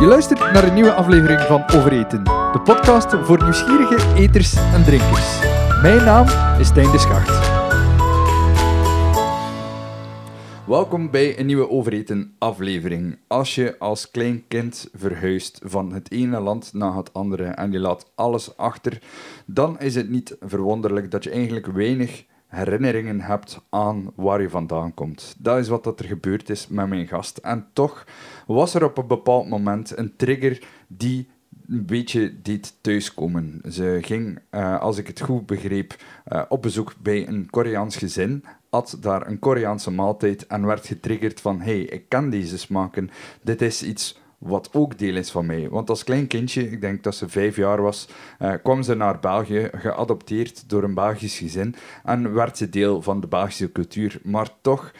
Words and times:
Je 0.00 0.06
luistert 0.06 0.38
naar 0.38 0.64
een 0.68 0.74
nieuwe 0.74 0.92
aflevering 0.92 1.40
van 1.40 1.62
Overeten, 1.74 2.24
de 2.24 2.60
podcast 2.64 3.14
voor 3.14 3.42
nieuwsgierige 3.42 4.14
eters 4.14 4.54
en 4.54 4.84
drinkers. 4.84 5.40
Mijn 5.82 6.04
naam 6.04 6.26
is 6.60 6.66
Stijn 6.66 6.90
de 6.90 6.98
Schacht. 6.98 7.48
Welkom 10.66 11.10
bij 11.10 11.38
een 11.38 11.46
nieuwe 11.46 11.68
Overeten 11.68 12.34
aflevering. 12.38 13.18
Als 13.26 13.54
je 13.54 13.78
als 13.78 14.10
klein 14.10 14.44
kind 14.48 14.88
verhuist 14.92 15.60
van 15.64 15.92
het 15.92 16.10
ene 16.10 16.40
land 16.40 16.72
naar 16.72 16.96
het 16.96 17.12
andere 17.14 17.44
en 17.44 17.72
je 17.72 17.78
laat 17.78 18.12
alles 18.14 18.56
achter, 18.56 19.02
dan 19.46 19.80
is 19.80 19.94
het 19.94 20.10
niet 20.10 20.36
verwonderlijk 20.40 21.10
dat 21.10 21.24
je 21.24 21.30
eigenlijk 21.30 21.66
weinig 21.66 22.24
herinneringen 22.50 23.20
hebt 23.20 23.60
aan 23.68 24.10
waar 24.14 24.42
je 24.42 24.50
vandaan 24.50 24.94
komt. 24.94 25.34
Dat 25.38 25.58
is 25.58 25.68
wat 25.68 25.86
er 25.86 26.04
gebeurd 26.04 26.50
is 26.50 26.68
met 26.68 26.88
mijn 26.88 27.06
gast. 27.06 27.36
En 27.36 27.66
toch 27.72 28.06
was 28.46 28.74
er 28.74 28.84
op 28.84 28.98
een 28.98 29.06
bepaald 29.06 29.48
moment 29.48 29.98
een 29.98 30.16
trigger 30.16 30.62
die 30.86 31.28
een 31.68 31.86
beetje 31.86 32.42
deed 32.42 32.74
thuiskomen. 32.80 33.60
Ze 33.68 33.98
ging, 34.00 34.38
uh, 34.50 34.80
als 34.80 34.98
ik 34.98 35.06
het 35.06 35.20
goed 35.20 35.46
begreep, 35.46 35.96
uh, 36.32 36.42
op 36.48 36.62
bezoek 36.62 36.94
bij 37.02 37.28
een 37.28 37.50
Koreaans 37.50 37.96
gezin, 37.96 38.44
at 38.70 38.96
daar 39.00 39.26
een 39.26 39.38
Koreaanse 39.38 39.90
maaltijd 39.90 40.46
en 40.46 40.66
werd 40.66 40.86
getriggerd 40.86 41.40
van 41.40 41.60
hey, 41.60 41.80
ik 41.80 42.08
kan 42.08 42.30
deze 42.30 42.58
smaken. 42.58 43.10
Dit 43.42 43.62
is 43.62 43.82
iets 43.82 44.19
wat 44.40 44.68
ook 44.72 44.98
deel 44.98 45.16
is 45.16 45.30
van 45.30 45.46
mij. 45.46 45.68
Want 45.68 45.90
als 45.90 46.04
klein 46.04 46.26
kindje, 46.26 46.70
ik 46.70 46.80
denk 46.80 47.02
dat 47.02 47.14
ze 47.14 47.28
vijf 47.28 47.56
jaar 47.56 47.82
was, 47.82 48.08
uh, 48.38 48.54
kwam 48.62 48.82
ze 48.82 48.94
naar 48.94 49.20
België, 49.20 49.68
geadopteerd 49.72 50.68
door 50.68 50.82
een 50.82 50.94
Belgisch 50.94 51.38
gezin 51.38 51.74
en 52.04 52.34
werd 52.34 52.56
ze 52.56 52.68
deel 52.68 53.02
van 53.02 53.20
de 53.20 53.26
Belgische 53.26 53.72
cultuur. 53.72 54.20
Maar 54.22 54.48
toch 54.60 54.92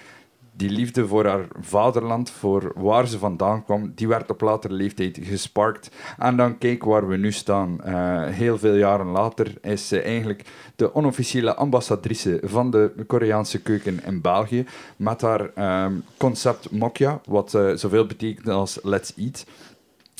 die 0.60 0.70
liefde 0.70 1.06
voor 1.06 1.26
haar 1.26 1.46
vaderland, 1.60 2.30
voor 2.30 2.72
waar 2.76 3.06
ze 3.06 3.18
vandaan 3.18 3.64
kwam, 3.64 3.92
die 3.94 4.08
werd 4.08 4.30
op 4.30 4.40
latere 4.40 4.74
leeftijd 4.74 5.18
gesparkt. 5.22 5.90
En 6.18 6.36
dan 6.36 6.58
kijk 6.58 6.84
waar 6.84 7.08
we 7.08 7.16
nu 7.16 7.32
staan. 7.32 7.80
Uh, 7.86 8.24
heel 8.26 8.58
veel 8.58 8.74
jaren 8.74 9.06
later 9.06 9.52
is 9.62 9.88
ze 9.88 10.00
eigenlijk 10.00 10.44
de 10.76 10.94
onofficiële 10.94 11.54
ambassadrice 11.54 12.40
van 12.42 12.70
de 12.70 12.92
Koreaanse 13.06 13.60
keuken 13.60 14.04
in 14.04 14.20
België. 14.20 14.64
Met 14.96 15.20
haar 15.20 15.84
um, 15.84 16.04
concept 16.16 16.70
Mokja, 16.70 17.20
wat 17.24 17.54
uh, 17.54 17.72
zoveel 17.74 18.06
betekent 18.06 18.48
als 18.48 18.78
Let's 18.82 19.12
Eat 19.16 19.44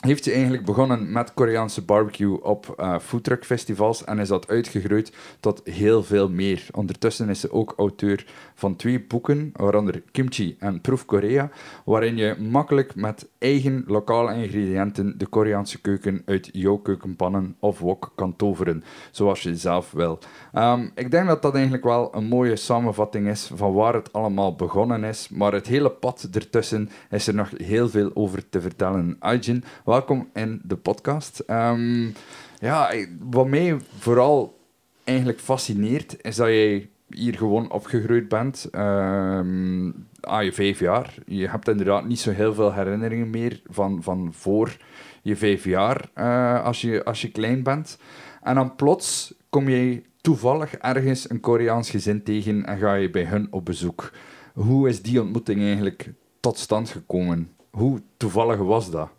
heeft 0.01 0.25
ze 0.25 0.33
eigenlijk 0.33 0.65
begonnen 0.65 1.13
met 1.13 1.35
Koreaanse 1.35 1.83
barbecue 1.83 2.43
op 2.43 2.75
uh, 2.81 2.99
foodtruck 2.99 3.45
festivals 3.45 4.05
en 4.05 4.19
is 4.19 4.29
dat 4.29 4.49
uitgegroeid 4.49 5.13
tot 5.41 5.61
heel 5.65 6.03
veel 6.03 6.29
meer. 6.29 6.67
Ondertussen 6.73 7.29
is 7.29 7.41
ze 7.41 7.53
ook 7.53 7.75
auteur 7.77 8.27
van 8.55 8.77
twee 8.77 9.01
boeken, 9.01 9.51
waaronder 9.57 10.03
Kimchi 10.13 10.57
en 10.59 10.81
Proef 10.81 11.05
Korea, 11.05 11.51
waarin 11.85 12.17
je 12.17 12.37
makkelijk 12.39 12.95
met 12.95 13.29
eigen 13.39 13.85
lokale 13.87 14.35
ingrediënten 14.35 15.19
de 15.19 15.27
Koreaanse 15.27 15.81
keuken 15.81 16.23
uit 16.27 16.49
jouw 16.53 16.77
keukenpannen 16.77 17.57
of 17.59 17.79
wok 17.79 18.13
kan 18.15 18.37
toveren, 18.37 18.85
zoals 19.11 19.43
je 19.43 19.57
zelf 19.57 19.91
wil. 19.91 20.19
Um, 20.55 20.91
ik 20.95 21.11
denk 21.11 21.27
dat 21.27 21.43
dat 21.43 21.55
eigenlijk 21.55 21.85
wel 21.85 22.15
een 22.15 22.25
mooie 22.27 22.57
samenvatting 22.57 23.29
is 23.29 23.51
van 23.55 23.73
waar 23.73 23.95
het 23.95 24.13
allemaal 24.13 24.55
begonnen 24.55 25.05
is, 25.05 25.29
maar 25.29 25.53
het 25.53 25.67
hele 25.67 25.91
pad 25.91 26.29
ertussen 26.33 26.91
is 27.11 27.27
er 27.27 27.35
nog 27.35 27.51
heel 27.57 27.89
veel 27.89 28.11
over 28.15 28.49
te 28.49 28.61
vertellen. 28.61 29.17
Ajin, 29.19 29.65
welkom 29.91 30.29
in 30.35 30.61
de 30.65 30.77
podcast. 30.77 31.43
Um, 31.47 32.15
ja, 32.59 32.91
wat 33.21 33.47
mij 33.47 33.77
vooral 33.99 34.59
eigenlijk 35.05 35.41
fascineert, 35.41 36.23
is 36.23 36.37
dat 36.37 36.47
jij 36.47 36.89
hier 37.09 37.37
gewoon 37.37 37.71
opgegroeid 37.71 38.29
bent. 38.29 38.69
Um, 38.73 39.87
je 40.21 40.51
vijf 40.53 40.81
jaar. 40.81 41.15
Je 41.27 41.49
hebt 41.49 41.69
inderdaad 41.69 42.05
niet 42.05 42.21
zo 42.21 42.31
heel 42.31 42.55
veel 42.55 42.73
herinneringen 42.73 43.31
meer 43.31 43.63
van, 43.67 44.03
van 44.03 44.29
voor 44.33 44.77
je 45.23 45.37
vijf 45.37 45.65
jaar, 45.65 46.11
uh, 46.15 46.65
als, 46.65 46.81
je, 46.81 47.05
als 47.05 47.21
je 47.21 47.31
klein 47.31 47.63
bent. 47.63 47.99
En 48.43 48.55
dan 48.55 48.77
plots 48.77 49.35
kom 49.49 49.69
je 49.69 50.03
toevallig 50.21 50.75
ergens 50.75 51.31
een 51.31 51.41
Koreaans 51.41 51.91
gezin 51.91 52.23
tegen 52.23 52.67
en 52.67 52.79
ga 52.79 52.95
je 52.95 53.11
bij 53.11 53.25
hun 53.25 53.49
op 53.51 53.65
bezoek. 53.65 54.13
Hoe 54.55 54.89
is 54.89 55.03
die 55.03 55.21
ontmoeting 55.21 55.61
eigenlijk 55.61 56.13
tot 56.41 56.59
stand 56.59 56.89
gekomen? 56.89 57.51
Hoe 57.71 58.03
toevallig 58.17 58.59
was 58.59 58.91
dat? 58.91 59.11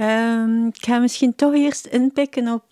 Um, 0.00 0.66
ik 0.66 0.84
ga 0.84 0.98
misschien 0.98 1.34
toch 1.34 1.54
eerst 1.54 1.86
inpikken 1.86 2.48
op 2.48 2.64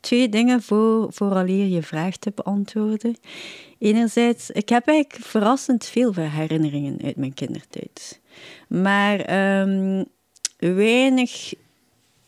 twee 0.00 0.28
dingen 0.28 0.62
voor, 0.62 1.12
vooraleer 1.12 1.66
je 1.66 1.82
vraag 1.82 2.16
te 2.16 2.32
beantwoorden. 2.34 3.16
Enerzijds, 3.78 4.50
ik 4.50 4.68
heb 4.68 4.86
eigenlijk 4.86 5.24
verrassend 5.24 5.84
veel 5.84 6.14
herinneringen 6.14 6.98
uit 7.04 7.16
mijn 7.16 7.34
kindertijd. 7.34 8.20
Maar 8.68 9.18
um, 9.60 10.04
weinig 10.58 11.54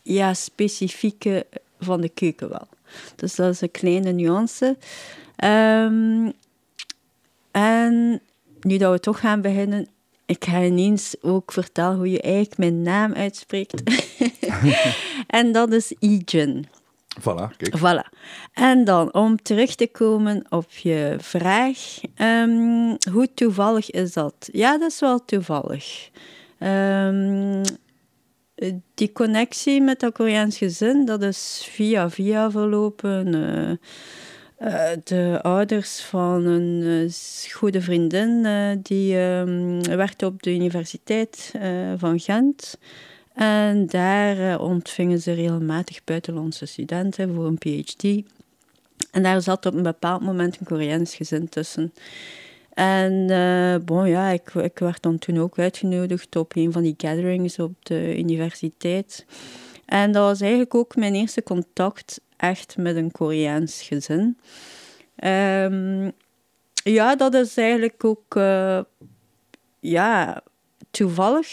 ja, 0.02 0.34
specifieke 0.34 1.46
van 1.80 2.00
de 2.00 2.08
keuken 2.08 2.48
wel. 2.48 2.68
Dus 3.16 3.34
dat 3.34 3.54
is 3.54 3.60
een 3.60 3.70
kleine 3.70 4.12
nuance. 4.12 4.76
Um, 5.44 6.32
en 7.50 8.20
nu 8.60 8.76
dat 8.76 8.92
we 8.92 9.00
toch 9.00 9.20
gaan 9.20 9.40
beginnen, 9.40 9.88
ik 10.30 10.44
ga 10.44 10.62
ineens 10.62 11.14
ook 11.20 11.52
vertellen 11.52 11.96
hoe 11.96 12.10
je 12.10 12.20
eigenlijk 12.20 12.58
mijn 12.58 12.82
naam 12.82 13.12
uitspreekt. 13.12 13.82
en 15.26 15.52
dat 15.52 15.72
is 15.72 15.94
Ijun. 15.98 16.66
Voilà, 17.20 17.56
kijk. 17.56 17.78
Voilà. 17.78 18.18
En 18.52 18.84
dan, 18.84 19.14
om 19.14 19.42
terug 19.42 19.74
te 19.74 19.86
komen 19.86 20.44
op 20.48 20.70
je 20.70 21.16
vraag, 21.18 21.78
um, 22.16 22.96
hoe 23.12 23.28
toevallig 23.34 23.90
is 23.90 24.12
dat? 24.12 24.48
Ja, 24.52 24.78
dat 24.78 24.90
is 24.90 25.00
wel 25.00 25.24
toevallig. 25.24 26.10
Um, 26.58 27.62
die 28.94 29.12
connectie 29.12 29.80
met 29.80 30.00
dat 30.00 30.12
Koreaans 30.12 30.58
gezin, 30.58 31.04
dat 31.04 31.22
is 31.22 31.68
via 31.70 32.10
via 32.10 32.50
verlopen. 32.50 33.34
Uh, 33.34 33.70
uh, 34.60 34.88
de 35.04 35.38
ouders 35.42 36.00
van 36.00 36.44
een 36.44 36.80
uh, 36.82 37.10
goede 37.52 37.80
vriendin, 37.80 38.46
die 38.82 39.16
um, 39.16 39.82
werkte 39.82 40.26
op 40.26 40.42
de 40.42 40.54
universiteit 40.54 41.52
van 41.96 42.20
Gent. 42.20 42.78
En 43.34 43.86
daar 43.86 44.60
ontvingen 44.60 45.20
ze 45.20 45.32
regelmatig 45.32 46.04
buitenlandse 46.04 46.66
studenten 46.66 47.34
voor 47.34 47.46
een 47.46 47.58
PhD. 47.58 48.04
En 49.10 49.22
daar 49.22 49.42
zat 49.42 49.66
op 49.66 49.74
een 49.74 49.82
bepaald 49.82 50.22
moment 50.22 50.60
een 50.60 50.66
Koreaans 50.66 51.14
gezin 51.14 51.48
tussen. 51.48 51.92
En 52.74 53.26
bon, 53.84 54.08
ja, 54.08 54.28
ik, 54.28 54.54
ik 54.54 54.78
werd 54.78 55.02
dan 55.02 55.18
toen 55.18 55.38
ook 55.38 55.58
uitgenodigd 55.58 56.36
op 56.36 56.56
een 56.56 56.72
van 56.72 56.82
die 56.82 56.94
gatherings 56.96 57.58
op 57.58 57.72
de 57.82 58.18
universiteit. 58.18 59.26
En 59.84 60.12
dat 60.12 60.22
was 60.22 60.40
eigenlijk 60.40 60.74
ook 60.74 60.96
mijn 60.96 61.14
eerste 61.14 61.42
contact 61.42 62.20
echt 62.40 62.76
met 62.76 62.96
een 62.96 63.10
Koreaans 63.10 63.82
gezin. 63.82 64.38
Um, 65.24 66.12
ja, 66.84 67.16
dat 67.16 67.34
is 67.34 67.56
eigenlijk 67.56 68.04
ook 68.04 68.34
uh, 68.36 68.80
ja, 69.80 70.42
toevallig 70.90 71.48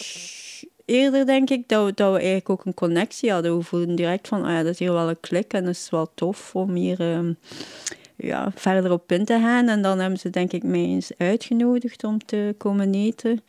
eerder, 0.85 1.25
denk 1.25 1.49
ik, 1.49 1.67
dat 1.67 1.85
we, 1.85 1.93
dat 1.93 2.11
we 2.11 2.17
eigenlijk 2.17 2.49
ook 2.49 2.65
een 2.65 2.73
connectie 2.73 3.31
hadden. 3.31 3.57
We 3.57 3.63
voelden 3.63 3.95
direct 3.95 4.27
van, 4.27 4.41
oh 4.41 4.49
ja, 4.49 4.63
dat 4.63 4.73
is 4.73 4.79
hier 4.79 4.93
wel 4.93 5.09
een 5.09 5.19
klik 5.19 5.53
en 5.53 5.63
dat 5.63 5.73
is 5.73 5.89
wel 5.89 6.11
tof 6.13 6.55
om 6.55 6.73
hier 6.73 6.99
um, 6.99 7.37
ja, 8.17 8.51
verder 8.55 8.91
op 8.91 9.11
in 9.11 9.25
te 9.25 9.39
gaan. 9.39 9.67
En 9.67 9.81
dan 9.81 9.99
hebben 9.99 10.19
ze 10.19 10.29
denk 10.29 10.51
ik 10.51 10.63
mij 10.63 10.85
eens 10.85 11.11
uitgenodigd 11.17 12.03
om 12.03 12.25
te 12.25 12.55
komen 12.57 12.93
eten. 12.93 13.41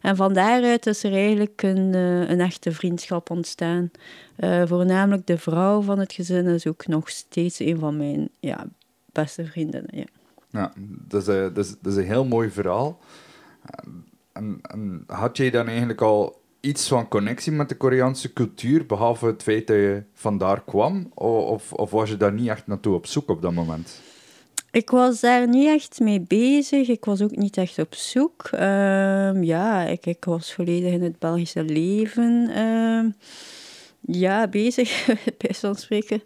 En 0.00 0.16
van 0.16 0.32
daaruit 0.32 0.86
is 0.86 1.04
er 1.04 1.12
eigenlijk 1.12 1.62
een, 1.62 1.92
uh, 1.92 2.28
een 2.28 2.40
echte 2.40 2.72
vriendschap 2.72 3.30
ontstaan. 3.30 3.90
Uh, 4.38 4.62
voornamelijk 4.66 5.26
de 5.26 5.38
vrouw 5.38 5.80
van 5.80 5.98
het 5.98 6.12
gezin 6.12 6.46
is 6.46 6.66
ook 6.66 6.86
nog 6.86 7.08
steeds 7.08 7.58
een 7.58 7.78
van 7.78 7.96
mijn 7.96 8.28
ja, 8.40 8.66
beste 9.12 9.44
vriendinnen. 9.44 9.96
Ja. 9.96 10.04
Ja, 10.50 10.72
dat 11.08 11.20
is, 11.20 11.26
dat, 11.26 11.58
is, 11.58 11.74
dat 11.80 11.92
is 11.92 11.98
een 11.98 12.04
heel 12.04 12.24
mooi 12.24 12.50
verhaal. 12.50 12.98
En, 14.32 14.58
en 14.62 15.04
had 15.06 15.36
jij 15.36 15.50
dan 15.50 15.66
eigenlijk 15.68 16.00
al 16.00 16.40
iets 16.60 16.88
van 16.88 17.08
connectie 17.08 17.52
met 17.52 17.68
de 17.68 17.76
Koreaanse 17.76 18.32
cultuur, 18.32 18.86
behalve 18.86 19.26
het 19.26 19.42
feit 19.42 19.66
dat 19.66 19.76
je 19.76 20.02
vandaar 20.14 20.62
kwam? 20.64 21.10
Of, 21.14 21.72
of 21.72 21.90
was 21.90 22.10
je 22.10 22.16
daar 22.16 22.32
niet 22.32 22.48
echt 22.48 22.66
naartoe 22.66 22.94
op 22.94 23.06
zoek 23.06 23.28
op 23.28 23.42
dat 23.42 23.52
moment? 23.52 24.00
Ik 24.76 24.90
was 24.90 25.20
daar 25.20 25.48
niet 25.48 25.66
echt 25.66 26.00
mee 26.00 26.20
bezig. 26.20 26.88
Ik 26.88 27.04
was 27.04 27.22
ook 27.22 27.36
niet 27.36 27.56
echt 27.56 27.78
op 27.78 27.94
zoek. 27.94 28.48
Uh, 28.54 29.42
ja, 29.42 29.82
ik, 29.82 30.06
ik, 30.06 30.24
was 30.24 30.54
volledig 30.54 30.92
in 30.92 31.02
het 31.02 31.18
Belgische 31.18 31.62
leven 31.64 32.50
uh, 32.50 33.04
ja, 34.00 34.48
bezig, 34.48 35.06
bij 35.38 35.54
zo'n 35.54 35.74
spreken. 35.74 36.22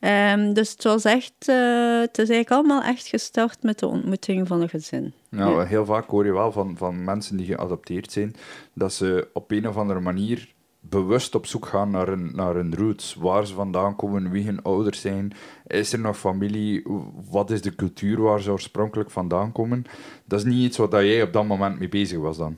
Um, 0.00 0.52
dus 0.52 0.70
het 0.70 0.82
was 0.82 1.04
echt, 1.04 1.48
uh, 1.48 2.00
het 2.00 2.18
is 2.18 2.28
eigenlijk 2.28 2.50
allemaal 2.50 2.82
echt 2.82 3.06
gestart 3.06 3.62
met 3.62 3.78
de 3.78 3.86
ontmoeting 3.86 4.46
van 4.46 4.60
een 4.60 4.68
gezin. 4.68 5.12
Nou, 5.28 5.60
ja. 5.60 5.66
heel 5.66 5.84
vaak 5.84 6.08
hoor 6.08 6.24
je 6.24 6.32
wel 6.32 6.52
van, 6.52 6.76
van 6.76 7.04
mensen 7.04 7.36
die 7.36 7.46
geadopteerd 7.46 8.12
zijn, 8.12 8.34
dat 8.74 8.92
ze 8.92 9.28
op 9.32 9.50
een 9.50 9.68
of 9.68 9.76
andere 9.76 10.00
manier 10.00 10.52
bewust 10.88 11.34
op 11.34 11.46
zoek 11.46 11.66
gaan 11.66 11.90
naar 11.90 12.06
hun, 12.06 12.30
naar 12.34 12.54
hun 12.54 12.74
roots. 12.74 13.14
Waar 13.14 13.46
ze 13.46 13.54
vandaan 13.54 13.96
komen, 13.96 14.30
wie 14.30 14.44
hun 14.44 14.62
ouders 14.62 15.00
zijn. 15.00 15.32
Is 15.66 15.92
er 15.92 15.98
nog 15.98 16.18
familie? 16.18 16.82
Wat 17.30 17.50
is 17.50 17.62
de 17.62 17.74
cultuur 17.74 18.20
waar 18.20 18.40
ze 18.40 18.50
oorspronkelijk 18.50 19.10
vandaan 19.10 19.52
komen? 19.52 19.84
Dat 20.24 20.38
is 20.38 20.44
niet 20.44 20.64
iets 20.64 20.76
wat 20.76 20.92
jij 20.92 21.22
op 21.22 21.32
dat 21.32 21.46
moment 21.46 21.78
mee 21.78 21.88
bezig 21.88 22.18
was 22.18 22.36
dan? 22.36 22.56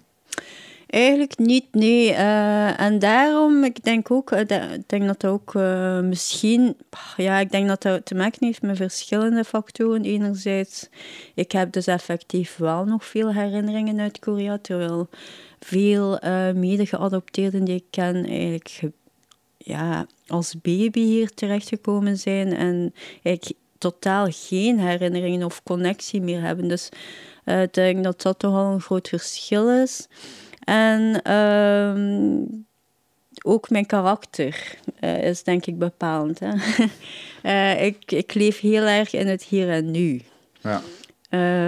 Eigenlijk 0.87 1.39
niet, 1.39 1.65
nee. 1.71 2.11
Uh, 2.11 2.81
en 2.81 2.99
daarom, 2.99 3.65
ik 3.65 3.85
denk 3.85 4.11
ook, 4.11 4.31
uh, 4.31 4.41
ik 4.41 4.89
denk 4.89 5.07
dat 5.07 5.21
dat 5.21 5.31
ook 5.31 5.55
uh, 5.55 6.01
misschien, 6.01 6.77
ja, 7.17 7.39
ik 7.39 7.51
denk 7.51 7.69
dat 7.69 7.83
dat 7.83 8.07
te 8.07 8.15
maken 8.15 8.47
heeft 8.47 8.63
met 8.63 8.77
verschillende 8.77 9.45
factoren. 9.45 10.05
Enerzijds, 10.05 10.89
ik 11.35 11.53
heb 11.53 11.73
dus 11.73 11.87
effectief 11.87 12.57
wel 12.57 12.85
nog 12.85 13.05
veel 13.05 13.33
herinneringen 13.33 14.01
uit 14.01 14.19
Korea, 14.19 14.59
terwijl 14.59 15.09
veel 15.65 16.19
mede-geadopteerden 16.55 17.65
die 17.65 17.75
ik 17.75 17.85
ken 17.91 18.27
eigenlijk 18.27 18.81
ja, 19.57 20.07
als 20.27 20.61
baby 20.61 21.01
hier 21.01 21.35
terechtgekomen 21.35 22.19
zijn 22.19 22.53
en 22.53 22.95
ik 23.23 23.53
totaal 23.79 24.27
geen 24.31 24.79
herinneringen 24.79 25.45
of 25.47 25.63
connectie 25.63 26.21
meer 26.21 26.41
hebben. 26.41 26.69
Dus 26.69 26.89
ik 27.45 27.75
denk 27.75 28.05
dat 28.05 28.23
dat 28.23 28.39
toch 28.39 28.55
al 28.55 28.73
een 28.73 28.81
groot 28.81 29.09
verschil 29.09 29.71
is. 29.83 30.09
En 30.65 31.23
ehm, 31.23 32.43
ook 33.43 33.71
mijn 33.71 33.87
karakter 33.87 34.79
uh, 35.01 35.23
is 35.23 35.43
denk 35.43 35.67
ik 35.67 35.79
bepalend. 35.79 36.41
Hè? 36.41 36.53
uh, 37.43 37.85
ik, 37.89 38.13
ik 38.13 38.35
leef 38.35 38.61
heel 38.61 38.83
erg 38.83 39.13
in 39.13 39.27
het 39.27 39.45
hier 39.45 39.71
en 39.71 39.91
nu. 39.91 40.21
Ja. 40.61 40.83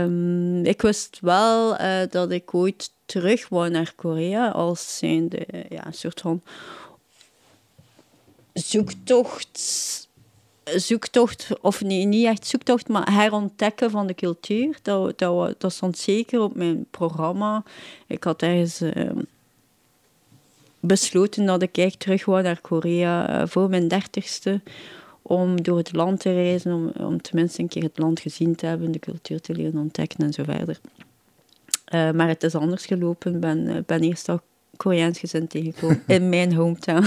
Um, 0.02 0.64
ik 0.64 0.82
wist 0.82 1.18
wel 1.20 1.80
uh, 1.80 1.98
dat 2.10 2.30
ik 2.30 2.54
ooit 2.54 2.90
terug 3.06 3.50
naar 3.50 3.92
Korea 3.96 4.48
als 4.48 4.98
zijnde 4.98 5.46
ja, 5.68 5.86
een 5.86 5.94
soort 5.94 6.20
van 6.20 6.42
zoektocht 8.52 10.06
zoektocht, 10.74 11.48
of 11.60 11.82
nee, 11.82 12.04
niet 12.04 12.26
echt 12.26 12.46
zoektocht, 12.46 12.88
maar 12.88 13.12
herontdekken 13.12 13.90
van 13.90 14.06
de 14.06 14.14
cultuur. 14.14 14.78
Dat, 14.82 15.18
dat, 15.18 15.60
dat 15.60 15.72
stond 15.72 15.98
zeker 15.98 16.40
op 16.40 16.54
mijn 16.54 16.86
programma. 16.90 17.62
Ik 18.06 18.24
had 18.24 18.42
ergens 18.42 18.82
uh, 18.82 19.10
besloten 20.80 21.46
dat 21.46 21.62
ik 21.62 21.76
echt 21.76 22.00
terug 22.00 22.24
wou 22.24 22.42
naar 22.42 22.60
Korea 22.60 23.40
uh, 23.40 23.46
voor 23.46 23.68
mijn 23.68 23.88
dertigste. 23.88 24.60
Om 25.22 25.62
door 25.62 25.76
het 25.76 25.92
land 25.92 26.20
te 26.20 26.32
reizen, 26.32 26.72
om, 26.72 27.06
om 27.06 27.22
tenminste 27.22 27.62
een 27.62 27.68
keer 27.68 27.82
het 27.82 27.98
land 27.98 28.20
gezien 28.20 28.54
te 28.54 28.66
hebben, 28.66 28.92
de 28.92 28.98
cultuur 28.98 29.40
te 29.40 29.54
leren 29.54 29.80
ontdekken 29.80 30.24
en 30.24 30.32
zo 30.32 30.42
verder. 30.44 30.80
Uh, 31.94 32.10
maar 32.10 32.28
het 32.28 32.42
is 32.42 32.54
anders 32.54 32.86
gelopen. 32.86 33.34
Ik 33.34 33.40
ben, 33.40 33.82
ben 33.86 34.00
eerst 34.00 34.28
al 34.28 34.40
Koreaans 34.76 35.18
gezin 35.18 35.46
tegengekomen 35.46 36.02
in 36.06 36.28
mijn 36.28 36.54
hometown. 36.54 37.06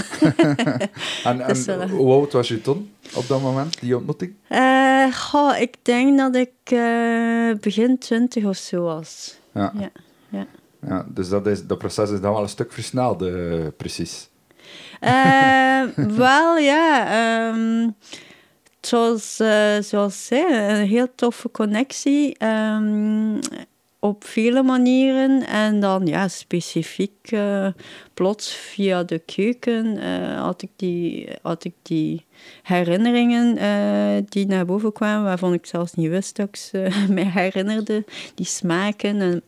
en, 1.24 1.40
en 1.40 1.56
uh, 1.68 1.90
hoe 1.90 2.12
oud 2.12 2.32
was 2.32 2.48
je 2.48 2.60
toen 2.60 2.90
op 3.14 3.28
dat 3.28 3.40
moment, 3.40 3.80
die 3.80 3.96
ontmoeting? 3.96 4.34
Uh, 4.48 5.14
goh, 5.14 5.58
ik 5.58 5.74
denk 5.82 6.18
dat 6.18 6.34
ik 6.34 6.52
uh, 6.72 7.54
begin 7.60 7.98
twintig 7.98 8.44
of 8.44 8.56
zo 8.56 8.82
was. 8.82 9.38
Ja. 9.54 9.72
ja. 9.78 9.90
ja. 10.28 10.46
ja 10.86 11.06
dus 11.08 11.28
dat, 11.28 11.46
is, 11.46 11.66
dat 11.66 11.78
proces 11.78 12.10
is 12.10 12.20
dan 12.20 12.32
wel 12.32 12.42
een 12.42 12.48
stuk 12.48 12.72
versneld, 12.72 13.24
precies. 13.76 14.28
wel, 16.16 16.58
ja. 16.58 17.48
Um, 17.48 17.94
zoals, 18.80 19.36
zoals 19.80 20.26
zei, 20.26 20.44
een 20.80 20.86
heel 20.86 21.08
toffe 21.14 21.50
connectie. 21.50 22.44
Um, 22.44 23.38
op 24.00 24.24
vele 24.24 24.62
manieren. 24.62 25.46
En 25.46 25.80
dan 25.80 26.06
ja, 26.06 26.28
specifiek 26.28 27.30
uh, 27.30 27.66
plots 28.14 28.54
via 28.54 29.02
de 29.02 29.18
keuken 29.18 29.96
uh, 29.96 30.40
had, 30.40 30.62
ik 30.62 30.70
die, 30.76 31.28
had 31.42 31.64
ik 31.64 31.74
die 31.82 32.26
herinneringen 32.62 33.56
uh, 33.56 34.24
die 34.28 34.46
naar 34.46 34.64
boven 34.64 34.92
kwamen, 34.92 35.24
waarvan 35.24 35.52
ik 35.52 35.66
zelfs 35.66 35.94
niet 35.94 36.08
wist 36.08 36.36
dat 36.36 36.48
ik 36.48 36.56
ze 36.56 36.88
mij 37.08 37.30
herinnerde. 37.34 38.04
Die 38.34 38.46
smaken 38.46 39.20
en 39.20 39.42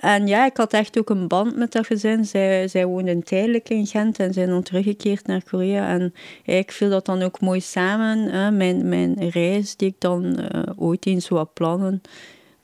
en 0.00 0.26
ja, 0.26 0.46
ik 0.46 0.56
had 0.56 0.72
echt 0.72 0.98
ook 0.98 1.10
een 1.10 1.28
band 1.28 1.56
met 1.56 1.72
dat 1.72 1.86
gezin. 1.86 2.24
Zij, 2.24 2.68
zij 2.68 2.86
woonden 2.86 3.22
tijdelijk 3.22 3.68
in 3.68 3.86
Gent 3.86 4.18
en 4.18 4.32
zijn 4.32 4.48
dan 4.48 4.62
teruggekeerd 4.62 5.26
naar 5.26 5.42
Korea. 5.50 5.88
En 5.88 6.14
ik 6.44 6.72
viel 6.72 6.90
dat 6.90 7.06
dan 7.06 7.22
ook 7.22 7.40
mooi 7.40 7.60
samen. 7.60 8.18
Hè. 8.18 8.50
Mijn, 8.50 8.88
mijn 8.88 9.28
reis 9.28 9.76
die 9.76 9.88
ik 9.88 9.94
dan 9.98 10.24
uh, 10.24 10.62
ooit 10.76 11.06
eens 11.06 11.26
zou 11.26 11.46
plannen, 11.52 12.00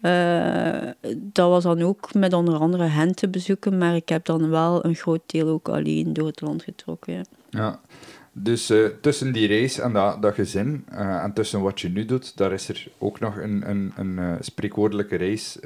uh, 0.00 0.90
dat 1.16 1.48
was 1.48 1.62
dan 1.62 1.82
ook 1.82 2.14
met 2.14 2.32
onder 2.32 2.58
andere 2.58 2.84
hen 2.84 3.14
te 3.14 3.28
bezoeken. 3.28 3.78
Maar 3.78 3.94
ik 3.94 4.08
heb 4.08 4.24
dan 4.24 4.50
wel 4.50 4.84
een 4.84 4.94
groot 4.94 5.22
deel 5.26 5.48
ook 5.48 5.68
alleen 5.68 6.12
door 6.12 6.26
het 6.26 6.40
land 6.40 6.62
getrokken. 6.62 7.26
Ja. 7.50 7.80
Dus 8.38 8.70
uh, 8.70 8.86
tussen 9.00 9.32
die 9.32 9.48
race 9.48 9.82
en 9.82 9.92
dat, 9.92 10.22
dat 10.22 10.34
gezin, 10.34 10.84
uh, 10.92 11.22
en 11.22 11.32
tussen 11.32 11.60
wat 11.60 11.80
je 11.80 11.88
nu 11.88 12.04
doet, 12.04 12.36
daar 12.36 12.52
is 12.52 12.68
er 12.68 12.88
ook 12.98 13.20
nog 13.20 13.36
een, 13.36 13.70
een, 13.70 13.92
een 13.96 14.18
uh, 14.18 14.32
spreekwoordelijke 14.40 15.16
race 15.16 15.60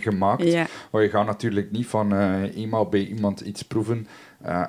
gemaakt. 0.00 0.42
Ja. 0.42 0.66
Maar 0.90 1.02
je 1.02 1.08
gaat 1.08 1.26
natuurlijk 1.26 1.70
niet 1.70 1.86
van 1.86 2.12
eenmaal 2.42 2.88
bij 2.88 3.06
iemand 3.06 3.40
iets 3.40 3.62
proeven 3.62 4.06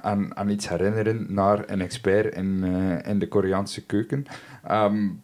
en, 0.01 0.33
en 0.33 0.49
iets 0.49 0.69
herinneren 0.69 1.25
naar 1.29 1.63
een 1.69 1.81
expert 1.81 2.35
in, 2.35 2.63
in 3.05 3.19
de 3.19 3.27
Koreaanse 3.27 3.85
keuken. 3.85 4.25
Um, 4.71 5.21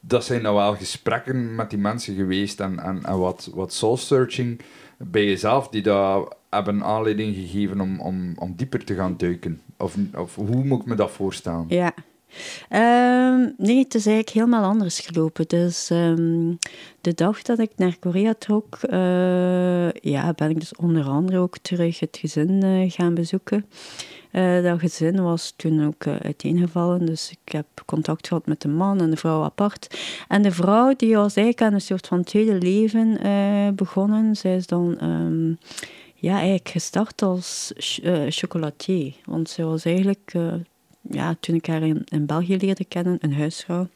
dat 0.00 0.24
zijn 0.24 0.42
nou 0.42 0.54
wel 0.54 0.74
gesprekken 0.74 1.54
met 1.54 1.70
die 1.70 1.78
mensen 1.78 2.14
geweest 2.14 2.60
en, 2.60 2.78
en, 2.78 3.04
en 3.04 3.18
wat, 3.18 3.50
wat 3.54 3.72
soul-searching 3.72 4.60
bij 4.98 5.24
jezelf, 5.24 5.68
die 5.68 5.82
daar 5.82 6.22
hebben 6.48 6.84
aanleiding 6.84 7.34
gegeven 7.34 7.80
om, 7.80 8.00
om, 8.00 8.32
om 8.38 8.54
dieper 8.56 8.84
te 8.84 8.94
gaan 8.94 9.16
duiken? 9.16 9.60
Of, 9.80 10.34
hoe 10.34 10.64
moet 10.64 10.80
ik 10.80 10.86
me 10.86 10.94
dat 10.94 11.10
voorstellen? 11.10 11.64
Ja. 11.68 11.92
Um, 13.32 13.54
nee, 13.56 13.78
het 13.78 13.94
is 13.94 14.06
eigenlijk 14.06 14.28
helemaal 14.28 14.64
anders 14.64 15.00
gelopen. 15.00 15.48
Dus 15.48 15.90
um, 15.90 16.58
de 17.00 17.14
dag 17.14 17.42
dat 17.42 17.58
ik 17.58 17.70
naar 17.76 17.96
Korea 18.00 18.34
trok, 18.38 18.78
uh, 18.90 19.90
ja, 19.92 20.32
ben 20.32 20.50
ik 20.50 20.60
dus 20.60 20.76
onder 20.76 21.04
andere 21.04 21.38
ook 21.38 21.58
terug 21.58 22.00
het 22.00 22.16
gezin 22.20 22.64
uh, 22.64 22.90
gaan 22.90 23.14
bezoeken. 23.14 23.66
Uh, 24.32 24.62
dat 24.62 24.80
gezin 24.80 25.22
was 25.22 25.52
toen 25.56 25.86
ook 25.86 26.06
uiteengevallen, 26.06 27.06
dus 27.06 27.30
ik 27.30 27.52
heb 27.52 27.66
contact 27.86 28.28
gehad 28.28 28.46
met 28.46 28.60
de 28.60 28.68
man 28.68 29.00
en 29.00 29.10
de 29.10 29.16
vrouw 29.16 29.42
apart. 29.42 29.98
En 30.28 30.42
de 30.42 30.52
vrouw 30.52 30.94
die 30.96 31.16
was 31.16 31.36
eigenlijk 31.36 31.66
aan 31.66 31.74
een 31.74 31.80
soort 31.80 32.06
van 32.06 32.24
tweede 32.24 32.54
leven 32.54 33.18
begonnen. 33.74 34.36
Zij 34.36 34.56
is 34.56 34.66
dan... 34.66 34.98
Um, 35.02 35.58
ja, 36.20 36.34
eigenlijk 36.34 36.68
gestart 36.68 37.22
als 37.22 37.72
uh, 38.02 38.24
chocolatier. 38.28 39.14
Want 39.24 39.48
ze 39.48 39.64
was 39.64 39.84
eigenlijk, 39.84 40.32
uh, 40.36 40.54
ja, 41.10 41.36
toen 41.40 41.54
ik 41.54 41.66
haar 41.66 41.82
in, 41.82 42.04
in 42.08 42.26
België 42.26 42.56
leerde 42.56 42.84
kennen, 42.84 43.18
een 43.20 43.34
huisvrouw. 43.34 43.88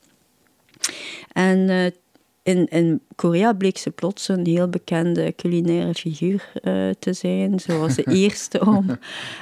En 1.33 1.59
uh, 1.59 1.85
in, 2.43 2.67
in 2.67 3.01
Korea 3.17 3.53
bleek 3.53 3.79
ze 3.79 3.91
plots 3.91 4.29
een 4.29 4.47
heel 4.47 4.69
bekende 4.69 5.35
culinaire 5.37 5.95
figuur 5.95 6.51
uh, 6.63 6.91
te 6.99 7.13
zijn. 7.13 7.61
Ze 7.61 7.79
was 7.79 7.95
de 7.95 8.05
eerste 8.23 8.67
om 8.67 8.99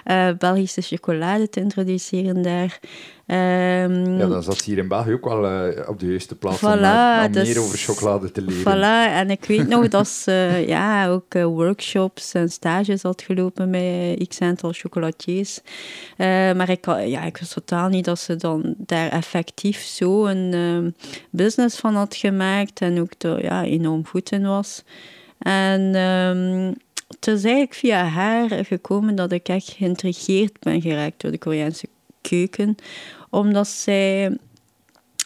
uh, 0.07 0.29
Belgische 0.39 0.83
chocolade 0.83 1.49
te 1.49 1.61
introduceren 1.61 2.43
daar. 2.43 2.81
Um, 3.27 4.19
ja, 4.19 4.27
dan 4.27 4.43
zat 4.43 4.57
ze 4.57 4.65
hier 4.65 4.79
in 4.79 4.89
België 4.89 5.13
ook 5.13 5.25
wel 5.25 5.69
uh, 5.69 5.89
op 5.89 6.01
de 6.01 6.07
juiste 6.07 6.35
plaats 6.35 6.59
voilà, 6.59 7.19
om, 7.19 7.27
om 7.27 7.33
dus, 7.33 7.49
meer 7.49 7.61
over 7.61 7.79
chocolade 7.79 8.33
te 8.33 8.43
leren. 8.43 8.63
Voilà, 8.63 9.15
en 9.15 9.31
ik 9.31 9.45
weet 9.45 9.69
nog 9.69 9.89
dat 9.89 10.09
ze 10.09 10.33
ja, 10.67 11.09
ook 11.09 11.33
workshops 11.35 12.33
en 12.33 12.49
stages 12.49 13.03
had 13.03 13.23
gelopen 13.23 13.71
met 13.71 14.29
x 14.29 14.41
aantal 14.41 14.73
chocolatiers. 14.73 15.61
maar 16.57 16.71
ik, 16.71 16.87
ja, 16.87 17.23
ik 17.23 17.37
wist 17.37 17.53
totaal 17.53 17.89
niet 17.89 18.05
dat 18.05 18.19
ze 18.19 18.37
dan 18.37 18.75
daar 18.79 19.09
effectief 19.09 19.79
zo 19.79 20.27
een 20.27 20.53
ehm, 20.53 20.91
business 21.31 21.79
van 21.79 21.95
had 21.95 22.17
gemaakt 22.17 22.81
en 22.81 23.01
ook 23.01 23.19
de, 23.19 23.39
ja, 23.43 23.62
enorm 23.65 24.07
goed 24.07 24.33
in 24.33 24.43
was. 24.43 24.83
En 25.39 25.81
um, 25.95 26.75
het 27.09 27.27
is 27.27 27.45
eigenlijk 27.45 27.75
via 27.75 28.05
haar 28.05 28.65
gekomen 28.65 29.15
dat 29.15 29.33
ik 29.33 29.49
echt 29.49 29.71
geïntrigeerd 29.71 30.61
ben 30.61 30.81
geraakt 30.81 31.21
door 31.21 31.31
de 31.31 31.39
Koreaanse 31.39 31.89
keuken. 32.21 32.77
Omdat 33.31 33.69
zij 33.69 34.37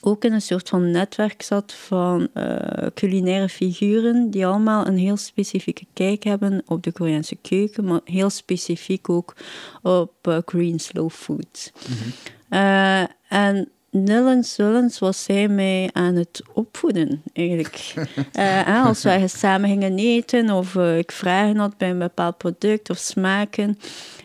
ook 0.01 0.25
in 0.25 0.33
een 0.33 0.43
soort 0.43 0.69
van 0.69 0.91
netwerk 0.91 1.43
zat 1.43 1.73
van 1.73 2.29
uh, 2.35 2.57
culinaire 2.95 3.49
figuren 3.49 4.31
die 4.31 4.47
allemaal 4.47 4.87
een 4.87 4.99
heel 4.99 5.17
specifieke 5.17 5.87
kijk 5.93 6.25
hebben 6.25 6.63
op 6.67 6.83
de 6.83 6.93
Koreaanse 6.93 7.37
keuken, 7.37 7.85
maar 7.85 8.01
heel 8.05 8.31
specifiek 8.31 9.09
ook 9.09 9.37
op 9.83 10.13
uh, 10.29 10.39
Korean 10.45 10.79
slow 10.79 11.11
food. 11.11 11.73
Mm 11.89 11.97
-hmm. 11.97 12.13
uh, 12.59 13.07
en 13.29 13.69
Nillens 14.03 14.55
Zullens 14.55 14.99
was 14.99 15.25
zij 15.25 15.49
mij 15.49 15.91
aan 15.93 16.15
het 16.15 16.43
opvoeden, 16.53 17.23
eigenlijk. 17.33 17.95
uh, 18.39 18.87
als 18.87 19.03
wij 19.03 19.29
samen 19.29 19.69
gingen 19.69 19.99
eten 19.99 20.51
of 20.51 20.75
uh, 20.75 20.99
ik 20.99 21.13
vragen 21.13 21.57
had 21.57 21.77
bij 21.77 21.91
een 21.91 21.99
bepaald 21.99 22.37
product 22.37 22.91
of 22.91 22.99
smaken. 22.99 23.79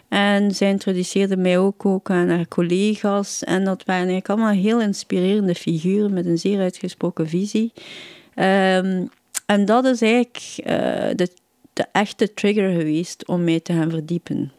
En 0.08 0.56
zij 0.56 0.70
introduceerde 0.70 1.38
mij 1.38 1.58
ook, 1.58 1.86
ook 1.86 2.10
aan 2.10 2.30
haar 2.30 2.48
collega's. 2.48 3.44
En 3.44 3.64
dat 3.64 3.84
waren 3.86 4.08
eigenlijk 4.08 4.30
allemaal 4.30 4.62
heel 4.62 4.82
inspirerende 4.82 5.56
figuren 5.56 6.14
met 6.14 6.26
een 6.26 6.38
zeer 6.38 6.60
uitgesproken 6.60 7.30
visie. 7.30 7.74
Um, 8.36 9.10
en 9.46 9.66
dat 9.66 9.86
is 9.86 10.02
eigenlijk 10.02 10.38
uh, 10.58 10.66
de, 11.16 11.30
de 11.74 11.86
echte 11.92 12.34
trigger 12.34 12.72
geweest 12.72 13.28
om 13.28 13.44
mij 13.44 13.60
te 13.60 13.74
gaan 13.74 13.90
verdiepen. 13.90 14.52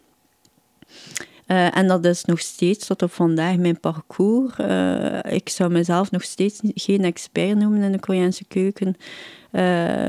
Eh, 1.52 1.76
en 1.76 1.86
dat 1.86 2.04
is 2.04 2.24
nog 2.24 2.40
steeds 2.40 2.86
tot 2.86 3.02
op 3.02 3.12
vandaag 3.12 3.56
mijn 3.56 3.80
parcours. 3.80 4.56
Eh, 4.56 5.18
ik 5.32 5.48
zou 5.48 5.70
mezelf 5.70 6.10
nog 6.10 6.22
steeds 6.22 6.60
geen 6.62 7.04
expert 7.04 7.58
noemen 7.58 7.82
in 7.82 7.92
de 7.92 8.00
Koreaanse 8.00 8.44
keuken. 8.44 8.96
Eh, 9.50 9.62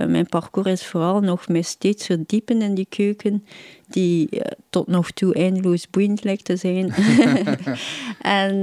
mijn 0.05 0.27
parcours 0.29 0.67
is 0.67 0.85
vooral 0.85 1.19
nog 1.19 1.47
mij 1.47 1.61
steeds 1.61 2.05
verdiepen 2.05 2.61
in 2.61 2.75
die 2.75 2.87
keuken, 2.89 3.45
die 3.87 4.29
tot 4.69 4.87
nog 4.87 5.11
toe 5.11 5.33
eindeloos 5.33 5.89
boeiend 5.89 6.23
lijkt 6.23 6.45
te 6.45 6.55
zijn. 6.55 6.93
en 8.41 8.55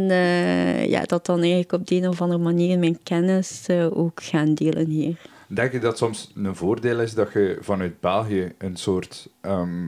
ja, 0.88 1.02
dat 1.02 1.26
dan 1.26 1.38
eigenlijk 1.38 1.72
op 1.72 1.86
de 1.86 1.94
een 1.94 2.08
of 2.08 2.20
andere 2.20 2.42
manier 2.42 2.78
mijn 2.78 3.02
kennis 3.02 3.66
ook 3.92 4.22
gaan 4.22 4.54
delen 4.54 4.86
hier. 4.86 5.16
Denk 5.46 5.72
je 5.72 5.78
dat 5.78 5.98
soms 5.98 6.32
een 6.34 6.56
voordeel 6.56 7.00
is 7.00 7.14
dat 7.14 7.32
je 7.32 7.58
vanuit 7.60 8.00
België 8.00 8.52
een 8.58 8.76
soort 8.76 9.28
ehm, 9.40 9.86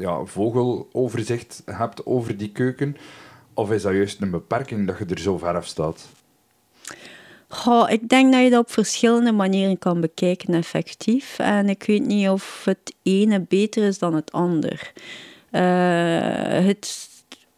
ja, 0.00 0.24
vogeloverzicht 0.24 1.62
hebt 1.64 2.06
over 2.06 2.36
die 2.36 2.52
keuken? 2.52 2.96
Of 3.54 3.70
is 3.70 3.82
dat 3.82 3.92
juist 3.92 4.20
een 4.20 4.30
beperking 4.30 4.86
dat 4.86 4.98
je 4.98 5.04
er 5.04 5.18
zo 5.18 5.38
ver 5.38 5.56
af 5.56 5.66
staat? 5.66 6.08
Goh, 7.48 7.90
ik 7.90 8.08
denk 8.08 8.32
dat 8.32 8.42
je 8.42 8.50
dat 8.50 8.60
op 8.60 8.70
verschillende 8.70 9.32
manieren 9.32 9.78
kan 9.78 10.00
bekijken, 10.00 10.54
effectief. 10.54 11.38
En 11.38 11.68
ik 11.68 11.82
weet 11.82 12.06
niet 12.06 12.28
of 12.28 12.62
het 12.64 12.94
ene 13.02 13.40
beter 13.40 13.82
is 13.82 13.98
dan 13.98 14.14
het 14.14 14.32
ander. 14.32 14.92
Uh, 15.50 15.60
het, 16.66 17.08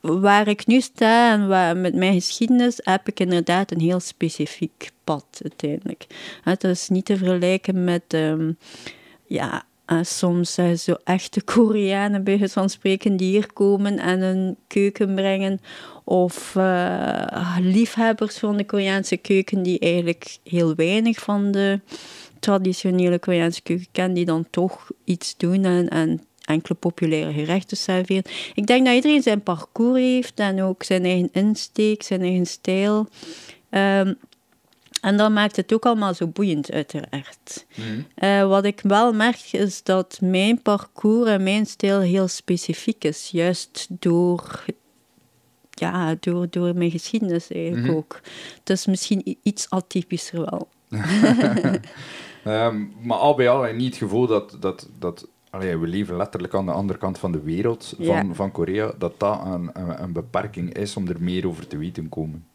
waar 0.01 0.49
ik 0.49 0.67
nu 0.67 0.81
sta 0.81 1.33
en 1.33 1.49
waar, 1.49 1.77
met 1.77 1.95
mijn 1.95 2.15
geschiedenis 2.15 2.81
heb 2.83 3.09
ik 3.09 3.21
inderdaad 3.21 3.71
een 3.71 3.81
heel 3.81 4.01
specifiek 4.01 4.91
pad 5.05 5.41
uiteindelijk. 5.43 6.07
Het 6.43 6.65
is 6.65 6.89
niet 6.89 7.05
te 7.05 7.17
vergelijken 7.17 7.85
met 7.85 8.15
um, 8.15 8.59
ja, 9.27 9.65
uh, 9.87 9.99
soms 10.03 10.59
uh, 10.59 10.73
zo 10.73 10.95
echte 11.05 11.43
Koreanen, 11.43 12.25
bij 12.25 12.49
van 12.49 12.71
spreken, 12.71 13.17
die 13.17 13.31
hier 13.31 13.53
komen 13.53 13.99
en 13.99 14.23
een 14.23 14.57
keuken 14.67 15.15
brengen. 15.15 15.61
Of 16.05 16.55
uh, 16.57 17.57
liefhebbers 17.61 18.39
van 18.39 18.57
de 18.57 18.65
Koreaanse 18.65 19.17
keuken, 19.17 19.63
die 19.63 19.79
eigenlijk 19.79 20.39
heel 20.45 20.75
weinig 20.75 21.19
van 21.19 21.51
de 21.51 21.81
traditionele 22.41 23.19
Koreaanse 23.19 23.63
keuken 23.63 23.89
kennen, 23.93 24.15
die 24.15 24.25
dan 24.25 24.47
toch 24.51 24.91
iets 25.05 25.37
doen 25.37 25.65
en, 25.65 25.89
en 25.89 26.21
enkele 26.45 26.75
populaire 26.75 27.33
gerechten 27.33 27.77
serveren. 27.77 28.23
Ik 28.55 28.67
denk 28.67 28.87
dat 28.87 28.95
iedereen 28.95 29.23
zijn 29.23 29.43
parcours 29.43 30.01
heeft 30.01 30.39
en 30.41 30.63
ook 30.63 30.83
zijn 30.83 31.05
eigen 31.05 31.29
insteek, 31.33 32.03
zijn 32.03 32.21
eigen 32.21 32.47
stijl. 32.47 33.09
Um, 33.71 34.19
en 35.01 35.17
dat 35.17 35.31
maakt 35.31 35.57
het 35.57 35.73
ook 35.73 35.87
allemaal 35.87 36.15
zo 36.15 36.27
boeiend, 36.27 36.71
uiteraard. 36.71 37.67
Mm. 37.75 38.07
Uh, 38.19 38.49
wat 38.49 38.65
ik 38.65 38.81
wel 38.83 39.13
merk 39.13 39.53
is 39.53 39.83
dat 39.83 40.19
mijn 40.21 40.63
parcours 40.63 41.29
en 41.31 41.43
mijn 41.43 41.67
stijl 41.67 42.01
heel 42.01 42.29
specifiek 42.29 43.05
is. 43.05 43.29
Juist 43.33 43.87
door, 43.89 44.65
ja, 45.71 46.17
door, 46.21 46.47
door 46.51 46.75
mijn 46.75 46.91
geschiedenis 46.91 47.51
eigenlijk 47.51 47.87
mm 47.87 47.97
ook. 47.97 48.21
Het 48.59 48.71
is 48.71 48.87
misschien 48.87 49.37
iets 49.43 49.71
atypischer 49.71 50.45
wel. 50.51 50.69
um, 52.45 52.93
maar 53.07 53.19
al 53.19 53.35
bij 53.35 53.49
al, 53.49 53.73
niet 53.73 53.89
het 53.89 53.97
gevoel 53.97 54.27
dat, 54.27 54.57
dat, 54.61 54.89
dat 54.99 55.29
allee, 55.57 55.77
we 55.77 55.87
leven 55.87 56.17
letterlijk 56.17 56.55
aan 56.55 56.67
de 56.67 56.73
andere 56.73 56.99
kant 56.99 57.19
van 57.19 57.33
de 57.33 57.41
wereld 57.41 57.95
van, 57.99 58.35
van 58.35 58.53
Korea, 58.53 58.93
dat 58.99 59.21
dat 59.21 59.41
een, 59.45 59.71
een, 60.03 60.13
beperking 60.13 60.75
is 60.75 60.97
om 60.97 61.09
er 61.09 61.17
meer 61.21 61.47
over 61.47 61.67
te 61.67 61.79
weten 61.79 62.09
komen. 62.09 62.47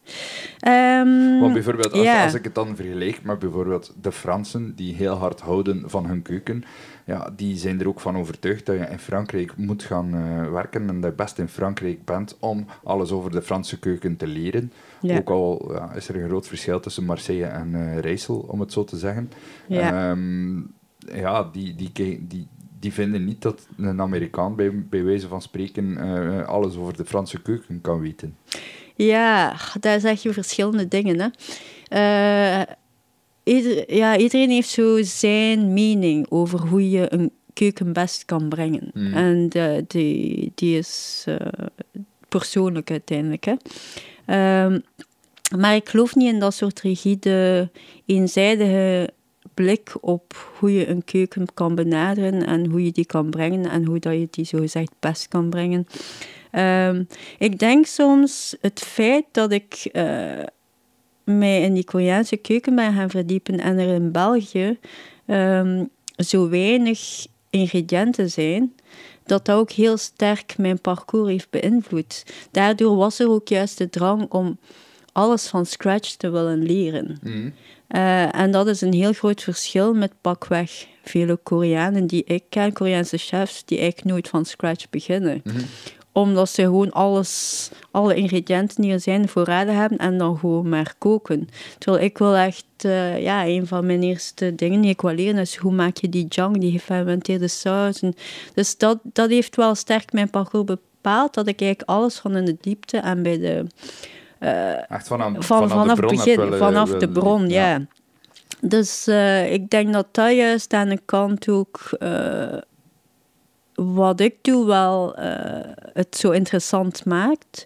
Um, 0.66 1.40
Want 1.40 1.52
bijvoorbeeld, 1.52 1.92
als, 1.92 2.08
als, 2.08 2.34
ik 2.34 2.44
het 2.44 2.54
dan 2.54 2.76
vergelijk 2.76 3.22
met 3.22 3.38
bijvoorbeeld 3.38 3.94
de 4.00 4.12
Fransen, 4.12 4.74
die 4.74 4.94
heel 4.94 5.14
hard 5.14 5.40
houden 5.40 5.90
van 5.90 6.06
hun 6.06 6.22
keuken, 6.22 6.64
ja, 7.04 7.32
die 7.36 7.56
zijn 7.56 7.80
er 7.80 7.88
ook 7.88 8.00
van 8.00 8.16
overtuigd 8.16 8.66
dat 8.66 8.76
je 8.76 8.86
in 8.86 8.98
Frankrijk 8.98 9.56
moet 9.56 9.82
gaan 9.82 10.14
uh, 10.14 10.50
werken 10.50 10.88
en 10.88 11.00
dat 11.00 11.10
je 11.10 11.16
best 11.16 11.38
in 11.38 11.48
Frankrijk 11.48 12.04
bent 12.04 12.36
om 12.40 12.66
alles 12.84 13.10
over 13.10 13.30
de 13.30 13.42
Franse 13.42 13.78
keuken 13.78 14.16
te 14.16 14.26
leren. 14.26 14.72
Ook 15.02 15.30
al 15.30 15.72
ja, 15.72 15.92
is 15.92 16.08
er 16.08 16.16
een 16.16 16.28
groot 16.28 16.46
verschil 16.46 16.80
tussen 16.80 17.04
Marseille 17.04 17.44
en 17.44 17.68
uh, 17.74 17.98
Rijssel, 17.98 18.44
om 18.48 18.60
het 18.60 18.72
zo 18.72 18.84
te 18.84 18.96
zeggen. 18.96 19.30
Ja, 19.66 20.10
um, 20.10 20.74
ja 20.98 21.48
die, 21.52 21.74
die, 21.74 21.92
die, 22.28 22.48
die 22.82 22.92
vinden 22.92 23.24
niet 23.24 23.42
dat 23.42 23.66
een 23.76 24.00
Amerikaan 24.00 24.56
bij, 24.56 24.84
bij 24.88 25.04
wijze 25.04 25.28
van 25.28 25.42
spreken 25.42 25.84
uh, 25.84 26.48
alles 26.48 26.76
over 26.76 26.96
de 26.96 27.04
Franse 27.04 27.42
keuken 27.42 27.80
kan 27.80 28.00
weten. 28.00 28.36
Ja, 28.94 29.56
daar 29.80 30.00
zeg 30.00 30.22
je 30.22 30.32
verschillende 30.32 30.88
dingen. 30.88 31.20
Hè. 31.20 31.28
Uh, 32.58 32.74
ieder, 33.42 33.94
ja, 33.94 34.16
iedereen 34.16 34.50
heeft 34.50 34.68
zo 34.68 35.02
zijn 35.02 35.72
mening 35.72 36.26
over 36.28 36.60
hoe 36.60 36.90
je 36.90 37.12
een 37.12 37.30
keuken 37.52 37.92
best 37.92 38.24
kan 38.24 38.48
brengen. 38.48 38.90
Mm. 38.94 39.14
En 39.14 39.48
die, 39.86 40.52
die 40.54 40.78
is 40.78 41.24
uh, 41.28 41.36
persoonlijk 42.28 42.90
uiteindelijk. 42.90 43.44
Hè. 43.44 43.54
Uh, 44.26 44.78
maar 45.56 45.74
ik 45.74 45.88
geloof 45.88 46.14
niet 46.14 46.32
in 46.32 46.40
dat 46.40 46.54
soort 46.54 46.80
rigide, 46.80 47.70
eenzijdige 48.06 49.12
blik 49.54 49.92
op 50.00 50.52
hoe 50.58 50.72
je 50.72 50.88
een 50.88 51.04
keuken 51.04 51.46
kan 51.54 51.74
benaderen 51.74 52.46
en 52.46 52.66
hoe 52.66 52.84
je 52.84 52.92
die 52.92 53.06
kan 53.06 53.30
brengen 53.30 53.70
en 53.70 53.84
hoe 53.84 53.98
dat 53.98 54.12
je 54.12 54.28
die 54.30 54.44
zo 54.44 54.58
gezegd 54.58 54.92
best 55.00 55.28
kan 55.28 55.50
brengen. 55.50 55.86
Um, 56.52 57.06
ik 57.38 57.58
denk 57.58 57.86
soms 57.86 58.56
het 58.60 58.80
feit 58.80 59.24
dat 59.30 59.52
ik 59.52 59.88
uh, 59.92 60.42
mij 61.24 61.62
in 61.62 61.74
die 61.74 61.84
Koreaanse 61.84 62.36
keuken 62.36 62.74
ben 62.74 62.94
gaan 62.94 63.10
verdiepen 63.10 63.60
en 63.60 63.78
er 63.78 63.94
in 63.94 64.12
België 64.12 64.78
um, 65.26 65.88
zo 66.16 66.48
weinig 66.48 67.26
ingrediënten 67.50 68.30
zijn, 68.30 68.74
dat 69.24 69.46
dat 69.46 69.56
ook 69.56 69.70
heel 69.70 69.96
sterk 69.96 70.58
mijn 70.58 70.80
parcours 70.80 71.30
heeft 71.30 71.50
beïnvloed. 71.50 72.24
Daardoor 72.50 72.96
was 72.96 73.18
er 73.18 73.28
ook 73.28 73.48
juist 73.48 73.78
de 73.78 73.90
drang 73.90 74.30
om 74.30 74.58
alles 75.12 75.46
van 75.46 75.66
scratch 75.66 76.10
te 76.10 76.30
willen 76.30 76.62
leren. 76.62 77.18
Mm. 77.22 77.52
Uh, 77.96 78.34
en 78.34 78.50
dat 78.50 78.66
is 78.66 78.80
een 78.80 78.92
heel 78.92 79.12
groot 79.12 79.42
verschil 79.42 79.94
met 79.94 80.12
pakweg 80.20 80.86
vele 81.02 81.36
Koreanen 81.42 82.06
die 82.06 82.24
ik 82.24 82.44
ken, 82.48 82.72
Koreaanse 82.72 83.16
chefs, 83.16 83.64
die 83.64 83.78
eigenlijk 83.78 84.08
nooit 84.08 84.28
van 84.28 84.44
scratch 84.44 84.90
beginnen. 84.90 85.40
Mm 85.44 85.52
Omdat 86.14 86.48
ze 86.48 86.62
gewoon 86.62 86.90
alles, 86.90 87.70
alle 87.90 88.14
ingrediënten 88.14 88.82
die 88.82 88.92
er 88.92 89.00
zijn 89.00 89.28
voorraden 89.28 89.76
hebben 89.76 89.98
en 89.98 90.18
dan 90.18 90.38
gewoon 90.38 90.68
maar 90.68 90.94
koken. 90.98 91.48
Terwijl 91.78 92.04
ik 92.04 92.18
wil 92.18 92.36
echt, 92.36 92.64
uh, 92.86 93.22
ja, 93.22 93.46
een 93.46 93.66
van 93.66 93.86
mijn 93.86 94.02
eerste 94.02 94.54
dingen 94.54 94.80
die 94.80 94.90
ik 94.90 95.00
wil 95.00 95.14
leren 95.14 95.40
is 95.40 95.56
hoe 95.56 95.72
maak 95.72 95.96
je 95.96 96.08
die 96.08 96.26
jang, 96.28 96.60
die 96.60 96.72
gefermenteerde 96.72 97.48
saus. 97.48 98.02
dus 98.54 98.76
dat, 98.76 98.98
dat 99.02 99.30
heeft 99.30 99.56
wel 99.56 99.74
sterk 99.74 100.12
mijn 100.12 100.30
parcours 100.30 100.64
bepaald, 100.64 101.34
dat 101.34 101.46
ik 101.46 101.60
eigenlijk 101.60 101.90
alles 101.90 102.18
van 102.18 102.36
in 102.36 102.44
de 102.44 102.56
diepte 102.60 102.98
en 102.98 103.22
bij 103.22 103.38
de 103.38 103.66
Echt 104.88 105.06
van, 105.06 105.36
van, 105.38 105.68
vanaf 105.68 105.98
het 105.98 106.06
begin, 106.06 106.52
vanaf 106.52 106.90
de 106.90 107.08
bron, 107.08 107.48
ja. 107.48 107.86
Dus 108.60 109.08
uh, 109.08 109.52
ik 109.52 109.70
denk 109.70 109.92
dat 109.92 110.06
dat 110.10 110.32
juist 110.32 110.72
aan 110.72 110.88
de 110.88 111.00
kant 111.04 111.48
ook 111.48 111.96
uh, 111.98 112.58
wat 113.74 114.20
ik 114.20 114.34
doe 114.42 114.66
wel 114.66 115.12
het 115.92 116.16
zo 116.16 116.30
interessant 116.30 117.04
maakt. 117.04 117.64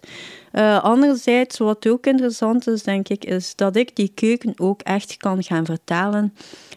anderzijds, 0.81 1.57
wat 1.57 1.87
ook 1.87 2.05
interessant 2.05 2.67
is, 2.67 2.83
denk 2.83 3.09
ik, 3.09 3.25
is 3.25 3.55
dat 3.55 3.75
ik 3.75 3.95
die 3.95 4.11
keuken 4.15 4.53
ook 4.57 4.81
echt 4.81 5.17
kan 5.17 5.43
gaan 5.43 5.65
vertalen 5.65 6.33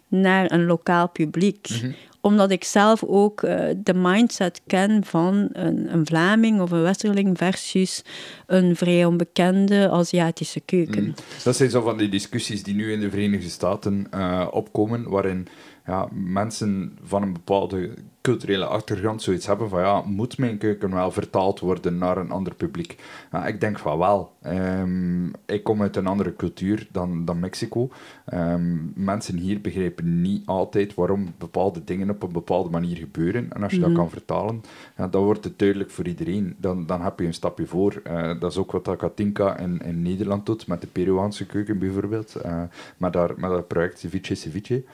naar 0.09 0.52
een 0.52 0.64
lokaal 0.64 1.09
publiek. 1.09 1.69
Mm 1.83 1.95
omdat 2.21 2.50
ik 2.50 2.65
zelf 2.65 3.05
ook 3.05 3.43
uh, 3.43 3.69
de 3.77 3.95
mindset 3.95 4.61
ken 4.67 5.05
van 5.05 5.49
een, 5.53 5.93
een 5.93 6.07
Vlaming 6.07 6.61
of 6.61 6.71
een 6.71 6.83
Westerling 6.83 7.39
versus 7.39 8.03
een 8.47 8.77
vrij 8.77 9.05
onbekende 9.05 9.91
Aziatische 9.91 10.61
keuken. 10.61 11.05
Mm. 11.05 11.15
Dat 11.45 11.57
zijn 11.57 11.71
zo 11.71 11.81
van 11.81 11.97
die 11.97 12.09
discussies 12.09 12.62
die 12.62 12.75
nu 12.75 12.93
in 12.93 13.00
de 13.00 13.11
Verenigde 13.11 13.49
Staten 13.49 14.07
uh, 14.15 14.47
opkomen, 14.50 15.09
waarin 15.09 15.49
ja, 15.87 16.09
mensen 16.13 16.99
van 17.03 17.23
een 17.23 17.33
bepaalde 17.33 17.95
culturele 18.21 18.65
achtergrond 18.65 19.23
zoiets 19.23 19.47
hebben 19.47 19.69
van 19.69 19.81
ja, 19.81 20.03
moet 20.03 20.39
mijn 20.39 20.59
keuken 20.59 20.95
wel 20.95 21.11
vertaald 21.11 21.61
worden 21.61 21.99
naar 21.99 22.17
een 22.17 22.31
ander 22.31 22.55
publiek? 22.55 22.97
Ja, 23.33 23.47
ik 23.47 23.61
denk 23.61 23.79
van 23.79 23.99
wel. 23.99 24.33
Um, 24.47 25.31
ik 25.47 25.65
kom 25.65 25.83
uit 25.83 25.97
een 25.97 26.07
andere 26.07 26.37
cultuur 26.37 26.89
dan, 26.93 27.25
dan 27.25 27.39
Mexico. 27.39 27.91
Um, 28.35 28.93
mensen 28.95 29.37
hier 29.37 29.61
begrijpen 29.61 30.21
niet 30.21 30.47
altijd 30.47 30.95
waarom 30.95 31.35
bepaalde 31.39 31.85
dingen 31.85 32.11
op 32.11 32.23
een 32.23 32.33
bepaalde 32.33 32.71
manier 32.71 32.97
gebeuren. 32.97 33.53
En 33.53 33.63
als 33.63 33.73
je 33.73 33.81
dat 33.81 33.89
mhm. 33.89 33.99
kan 33.99 34.11
vertalen, 34.11 34.63
ja, 34.97 35.09
dan 35.09 35.25
wordt 35.25 35.45
het 35.45 35.59
duidelijk 35.59 35.91
voor 35.91 36.07
iedereen. 36.07 36.57
Dan, 36.59 36.87
dan 36.87 37.03
heb 37.03 37.19
je 37.19 37.27
een 37.27 37.35
stapje 37.35 37.67
voor. 37.67 38.03
Uh, 38.07 38.41
dat 38.41 38.51
is 38.51 38.59
ook 38.59 38.73
wat 38.73 38.97
Katinka 38.97 39.59
in, 39.59 39.79
in 39.79 40.03
Nederland 40.03 40.47
doet, 40.47 40.67
met 40.67 40.81
de 40.81 40.87
Peruaanse 40.87 41.47
keuken 41.47 41.79
bijvoorbeeld. 41.79 42.35
Uh, 42.47 42.63
maar 42.97 43.11
daar, 43.11 43.33
met 43.37 43.51
dat 43.51 43.69
project 43.69 43.99
Ceviche 43.99 44.35
Ceviche. 44.35 44.85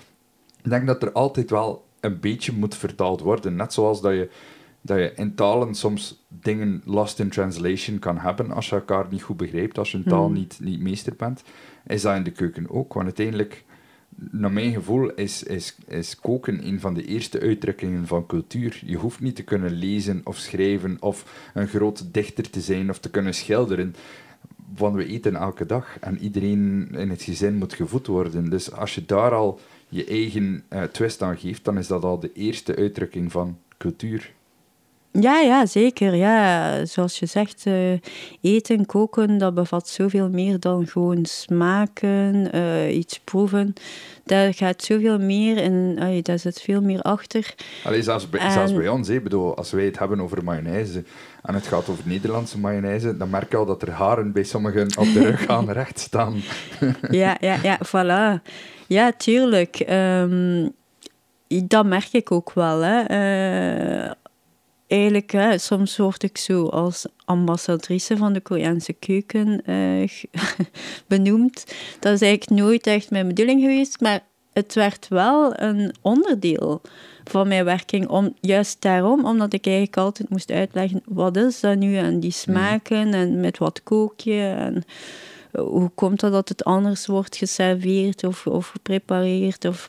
Ik 0.66 0.73
denk 0.73 0.87
dat 0.87 1.02
er 1.02 1.12
altijd 1.12 1.50
wel 1.50 1.87
een 2.00 2.20
beetje 2.20 2.52
moet 2.52 2.75
vertaald 2.75 3.20
worden. 3.20 3.56
Net 3.56 3.73
zoals 3.73 4.00
dat 4.00 4.12
je, 4.12 4.28
dat 4.80 4.99
je 4.99 5.12
in 5.14 5.35
talen 5.35 5.75
soms 5.75 6.25
dingen 6.28 6.82
lost 6.85 7.18
in 7.18 7.28
translation 7.28 7.99
kan 7.99 8.18
hebben 8.18 8.50
als 8.50 8.68
je 8.68 8.75
elkaar 8.75 9.06
niet 9.11 9.23
goed 9.23 9.37
begrijpt, 9.37 9.78
als 9.78 9.90
je 9.90 9.96
een 9.96 10.04
taal 10.04 10.25
hmm. 10.25 10.35
niet, 10.35 10.58
niet 10.61 10.80
meester 10.80 11.14
bent, 11.16 11.42
is 11.87 12.02
dat 12.02 12.16
in 12.16 12.23
de 12.23 12.30
keuken 12.30 12.70
ook. 12.70 12.92
Want 12.92 13.04
uiteindelijk, 13.04 13.64
naar 14.30 14.52
mijn 14.52 14.73
gevoel 14.73 15.11
is, 15.11 15.42
is, 15.42 15.76
is 15.87 16.20
koken 16.20 16.66
een 16.66 16.80
van 16.80 16.94
de 16.94 17.04
eerste 17.04 17.40
uitdrukkingen 17.40 18.06
van 18.06 18.26
cultuur. 18.26 18.82
Je 18.85 18.96
hoeft 18.96 19.20
niet 19.20 19.37
te 19.37 19.44
kunnen 19.44 19.73
lezen 19.73 20.20
of 20.25 20.37
schrijven 20.37 20.96
of 21.00 21.50
een 21.54 21.68
grote 21.68 22.11
dichter 22.11 22.50
te 22.50 22.61
zijn 22.61 22.90
of 22.90 22.99
te 22.99 23.11
kunnen 23.11 23.35
schilderen. 23.35 23.94
Want 24.76 24.94
we 24.94 25.06
eten 25.06 25.37
elke 25.37 25.66
dag 25.66 25.99
en 26.00 26.18
iedereen 26.18 26.88
in 26.92 27.11
het 27.11 27.23
gezin 27.23 27.54
moet 27.54 27.75
gevoed 27.75 28.06
worden. 28.06 28.50
Dus 28.50 28.73
als 28.73 28.94
je 28.94 29.04
daar 29.04 29.35
al 29.35 29.61
je 29.88 30.05
eigen 30.05 30.64
uh, 30.71 30.83
twist 30.83 31.23
aan 31.23 31.38
geeft, 31.38 31.64
dan 31.64 31.78
is 31.78 31.87
dat 31.87 32.05
al 32.05 32.19
de 32.19 32.33
eerste 32.33 32.76
uitdrukking 32.76 33.33
van 33.33 33.59
cultuur. 33.78 34.35
Ja, 35.21 35.40
ja, 35.40 35.66
zeker. 35.66 36.14
Ja, 36.14 36.85
zoals 36.85 37.19
je 37.19 37.26
zegt, 37.26 37.64
uh, 37.66 37.99
eten, 38.40 38.87
koken, 38.87 39.38
dat 39.38 39.55
bevat 39.55 39.88
zoveel 39.88 40.28
meer 40.28 40.61
dan 40.61 40.87
gewoon 40.87 41.25
smaken, 41.25 42.49
uh, 42.55 42.97
iets 42.97 43.21
proeven. 43.21 43.73
Daar 44.25 44.55
gaat 44.55 44.83
zoveel 44.83 45.19
meer 45.19 45.57
in, 45.57 45.99
uh, 46.00 46.23
daar 46.23 46.38
zit 46.38 46.61
veel 46.61 46.81
meer 46.81 47.02
achter. 47.02 47.55
Allee, 47.85 48.02
zelfs, 48.02 48.31
bij, 48.31 48.40
en... 48.40 48.52
zelfs 48.52 48.75
bij 48.75 48.88
ons, 48.88 49.09
bedoel, 49.09 49.57
als 49.57 49.71
wij 49.71 49.85
het 49.85 49.99
hebben 49.99 50.21
over 50.21 50.45
mayonaise 50.45 51.05
en 51.43 51.55
het 51.55 51.66
gaat 51.66 51.88
over 51.88 52.05
Nederlandse 52.07 52.59
mayonaise, 52.59 53.16
dan 53.16 53.31
merk 53.31 53.50
je 53.50 53.57
al 53.57 53.66
dat 53.66 53.83
er 53.83 53.90
haren 53.90 54.33
bij 54.33 54.45
sommigen 54.45 54.99
op 54.99 55.12
de 55.12 55.23
rug 55.23 55.45
gaan 55.47 55.71
recht 55.71 55.99
staan. 55.99 56.35
ja, 57.11 57.37
ja, 57.40 57.59
ja, 57.62 57.78
voilà. 57.87 58.43
Ja, 58.88 59.12
tuurlijk. 59.12 59.87
Um, 59.90 60.75
dat 61.64 61.87
merk 61.87 62.12
ik 62.12 62.33
ook 62.33 62.52
wel. 62.52 62.81
Hè. 62.81 63.02
Uh, 63.11 64.12
eigenlijk, 64.87 65.33
hè, 65.33 65.59
soms 65.59 65.97
word 65.97 66.23
ik 66.23 66.38
zo 66.38 66.66
als 66.66 67.07
ambassadrice 67.25 68.16
van 68.16 68.33
de 68.33 68.40
Koreaanse 68.40 68.93
keuken 68.93 69.71
uh, 69.71 70.09
benoemd. 71.09 71.64
Dat 72.00 72.12
is 72.12 72.21
eigenlijk 72.21 72.61
nooit 72.61 72.87
echt 72.87 73.11
mijn 73.11 73.26
bedoeling 73.26 73.61
geweest, 73.61 74.00
maar 74.00 74.21
het 74.52 74.75
werd 74.75 75.09
wel 75.09 75.61
een 75.61 75.95
onderdeel 76.00 76.81
van 77.25 77.49
mijn 77.49 77.64
werking. 77.64 78.09
Om, 78.09 78.35
juist 78.40 78.83
daarom, 78.83 79.25
omdat 79.25 79.52
ik 79.52 79.66
eigenlijk 79.66 79.97
altijd 79.97 80.28
moest 80.28 80.50
uitleggen, 80.50 81.02
wat 81.05 81.37
is 81.37 81.61
dat 81.61 81.76
nu? 81.76 81.97
En 81.97 82.21
die 82.21 82.31
mhm. 82.31 82.38
smaken, 82.38 83.14
en 83.14 83.40
met 83.40 83.59
wat 83.59 83.83
kook 83.83 84.21
je? 84.21 84.55
En, 84.59 84.85
hoe 85.56 85.90
komt 85.94 86.20
het 86.20 86.32
dat 86.32 86.48
het 86.48 86.64
anders 86.64 87.06
wordt 87.06 87.36
geserveerd 87.36 88.25
of, 88.25 88.46
of 88.46 88.68
geprepareerd? 88.68 89.64
Of, 89.64 89.88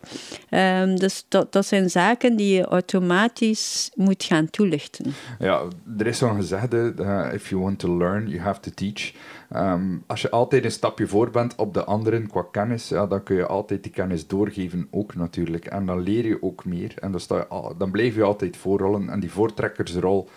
um, 0.50 1.00
dus 1.00 1.26
dat, 1.28 1.52
dat 1.52 1.66
zijn 1.66 1.90
zaken 1.90 2.36
die 2.36 2.56
je 2.56 2.66
automatisch 2.66 3.92
moet 3.96 4.24
gaan 4.24 4.50
toelichten. 4.50 5.14
Ja, 5.40 5.62
er 5.98 6.08
is 6.08 6.18
zo'n 6.18 6.36
gezegde, 6.36 6.94
uh, 7.00 7.34
if 7.34 7.50
you 7.50 7.62
want 7.62 7.80
to 7.80 7.98
learn, 7.98 8.28
you 8.28 8.42
have 8.42 8.60
to 8.60 8.72
teach. 8.74 9.14
Um, 9.56 10.04
als 10.08 10.22
je 10.22 10.30
altijd 10.30 10.64
een 10.64 10.72
stapje 10.72 11.08
voor 11.08 11.30
bent 11.30 11.56
op 11.56 11.74
de 11.74 11.84
anderen 11.84 12.28
qua 12.28 12.46
kennis, 12.52 12.90
ja, 12.90 13.08
dan 13.08 13.24
kun 13.24 13.36
je 13.36 13.46
altijd 13.46 13.84
die 13.84 13.92
kennis 13.92 14.28
doorgeven 14.28 14.88
ook 14.92 15.16
natuurlijk. 15.16 15.66
En 15.66 15.86
dan 15.86 16.00
leer 16.00 16.26
je 16.26 16.44
ook 16.44 16.66
meer. 16.66 16.94
En 17.00 17.12
dan, 17.12 17.20
sta 17.20 17.36
je, 17.36 17.74
dan 17.78 17.92
blijf 17.92 18.16
je 18.16 18.24
altijd 18.24 18.58
voorrollen. 18.58 19.10
En 19.10 19.20
die 19.20 19.32
voortrekkersrol 19.32 20.30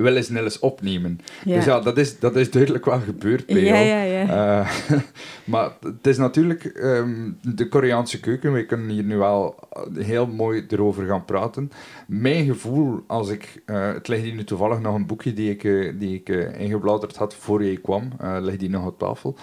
wel 0.00 0.16
eens 0.16 0.28
eens 0.28 0.58
opnemen. 0.58 1.20
Dus 1.44 1.64
ja, 1.64 1.80
dat 1.80 1.98
is, 1.98 2.18
dat 2.18 2.36
is 2.36 2.50
duidelijk 2.50 2.84
wel 2.84 3.00
gebeurd 3.00 3.46
bij 3.46 3.60
ja, 3.60 3.82
jou. 3.82 3.86
Ja, 3.86 4.02
ja. 4.02 4.60
Uh, 4.60 4.98
maar 5.52 5.70
het 5.80 6.06
is 6.06 6.16
natuurlijk 6.16 6.64
um, 6.82 7.38
de 7.42 7.68
Koreaanse 7.68 8.20
keuken. 8.20 8.52
We 8.52 8.66
kunnen 8.66 8.88
hier 8.88 9.04
nu 9.04 9.16
wel 9.16 9.54
heel 9.94 10.26
mooi 10.26 10.66
erover 10.68 11.06
gaan 11.06 11.24
praten. 11.24 11.72
Mijn 12.06 12.46
gevoel, 12.46 13.04
als 13.06 13.28
ik... 13.28 13.62
Uh, 13.66 13.92
het 13.92 14.08
ligt 14.08 14.22
hier 14.22 14.34
nu 14.34 14.44
toevallig 14.44 14.80
nog 14.80 14.94
een 14.94 15.06
boekje 15.06 15.32
die 15.32 15.50
ik, 15.50 15.64
uh, 15.64 15.92
die 15.98 16.14
ik 16.14 16.28
ingebladerd 16.58 17.16
had 17.16 17.34
voor 17.34 17.64
je 17.64 17.76
kwam. 17.76 18.12
ligt 18.40 18.60
die 18.60 18.70
nog 18.70 18.86
op 18.86 18.98
tafel. 18.98 19.36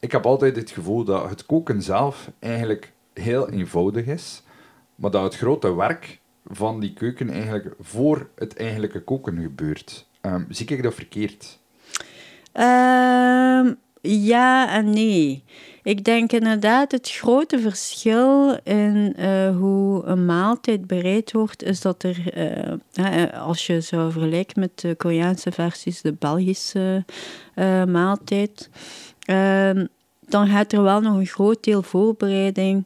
Ik 0.00 0.12
heb 0.12 0.26
altijd 0.26 0.56
het 0.56 0.70
gevoel 0.70 1.04
dat 1.04 1.28
het 1.28 1.46
koken 1.46 1.82
zelf 1.82 2.30
eigenlijk 2.38 2.92
heel 3.12 3.50
eenvoudig 3.50 4.06
is. 4.06 4.42
Maar 4.94 5.10
dat 5.10 5.22
het 5.22 5.36
grote 5.36 5.76
werk 5.76 6.20
van 6.48 6.80
die 6.80 6.92
keuken 6.92 7.30
eigenlijk 7.30 7.74
voor 7.80 8.28
het 8.34 8.56
eigenlijke 8.56 9.00
koken 9.00 9.40
gebeurt. 9.40 10.06
Um, 10.22 10.46
zie 10.48 10.66
ik 10.66 10.82
dat 10.82 10.94
verkeerd? 10.94 11.58
Um, 12.52 13.76
ja 14.00 14.72
en 14.72 14.90
nee. 14.90 15.44
Ik 15.82 16.04
denk 16.04 16.32
inderdaad 16.32 16.92
het 16.92 17.10
grote 17.10 17.58
verschil 17.58 18.58
in 18.62 19.14
uh, 19.18 19.56
hoe 19.56 20.04
een 20.04 20.24
maaltijd 20.24 20.86
bereid 20.86 21.32
wordt, 21.32 21.62
is 21.62 21.80
dat 21.80 22.02
er, 22.02 22.38
uh, 22.98 23.40
als 23.40 23.66
je 23.66 23.80
zou 23.80 24.12
vergelijken 24.12 24.60
met 24.60 24.80
de 24.80 24.94
Koreaanse 24.94 25.52
versies, 25.52 26.00
de 26.00 26.12
Belgische 26.12 27.04
uh, 27.54 27.84
maaltijd, 27.84 28.70
um, 29.30 29.88
dan 30.20 30.46
gaat 30.46 30.72
er 30.72 30.82
wel 30.82 31.00
nog 31.00 31.16
een 31.16 31.26
groot 31.26 31.64
deel 31.64 31.82
voorbereiding 31.82 32.84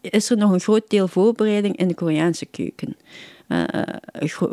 is 0.00 0.30
er 0.30 0.36
nog 0.36 0.52
een 0.52 0.60
groot 0.60 0.90
deel 0.90 1.08
voorbereiding 1.08 1.76
in 1.76 1.88
de 1.88 1.94
Koreaanse 1.94 2.46
keuken. 2.46 2.96
Uh, 3.48 3.62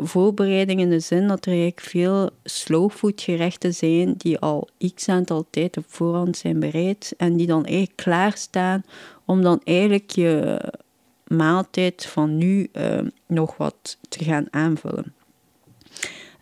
voorbereiding 0.00 0.80
in 0.80 0.90
de 0.90 1.00
zin 1.00 1.28
dat 1.28 1.44
er 1.44 1.52
eigenlijk 1.52 1.80
veel 1.80 2.30
slowfood 2.44 3.20
gerechten 3.20 3.74
zijn 3.74 4.14
die 4.16 4.38
al 4.38 4.68
x 4.94 5.08
aantal 5.08 5.46
tijd 5.50 5.76
op 5.76 5.84
voorhand 5.88 6.36
zijn 6.36 6.60
bereid 6.60 7.14
en 7.16 7.36
die 7.36 7.46
dan 7.46 7.64
eigenlijk 7.64 7.96
klaarstaan 7.96 8.84
om 9.24 9.42
dan 9.42 9.60
eigenlijk 9.64 10.10
je 10.10 10.60
maaltijd 11.26 12.06
van 12.06 12.36
nu 12.36 12.68
uh, 12.72 12.98
nog 13.26 13.56
wat 13.56 13.98
te 14.08 14.24
gaan 14.24 14.46
aanvullen. 14.50 15.14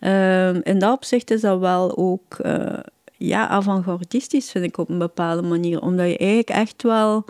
Uh, 0.01 0.53
in 0.53 0.79
dat 0.79 0.93
opzicht 0.93 1.31
is 1.31 1.41
dat 1.41 1.59
wel 1.59 1.97
ook 1.97 2.37
ja, 3.17 3.47
avant-gardistisch, 3.47 4.51
vind 4.51 4.65
ik 4.65 4.77
op 4.77 4.89
een 4.89 4.97
bepaalde 4.97 5.41
manier, 5.41 5.81
omdat 5.81 6.09
je 6.09 6.17
eigenlijk 6.17 6.49
echt 6.49 6.83
wel 6.83 7.25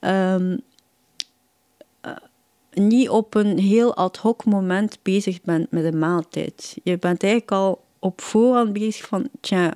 um, 0.00 0.60
niet 2.74 3.08
op 3.08 3.34
een 3.34 3.58
heel 3.58 3.94
ad 3.94 4.16
hoc 4.16 4.44
moment 4.44 4.98
bezig 5.02 5.42
bent 5.42 5.70
met 5.70 5.84
een 5.84 5.98
maaltijd. 5.98 6.76
Je 6.82 6.98
bent 6.98 7.22
eigenlijk 7.22 7.52
al 7.52 7.84
op 7.98 8.20
voorhand 8.20 8.72
bezig 8.72 9.06
van, 9.06 9.28
tja, 9.40 9.74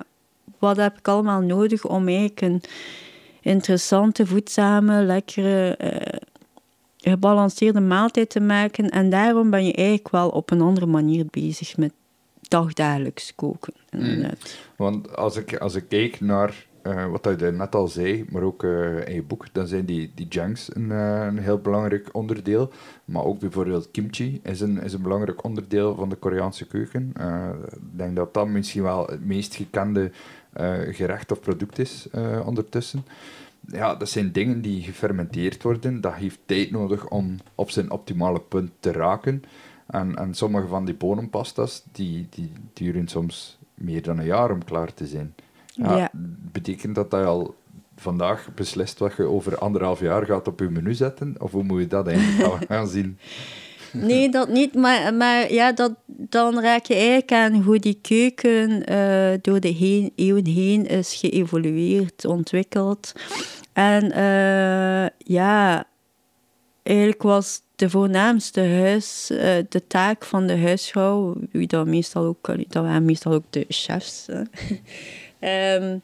wat 0.59 0.77
heb 0.77 0.97
ik 0.97 1.07
allemaal 1.07 1.41
nodig 1.41 1.85
om 1.85 2.07
eigenlijk 2.07 2.41
een 2.41 2.61
interessante, 3.41 4.25
voedzame, 4.25 5.03
lekkere, 5.03 5.77
uh, 5.81 6.19
gebalanceerde 6.97 7.79
maaltijd 7.79 8.29
te 8.29 8.39
maken. 8.39 8.89
En 8.89 9.09
daarom 9.09 9.49
ben 9.49 9.65
je 9.65 9.73
eigenlijk 9.73 10.09
wel 10.09 10.29
op 10.29 10.51
een 10.51 10.61
andere 10.61 10.85
manier 10.85 11.25
bezig 11.31 11.77
met 11.77 11.91
dagdagelijks 12.41 13.35
koken. 13.35 13.73
Mm. 13.91 14.25
Want 14.75 15.15
als 15.15 15.35
ik, 15.35 15.57
als 15.57 15.75
ik 15.75 15.85
kijk 15.87 16.21
naar 16.21 16.66
uh, 16.87 17.05
wat 17.05 17.39
je 17.39 17.51
net 17.51 17.75
al 17.75 17.87
zei, 17.87 18.25
maar 18.29 18.41
ook 18.41 18.63
uh, 18.63 19.07
in 19.07 19.13
je 19.13 19.23
boek, 19.23 19.53
dan 19.53 19.67
zijn 19.67 19.85
die, 19.85 20.11
die 20.15 20.27
janks 20.27 20.75
een, 20.75 20.89
uh, 20.89 21.25
een 21.25 21.37
heel 21.37 21.59
belangrijk 21.59 22.09
onderdeel. 22.11 22.71
Maar 23.05 23.23
ook 23.23 23.39
bijvoorbeeld 23.39 23.91
kimchi 23.91 24.39
is 24.43 24.61
een, 24.61 24.81
is 24.81 24.93
een 24.93 25.01
belangrijk 25.01 25.43
onderdeel 25.43 25.95
van 25.95 26.09
de 26.09 26.15
Koreaanse 26.15 26.67
keuken. 26.67 27.13
ik 27.71 27.97
denk 27.97 28.15
dat 28.15 28.33
dat 28.33 28.47
misschien 28.47 28.83
wel 28.83 29.05
het 29.05 29.25
meest 29.25 29.55
gekende 29.55 30.11
gerecht 30.91 31.31
of 31.31 31.39
product 31.39 31.79
is 31.79 32.07
ondertussen. 32.45 33.05
Ja, 33.67 33.95
dat 33.95 34.09
zijn 34.09 34.31
dingen 34.31 34.61
die 34.61 34.81
gefermenteerd 34.81 35.63
worden. 35.63 36.01
Dat 36.01 36.13
heeft 36.13 36.39
tijd 36.45 36.71
nodig 36.71 37.07
om 37.07 37.35
op 37.55 37.69
zijn 37.69 37.91
optimale 37.91 38.39
punt 38.39 38.71
te 38.79 38.91
raken. 38.91 39.43
En, 39.87 40.15
en 40.15 40.33
sommige 40.33 40.67
van 40.67 40.85
die 40.85 40.95
bonempasta's, 40.95 41.83
die, 41.91 42.27
die 42.29 42.51
duren 42.73 43.07
soms 43.07 43.57
meer 43.73 44.01
dan 44.01 44.17
een 44.17 44.25
jaar 44.25 44.51
om 44.51 44.63
klaar 44.63 44.93
te 44.93 45.07
zijn. 45.07 45.35
Ja, 45.77 46.11
Betekent 46.51 46.95
dat 46.95 47.11
dat 47.11 47.19
je 47.19 47.25
al 47.25 47.55
vandaag 47.95 48.47
beslist 48.55 48.99
wat 48.99 49.15
je 49.15 49.23
over 49.23 49.57
anderhalf 49.57 49.99
jaar 49.99 50.25
gaat 50.25 50.47
op 50.47 50.59
je 50.59 50.69
menu 50.69 50.93
zetten? 50.93 51.35
Of 51.37 51.51
hoe 51.51 51.63
moet 51.63 51.79
je 51.79 51.87
dat 51.87 52.07
eigenlijk 52.07 52.65
gaan 52.71 52.87
zien? 52.87 53.17
Nee, 53.91 54.29
dat 54.29 54.49
niet. 54.49 54.75
Maar, 54.75 55.13
maar 55.13 55.53
ja, 55.53 55.71
dat, 55.71 55.93
dan 56.05 56.59
raak 56.59 56.85
je 56.85 56.93
eigenlijk 56.93 57.31
aan 57.31 57.53
hoe 57.53 57.79
die 57.79 57.99
keuken 58.01 58.91
uh, 58.91 59.37
door 59.41 59.59
de 59.59 59.67
heen, 59.67 60.11
eeuwen 60.15 60.45
heen 60.45 60.85
is 60.85 61.13
geëvolueerd, 61.13 62.25
ontwikkeld. 62.25 63.13
En 63.73 64.03
uh, 64.03 65.07
ja, 65.17 65.87
eigenlijk 66.83 67.23
was 67.23 67.61
de 67.75 67.89
voornaamste 67.89 68.61
huis, 68.61 69.29
uh, 69.31 69.39
de 69.69 69.87
taak 69.87 70.25
van 70.25 70.47
de 70.47 70.57
huisvrouw, 70.57 71.35
wie 71.51 71.67
dat 71.67 71.87
meestal 71.87 72.25
ook, 72.25 72.47
dat 72.67 72.83
waren 72.83 73.05
meestal 73.05 73.33
ook 73.33 73.45
de 73.49 73.65
chefs. 73.67 74.25
Um, 75.39 76.01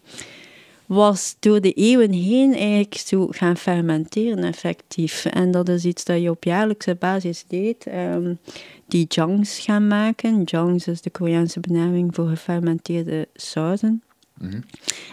was 0.86 1.36
door 1.40 1.62
de 1.62 1.74
eeuwen 1.74 2.12
heen 2.12 2.54
eigenlijk 2.54 2.96
zo 2.96 3.28
gaan 3.30 3.58
fermenteren 3.58 4.44
effectief. 4.44 5.26
En 5.26 5.52
dat 5.52 5.70
is 5.70 5.86
iets 5.86 6.04
dat 6.04 6.22
je 6.22 6.30
op 6.30 6.44
jaarlijkse 6.44 6.96
basis 6.96 7.46
deed. 7.48 7.86
Um, 7.88 8.40
die 8.88 9.06
jangs 9.08 9.60
gaan 9.60 9.88
maken. 9.88 10.44
Jangs 10.44 10.88
is 10.88 11.02
de 11.02 11.10
Koreaanse 11.10 11.60
benaming 11.60 12.16
voor 12.16 12.28
gefermenteerde 12.28 13.28
sauzen. 13.34 14.04
Mhm. 14.38 14.62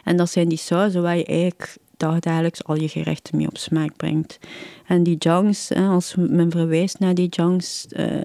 En 0.05 0.17
dat 0.17 0.31
zijn 0.31 0.49
die 0.49 0.59
sauzen 0.59 1.03
waar 1.03 1.17
je 1.17 1.25
eigenlijk 1.25 1.77
dagelijks 1.97 2.65
al 2.65 2.77
je 2.77 2.89
gerechten 2.89 3.37
mee 3.37 3.47
op 3.47 3.59
smaak 3.59 3.97
brengt. 3.97 4.39
En 4.87 5.03
die 5.03 5.17
jangs, 5.17 5.73
als 5.73 6.15
men 6.15 6.51
verwijst 6.51 6.99
naar 6.99 7.15
die 7.15 7.29
jangs, 7.29 7.87
uh, 7.97 8.21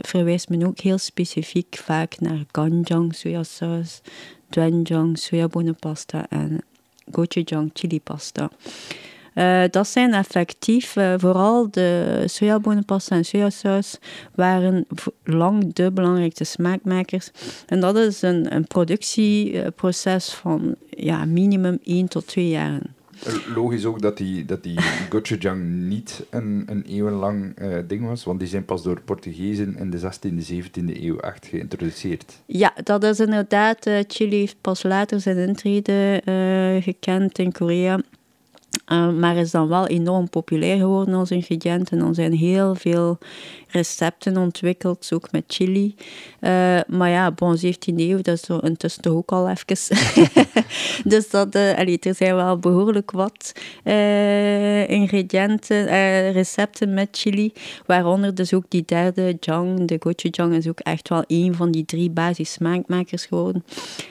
verwijst 0.00 0.48
men 0.48 0.66
ook 0.66 0.78
heel 0.78 0.98
specifiek 0.98 1.80
vaak 1.84 2.20
naar 2.20 2.44
ganjang 2.52 3.14
sojasaus, 3.14 4.00
doenjang 4.50 5.18
sojabonenpasta 5.18 6.26
en 6.28 6.62
gochujang 7.12 7.70
chili 7.72 8.00
pasta. 8.00 8.50
Uh, 9.34 9.62
dat 9.70 9.88
zijn 9.88 10.14
effectief, 10.14 10.96
uh, 10.96 11.14
vooral 11.16 11.70
de 11.70 12.22
sojabonenpasta 12.26 13.16
en 13.16 13.24
sojasaus 13.24 13.98
waren 14.34 14.86
lang 15.24 15.74
de 15.74 15.92
belangrijkste 15.92 16.44
smaakmakers. 16.44 17.30
En 17.66 17.80
dat 17.80 17.96
is 17.96 18.22
een, 18.22 18.54
een 18.54 18.66
productieproces 18.66 20.32
van 20.32 20.74
ja, 20.90 21.24
minimum 21.24 21.78
1 21.82 22.08
tot 22.08 22.26
2 22.26 22.48
jaren. 22.48 22.94
Logisch 23.54 23.84
ook 23.84 24.02
dat 24.02 24.16
die, 24.16 24.44
dat 24.44 24.62
die 24.62 24.80
gochujang 25.10 25.64
niet 25.64 26.22
een, 26.30 26.62
een 26.66 26.84
eeuwenlang 26.84 27.60
uh, 27.60 27.78
ding 27.86 28.06
was, 28.06 28.24
want 28.24 28.38
die 28.38 28.48
zijn 28.48 28.64
pas 28.64 28.82
door 28.82 29.00
Portugezen 29.00 29.76
in 29.76 29.90
de 29.90 29.98
16e, 29.98 30.52
17e 30.52 31.02
eeuw 31.02 31.18
echt 31.18 31.46
geïntroduceerd. 31.46 32.40
Ja, 32.46 32.72
dat 32.84 33.04
is 33.04 33.20
inderdaad. 33.20 33.86
Uh, 33.86 33.98
Chili 34.08 34.36
heeft 34.36 34.56
pas 34.60 34.82
later 34.82 35.20
zijn 35.20 35.36
intrede 35.36 36.22
uh, 36.24 36.82
gekend 36.82 37.38
in 37.38 37.52
Korea. 37.52 38.00
Uh, 38.92 39.12
maar 39.12 39.36
is 39.36 39.50
dan 39.50 39.68
wel 39.68 39.86
enorm 39.86 40.28
populair 40.28 40.78
geworden 40.78 41.14
als 41.14 41.30
ingrediënt. 41.30 41.90
En 41.90 41.98
dan 41.98 42.14
zijn 42.14 42.32
heel 42.32 42.74
veel 42.74 43.18
recepten 43.68 44.36
ontwikkeld, 44.36 45.10
ook 45.14 45.32
met 45.32 45.44
chili. 45.46 45.94
Uh, 46.40 46.80
maar 46.86 47.08
ja, 47.08 47.30
bon, 47.30 47.56
17e 47.56 47.94
eeuw, 47.96 48.20
dat 48.22 48.34
is 48.34 48.40
zo 48.40 48.58
intussen 48.58 49.02
toch 49.02 49.14
ook 49.14 49.32
al 49.32 49.48
even. 49.48 49.96
dus 51.12 51.30
dat, 51.30 51.54
allee, 51.54 51.98
er 51.98 52.14
zijn 52.14 52.34
wel 52.34 52.58
behoorlijk 52.58 53.10
wat 53.10 53.52
ingrediënten, 54.86 55.86
recepten 56.32 56.94
met 56.94 57.08
chili. 57.10 57.52
Waaronder 57.86 58.34
dus 58.34 58.54
ook 58.54 58.64
die 58.68 58.84
derde 58.86 59.36
jang, 59.40 59.84
de 59.88 59.96
gochujang, 60.00 60.54
is 60.54 60.68
ook 60.68 60.80
echt 60.80 61.08
wel 61.08 61.24
een 61.26 61.54
van 61.54 61.70
die 61.70 61.84
drie 61.84 62.10
basis 62.10 62.52
smaakmakers 62.52 63.26
geworden. 63.26 63.64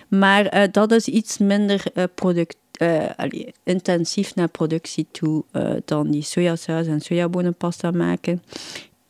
Maar 0.08 0.72
dat 0.72 0.92
is 0.92 1.08
iets 1.08 1.38
minder 1.38 1.84
product 2.16 2.56
allee, 3.16 3.54
intensief 3.64 4.36
naar 4.36 4.48
productie 4.48 5.08
toe 5.12 5.44
uh, 5.52 5.72
dan 5.86 6.12
die 6.12 6.22
sojasaus 6.22 6.88
en 6.88 7.02
sojabonenpasta 7.02 7.92
maken. 7.92 8.44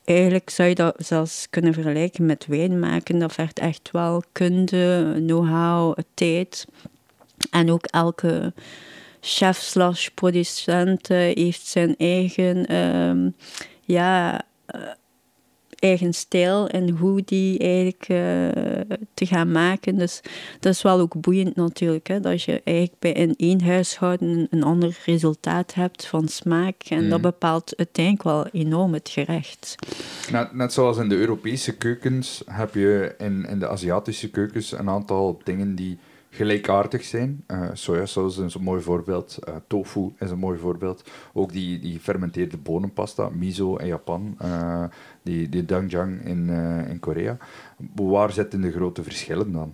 Eigenlijk 0.06 0.50
zou 0.50 0.70
je 0.70 0.76
dat 0.76 0.96
zelfs 0.98 1.48
kunnen 1.50 1.74
vergelijken 1.74 2.26
met 2.26 2.46
wijn 2.46 2.80
maken. 2.80 3.20
Dat 3.20 3.34
vergt 3.34 3.60
echt 3.60 3.90
wel 3.92 4.24
kunde, 4.32 5.14
know-how, 5.26 5.98
tijd. 6.14 6.66
En 7.52 7.72
ook 7.72 7.86
elke 7.86 8.54
chef 9.22 9.58
slash 9.58 10.08
producent 10.08 11.12
uh, 11.12 11.18
heeft 11.18 11.66
zijn 11.66 11.96
eigen 11.98 12.76
um, 12.76 13.36
ja, 13.82 14.42
eigen 15.80 16.14
stijl 16.14 16.68
en 16.68 16.90
hoe 16.90 17.22
die 17.26 17.60
eigenlijk 17.60 18.08
uh, 18.10 18.98
te 19.14 19.26
gaan 19.26 19.52
maken. 19.52 19.98
Dus 19.98 20.22
dat 20.60 20.74
is 20.74 20.82
wel 20.82 21.00
ook 21.00 21.22
boeiend 21.22 21.56
natuurlijk, 21.56 22.08
hè, 22.08 22.20
dat 22.20 22.44
je 22.44 22.62
eigenlijk 22.64 23.00
bij 23.00 23.12
in 23.12 23.34
één 23.38 23.62
huishouden 23.62 24.48
een, 24.50 24.64
ander 24.64 25.00
resultaat 25.06 25.74
hebt 25.74 26.06
van 26.06 26.28
smaak. 26.28 26.76
En 26.90 27.10
dat 27.10 27.18
mm. 27.18 27.24
bepaalt 27.24 27.78
uiteindelijk 27.78 28.24
wel 28.24 28.48
enorm 28.52 28.94
het 28.94 29.10
gerecht. 29.10 29.76
Net, 30.32 30.54
net 30.54 30.74
zoals 30.74 30.98
in 30.98 31.10
de 31.10 31.16
Europese 31.16 31.78
keukens 31.78 32.44
heb 32.46 32.74
je 32.74 33.16
in, 33.18 33.46
in 33.46 33.60
de 33.60 33.68
Aziatische 33.68 34.30
keukens 34.30 34.72
een 34.72 34.90
aantal 34.90 35.42
dingen 35.44 35.76
die 35.76 35.98
gelijkaardig 36.30 37.04
zijn. 37.04 37.44
Uh, 37.48 37.70
sojasaus 37.74 38.38
is 38.38 38.54
een 38.54 38.64
mooi 38.64 38.82
voorbeeld. 38.82 39.38
Uh, 39.48 39.56
tofu 39.68 40.14
is 40.20 40.30
een 40.30 40.40
mooi 40.40 40.60
voorbeeld. 40.60 41.10
Ook 41.34 41.52
die, 41.52 41.80
die 41.80 42.00
fermenteerde 42.00 42.58
bonenpasta, 42.58 43.30
miso 43.30 43.76
in 43.76 43.88
Japan, 43.88 44.38
uh, 44.42 44.84
die, 45.22 45.50
die 45.50 45.66
doenjang 45.66 46.26
in, 46.26 46.50
in 46.90 47.00
Korea. 47.00 47.38
Waar 47.96 48.32
zitten 48.32 48.62
de 48.62 48.72
grote 48.72 49.04
verschillen 49.04 49.52
dan? 49.52 49.74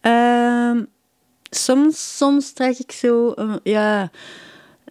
Um, 0.00 0.86
soms, 1.50 2.16
soms 2.16 2.52
trek 2.52 2.78
ik 2.78 2.92
zo... 2.92 3.34
ja 3.62 4.10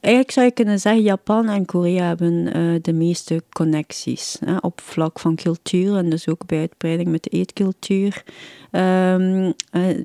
Eigenlijk 0.01 0.33
zou 0.33 0.45
je 0.45 0.53
kunnen 0.53 0.79
zeggen, 0.79 1.01
Japan 1.01 1.49
en 1.49 1.65
Korea 1.65 2.07
hebben 2.07 2.57
uh, 2.57 2.79
de 2.81 2.93
meeste 2.93 3.43
connecties 3.49 4.37
hè, 4.45 4.57
op 4.57 4.81
vlak 4.81 5.19
van 5.19 5.35
cultuur 5.35 5.95
en 5.95 6.09
dus 6.09 6.27
ook 6.27 6.45
bij 6.45 6.59
uitbreiding 6.59 7.09
met 7.09 7.23
de 7.23 7.29
eetcultuur. 7.29 8.23
Um, 8.71 9.45
uh, 9.45 9.53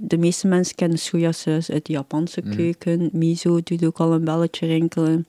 de 0.01 0.19
meeste 0.19 0.47
mensen 0.47 0.75
kennen 0.75 0.99
sojasaus 0.99 1.71
uit 1.71 1.87
de 1.87 1.93
Japanse 1.93 2.41
mm. 2.45 2.57
keuken. 2.57 3.09
Miso 3.13 3.61
doet 3.63 3.85
ook 3.85 3.99
al 3.99 4.13
een 4.13 4.25
belletje 4.25 4.67
rinkelen. 4.67 5.27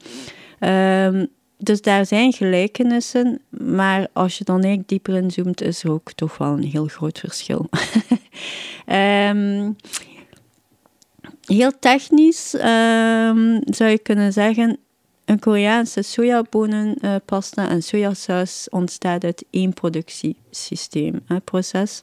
Um, 0.60 1.28
dus 1.58 1.82
daar 1.82 2.06
zijn 2.06 2.34
gelijkenissen, 2.34 3.42
maar 3.50 4.08
als 4.14 4.38
je 4.38 4.44
dan 4.44 4.56
eigenlijk 4.56 4.90
dieper 4.90 5.16
inzoomt, 5.16 5.62
is 5.62 5.84
er 5.84 5.92
ook 5.92 6.12
toch 6.12 6.38
wel 6.38 6.52
een 6.52 6.64
heel 6.64 6.88
groot 6.88 7.20
verschil. 7.20 7.70
um, 8.88 9.76
heel 11.46 11.72
technisch 11.80 12.54
um, 12.54 13.60
zou 13.66 13.90
je 13.90 14.00
kunnen 14.04 14.34
zeggen, 14.34 14.78
een 15.26 15.40
Koreaanse 15.40 16.02
sojabonenpasta 16.02 17.70
en 17.70 17.84
sojasaus 17.84 18.68
ontstaat 18.70 19.24
uit 19.24 19.46
één 19.50 19.74
productiesysteem, 19.74 21.22
hè, 21.26 21.40
proces. 21.40 22.02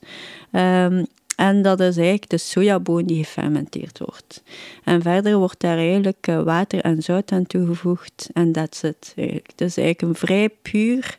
Um, 0.52 1.06
en 1.36 1.62
dat 1.62 1.80
is 1.80 1.96
eigenlijk 1.96 2.30
de 2.30 2.38
sojaboon 2.38 3.04
die 3.04 3.24
gefermenteerd 3.24 3.98
wordt. 3.98 4.42
En 4.84 5.02
verder 5.02 5.36
wordt 5.36 5.60
daar 5.60 5.78
eigenlijk 5.78 6.26
eh, 6.26 6.42
water 6.42 6.80
en 6.80 7.02
zout 7.02 7.32
aan 7.32 7.46
toegevoegd 7.46 8.30
en 8.32 8.52
that's 8.52 8.82
it. 8.82 9.12
Eigenlijk. 9.16 9.46
Het 9.50 9.60
is 9.60 9.76
eigenlijk 9.76 10.02
een 10.02 10.26
vrij 10.26 10.48
puur, 10.48 11.18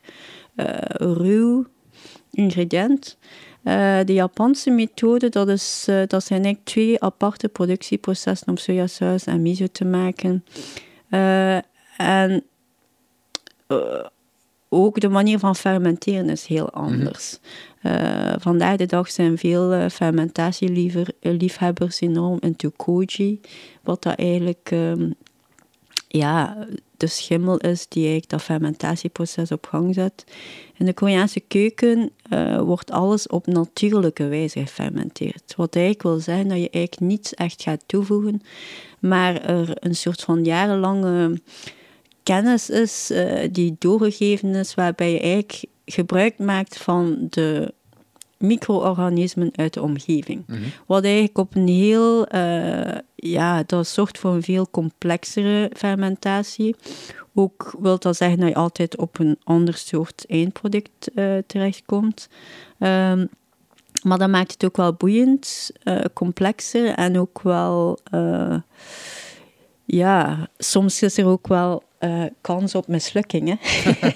uh, 0.55 0.65
ruw 0.97 1.65
ingrediënt. 2.31 3.17
Uh, 3.63 3.99
de 4.05 4.13
Japanse 4.13 4.69
methode, 4.69 5.29
dat, 5.29 5.49
is, 5.49 5.85
uh, 5.89 6.01
dat 6.07 6.23
zijn 6.23 6.43
eigenlijk 6.43 6.65
twee 6.65 7.03
aparte 7.03 7.49
productieprocessen 7.49 8.47
om 8.47 8.57
sojasaus 8.57 9.25
en 9.25 9.41
miso 9.41 9.65
te 9.71 9.85
maken. 9.85 10.45
Uh, 11.09 11.55
en 11.97 12.43
ook 14.69 14.99
de 14.99 15.09
manier 15.09 15.39
van 15.39 15.55
fermenteren 15.55 16.29
is 16.29 16.45
heel 16.45 16.69
mhm. 16.73 16.83
anders. 16.83 17.39
Mm 17.41 17.71
vandaag 18.39 18.77
de 18.77 18.85
dag 18.85 19.11
zijn 19.11 19.37
veel 19.37 19.89
fermentatieliefhebbers 19.89 22.01
enorm 22.01 22.37
into 22.39 22.71
koji, 22.75 23.39
wat 23.81 24.03
dat 24.03 24.15
eigenlijk 24.15 24.69
um, 24.73 25.15
ja, 26.17 26.67
de 26.97 27.07
schimmel 27.07 27.57
is 27.57 27.87
die 27.87 28.01
eigenlijk 28.01 28.29
dat 28.29 28.41
fermentatieproces 28.41 29.51
op 29.51 29.65
gang 29.65 29.93
zet. 29.93 30.23
In 30.77 30.85
de 30.85 30.93
Koreaanse 30.93 31.39
keuken 31.39 32.11
uh, 32.29 32.59
wordt 32.61 32.91
alles 32.91 33.27
op 33.27 33.47
natuurlijke 33.47 34.27
wijze 34.27 34.59
gefermenteerd. 34.59 35.53
Wat 35.55 35.75
eigenlijk 35.75 36.03
wil 36.03 36.19
zeggen 36.19 36.47
dat 36.47 36.57
je 36.57 36.69
eigenlijk 36.69 37.11
niets 37.11 37.33
echt 37.33 37.61
gaat 37.61 37.83
toevoegen, 37.85 38.41
maar 38.99 39.41
er 39.41 39.69
een 39.79 39.95
soort 39.95 40.21
van 40.21 40.43
jarenlange 40.43 41.41
kennis 42.23 42.69
is 42.69 43.11
uh, 43.11 43.47
die 43.51 43.75
doorgegeven 43.79 44.55
is, 44.55 44.73
waarbij 44.73 45.11
je 45.11 45.19
eigenlijk 45.19 45.65
gebruik 45.85 46.37
maakt 46.37 46.77
van 46.77 47.27
de 47.29 47.73
micro-organismen 48.43 49.49
uit 49.55 49.73
de 49.73 49.81
omgeving. 49.81 50.43
Mhm. 50.47 50.59
Wat 50.85 51.03
eigenlijk 51.03 51.37
op 51.37 51.55
een 51.55 51.67
heel, 51.67 52.35
uh, 52.35 52.97
ja, 53.15 53.63
dat 53.65 53.87
zorgt 53.87 54.17
voor 54.17 54.31
een 54.31 54.43
veel 54.43 54.69
complexere 54.71 55.71
fermentatie. 55.77 56.75
Ook 57.33 57.75
wil 57.79 57.99
dat 57.99 58.15
zeggen 58.15 58.39
dat 58.39 58.49
je 58.49 58.55
altijd 58.55 58.97
op 58.97 59.19
een 59.19 59.37
ander 59.43 59.73
soort 59.73 60.25
eindproduct 60.27 61.11
uh, 61.15 61.37
terechtkomt. 61.47 62.29
Um, 62.79 63.29
maar 64.03 64.17
dat 64.17 64.29
maakt 64.29 64.51
het 64.51 64.65
ook 64.65 64.77
wel 64.77 64.93
boeiend, 64.93 65.71
uh, 65.83 65.99
complexer 66.13 66.93
en 66.93 67.19
ook 67.19 67.41
wel, 67.41 67.99
ja, 69.85 70.47
soms 70.57 71.01
is 71.01 71.17
er 71.17 71.25
ook 71.25 71.47
wel 71.47 71.83
uh, 72.03 72.23
kans 72.41 72.75
op 72.75 72.87
mislukkingen. 72.87 73.59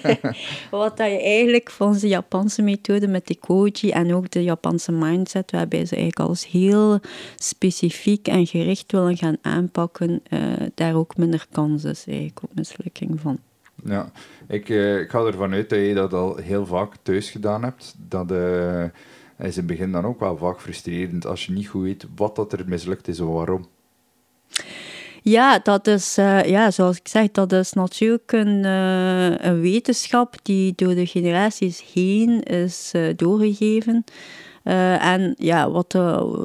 Wat 0.70 0.96
dat 0.96 1.10
je 1.10 1.22
eigenlijk 1.22 1.70
volgens 1.70 2.00
de 2.00 2.08
Japanse 2.08 2.62
methode 2.62 3.08
met 3.08 3.26
de 3.26 3.36
koji 3.36 3.90
en 3.90 4.14
ook 4.14 4.30
de 4.30 4.42
Japanse 4.42 4.92
mindset, 4.92 5.50
waarbij 5.50 5.86
ze 5.86 5.96
eigenlijk 5.96 6.28
alles 6.28 6.46
heel 6.46 7.00
specifiek 7.36 8.28
en 8.28 8.46
gericht 8.46 8.92
willen 8.92 9.16
gaan 9.16 9.36
aanpakken, 9.42 10.22
uh, 10.30 10.40
daar 10.74 10.94
ook 10.94 11.16
minder 11.16 11.46
kans 11.50 11.84
is 11.84 12.04
eigenlijk 12.06 12.42
op 12.42 12.50
mislukking 12.54 13.20
van. 13.20 13.38
Ja, 13.84 14.10
ik, 14.48 14.68
uh, 14.68 15.00
ik 15.00 15.10
ga 15.10 15.24
ervan 15.24 15.52
uit 15.52 15.70
dat 15.70 15.78
je 15.78 15.94
dat 15.94 16.12
al 16.12 16.36
heel 16.36 16.66
vaak 16.66 16.92
thuis 17.02 17.30
gedaan 17.30 17.62
hebt. 17.62 17.94
Dat 18.08 18.30
is 18.30 19.56
in 19.56 19.62
het 19.62 19.66
begin 19.66 19.92
dan 19.92 20.04
ook 20.04 20.20
wel 20.20 20.36
vaak 20.36 20.60
frustrerend 20.60 21.26
als 21.26 21.46
je 21.46 21.52
niet 21.52 21.68
goed 21.68 21.82
weet 21.82 22.06
wat 22.16 22.36
dat 22.36 22.52
er 22.52 22.64
mislukt 22.66 23.08
is 23.08 23.20
of 23.20 23.34
waarom. 23.34 23.66
Ja, 25.28 25.58
dat 25.62 25.86
is, 25.86 26.18
uh, 26.18 26.44
ja, 26.44 26.70
zoals 26.70 26.96
ik 26.96 27.08
zeg, 27.08 27.30
dat 27.30 27.52
is 27.52 27.72
natuurlijk 27.72 28.32
een, 28.32 28.64
uh, 28.64 29.38
een 29.38 29.60
wetenschap 29.60 30.34
die 30.42 30.72
door 30.76 30.94
de 30.94 31.06
generaties 31.06 31.84
heen 31.94 32.42
is 32.42 32.92
uh, 32.96 33.12
doorgegeven. 33.16 34.04
en 34.98 35.34
ja, 35.38 35.70
wat 35.70 35.90
de, 35.90 36.00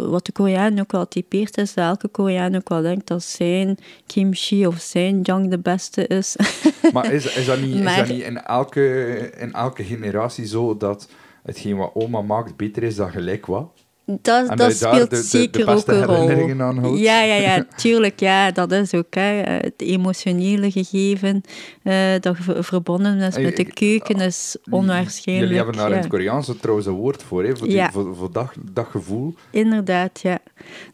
wat 0.10 0.26
de 0.26 0.32
Koreaan 0.32 0.80
ook 0.80 0.92
wel 0.92 1.08
typeert 1.08 1.58
is, 1.58 1.74
dat 1.74 1.86
elke 1.86 2.08
Koreaan 2.08 2.56
ook 2.56 2.70
wel 2.70 2.82
denkt 2.82 3.08
dat 3.08 3.24
zijn 3.24 3.78
kimchi 4.08 4.68
of 4.68 4.80
zijn 4.80 5.22
jang 5.22 5.50
de 5.50 5.60
beste 5.60 6.08
is. 6.08 6.36
maar 6.94 7.14
is, 7.14 7.36
is, 7.36 7.46
dat 7.46 7.62
niet, 7.62 7.76
is 7.76 7.96
dat 7.96 8.08
niet 8.08 8.24
in, 8.24 8.42
elke, 8.42 9.32
in 9.38 9.54
elke 9.54 9.84
generatie 9.84 10.46
zo 10.46 10.78
dat 10.78 11.10
hetgeen 11.44 11.78
wat 11.78 11.92
oma 11.94 12.22
maakt 12.22 12.58
beter 12.58 12.84
is 12.84 12.96
dan 12.96 13.12
gelijk 13.12 13.46
wat? 13.46 13.83
Dat, 14.06 14.50
En 14.50 14.72
speelt 14.72 14.92
de- 14.94 15.00
de- 15.00 15.16
de 15.16 15.22
zeker 15.22 15.70
ook 15.70 15.88
een 15.88 16.04
rol. 16.04 16.16
herinneringen 16.16 16.62
aan 16.62 16.78
houdt. 16.78 17.00
Ja, 17.00 17.22
ja, 17.24 17.36
ja, 17.36 17.66
tuurlijk. 17.76 18.20
Ja, 18.20 18.52
dat 18.52 18.72
is 18.72 18.94
ook 18.94 19.14
hè, 19.14 19.22
het 19.42 19.74
emotionele 19.78 20.72
gegeven 20.72 21.42
eh, 21.84 21.96
dat 22.20 22.36
ver- 22.40 22.64
verbonden 22.64 23.18
is 23.20 23.38
met 23.38 23.56
de 23.58 23.64
Eh, 23.66 23.74
keuken 23.74 24.16
is 24.20 24.56
onwaarschijnlijk. 24.70 25.48
Jullie 25.50 25.56
hebben 25.64 25.76
daar 25.76 25.90
in 25.90 25.96
ja. 25.96 26.02
het 26.02 26.10
Koreaans 26.10 26.50
trouwens 26.62 26.88
een 26.88 26.94
woord 26.94 27.24
voor, 27.24 27.44
hè, 27.44 27.58
voor, 27.58 27.68
die, 27.68 27.76
Ja. 27.76 27.92
voor, 27.92 28.16
voor 28.16 28.32
dat, 28.32 28.52
dat 28.72 28.86
gevoel. 28.92 29.34
Inderdaad, 29.52 30.20
ja. 30.22 30.40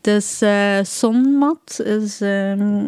Dus 0.02 0.42
eh 0.42 0.78
sonmat 0.84 1.80
is, 1.84 2.22
ehm, 2.22 2.86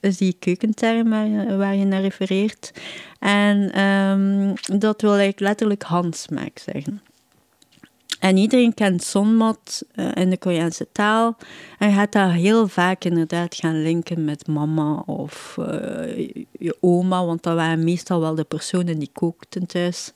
is 0.00 0.16
die 0.16 0.36
keukenterm 0.38 1.10
waar, 1.10 1.26
je- 1.28 1.56
waar 1.56 1.74
je 1.76 1.84
naar 1.84 2.00
refereert. 2.00 2.70
En 3.18 3.72
ehm, 3.72 4.54
dat 4.78 5.00
wil 5.00 5.10
eigenlijk 5.10 5.40
letterlijk 5.40 5.82
handsmaak 5.82 6.58
zeggen. 6.72 7.00
En 8.20 8.36
iedereen 8.36 8.74
kent 8.74 9.02
sonmat 9.02 9.82
eh, 9.94 10.08
in 10.14 10.30
de 10.30 10.38
Koreaanse 10.38 10.86
taal. 10.92 11.36
En 11.78 11.88
je 11.88 11.94
gaat 11.94 12.12
dat 12.12 12.30
heel 12.30 12.68
vaak 12.68 13.04
inderdaad 13.04 13.54
gaan 13.54 13.82
linken 13.82 14.24
met 14.24 14.46
mama 14.46 15.02
of 15.06 15.56
eh, 15.58 16.16
je- 16.16 16.46
je 16.58 16.76
oma, 16.80 17.24
want 17.24 17.42
dat 17.42 17.54
waren 17.54 17.84
meestal 17.84 18.20
wel 18.20 18.34
de 18.34 18.44
personen 18.44 18.98
die 18.98 19.10
kookten 19.12 19.66
thuis. 19.66 20.12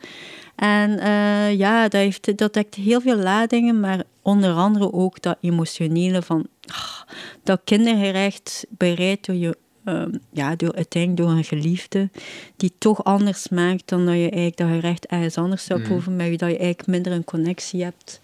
En 0.56 0.98
eh, 0.98 1.58
ja, 1.58 1.82
dat, 1.82 2.00
heeft, 2.00 2.38
dat 2.38 2.54
dekt 2.54 2.74
heel 2.74 3.00
veel 3.00 3.16
ladingen, 3.16 3.80
maar 3.80 4.02
onder 4.22 4.52
andere 4.54 4.92
ook 4.92 5.22
dat 5.22 5.36
emotionele 5.40 6.22
van 6.22 6.46
ah, 6.66 7.00
dat 7.42 7.60
kindergerecht 7.64 8.64
bereid 8.70 9.26
door 9.26 9.34
je, 9.36 9.56
ehm, 9.84 10.10
ja, 10.32 10.56
door, 10.56 10.74
uiteindelijk 10.74 11.22
door 11.22 11.36
een 11.36 11.44
geliefde, 11.44 12.10
die 12.56 12.72
toch 12.78 13.04
anders 13.04 13.48
maakt 13.48 13.88
dan 13.88 14.06
dat 14.06 14.14
je 14.14 14.20
eigenlijk 14.20 14.56
dat 14.56 14.68
gerecht 14.68 15.06
ergens 15.06 15.38
anders 15.38 15.64
zou 15.64 15.82
proeven, 15.82 16.16
met 16.16 16.28
wie 16.28 16.38
dat 16.38 16.50
je 16.50 16.58
eigenlijk 16.58 16.88
minder 16.88 17.12
een 17.12 17.24
connectie 17.24 17.82
hebt. 17.82 18.20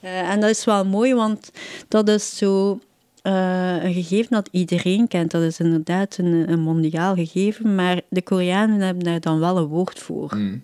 Eh, 0.00 0.30
en 0.30 0.40
dat 0.40 0.50
is 0.50 0.64
wel 0.64 0.84
mooi, 0.84 1.14
want 1.14 1.50
dat 1.88 2.08
is 2.08 2.36
zo 2.36 2.80
eh, 3.22 3.84
een 3.84 3.92
gegeven 3.92 4.30
dat 4.30 4.48
iedereen 4.50 5.08
kent. 5.08 5.30
Dat 5.30 5.42
is 5.42 5.60
inderdaad 5.60 6.18
een, 6.18 6.50
een 6.50 6.60
mondiaal 6.60 7.14
gegeven, 7.14 7.74
maar 7.74 8.00
de 8.08 8.22
Koreanen 8.22 8.80
hebben 8.80 9.04
daar 9.04 9.20
dan 9.20 9.38
wel 9.38 9.56
een 9.56 9.66
woord 9.66 9.98
voor. 9.98 10.36
Mm. 10.36 10.62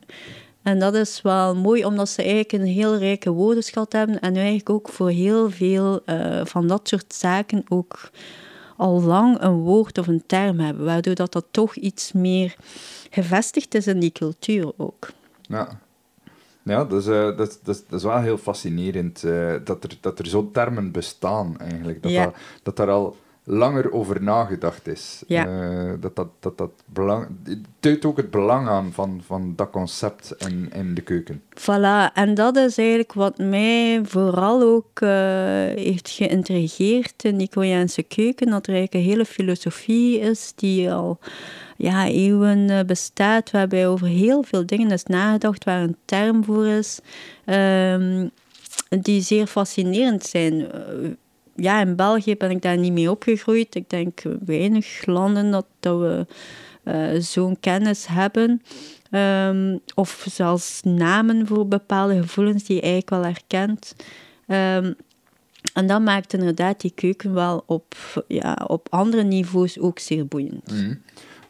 En 0.63 0.79
dat 0.79 0.95
is 0.95 1.23
wel 1.23 1.57
mooi, 1.57 1.85
omdat 1.85 2.09
ze 2.09 2.23
eigenlijk 2.23 2.53
een 2.53 2.67
heel 2.67 2.97
rijke 2.97 3.31
woordenschat 3.31 3.93
hebben 3.93 4.21
en 4.21 4.37
eigenlijk 4.37 4.71
ook 4.71 4.89
voor 4.89 5.11
heel 5.11 5.51
veel 5.51 6.01
eh, 6.05 6.41
van 6.45 6.67
dat 6.67 6.89
soort 6.89 7.15
zaken 7.15 7.65
ook 7.69 8.11
al 8.81 9.03
lang 9.03 9.41
een 9.41 9.53
woord 9.55 9.99
of 9.99 10.07
een 10.07 10.23
term 10.27 10.59
hebben, 10.59 10.85
waardoor 10.85 11.15
dat, 11.15 11.33
dat 11.33 11.47
toch 11.51 11.75
iets 11.75 12.13
meer 12.13 12.57
gevestigd 13.11 13.75
is 13.75 13.87
in 13.87 14.01
die 14.01 14.13
cultuur 14.13 14.73
ook. 14.77 15.11
Ja, 15.41 15.69
ja 16.63 16.85
dat, 16.85 17.01
is, 17.01 17.07
eh, 17.07 17.37
dat, 17.37 17.61
dat, 17.63 17.85
dat 17.89 17.99
is 17.99 18.03
wel 18.03 18.19
heel 18.21 18.39
fascinerend 18.39 19.25
eh, 19.25 19.55
dat 19.65 19.85
er, 19.85 19.99
dat 20.01 20.19
er 20.19 20.27
zo'n 20.27 20.53
termen 20.53 20.93
bestaan 20.93 21.59
eigenlijk. 21.59 22.03
Dat, 22.03 22.13
Ja. 22.13 22.25
dat, 22.25 22.35
dat 22.63 22.77
daar 22.77 22.91
al 22.91 23.17
langer 23.51 23.93
over 23.93 24.23
nagedacht 24.23 24.87
is. 24.87 25.23
Ja. 25.27 25.47
Eh, 25.47 25.93
dat, 26.01 26.17
dat, 26.17 26.29
dat, 26.41 26.59
dat 26.59 26.71
belang, 26.85 27.27
het 27.81 28.05
ook 28.05 28.17
het 28.17 28.31
belang 28.31 28.69
aan 28.69 28.93
van, 28.93 29.21
van 29.27 29.53
dat 29.57 29.71
concept 29.71 30.35
in, 30.39 30.71
in 30.73 30.95
de 30.95 31.01
keuken. 31.01 31.43
Voilà, 31.61 32.13
en 32.15 32.35
dat 32.35 32.57
is 32.57 32.79
eigenlijk 32.79 33.13
wat 33.13 33.39
mij 33.39 34.01
vooral 34.05 34.63
ook 34.63 35.01
eh, 35.01 35.11
heeft 35.85 36.11
geïntrigeerd 36.11 37.25
in 37.25 37.37
die 37.37 37.49
Koreaanse 37.49 38.03
keuken. 38.03 38.51
Dat 38.51 38.67
er 38.67 38.75
eigenlijk 38.75 39.05
een 39.05 39.11
hele 39.11 39.25
filosofie 39.25 40.19
is 40.19 40.53
die 40.57 40.93
al 40.93 41.19
ja, 41.77 42.07
eeuwen 42.07 42.71
eh, 42.71 42.85
bestaat, 42.85 43.51
waarbij 43.51 43.89
over 43.89 44.07
heel 44.07 44.43
veel 44.43 44.67
dingen 44.67 44.91
is 44.91 45.05
nagedacht, 45.05 45.65
waar 45.65 45.83
een 45.83 45.97
term 46.05 46.45
voor 46.45 46.67
is, 46.67 47.01
ehm, 47.45 48.29
die 48.89 49.21
zeer 49.21 49.47
fascinerend 49.47 50.25
zijn. 50.25 50.67
Ja, 51.57 51.81
in 51.81 51.97
België 51.97 52.37
ben 52.37 52.51
ik 52.51 52.63
daar 52.63 52.79
niet 52.79 52.93
mee 52.93 53.11
opgegroeid. 53.11 53.75
Ik 53.75 53.91
denk 53.91 54.23
weinig 54.45 55.07
landen 55.07 55.51
dat, 55.51 55.67
dat 55.81 55.99
we 55.99 56.27
eh, 56.83 57.21
zo'n 57.21 57.61
kennis 57.61 58.07
hebben. 58.07 58.63
Ehm, 59.11 59.79
of 59.95 60.27
zelfs 60.31 60.83
namen 60.83 61.47
voor 61.47 61.69
bepaalde 61.69 62.21
gevoelens 62.21 62.65
die 62.65 62.77
je 62.77 62.83
eigenlijk 62.83 63.11
wel 63.11 63.25
herkent. 63.25 63.95
Ehm, 64.47 64.93
en 65.75 65.87
dat 65.87 66.01
maakt 66.01 66.33
inderdaad 66.33 66.81
die 66.81 66.93
keuken 66.95 67.35
wel 67.35 67.63
op, 67.67 67.95
ja, 68.29 68.65
op 68.67 68.87
andere 68.91 69.23
niveaus 69.23 69.79
ook 69.79 69.99
zeer 69.99 70.27
boeiend. 70.27 70.71
Mhm. 70.71 70.95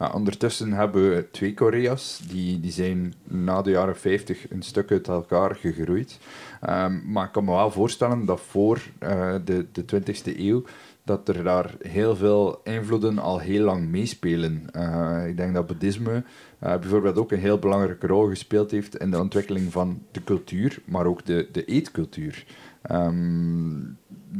Ondertussen 0.08 0.72
hebben 0.72 1.10
we 1.10 1.30
twee 1.30 1.54
Korea's, 1.54 2.20
die, 2.28 2.60
die 2.60 2.72
zijn 2.72 3.14
na 3.24 3.62
de 3.62 3.70
jaren 3.70 3.96
50 3.96 4.50
een 4.50 4.62
stuk 4.62 4.90
uit 4.90 5.08
elkaar 5.08 5.54
gegroeid. 5.54 6.18
Ehm, 6.60 7.12
maar 7.12 7.26
ik 7.26 7.32
kan 7.32 7.44
me 7.44 7.50
wel 7.50 7.70
voorstellen 7.70 8.24
dat 8.24 8.40
voor 8.40 8.80
eh, 8.98 9.34
de, 9.44 9.66
de 9.72 9.84
20e 9.84 10.38
eeuw, 10.38 10.62
dat 11.04 11.28
er 11.28 11.44
daar 11.44 11.74
heel 11.78 12.16
veel 12.16 12.60
invloeden 12.64 13.18
al 13.18 13.38
heel 13.38 13.64
lang 13.64 13.88
meespelen. 13.88 14.68
Eh, 14.72 15.26
ik 15.26 15.36
denk 15.36 15.54
dat 15.54 15.66
boeddhisme 15.66 16.24
eh, 16.58 16.78
bijvoorbeeld 16.78 17.18
ook 17.18 17.32
een 17.32 17.38
heel 17.38 17.58
belangrijke 17.58 18.06
rol 18.06 18.28
gespeeld 18.28 18.70
heeft 18.70 18.96
in 18.96 19.10
de 19.10 19.20
ontwikkeling 19.20 19.72
van 19.72 20.02
de 20.10 20.24
cultuur, 20.24 20.82
maar 20.84 21.06
ook 21.06 21.24
de, 21.24 21.48
de 21.52 21.64
eetcultuur. 21.64 22.46
Ehm, 22.82 23.80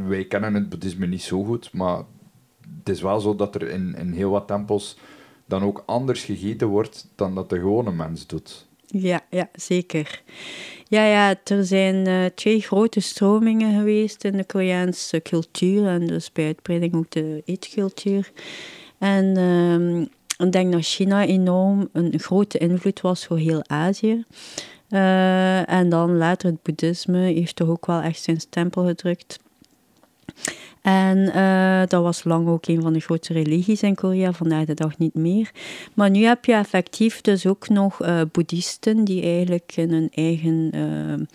wij 0.06 0.24
kennen 0.24 0.54
het 0.54 0.68
boeddhisme 0.68 1.06
niet 1.06 1.22
zo 1.22 1.44
goed, 1.44 1.72
maar 1.72 2.02
het 2.78 2.88
is 2.88 3.02
wel 3.02 3.20
zo 3.20 3.36
dat 3.36 3.54
er 3.54 3.68
in, 3.68 3.94
in 3.94 4.12
heel 4.12 4.30
wat 4.30 4.46
tempels 4.46 4.98
dan 5.50 5.62
ook 5.62 5.82
anders 5.86 6.22
gegeten 6.22 6.68
wordt 6.68 7.08
dan 7.14 7.34
dat 7.34 7.50
de 7.50 7.58
gewone 7.58 7.92
mens 7.92 8.26
doet. 8.26 8.68
Ja, 8.86 9.20
ja, 9.30 9.48
zeker. 9.52 10.22
Ja, 10.88 11.04
ja, 11.04 11.34
er 11.44 11.64
zijn 11.64 12.06
eh, 12.06 12.24
twee 12.34 12.60
grote 12.60 13.00
stromingen 13.00 13.78
geweest 13.78 14.24
in 14.24 14.36
de 14.36 14.44
Koreaanse 14.44 15.22
cultuur 15.22 15.86
en 15.86 16.06
dus 16.06 16.32
bij 16.32 16.46
uitbreiding 16.46 16.94
ook 16.94 17.10
de 17.10 17.42
eetcultuur. 17.44 18.32
En 18.98 19.36
ehm, 19.36 20.00
ik 20.46 20.52
denk 20.52 20.72
dat 20.72 20.82
China 20.82 21.26
enorm 21.26 21.88
een 21.92 22.18
grote 22.18 22.58
invloed 22.58 23.00
was 23.00 23.26
voor 23.26 23.38
heel 23.38 23.62
Azië. 23.66 24.24
Eh, 24.88 25.70
en 25.70 25.88
dan 25.88 26.16
later 26.16 26.50
het 26.50 26.62
boeddhisme 26.62 27.18
heeft 27.18 27.56
toch 27.56 27.68
ook 27.68 27.86
wel 27.86 28.00
echt 28.00 28.22
zijn 28.22 28.40
stempel 28.40 28.86
gedrukt. 28.86 29.38
En 30.82 31.32
eh, 31.32 31.88
dat 31.88 32.02
was 32.02 32.24
lang 32.24 32.48
ook 32.48 32.66
een 32.66 32.82
van 32.82 32.92
de 32.92 33.00
grootste 33.00 33.32
religies 33.32 33.82
in 33.82 33.94
Korea, 33.94 34.32
vandaag 34.32 34.64
de 34.64 34.74
dag 34.74 34.98
niet 34.98 35.14
meer. 35.14 35.50
Maar 35.94 36.10
nu 36.10 36.24
heb 36.24 36.44
je 36.44 36.52
effectief 36.52 37.20
dus 37.20 37.46
ook 37.46 37.68
nog 37.68 38.02
eh 38.02 38.20
boeddhisten 38.32 39.04
die 39.04 39.22
eigenlijk 39.22 39.72
in 39.76 39.92
een 39.92 40.08
eigen 40.14 40.70
eh, 40.72 41.26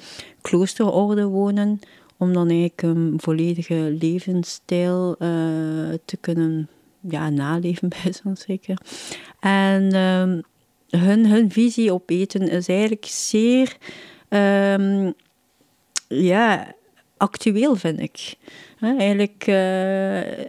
kloosterorde 0.42 1.26
wonen, 1.26 1.80
om 2.18 2.34
dan 2.34 2.50
eigenlijk 2.50 2.82
een 2.82 3.14
volledige 3.18 3.96
levensstijl 4.00 5.16
te 6.06 6.18
kunnen 6.22 6.70
ja, 7.10 7.30
naleven, 7.30 7.90
bij 8.04 8.14
zo'n 8.14 8.36
zeker. 8.36 8.78
En 9.40 9.92
ehm, 9.92 10.42
hun, 11.04 11.26
hun 11.26 11.52
visie 11.52 11.94
op 11.94 12.10
eten 12.10 12.50
is 12.50 12.68
eigenlijk 12.68 13.06
zeer 13.06 13.78
ehm, 14.30 15.12
ja, 16.08 16.76
actueel, 17.18 17.76
vind 17.76 18.00
ik. 18.00 18.36
Eigenlijk 18.86 19.44
eh, 19.48 20.46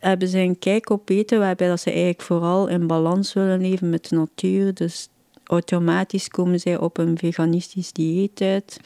hebben 0.00 0.28
ze 0.28 0.38
een 0.38 0.58
kijk 0.58 0.90
op 0.90 1.08
eten 1.08 1.38
waarbij 1.38 1.68
dat 1.68 1.80
ze 1.80 1.90
eigenlijk 1.90 2.22
vooral 2.22 2.66
in 2.66 2.86
balans 2.86 3.32
willen 3.32 3.60
leven 3.60 3.90
met 3.90 4.08
de 4.08 4.16
natuur. 4.16 4.74
Dus 4.74 5.08
automatisch 5.44 6.28
komen 6.28 6.60
zij 6.60 6.78
op 6.78 6.98
een 6.98 7.18
veganistisch 7.18 7.92
dieet 7.92 8.40
uit. 8.40 8.80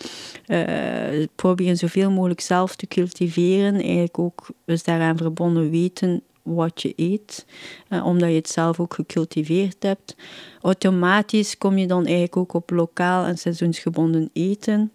Eh, 0.47 1.27
proberen 1.35 1.77
zoveel 1.77 2.11
mogelijk 2.11 2.41
zelf 2.41 2.77
te 2.77 2.87
cultiveren. 2.87 3.75
Eigenlijk 3.75 4.19
ook 4.19 4.47
is 4.65 4.83
daaraan 4.83 5.17
verbonden 5.17 5.71
weten 5.71 6.23
wat 6.43 6.83
je 6.83 6.93
eet, 6.97 7.47
eh, 7.89 8.07
omdat 8.07 8.29
je 8.29 8.35
het 8.35 8.49
zelf 8.49 8.81
ook 8.81 8.95
gecultiveerd 8.95 9.83
hebt. 9.83 10.17
Automatisch 10.61 11.59
kom 11.59 11.79
je 11.79 11.87
dan 11.87 12.05
eigenlijk 12.05 12.37
ook 12.37 12.53
op 12.53 12.71
lokaal 12.71 13.25
en 13.25 13.39
seizoensgebonden 13.39 14.31
eten. 14.33 14.93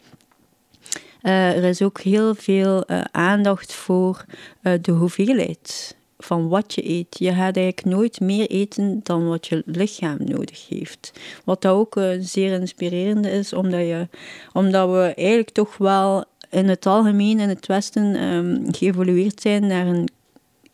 Eh, 1.25 1.57
er 1.57 1.63
is 1.63 1.81
ook 1.81 2.01
heel 2.01 2.35
veel 2.35 2.83
eh, 2.83 3.01
aandacht 3.11 3.73
voor 3.73 4.25
eh, 4.61 4.73
de 4.81 4.91
hoeveelheid 4.91 5.95
van 6.17 6.47
wat 6.47 6.73
je 6.73 6.89
eet. 6.89 7.17
Je 7.19 7.33
gaat 7.33 7.57
eigenlijk 7.57 7.95
nooit 7.95 8.19
meer 8.19 8.49
eten 8.49 8.99
dan 9.03 9.27
wat 9.27 9.47
je 9.47 9.63
lichaam 9.65 10.17
nodig 10.19 10.69
heeft. 10.69 11.11
Wat 11.43 11.67
ook 11.67 11.99
zeer 12.19 12.59
inspirerend 12.59 13.25
is, 13.25 13.53
omdat, 13.53 13.79
je, 13.79 14.07
omdat 14.53 14.89
we 14.89 15.13
eigenlijk 15.15 15.49
toch 15.49 15.77
wel 15.77 16.23
in 16.49 16.69
het 16.69 16.85
algemeen 16.85 17.39
in 17.39 17.49
het 17.49 17.65
Westen 17.65 18.15
ehm, 18.15 18.71
geëvolueerd 18.71 19.41
zijn 19.41 19.67
naar 19.67 19.87
een 19.87 20.07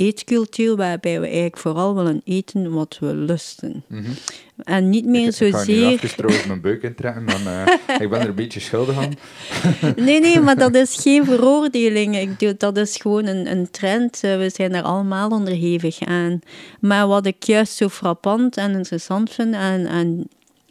eetcultuur 0.02 0.76
waarbij 0.76 1.20
we 1.20 1.26
eigenlijk 1.26 1.58
vooral 1.58 1.96
willen 1.96 2.22
eten 2.24 2.72
wat 2.72 2.98
we 3.00 3.16
lusten. 3.16 3.84
En 4.64 4.90
niet 4.90 5.06
meer 5.06 5.28
ik, 5.28 5.40
ik 5.40 5.56
ga 5.56 5.66
nu 5.66 5.74
zozeer... 5.98 6.44
mijn 6.48 6.62
buik 6.62 6.84
intrekken, 6.84 7.26
dan, 7.26 7.48
eh, 7.48 8.00
ik 8.00 8.10
ben 8.10 8.20
er 8.20 8.28
een 8.28 8.36
beetje 8.36 8.60
schuldig 8.60 8.98
aan. 8.98 9.14
Nee, 10.06 10.20
nee, 10.20 10.40
maar 10.40 10.58
dat 10.58 10.76
is 10.86 10.96
geen 11.02 11.26
veroordeling. 11.26 12.18
Ik 12.18 12.40
doe, 12.40 12.56
dat 12.58 12.78
is 12.78 12.98
gewoon 12.98 13.26
een, 13.26 13.52
een 13.52 13.72
trend. 13.72 14.24
Eh, 14.24 14.38
We 14.38 14.50
zijn 14.50 14.72
daar 14.72 14.84
allemaal 14.84 15.30
onderhevig 15.30 16.02
aan. 16.02 16.40
Maar 16.80 17.08
wat 17.08 17.26
ik 17.26 17.44
juist 17.44 17.74
zo 17.74 17.90
frappant 17.90 18.58
en 18.58 18.72
interessant 18.72 19.32
vind 19.32 19.54
aan, 19.56 19.88
aan, 19.88 20.24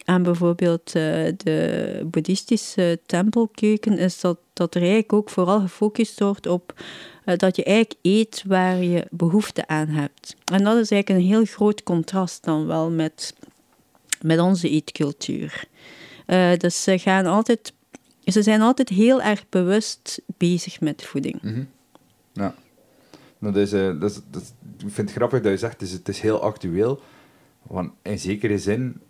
aan 0.05 0.23
bijvoorbeeld 0.23 0.95
uh, 0.95 1.03
de 1.37 2.07
boeddhistische 2.11 2.99
tempelkeuken 3.05 3.97
is 3.97 4.19
dat, 4.19 4.37
dat 4.53 4.75
er 4.75 4.81
eigenlijk 4.81 5.13
ook 5.13 5.29
vooral 5.29 5.59
gefocust 5.59 6.19
wordt 6.19 6.47
op 6.47 6.73
uh, 7.25 7.37
dat 7.37 7.55
je 7.55 7.63
eigenlijk 7.63 7.99
eet 8.01 8.43
waar 8.47 8.83
je 8.83 9.07
behoefte 9.11 9.67
aan 9.67 9.87
hebt. 9.87 10.35
En 10.45 10.63
dat 10.63 10.77
is 10.77 10.91
eigenlijk 10.91 11.09
een 11.09 11.31
heel 11.31 11.45
groot 11.45 11.83
contrast 11.83 12.43
dan 12.43 12.67
wel 12.67 12.89
met, 12.89 13.35
met 14.21 14.39
onze 14.39 14.69
eetcultuur. 14.69 15.63
Uh, 16.27 16.55
dus 16.57 16.83
ze 16.83 16.99
gaan 16.99 17.25
altijd, 17.25 17.73
ze 18.25 18.41
zijn 18.41 18.61
altijd 18.61 18.89
heel 18.89 19.21
erg 19.21 19.49
bewust 19.49 20.21
bezig 20.37 20.81
met 20.81 21.03
voeding. 21.03 21.41
-hmm. 21.41 21.67
Ja. 22.33 22.55
Nou, 23.37 23.59
is, 23.59 23.69
dat 23.69 23.99
dat 23.99 24.53
ik 24.77 24.89
vind 24.89 25.09
het 25.09 25.11
grappig 25.11 25.41
dat 25.41 25.51
je 25.51 25.57
zegt, 25.57 25.81
is, 25.81 25.91
het 25.91 26.07
is 26.07 26.19
heel 26.19 26.41
actueel. 26.41 27.01
Want 27.61 27.91
in 28.01 28.19
zekere 28.19 28.57
zin 28.57 29.01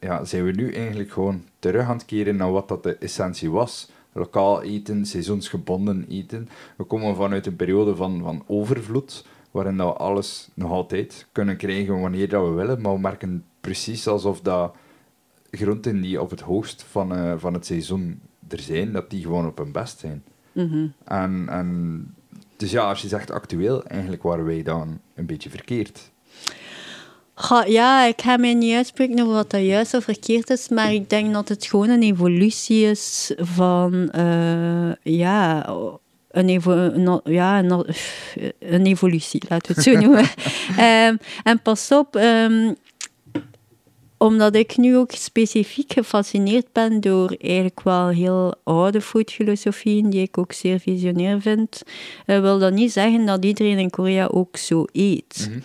ja, 0.00 0.24
zijn 0.24 0.44
we 0.44 0.50
nu 0.50 0.72
eigenlijk 0.72 1.10
gewoon 1.10 1.44
terug 1.58 1.86
aan 1.86 1.96
het 1.96 2.04
keren 2.04 2.36
naar 2.36 2.52
wat 2.52 2.68
dat 2.68 2.82
de 2.82 2.96
essentie 2.96 3.50
was. 3.50 3.90
Lokaal 4.12 4.62
eten, 4.62 5.06
seizoensgebonden 5.06 6.06
eten. 6.08 6.48
We 6.76 6.84
komen 6.84 7.16
vanuit 7.16 7.46
een 7.46 7.56
periode 7.56 7.96
van, 7.96 8.20
van 8.22 8.44
overvloed, 8.46 9.26
waarin 9.50 9.76
we 9.76 9.82
alles 9.82 10.48
nog 10.54 10.70
altijd 10.70 11.26
kunnen 11.32 11.56
krijgen 11.56 12.00
wanneer 12.00 12.28
dat 12.28 12.48
we 12.48 12.50
willen, 12.50 12.80
maar 12.80 12.92
we 12.92 13.00
merken 13.00 13.44
precies 13.60 14.08
alsof 14.08 14.40
dat 14.40 14.74
groenten 15.50 16.00
die 16.00 16.20
op 16.20 16.30
het 16.30 16.40
hoogst 16.40 16.82
van, 16.82 17.12
uh, 17.12 17.34
van 17.36 17.54
het 17.54 17.66
seizoen 17.66 18.20
er 18.48 18.60
zijn, 18.60 18.92
dat 18.92 19.10
die 19.10 19.22
gewoon 19.22 19.46
op 19.46 19.58
hun 19.58 19.72
best 19.72 19.98
zijn. 19.98 20.22
Mm 20.52 20.68
-hmm. 20.68 20.92
en, 21.04 21.48
en, 21.48 22.14
dus 22.56 22.70
ja, 22.70 22.88
als 22.88 23.02
je 23.02 23.08
zegt 23.08 23.30
actueel, 23.30 23.84
eigenlijk 23.84 24.22
waren 24.22 24.44
wij 24.44 24.62
dan 24.62 25.00
een 25.14 25.26
beetje 25.26 25.50
verkeerd. 25.50 26.10
Ja, 27.66 28.04
ik 28.04 28.22
ga 28.22 28.36
mij 28.36 28.54
niet 28.54 28.74
uitspreken 28.74 29.20
over 29.20 29.34
wat 29.34 29.50
dat 29.50 29.62
juist 29.62 29.94
of 29.94 30.04
verkeerd 30.04 30.50
is, 30.50 30.68
maar 30.68 30.92
ik 30.92 31.10
denk 31.10 31.32
dat 31.32 31.48
het 31.48 31.66
gewoon 31.66 31.88
een 31.88 32.02
evolutie 32.02 32.84
is 32.84 33.32
van, 33.36 34.12
uh, 34.16 34.92
ja, 35.02 35.66
een, 36.30 36.48
evo 36.48 36.72
een, 36.72 37.20
ja, 37.24 37.58
een, 37.58 37.84
een, 38.58 38.86
evolutie, 38.86 39.42
laten 39.48 39.74
we 39.74 39.80
het 39.80 39.82
zo 39.82 40.00
noemen. 40.02 40.28
um, 41.08 41.18
en 41.42 41.62
pas 41.62 41.90
op, 41.92 42.14
um, 42.14 42.76
omdat 44.18 44.54
ik 44.54 44.76
nu 44.76 44.96
ook 44.96 45.10
specifiek 45.10 45.92
gefascineerd 45.92 46.72
ben 46.72 47.00
door 47.00 47.36
eigenlijk 47.40 47.80
wel 47.82 48.08
heel 48.08 48.54
oude 48.64 49.00
foodfilosofieën, 49.00 50.10
die 50.10 50.22
ik 50.22 50.38
ook 50.38 50.52
zeer 50.52 50.80
visionair 50.80 51.40
vind, 51.40 51.82
uh, 52.26 52.40
wil 52.40 52.58
dat 52.58 52.72
niet 52.72 52.92
zeggen 52.92 53.26
dat 53.26 53.44
iedereen 53.44 53.78
in 53.78 53.90
Korea 53.90 54.26
ook 54.26 54.56
zo 54.56 54.84
eet. 54.92 55.50
Mhm. 55.50 55.58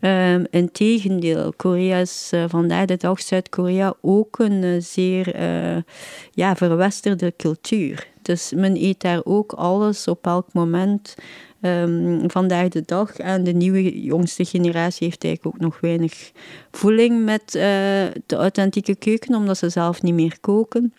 Um, 0.00 0.46
Integendeel, 0.50 1.52
Korea 1.56 1.98
is 1.98 2.30
uh, 2.34 2.44
vandaag 2.48 2.86
de 2.86 2.96
dag 2.96 3.20
Zuid-Korea 3.20 3.94
ook 4.00 4.38
een 4.38 4.62
uh, 4.62 4.80
zeer 4.80 5.34
ja, 6.30 6.56
verwesterde 6.56 7.32
cultuur. 7.36 8.06
Dus 8.22 8.52
men 8.54 8.76
eet 8.76 9.00
daar 9.00 9.20
ook 9.24 9.52
alles 9.52 10.08
op 10.08 10.26
elk 10.26 10.46
moment 10.52 11.14
um, 11.66 12.30
vandaag 12.30 12.68
de 12.68 12.82
dag. 12.86 13.16
En 13.16 13.44
de 13.44 13.52
nieuwe 13.52 14.02
jongste 14.02 14.44
generatie 14.44 15.06
heeft 15.06 15.24
eigenlijk 15.24 15.54
ook 15.56 15.62
nog 15.62 15.80
weinig 15.80 16.32
voeling 16.70 17.24
met 17.24 17.50
de 18.26 18.36
authentieke 18.36 18.94
keuken, 18.94 19.34
omdat 19.34 19.58
ze 19.58 19.68
zelf 19.68 20.02
niet 20.02 20.14
meer 20.14 20.36
koken. 20.40 20.94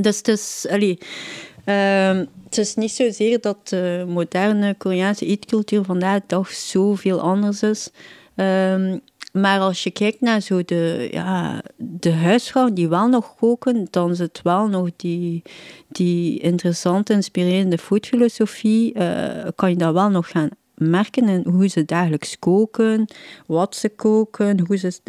Dus 0.00 0.16
het 0.16 0.28
is, 0.28 0.66
um, 0.70 2.26
het 2.44 2.58
is 2.58 2.74
niet 2.74 2.90
zozeer 2.90 3.40
dat 3.40 3.68
de 3.68 4.04
moderne 4.08 4.74
Koreaanse 4.78 5.26
eetcultuur 5.26 5.84
vandaag 5.84 6.20
de 6.20 6.24
dag 6.26 6.50
zoveel 6.50 7.20
anders 7.20 7.62
is. 7.62 7.90
Um, 8.36 9.00
maar 9.32 9.60
als 9.60 9.82
je 9.82 9.90
kijkt 9.90 10.20
naar 10.20 10.40
zo 10.40 10.64
de, 10.64 11.08
ja, 11.10 11.62
de 11.76 12.12
huisvrouwen 12.12 12.74
die 12.74 12.88
wel 12.88 13.08
nog 13.08 13.34
koken, 13.36 13.86
dan 13.90 14.10
het 14.10 14.40
wel 14.42 14.68
nog 14.68 14.88
die, 14.96 15.42
die 15.88 16.38
interessante, 16.38 17.12
inspirerende 17.12 17.78
foodfilosofie. 17.78 18.94
Uh, 18.94 19.46
kan 19.54 19.70
je 19.70 19.76
dat 19.76 19.92
wel 19.94 20.10
nog 20.10 20.30
gaan 20.30 20.48
merken 20.74 21.28
in 21.28 21.44
hoe 21.50 21.66
ze 21.66 21.84
dagelijks 21.84 22.38
koken, 22.38 23.06
wat 23.46 23.76
ze 23.76 23.88
koken, 23.88 24.66
hoe 24.66 24.76
ze, 24.76 25.00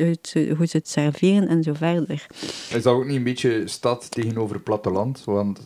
hoe 0.58 0.66
ze 0.66 0.78
het 0.78 0.90
serveren 0.90 1.48
en 1.48 1.64
zo 1.64 1.74
verder. 1.74 2.26
Is 2.70 2.84
dat 2.84 2.86
ook 2.86 3.06
niet 3.06 3.16
een 3.16 3.24
beetje 3.24 3.68
stad 3.68 4.12
tegenover 4.12 4.60
platteland? 4.60 5.24
Want 5.24 5.64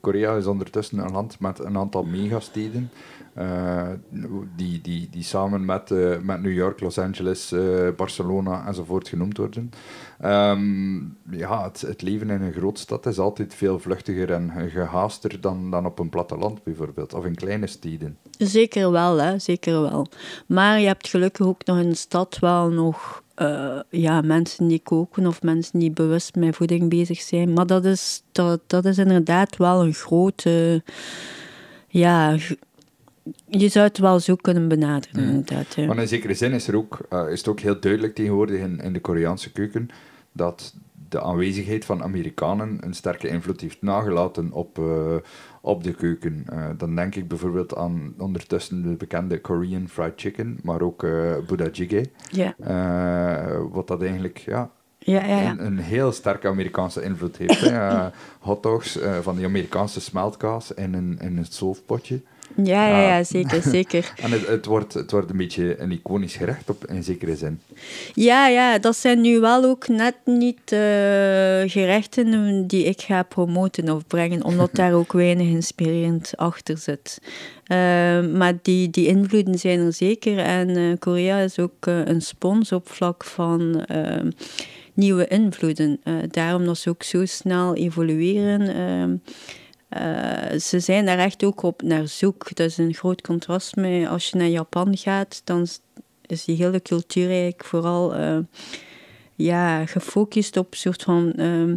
Korea 0.00 0.36
is 0.36 0.46
ondertussen 0.46 0.98
een 0.98 1.12
land 1.12 1.40
met 1.40 1.58
een 1.58 1.76
aantal 1.76 2.02
megasteden. 2.02 2.90
Uh, 3.38 3.88
die, 4.56 4.80
die, 4.80 5.08
die 5.10 5.22
samen 5.22 5.64
met, 5.64 5.90
uh, 5.90 6.18
met 6.18 6.42
New 6.42 6.52
York, 6.52 6.80
Los 6.80 6.98
Angeles, 6.98 7.52
uh, 7.52 7.88
Barcelona 7.96 8.66
enzovoort 8.66 9.08
genoemd 9.08 9.36
worden. 9.36 9.70
Um, 10.24 11.16
ja, 11.30 11.70
het, 11.80 12.02
leven 12.02 12.30
in 12.30 12.42
een 12.42 12.52
grootstad 12.52 13.06
is 13.06 13.18
altijd 13.18 13.54
veel 13.54 13.78
vluchtiger 13.78 14.32
en 14.32 14.70
gehaaster 14.70 15.40
dan, 15.40 15.70
dan 15.70 15.86
op 15.86 15.98
een 15.98 16.08
platteland 16.08 16.62
bijvoorbeeld, 16.62 17.14
of 17.14 17.24
in 17.24 17.34
kleine 17.34 17.66
steden. 17.66 18.18
Zeker 18.38 18.90
wel, 18.90 19.20
hè? 19.20 19.38
zeker 19.38 19.80
wel. 19.80 20.06
Maar 20.46 20.80
je 20.80 20.86
hebt 20.86 21.08
gelukkig 21.08 21.46
ook 21.46 21.66
nog 21.66 21.78
in 21.78 21.88
de 21.88 21.96
stad 21.96 22.38
wel 22.38 22.68
nog 22.68 23.22
ja, 23.90 24.20
mensen 24.20 24.68
die 24.68 24.80
koken 24.82 25.26
of 25.26 25.42
mensen 25.42 25.78
die 25.78 25.90
bewust 25.90 26.34
met 26.34 26.56
voeding 26.56 26.88
bezig 26.88 27.20
zijn. 27.20 27.52
Maar 27.52 27.66
dat 27.66 27.84
is, 27.84 28.22
dat, 28.32 28.60
dat 28.66 28.84
is 28.84 28.98
inderdaad 28.98 29.56
wel 29.56 29.84
een 29.84 29.94
grote... 29.94 30.82
Ja, 31.88 32.36
je 33.46 33.68
zou 33.68 33.86
het 33.86 33.98
wel 33.98 34.20
zo 34.20 34.36
kunnen 34.36 34.68
benaderen, 34.68 35.22
Mm. 35.22 35.28
inderdaad. 35.28 35.74
Ja. 35.74 35.86
Maar 35.86 35.98
in 35.98 36.08
zekere 36.08 36.34
zin 36.34 36.52
is, 36.52 36.68
er 36.68 36.76
ook, 36.76 36.98
uh, 37.12 37.30
is 37.30 37.38
het 37.38 37.48
ook 37.48 37.60
heel 37.60 37.80
duidelijk 37.80 38.14
tegenwoordig 38.14 38.60
in, 38.60 38.80
in 38.80 38.92
de 38.92 39.00
Koreaanse 39.00 39.52
keuken 39.52 39.88
dat 40.32 40.74
de 41.08 41.22
aanwezigheid 41.22 41.84
van 41.84 42.02
Amerikanen 42.02 42.78
een 42.80 42.94
sterke 42.94 43.28
invloed 43.28 43.60
heeft 43.60 43.82
nagelaten 43.82 44.52
op, 44.52 44.78
uh, 44.78 45.14
op 45.60 45.84
de 45.84 45.94
keuken. 45.94 46.44
Uh, 46.52 46.66
dan 46.76 46.94
denk 46.94 47.14
ik 47.14 47.28
bijvoorbeeld 47.28 47.76
aan 47.76 48.14
ondertussen 48.18 48.82
de 48.82 48.96
bekende 48.96 49.40
Korean 49.40 49.88
fried 49.88 50.12
chicken, 50.16 50.58
maar 50.62 50.80
ook 50.80 51.02
uh, 51.02 51.36
Buddha 51.46 51.68
jjigae. 51.72 52.10
Ja. 52.30 52.54
wat 53.70 53.86
dat 53.86 54.02
eigenlijk 54.02 54.38
ja, 54.38 54.70
ja, 54.98 55.24
ja, 55.24 55.40
ja. 55.40 55.50
Een, 55.50 55.66
een, 55.66 55.78
heel 55.78 56.12
sterke 56.12 56.48
Amerikaanse 56.48 57.02
invloed 57.02 57.36
heeft. 57.36 57.60
Hè. 57.60 58.08
hotdogs 58.48 58.98
van 59.20 59.36
die 59.36 59.44
Amerikaanse 59.44 60.00
smeltkaas 60.00 60.72
in 60.72 60.94
een, 60.94 61.18
in 61.20 61.36
een. 61.36 61.46
Ja, 62.56 62.88
ja, 62.88 63.00
ja, 63.00 63.24
zeker, 63.24 63.62
zeker. 63.62 64.12
en 64.22 64.30
het, 64.30 64.46
het, 64.46 64.66
wordt, 64.66 64.94
het 64.94 65.10
wordt 65.10 65.30
een 65.30 65.36
beetje 65.36 65.80
een 65.80 65.92
iconisch 65.92 66.36
gerecht 66.36 66.70
op, 66.70 66.86
in 66.86 67.02
zekere 67.02 67.36
zin. 67.36 67.60
Ja, 68.14 68.48
ja, 68.48 68.78
dat 68.78 68.96
zijn 68.96 69.20
nu 69.20 69.40
wel 69.40 69.64
ook 69.64 69.88
net 69.88 70.16
niet 70.24 70.72
uh, 70.72 70.78
gerechten 71.66 72.66
die 72.66 72.84
ik 72.84 73.00
ga 73.00 73.22
promoten 73.22 73.90
of 73.90 74.06
brengen, 74.06 74.44
omdat 74.44 74.74
daar 74.80 74.92
ook 74.92 75.12
weinig 75.12 75.46
inspirerend 75.46 76.32
achter 76.36 76.78
zit. 76.78 77.18
Uh, 77.22 77.76
maar 78.32 78.52
die, 78.62 78.90
die 78.90 79.06
invloeden 79.06 79.58
zijn 79.58 79.80
er 79.80 79.92
zeker. 79.92 80.38
En 80.38 80.68
uh, 80.68 80.94
Korea 80.98 81.38
is 81.38 81.58
ook 81.58 81.86
een 81.86 82.22
spons 82.22 82.72
op 82.72 82.88
vlak 82.88 83.24
van 83.24 83.84
nieuwe 84.94 85.26
invloeden. 85.26 86.00
daarom 86.30 86.64
dat 86.64 86.78
ze 86.78 86.88
ook 86.88 87.02
zo 87.02 87.24
snel 87.24 87.74
evolueren. 87.74 89.22
Uh, 89.94 90.58
ze 90.58 90.80
zijn 90.80 91.06
daar 91.06 91.18
echt 91.18 91.44
ook 91.44 91.62
op 91.62 91.82
naar 91.82 92.08
zoek. 92.08 92.54
Dat 92.54 92.66
is 92.66 92.78
een 92.78 92.94
groot 92.94 93.20
contrast 93.20 93.76
met 93.76 94.08
als 94.08 94.30
je 94.30 94.36
naar 94.36 94.48
Japan 94.48 94.96
gaat, 94.96 95.40
dan 95.44 95.66
is 96.26 96.44
die 96.44 96.56
hele 96.56 96.82
cultuur 96.82 97.28
eigenlijk 97.28 97.64
vooral 97.64 98.16
uh, 98.16 98.38
ja, 99.34 99.86
gefocust 99.86 100.56
op 100.56 100.72
een 100.72 100.78
soort 100.78 101.02
van 101.02 101.32
uh, 101.36 101.72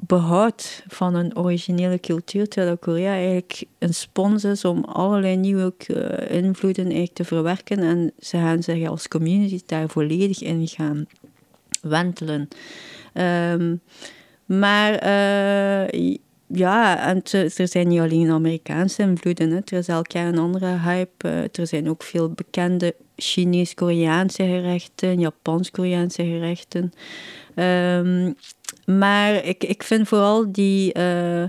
behoud 0.00 0.82
van 0.86 1.14
een 1.14 1.36
originele 1.36 2.00
cultuur, 2.00 2.48
terwijl 2.48 2.76
Korea 2.76 3.12
eigenlijk 3.12 3.64
een 3.78 3.94
spons 3.94 4.44
is 4.44 4.64
om 4.64 4.84
allerlei 4.84 5.36
nieuwe 5.36 5.74
invloeden 6.28 6.84
eigenlijk 6.84 7.14
te 7.14 7.24
verwerken 7.24 7.78
en 7.78 8.12
ze 8.18 8.36
gaan 8.36 8.62
zich 8.62 8.88
als 8.88 9.08
community 9.08 9.60
daar 9.66 9.88
volledig 9.88 10.42
in 10.42 10.68
gaan 10.68 11.06
wentelen. 11.80 12.48
Um, 13.14 13.80
maar 14.44 14.92
ja, 16.48 17.06
en 17.06 17.22
er 17.56 17.68
zijn 17.68 17.88
niet 17.88 18.00
alleen 18.00 18.30
Amerikaanse 18.30 19.02
invloeden. 19.02 19.52
Er 19.52 19.78
is 19.78 19.88
elk 19.88 20.12
jaar 20.12 20.26
een 20.26 20.38
andere 20.38 20.78
hype. 20.78 21.50
er 21.52 21.66
zijn 21.66 21.88
ook 21.88 22.02
veel 22.02 22.30
bekende 22.30 22.94
Chinees-Koreaanse 23.16 24.42
gerechten, 24.42 25.20
Japans-Koreaanse 25.20 26.22
gerechten. 26.22 26.92
Um, 27.54 28.36
maar 28.86 29.44
ik, 29.44 29.64
ik 29.64 29.82
vind 29.82 30.08
vooral 30.08 30.52
die, 30.52 30.98
uh, 30.98 31.44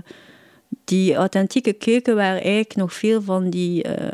die 0.84 1.14
authentieke 1.14 1.72
keuken, 1.72 2.14
waar 2.14 2.36
eigenlijk 2.36 2.76
nog 2.76 2.92
veel 2.92 3.22
van 3.22 3.50
die 3.50 3.86
uh, 3.86 4.06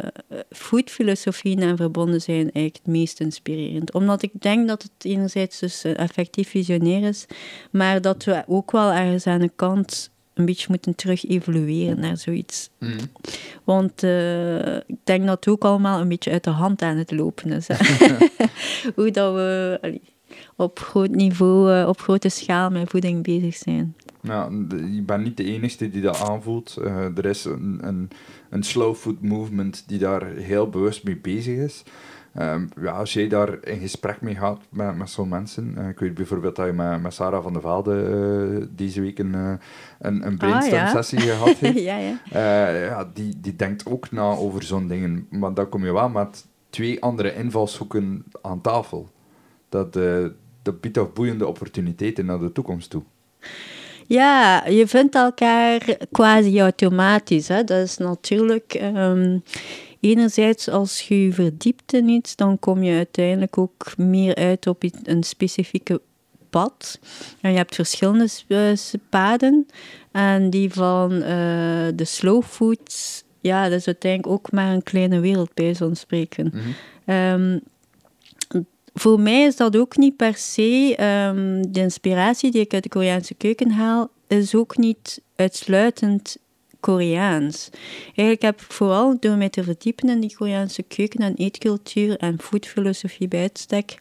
foodfilosofieën 0.50 1.62
aan 1.62 1.76
verbonden 1.76 2.20
zijn, 2.20 2.42
eigenlijk 2.42 2.76
het 2.76 2.86
meest 2.86 3.20
inspirerend. 3.20 3.92
Omdat 3.92 4.22
ik 4.22 4.30
denk 4.38 4.68
dat 4.68 4.82
het 4.82 4.92
enerzijds 4.98 5.58
dus 5.58 5.84
effectief 5.84 6.48
visionair 6.48 7.02
is, 7.02 7.26
maar 7.70 8.00
dat 8.00 8.24
we 8.24 8.44
ook 8.46 8.70
wel 8.70 8.92
ergens 8.92 9.26
aan 9.26 9.40
de 9.40 9.50
kant 9.56 10.10
een 10.36 10.44
beetje 10.44 10.66
moeten 10.68 10.94
terug 10.94 11.28
evolueren 11.28 12.00
naar 12.00 12.16
zoiets. 12.16 12.70
Mm. 12.78 12.96
Want 13.64 14.02
uh, 14.02 14.76
ik 14.76 14.96
denk 15.04 15.26
dat 15.26 15.36
het 15.36 15.48
ook 15.48 15.64
allemaal 15.64 16.00
een 16.00 16.08
beetje 16.08 16.30
uit 16.30 16.44
de 16.44 16.50
hand 16.50 16.82
aan 16.82 16.96
het 16.96 17.10
lopen 17.10 17.52
is. 17.52 17.68
Hoe 18.94 19.10
dat 19.10 19.34
we... 19.34 19.78
Allee. 19.80 20.00
op 20.56 20.78
groot 20.78 21.10
niveau, 21.10 21.72
eh, 21.72 21.88
op 21.88 22.00
grote 22.00 22.28
schaal 22.28 22.70
met 22.70 22.90
voeding 22.90 23.22
bezig 23.22 23.54
zijn. 23.54 23.94
Ja, 24.20 24.48
je 24.92 25.02
bent 25.06 25.24
niet 25.24 25.36
de 25.36 25.44
enige 25.44 25.90
die 25.90 26.02
dat 26.02 26.20
aanvoelt. 26.20 26.76
Uh, 26.80 27.16
er 27.16 27.24
is 27.24 27.44
een, 27.44 27.78
een, 27.82 28.10
een 28.50 28.62
slow 28.62 28.94
food 28.94 29.22
movement 29.22 29.84
die 29.86 29.98
daar 29.98 30.26
heel 30.26 30.68
bewust 30.68 31.04
mee 31.04 31.16
bezig 31.16 31.56
is. 31.56 31.82
Um, 32.40 32.68
ja, 32.80 32.92
als 32.92 33.12
jij 33.12 33.28
daar 33.28 33.64
in 33.64 33.78
gesprek 33.78 34.20
mee 34.20 34.34
gaat 34.34 34.60
met, 34.68 34.96
met 34.96 35.10
zo'n 35.10 35.28
mensen, 35.28 35.74
uh, 35.78 35.88
ik 35.88 35.98
weet 35.98 36.14
bijvoorbeeld 36.14 36.56
dat 36.56 36.66
je 36.66 36.72
met, 36.72 37.02
met 37.02 37.14
Sarah 37.14 37.42
van 37.42 37.52
der 37.52 37.62
Velde 37.62 37.94
uh, 38.60 38.66
deze 38.70 39.00
week 39.00 39.18
een, 39.18 39.32
uh, 39.32 39.52
een, 39.98 40.26
een 40.26 40.36
brainstorm-sessie 40.36 41.18
ah, 41.18 41.24
ja. 41.24 41.32
gehad 41.32 41.56
heeft. 41.56 41.80
ja, 41.90 41.96
ja. 41.96 42.68
ja, 42.68 43.10
die, 43.14 43.40
die 43.40 43.56
denkt 43.56 43.86
ook 43.86 44.10
na 44.10 44.22
over 44.22 44.62
zo'n 44.62 44.88
dingen. 44.88 45.26
Maar 45.30 45.54
dan 45.54 45.68
kom 45.68 45.84
je 45.84 45.92
wel 45.92 46.08
met 46.08 46.46
twee 46.70 47.02
andere 47.02 47.34
invalshoeken 47.34 48.24
aan 48.42 48.60
tafel. 48.60 49.08
Dat, 49.68 49.92
dat 50.62 50.80
biedt 50.80 50.94
toch 50.94 51.12
boeiende 51.12 51.46
opportuniteiten 51.46 52.26
naar 52.26 52.38
de 52.38 52.52
toekomst 52.52 52.90
toe. 52.90 53.02
Ja, 54.06 54.66
je 54.66 54.86
vindt 54.86 55.14
elkaar 55.14 55.96
quasi 56.12 56.60
automatisch. 56.60 57.48
Hè? 57.48 57.64
Dat 57.64 57.82
is 57.82 57.96
natuurlijk... 57.96 58.80
Um, 58.82 59.42
enerzijds, 60.08 60.68
als 60.68 61.08
je 61.08 61.24
je 61.24 61.32
verdiept 61.32 61.92
in 61.92 62.08
iets, 62.08 62.36
dan 62.36 62.58
kom 62.58 62.82
je 62.82 62.96
uiteindelijk 62.96 63.58
ook 63.58 63.96
meer 63.96 64.34
uit 64.34 64.66
op 64.66 64.84
een 65.02 65.22
specifieke 65.22 66.00
pad. 66.50 66.98
En 67.40 67.50
je 67.50 67.56
hebt 67.56 67.74
verschillende 67.74 68.28
paden. 69.08 69.66
En 70.12 70.50
die 70.50 70.72
van 70.72 71.12
uh, 71.12 71.26
de 71.94 72.04
slow 72.04 72.42
foods, 72.42 73.24
ja, 73.40 73.68
dat 73.68 73.78
is 73.78 73.86
uiteindelijk 73.86 74.32
ook 74.32 74.52
maar 74.52 74.72
een 74.72 74.82
kleine 74.82 75.20
wereld 75.20 75.54
bij 75.54 75.74
zo'n 75.74 75.96
spreken. 75.96 76.52
Mm 76.54 76.60
-hmm 77.04 77.60
voor 78.98 79.20
mij 79.20 79.44
is 79.44 79.56
dat 79.56 79.76
ook 79.76 79.96
niet 79.96 80.16
per 80.16 80.34
se 80.36 80.96
um, 81.30 81.72
de 81.72 81.80
inspiratie 81.80 82.50
die 82.50 82.60
ik 82.60 82.74
uit 82.74 82.82
de 82.82 82.88
Koreaanse 82.88 83.34
keuken 83.34 83.70
haal, 83.70 84.10
is 84.26 84.54
ook 84.54 84.76
niet 84.76 85.20
uitsluitend 85.36 86.36
Koreaans. 86.80 87.70
Eigenlijk 88.04 88.42
heb 88.42 88.60
ik 88.60 88.72
vooral 88.72 89.16
door 89.20 89.36
mij 89.36 89.48
te 89.48 89.64
verdiepen 89.64 90.08
in 90.08 90.20
die 90.20 90.36
Koreaanse 90.36 90.82
keuken 90.82 91.20
en 91.20 91.34
eetcultuur 91.34 92.16
en 92.16 92.40
foodfilosofie 92.40 93.28
bij 93.28 93.40
uitstek, 93.40 93.96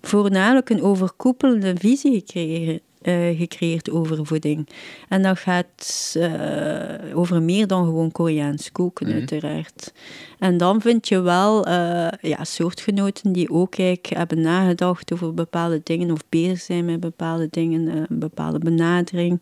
voornamelijk 0.00 0.70
een 0.70 0.82
overkoepelende 0.82 1.74
visie 1.78 2.12
gekregen, 2.14 2.80
uh, 3.06 3.38
gecreëerd 3.38 3.90
over 3.90 4.26
voeding. 4.26 4.68
En 5.08 5.22
dat 5.22 5.38
gaat 5.38 6.14
uh, 6.16 7.16
over 7.18 7.42
meer 7.42 7.66
dan 7.66 7.84
gewoon 7.84 8.12
Koreaans 8.12 8.72
koken, 8.72 9.06
mhm. 9.06 9.16
uiteraard. 9.16 9.92
En 10.38 10.56
dan 10.56 10.80
vind 10.80 11.08
je 11.08 11.20
wel 11.20 11.68
uh, 11.68 12.08
ja, 12.20 12.44
soortgenoten 12.44 13.32
die 13.32 13.50
ook 13.50 13.74
hebben 14.08 14.40
nagedacht 14.40 15.12
over 15.12 15.34
bepaalde 15.34 15.80
dingen 15.84 16.10
of 16.10 16.20
bezig 16.28 16.60
zijn 16.60 16.84
met 16.84 17.00
bepaalde 17.00 17.48
dingen, 17.50 18.06
een 18.08 18.18
bepaalde 18.18 18.58
benadering. 18.58 19.40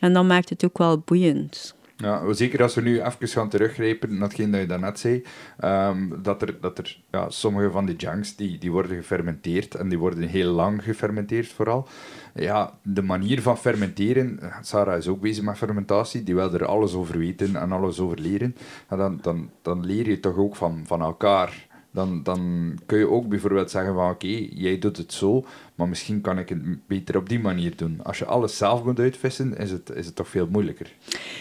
En 0.00 0.12
dan 0.12 0.26
maakt 0.26 0.48
het 0.48 0.64
ook 0.64 0.78
wel 0.78 0.98
boeiend. 0.98 1.74
Ja, 1.98 2.32
zeker 2.32 2.62
als 2.62 2.74
we 2.74 2.80
nu 2.80 3.02
even 3.02 3.28
gaan 3.28 3.48
teruggrijpen 3.48 4.12
naar 4.12 4.28
hetgeen 4.28 4.50
dat 4.50 4.60
je 4.60 4.66
daarnet 4.66 4.98
zei, 4.98 5.24
um, 5.64 6.22
dat 6.22 6.42
er, 6.42 6.60
dat 6.60 6.78
er 6.78 6.98
ja, 7.10 7.30
sommige 7.30 7.70
van 7.70 7.86
die 7.86 7.96
junks 7.96 8.36
die, 8.36 8.58
die 8.58 8.72
worden 8.72 8.96
gefermenteerd 8.96 9.74
en 9.74 9.88
die 9.88 9.98
worden 9.98 10.28
heel 10.28 10.52
lang 10.52 10.82
gefermenteerd 10.82 11.48
vooral. 11.48 11.88
Ja, 12.34 12.78
de 12.82 13.02
manier 13.02 13.42
van 13.42 13.58
fermenteren, 13.58 14.38
Sarah 14.60 14.96
is 14.96 15.08
ook 15.08 15.20
bezig 15.20 15.44
met 15.44 15.56
fermentatie, 15.56 16.22
die 16.22 16.34
wil 16.34 16.54
er 16.54 16.66
alles 16.66 16.94
over 16.94 17.18
weten 17.18 17.56
en 17.56 17.72
alles 17.72 17.98
over 17.98 18.18
leren. 18.18 18.56
En 18.88 18.98
dan, 18.98 19.18
dan, 19.22 19.50
dan 19.62 19.86
leer 19.86 20.08
je 20.08 20.20
toch 20.20 20.36
ook 20.36 20.56
van, 20.56 20.82
van 20.86 21.00
elkaar 21.00 21.65
dan, 21.96 22.22
dan 22.22 22.72
kun 22.86 22.98
je 22.98 23.10
ook 23.10 23.28
bijvoorbeeld 23.28 23.70
zeggen 23.70 23.94
van 23.94 24.10
oké, 24.10 24.46
jij 24.50 24.78
doet 24.78 24.96
het 24.96 25.12
zo, 25.12 25.44
maar 25.74 25.88
misschien 25.88 26.20
kan 26.20 26.38
ik 26.38 26.48
het 26.48 26.86
beter 26.86 27.16
op 27.16 27.28
die 27.28 27.38
manier 27.38 27.76
doen. 27.76 28.00
Als 28.02 28.18
je 28.18 28.24
alles 28.24 28.56
zelf 28.56 28.84
moet 28.84 28.98
uitvissen, 28.98 29.56
is 29.56 29.70
het, 29.70 29.90
is 29.90 30.06
het 30.06 30.16
toch 30.16 30.28
veel 30.28 30.46
moeilijker. 30.50 30.92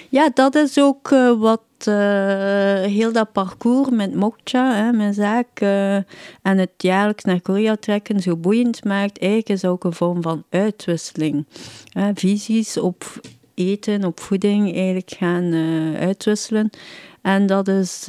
Ja, 0.10 0.30
dat 0.34 0.56
is 0.56 0.80
ook 0.80 1.12
uh, 1.12 1.40
wat 1.40 1.62
uh, 1.88 1.96
heel 2.82 3.12
dat 3.12 3.32
parcours 3.32 3.90
met 3.90 4.16
Mokcha, 4.16 4.76
hè, 4.76 4.92
mijn 4.92 5.14
zaak, 5.14 5.62
uh, 5.62 5.96
en 5.96 6.58
het 6.58 6.72
jaarlijks 6.78 7.24
naar 7.24 7.42
Korea 7.42 7.76
trekken 7.76 8.20
zo 8.20 8.36
boeiend 8.36 8.84
maakt. 8.84 9.20
Eigenlijk 9.20 9.50
is 9.50 9.66
ook 9.66 9.84
een 9.84 9.94
vorm 9.94 10.22
van 10.22 10.44
uitwisseling. 10.50 11.46
visies 12.14 12.78
op 12.78 13.20
eten, 13.54 14.04
op 14.04 14.20
voeding 14.20 14.74
eigenlijk 14.74 15.12
gaan 15.18 15.54
uitwisselen. 15.96 16.70
En 17.22 17.46
dat 17.46 17.68
is 17.68 18.08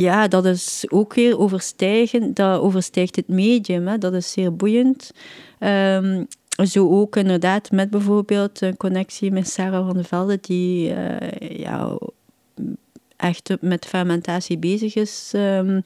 ja, 0.00 0.28
dat 0.28 0.44
is 0.44 0.84
ook 0.88 1.14
weer 1.14 1.38
overstijgen. 1.38 2.34
Dat 2.34 2.60
overstijgt 2.60 3.16
het 3.16 3.28
medium. 3.28 3.88
Hè. 3.88 3.98
Dat 3.98 4.14
is 4.14 4.32
zeer 4.32 4.56
boeiend. 4.56 5.10
Um, 5.58 6.26
zo 6.66 6.88
ook 6.88 7.16
inderdaad 7.16 7.70
met 7.70 7.90
bijvoorbeeld 7.90 8.60
een 8.60 8.76
connectie 8.76 9.30
met 9.30 9.48
Sarah 9.48 9.86
van 9.86 9.94
der 9.94 10.04
Velde, 10.04 10.38
die 10.40 10.90
uh, 10.90 11.58
ja, 11.58 11.98
echt 13.20 13.50
met 13.60 13.86
fermentatie 13.86 14.58
bezig 14.58 14.94
is, 14.94 15.32
um, 15.34 15.82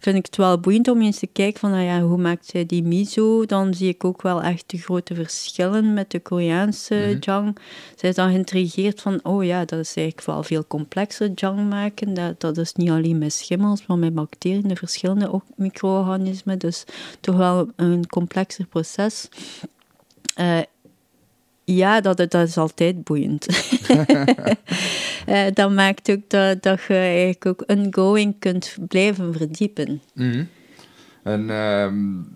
vind 0.00 0.16
ik 0.16 0.26
het 0.26 0.36
wel 0.36 0.60
boeiend 0.60 0.88
om 0.88 1.02
eens 1.02 1.18
te 1.18 1.26
kijken 1.26 1.60
van 1.60 1.70
nou 1.70 1.82
ja, 1.82 2.00
hoe 2.00 2.18
maakt 2.18 2.46
zij 2.46 2.66
die 2.66 2.82
miso. 2.82 3.46
Dan 3.46 3.74
zie 3.74 3.88
ik 3.88 4.04
ook 4.04 4.22
wel 4.22 4.42
echt 4.42 4.64
de 4.66 4.78
grote 4.78 5.14
verschillen 5.14 5.94
met 5.94 6.10
de 6.10 6.20
Koreaanse 6.20 6.94
mm 6.94 7.16
jang. 7.20 7.58
Zij 7.96 8.08
is 8.08 8.14
dan 8.14 8.30
geïntrigeerd 8.30 9.00
van, 9.00 9.20
oh 9.22 9.44
ja, 9.44 9.64
dat 9.64 9.78
is 9.78 9.96
eigenlijk 9.96 10.26
wel 10.26 10.42
veel 10.42 10.66
complexer 10.66 11.30
jang 11.34 11.68
maken. 11.68 12.14
Dat, 12.14 12.40
dat 12.40 12.56
is 12.56 12.72
niet 12.72 12.90
alleen 12.90 13.18
met 13.18 13.32
schimmels, 13.32 13.86
maar 13.86 13.98
met 13.98 14.14
bacteriën, 14.14 14.68
de 14.68 14.76
verschillende 14.76 15.40
micro-organismen. 15.56 16.58
Dus 16.58 16.84
toch 17.20 17.36
wel 17.36 17.70
een 17.76 18.06
complexer 18.06 18.66
proces. 18.66 19.28
Uh, 20.40 20.58
ja, 21.64 22.00
dat, 22.00 22.16
dat 22.16 22.34
is 22.34 22.56
altijd 22.56 23.04
boeiend. 23.04 23.46
uh, 25.28 25.46
dat 25.54 25.70
maakt 25.72 26.10
ook 26.10 26.30
dat, 26.30 26.62
dat 26.62 26.82
je 26.82 26.94
eigenlijk 26.94 27.46
ook 27.46 27.64
ongoing 27.66 28.38
kunt 28.38 28.76
blijven 28.88 29.34
verdiepen. 29.34 30.02
Mm 30.14 30.48
En 31.22 31.50
um, 31.50 32.32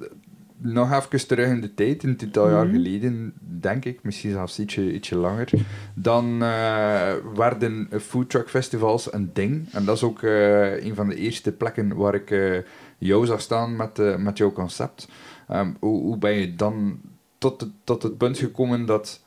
nog 0.56 0.92
even 0.92 1.26
terug 1.26 1.48
in 1.48 1.60
de 1.60 1.74
tijd, 1.74 2.02
een 2.02 2.16
tiental 2.16 2.50
jaar 2.50 2.66
mhm. 2.66 2.74
geleden, 2.74 3.32
denk 3.60 3.84
ik, 3.84 4.02
misschien 4.02 4.30
zelfs 4.30 4.58
ietsje, 4.58 4.92
ietsje 4.92 5.16
langer, 5.16 5.50
dan 5.94 6.42
uh, 6.42 7.12
werden 7.34 7.88
foodtruck 8.00 8.48
festivals 8.48 9.12
een 9.12 9.30
ding. 9.32 9.72
En 9.72 9.84
dat 9.84 9.96
is 9.96 10.02
ook 10.02 10.22
uh, 10.22 10.84
een 10.84 10.94
van 10.94 11.08
de 11.08 11.16
eerste 11.16 11.52
plekken 11.52 11.96
waar 11.96 12.14
ik 12.14 12.62
jou 12.98 13.26
zag 13.26 13.40
staan 13.40 13.76
met, 13.76 14.18
met 14.18 14.38
jouw 14.38 14.52
concept. 14.52 15.08
Um, 15.52 15.76
hoe, 15.80 16.02
hoe 16.02 16.18
ben 16.18 16.32
je 16.32 16.54
dan 16.54 17.00
tot, 17.38 17.60
het, 17.60 17.70
tot 17.84 18.02
het 18.02 18.18
punt 18.18 18.38
gekomen 18.38 18.86
dat 18.86 19.20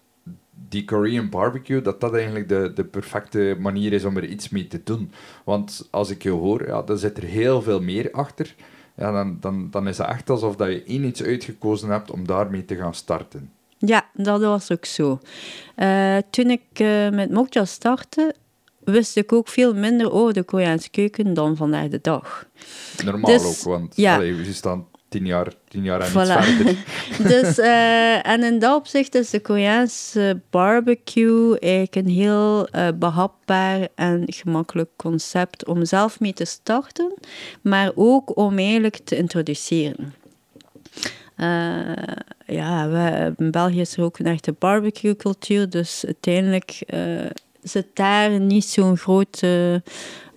die 0.70 0.86
Korean 0.86 1.30
barbecue, 1.30 1.82
dat 1.82 2.01
dat 2.01 2.14
eigenlijk 2.14 2.49
de, 2.49 2.72
de 2.76 2.84
perfecte 2.84 3.55
manier 3.59 3.93
is 3.93 4.05
om 4.05 4.18
er 4.18 4.26
iets 4.26 4.49
mee 4.49 4.68
te 4.68 4.82
doen. 4.84 5.12
Want 5.43 5.88
als 5.91 6.09
ik 6.09 6.24
je 6.24 6.30
hoor, 6.30 6.68
ja, 6.68 6.82
dan 6.82 6.97
zit 6.97 7.18
er 7.18 7.24
heel 7.24 7.62
veel 7.62 7.82
meer 7.82 8.12
achter. 8.12 8.55
Ja, 8.95 9.12
dan, 9.12 9.38
dan, 9.39 9.68
dan 9.72 9.88
is 9.88 9.97
het 9.97 10.07
echt 10.07 10.30
alsof 10.30 10.55
dat 10.55 10.68
je 10.68 10.84
één 10.84 11.03
iets 11.03 11.24
uitgekozen 11.24 11.89
hebt 11.89 12.12
om 12.12 12.28
daarmee 12.28 12.66
te 12.66 12.76
gaan 12.76 12.93
starten. 12.93 13.51
Ja, 13.78 14.09
dat 14.14 14.41
was 14.41 14.72
ook 14.72 14.86
zo. 14.86 15.20
Uh, 15.78 16.18
toen 16.30 16.49
ik 16.49 16.62
uh, 16.82 17.09
met 17.09 17.32
Mokja 17.32 17.66
startte, 17.66 18.36
wist 18.84 19.18
ik 19.18 19.34
ook 19.34 19.47
veel 19.47 19.74
minder 19.74 20.12
over 20.12 20.34
de 20.34 20.43
Koreaanse 20.43 20.89
keuken 20.89 21.34
dan 21.34 21.55
vandaag 21.55 21.88
de 21.88 21.99
dag. 22.01 22.45
Normaal 23.03 23.32
dus, 23.32 23.45
ook, 23.45 23.74
want 23.74 23.95
ja. 23.95 24.16
allee, 24.16 24.36
we 24.36 24.53
staan 24.53 24.88
tien 25.12 25.26
jaar, 25.26 25.47
tien 25.68 25.84
jaar 25.84 26.01
en 26.01 26.09
voilà. 26.09 26.43
verder. 26.43 26.78
dus, 27.32 27.59
uh, 27.59 28.28
en 28.28 28.43
in 28.43 28.59
dat 28.59 28.76
opzicht 28.76 29.16
is 29.16 29.30
de 29.30 29.39
Koreaanse 29.39 30.41
barbecue 30.49 31.59
eigenlijk 31.59 31.95
een 31.95 32.07
heel 32.07 32.68
uh, 32.76 32.88
behapbaar 32.95 33.88
en 33.95 34.24
gemakkelijk 34.26 34.89
concept 34.95 35.68
om 35.68 35.86
zelf 35.86 36.20
mee 36.20 36.34
te 36.34 36.45
starten, 36.45 37.14
maar 37.62 37.91
ook 37.95 38.38
om 38.38 38.57
eigenlijk 38.57 38.97
te 39.03 39.18
introduceren. 39.18 40.14
Uh, 41.38 41.93
ja, 42.45 42.89
we, 42.89 43.34
in 43.38 43.51
België 43.51 43.80
is 43.80 43.97
er 43.97 44.03
ook 44.03 44.20
een 44.20 44.26
echte 44.26 44.55
barbecue 44.59 45.16
cultuur, 45.16 45.70
dus 45.70 46.03
uiteindelijk 46.05 46.84
zit 47.62 47.88
daar 47.93 48.39
niet 48.39 48.66
zo'n 48.66 48.97
grote 48.97 49.84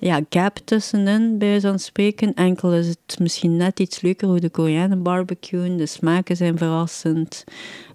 ja, 0.04 0.20
gap 0.28 0.56
tussenin, 0.64 1.38
bij 1.38 1.60
zo'n 1.60 1.78
spreken. 1.78 2.34
Enkel 2.34 2.72
is 2.74 2.88
het 2.88 3.18
misschien 3.18 3.56
net 3.56 3.80
iets 3.80 4.00
leuker 4.00 4.28
hoe 4.28 4.40
de 4.40 4.50
Koreanen 4.50 5.02
barbecuen. 5.02 5.76
De 5.76 5.86
smaken 5.86 6.36
zijn 6.36 6.58
verrassend. 6.58 7.44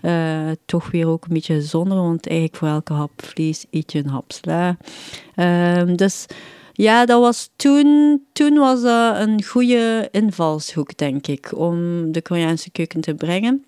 Uh, 0.01 0.51
toch 0.66 0.91
weer 0.91 1.07
ook 1.07 1.26
een 1.26 1.34
beetje 1.34 1.53
gezonder, 1.53 1.97
want 1.97 2.28
eigenlijk 2.28 2.57
voor 2.57 2.68
elke 2.68 2.93
hap 2.93 3.12
vlees 3.16 3.66
eet 3.72 3.91
je 3.91 3.99
een 3.99 4.07
hap 4.07 4.32
sla. 4.32 4.78
Uh, 5.36 5.95
dus 5.95 6.26
ja, 6.74 7.05
dat 7.05 7.22
was 7.22 7.49
toen, 7.55 8.22
toen 8.34 8.57
was 8.57 8.82
dat 8.82 9.18
een 9.18 9.43
goede 9.43 10.07
invalshoek, 10.12 10.97
denk 10.97 11.28
ik, 11.28 11.57
om 11.57 12.12
de 12.12 12.22
Koreaanse 12.22 12.72
keuken 12.72 13.01
te 13.01 13.14
brengen. 13.14 13.66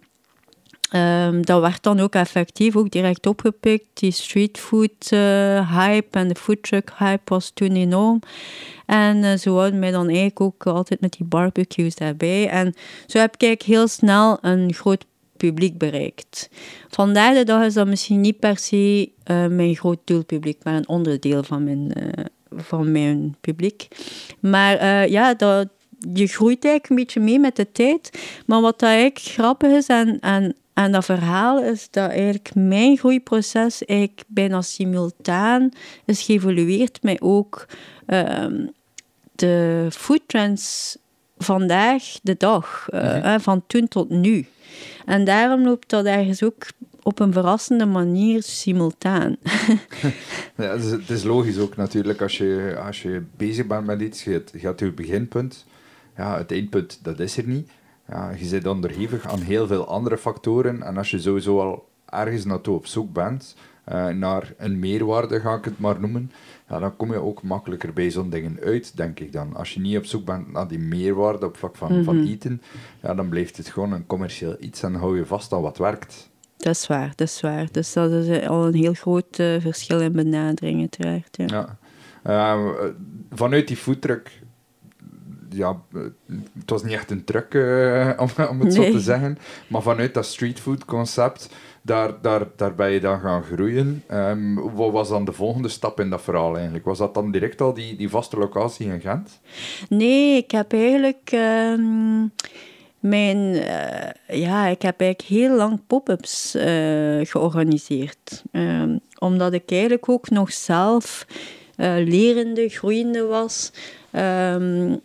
Ehm, 0.91 1.41
dat 1.41 1.61
werd 1.61 1.83
dan 1.83 1.99
ook 1.99 2.13
effectief 2.13 2.75
ook 2.75 2.91
direct 2.91 3.27
opgepikt. 3.27 3.85
Die 3.93 4.11
streetfood 4.11 5.11
uh, 5.13 5.77
hype 5.77 6.17
en 6.17 6.27
de 6.27 6.35
foodtruck 6.35 6.91
hype 6.97 7.21
was 7.25 7.51
toen 7.53 7.75
enorm. 7.75 8.19
En 8.85 9.39
zo 9.39 9.57
hadden 9.57 9.79
wij 9.79 9.91
dan 9.91 10.07
eigenlijk 10.07 10.41
ook 10.41 10.67
altijd 10.67 11.01
met 11.01 11.13
die 11.17 11.25
barbecues 11.25 11.95
daarbij. 11.95 12.49
En 12.49 12.73
zo 13.07 13.19
heb 13.19 13.33
ik 13.33 13.41
eigenlijk 13.41 13.77
heel 13.77 13.87
snel 13.87 14.37
een 14.41 14.73
groot 14.73 15.05
publiek 15.37 15.77
bereikt. 15.77 16.49
Vandaag 16.89 17.35
de 17.35 17.43
dag 17.43 17.65
is 17.65 17.73
dat 17.73 17.87
misschien 17.87 18.21
niet 18.21 18.39
per 18.39 18.57
se 18.57 19.11
uh, 19.31 19.47
mijn 19.47 19.75
groot 19.75 19.99
doelpubliek, 20.05 20.63
maar 20.63 20.75
een 20.75 20.87
onderdeel 20.87 21.43
van 21.43 21.63
mijn, 21.63 21.93
van 22.55 22.91
mijn 22.91 23.35
publiek. 23.41 23.87
Maar 24.39 25.09
ja, 25.09 25.33
dat, 25.33 25.67
je 26.13 26.27
groeit 26.27 26.65
eigenlijk 26.65 26.89
een 26.89 26.95
beetje 26.95 27.19
mee 27.19 27.39
met 27.39 27.55
de 27.55 27.71
tijd. 27.71 28.19
Maar 28.45 28.61
wat 28.61 28.79
dat 28.79 28.89
eigenlijk 28.89 29.19
grappig 29.19 29.71
is 29.71 29.87
en, 29.87 30.19
en 30.19 30.55
en 30.83 30.91
dat 30.91 31.05
verhaal 31.05 31.63
is 31.63 31.87
dat 31.89 32.09
eigenlijk 32.09 32.55
mijn 32.55 32.97
groeiproces 32.97 33.85
eigenlijk 33.85 34.23
bijna 34.27 34.61
simultaan 34.61 35.69
is 36.05 36.21
geëvolueerd 36.21 37.03
met 37.03 37.21
ook 37.21 37.65
um, 38.07 38.71
de 39.35 39.87
foodtrends 39.91 40.97
vandaag 41.37 42.03
de 42.23 42.35
dag, 42.37 42.87
uh, 42.93 43.35
van 43.39 43.63
toen 43.67 43.87
tot 43.87 44.09
nu. 44.09 44.45
En 45.05 45.23
daarom 45.23 45.63
loopt 45.63 45.89
dat 45.89 46.05
ergens 46.05 46.43
ook 46.43 46.65
op 47.03 47.19
een 47.19 47.33
verrassende 47.33 47.85
manier 47.85 48.43
simultaan. 48.43 49.35
ja, 50.57 50.71
het, 50.71 50.83
is, 50.83 50.91
het, 50.91 51.09
is, 51.09 51.23
logisch 51.23 51.57
ook 51.57 51.75
natuurlijk, 51.75 52.21
als 52.21 52.37
je, 52.37 52.79
als 52.85 53.01
je 53.01 53.23
bezig 53.37 53.67
bent 53.67 53.85
met 53.85 54.01
iets, 54.01 54.23
je, 54.23 54.43
hebt 54.51 54.79
je 54.79 54.91
beginpunt, 54.91 55.65
ja, 56.17 56.37
het 56.37 56.51
eindpunt, 56.51 56.99
dat 57.03 57.19
is 57.19 57.37
er 57.37 57.47
niet 57.47 57.69
ja, 58.11 58.31
je 58.37 58.45
zit 58.45 58.67
onderhevig 58.67 59.27
aan 59.27 59.39
heel 59.39 59.67
veel 59.67 59.87
andere 59.87 60.17
factoren. 60.17 60.83
En 60.83 60.97
als 60.97 61.11
je 61.11 61.19
sowieso 61.19 61.59
al 61.59 61.89
ergens 62.05 62.45
naartoe 62.45 62.75
op 62.75 62.85
zoek 62.85 63.13
bent, 63.13 63.55
uh, 63.91 64.07
naar 64.07 64.53
een 64.57 64.79
meerwaarde 64.79 65.39
ga 65.39 65.55
ik 65.55 65.65
het 65.65 65.79
maar 65.79 65.99
noemen, 65.99 66.31
ja, 66.69 66.79
dan 66.79 66.95
kom 66.95 67.11
je 67.11 67.19
ook 67.19 67.43
makkelijker 67.43 67.93
bij 67.93 68.11
zo'n 68.11 68.29
dingen 68.29 68.59
uit, 68.63 68.97
denk 68.97 69.19
ik 69.19 69.31
dan. 69.31 69.55
Als 69.55 69.73
je 69.73 69.79
niet 69.79 69.97
op 69.97 70.05
zoek 70.05 70.25
bent 70.25 70.51
naar 70.51 70.67
die 70.67 70.79
meerwaarde 70.79 71.45
op 71.45 71.57
vlak 71.57 71.75
van, 71.75 72.03
van 72.03 72.17
mhm. 72.17 72.27
eten, 72.27 72.61
ja, 73.01 73.13
dan 73.13 73.29
blijft 73.29 73.57
het 73.57 73.67
gewoon 73.67 73.91
een 73.91 74.05
commercieel 74.05 74.55
iets 74.59 74.83
en 74.83 74.93
hou 74.93 75.17
je 75.17 75.25
vast 75.25 75.53
aan 75.53 75.61
wat 75.61 75.77
werkt. 75.77 76.29
Dat 76.57 76.75
is 76.75 76.87
waar, 76.87 77.13
dat 77.15 77.27
is 77.27 77.41
waar. 77.41 77.67
Dus 77.71 77.93
dat 77.93 78.11
is 78.11 78.47
al 78.47 78.67
een 78.67 78.73
heel 78.73 78.93
groot 78.93 79.39
uh, 79.39 79.61
verschil 79.61 79.99
in 79.99 80.11
benadering, 80.11 80.79
uiteraard. 80.79 81.37
Ja. 81.37 81.77
ja. 82.23 82.55
Uh, 82.55 82.83
vanuit 83.31 83.67
die 83.67 83.77
foodtruck 83.77 84.41
ja, 85.53 85.81
het 86.59 86.69
was 86.69 86.83
niet 86.83 86.93
echt 86.93 87.11
een 87.11 87.23
truc, 87.23 87.53
uh, 87.53 88.11
om, 88.17 88.29
om, 88.49 88.59
het 88.59 88.73
zo 88.73 88.91
te 88.91 88.99
zeggen. 88.99 89.37
Maar 89.67 89.81
vanuit 89.81 90.13
dat 90.13 90.25
streetfood 90.25 90.85
concept, 90.85 91.49
daar, 91.81 92.21
daar, 92.21 92.47
daar 92.55 92.75
ben 92.75 92.91
je 92.91 92.99
dan 92.99 93.19
gaan 93.19 93.43
groeien. 93.43 94.03
Um, 94.11 94.73
wat 94.73 94.91
was 94.91 95.09
dan 95.09 95.25
de 95.25 95.31
volgende 95.31 95.69
stap 95.69 95.99
in 95.99 96.09
dat 96.09 96.21
verhaal 96.21 96.55
eigenlijk? 96.55 96.85
Was 96.85 96.97
dat 96.97 97.13
dan 97.13 97.31
direct 97.31 97.61
al 97.61 97.73
die, 97.73 97.95
die 97.95 98.09
vaste 98.09 98.37
locatie 98.37 98.87
in 98.87 99.01
Gent? 99.01 99.39
Nee, 99.89 100.37
ik 100.37 100.51
heb 100.51 100.73
eigenlijk... 100.73 101.31
Uh, 101.33 102.23
mijn, 102.99 103.37
uh, 103.37 104.39
ja, 104.39 104.67
ik 104.67 104.81
heb 104.81 104.99
eigenlijk 104.99 105.21
heel 105.21 105.55
lang 105.55 105.79
pop-ups 105.87 106.55
uh, 106.55 107.25
georganiseerd. 107.25 108.43
Um, 108.51 108.99
omdat 109.17 109.53
ik 109.53 109.71
eigenlijk 109.71 110.09
ook 110.09 110.29
nog 110.29 110.51
zelf 110.51 111.25
lerende, 112.05 112.69
groeiende 112.69 113.23
was. 113.23 113.71
Um, 114.11 115.01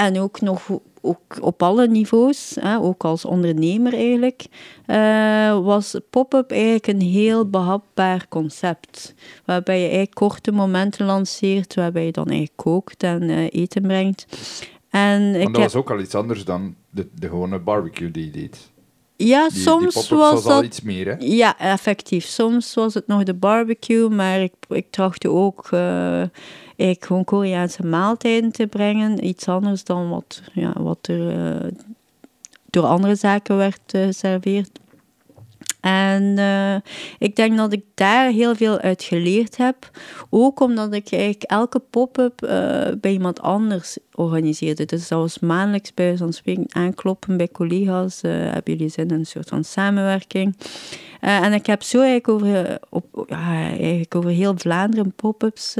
en 0.00 0.20
ook 0.20 0.40
nog 0.40 0.68
ook 1.02 1.38
op 1.40 1.62
alle 1.62 1.88
niveaus, 1.88 2.56
hè, 2.60 2.78
ook 2.78 3.04
als 3.04 3.24
ondernemer 3.24 3.92
eigenlijk, 3.92 4.46
uh, 4.86 5.64
was 5.64 6.00
pop-up 6.10 6.50
eigenlijk 6.50 6.86
een 6.86 7.00
heel 7.00 7.48
behapbaar 7.48 8.26
concept. 8.28 9.14
Waarbij 9.44 9.76
je 9.76 9.82
eigenlijk 9.82 10.14
korte 10.14 10.52
momenten 10.52 11.06
lanceert, 11.06 11.74
waarbij 11.74 12.04
je 12.04 12.12
dan 12.12 12.26
eigenlijk 12.26 12.56
kookt 12.56 13.02
en 13.02 13.22
uh, 13.22 13.46
eten 13.50 13.82
brengt. 13.82 14.26
En 14.90 15.32
dat 15.32 15.56
was 15.56 15.74
ook 15.74 15.90
al 15.90 16.00
iets 16.00 16.14
anders 16.14 16.44
dan 16.44 16.74
de, 16.90 17.08
de 17.14 17.28
gewone 17.28 17.58
barbecue 17.58 18.10
die 18.10 18.24
je 18.24 18.30
deed. 18.30 18.70
Ja, 19.16 19.48
soms 19.52 20.08
was 20.08 20.44
dat... 20.44 20.64
iets 20.64 20.80
meer, 20.80 21.06
hè? 21.06 21.14
Ja, 21.18 21.58
effectief. 21.58 22.24
Soms 22.24 22.74
was 22.74 22.94
het 22.94 23.06
nog 23.06 23.22
de 23.22 23.34
barbecue, 23.34 24.08
maar 24.08 24.40
ik, 24.40 24.52
ik 24.68 24.86
trachtte 24.90 25.30
ook 25.30 25.70
uh, 25.70 26.22
eigenlijk 26.80 27.04
gewoon 27.06 27.24
Koreaanse 27.24 27.86
maaltijden 27.86 28.52
te 28.52 28.66
brengen. 28.66 29.26
Iets 29.26 29.48
anders 29.48 29.84
dan 29.84 30.08
wat, 30.08 30.42
ja, 30.52 30.72
wat 30.78 30.98
er 31.06 31.54
uh, 31.64 31.70
door 32.70 32.84
andere 32.84 33.14
zaken 33.14 33.56
werd 33.56 33.80
geserveerd. 33.86 34.79
En 35.80 36.22
uh, 36.38 36.74
ik 37.18 37.36
denk 37.36 37.56
dat 37.56 37.72
ik 37.72 37.84
daar 37.94 38.30
heel 38.30 38.54
veel 38.54 38.78
uit 38.78 39.02
geleerd 39.02 39.56
heb. 39.56 39.90
Ook 40.30 40.60
omdat 40.60 40.92
ik 40.92 41.12
eigenlijk 41.12 41.42
elke 41.42 41.78
pop-up 41.78 42.42
uh, 42.44 42.50
bij 43.00 43.12
iemand 43.12 43.40
anders 43.40 43.98
organiseerde. 44.14 44.84
Dus 44.84 45.08
dat 45.08 45.18
was 45.18 45.38
maandelijks 45.38 45.94
bij 45.94 46.16
zo'n 46.16 46.32
spreken 46.32 46.66
aankloppen 46.68 47.36
bij 47.36 47.48
collega's. 47.48 48.22
Uh, 48.22 48.32
hebben 48.32 48.72
jullie 48.74 48.88
zin 48.88 49.08
in 49.08 49.14
een 49.14 49.26
soort 49.26 49.48
van 49.48 49.64
samenwerking? 49.64 50.56
En 51.20 51.52
ik 51.52 51.66
heb 51.66 51.82
zo 51.82 52.00
eigenlijk 52.00 52.28
over, 52.28 52.78
op, 52.88 53.24
ja, 53.28 53.68
eigenlijk 53.68 54.14
over 54.14 54.30
heel 54.30 54.54
Vlaanderen 54.56 55.12
pop-ups 55.12 55.74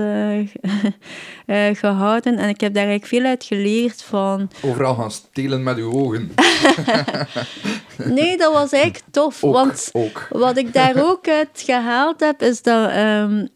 gehouden. 1.72 2.38
En 2.38 2.48
ik 2.48 2.60
heb 2.60 2.74
daar 2.74 2.86
eigenlijk 2.86 3.06
veel 3.06 3.24
uit 3.24 3.44
geleerd 3.44 4.02
van... 4.02 4.50
Overal 4.62 4.94
gaan 4.94 5.10
stelen 5.10 5.62
met 5.62 5.76
uw 5.76 5.92
ogen. 5.92 6.30
nee, 8.04 8.36
dat 8.36 8.52
was 8.52 8.72
eigenlijk 8.72 9.04
tof. 9.10 9.44
Ook, 9.44 9.52
want 9.52 9.90
ook. 9.92 10.26
wat 10.30 10.56
ik 10.56 10.72
daar 10.72 11.02
ook 11.08 11.28
uit 11.28 11.62
gehaald 11.64 12.20
heb, 12.20 12.42
is 12.42 12.62
dat... 12.62 12.96
Um, 12.96 13.48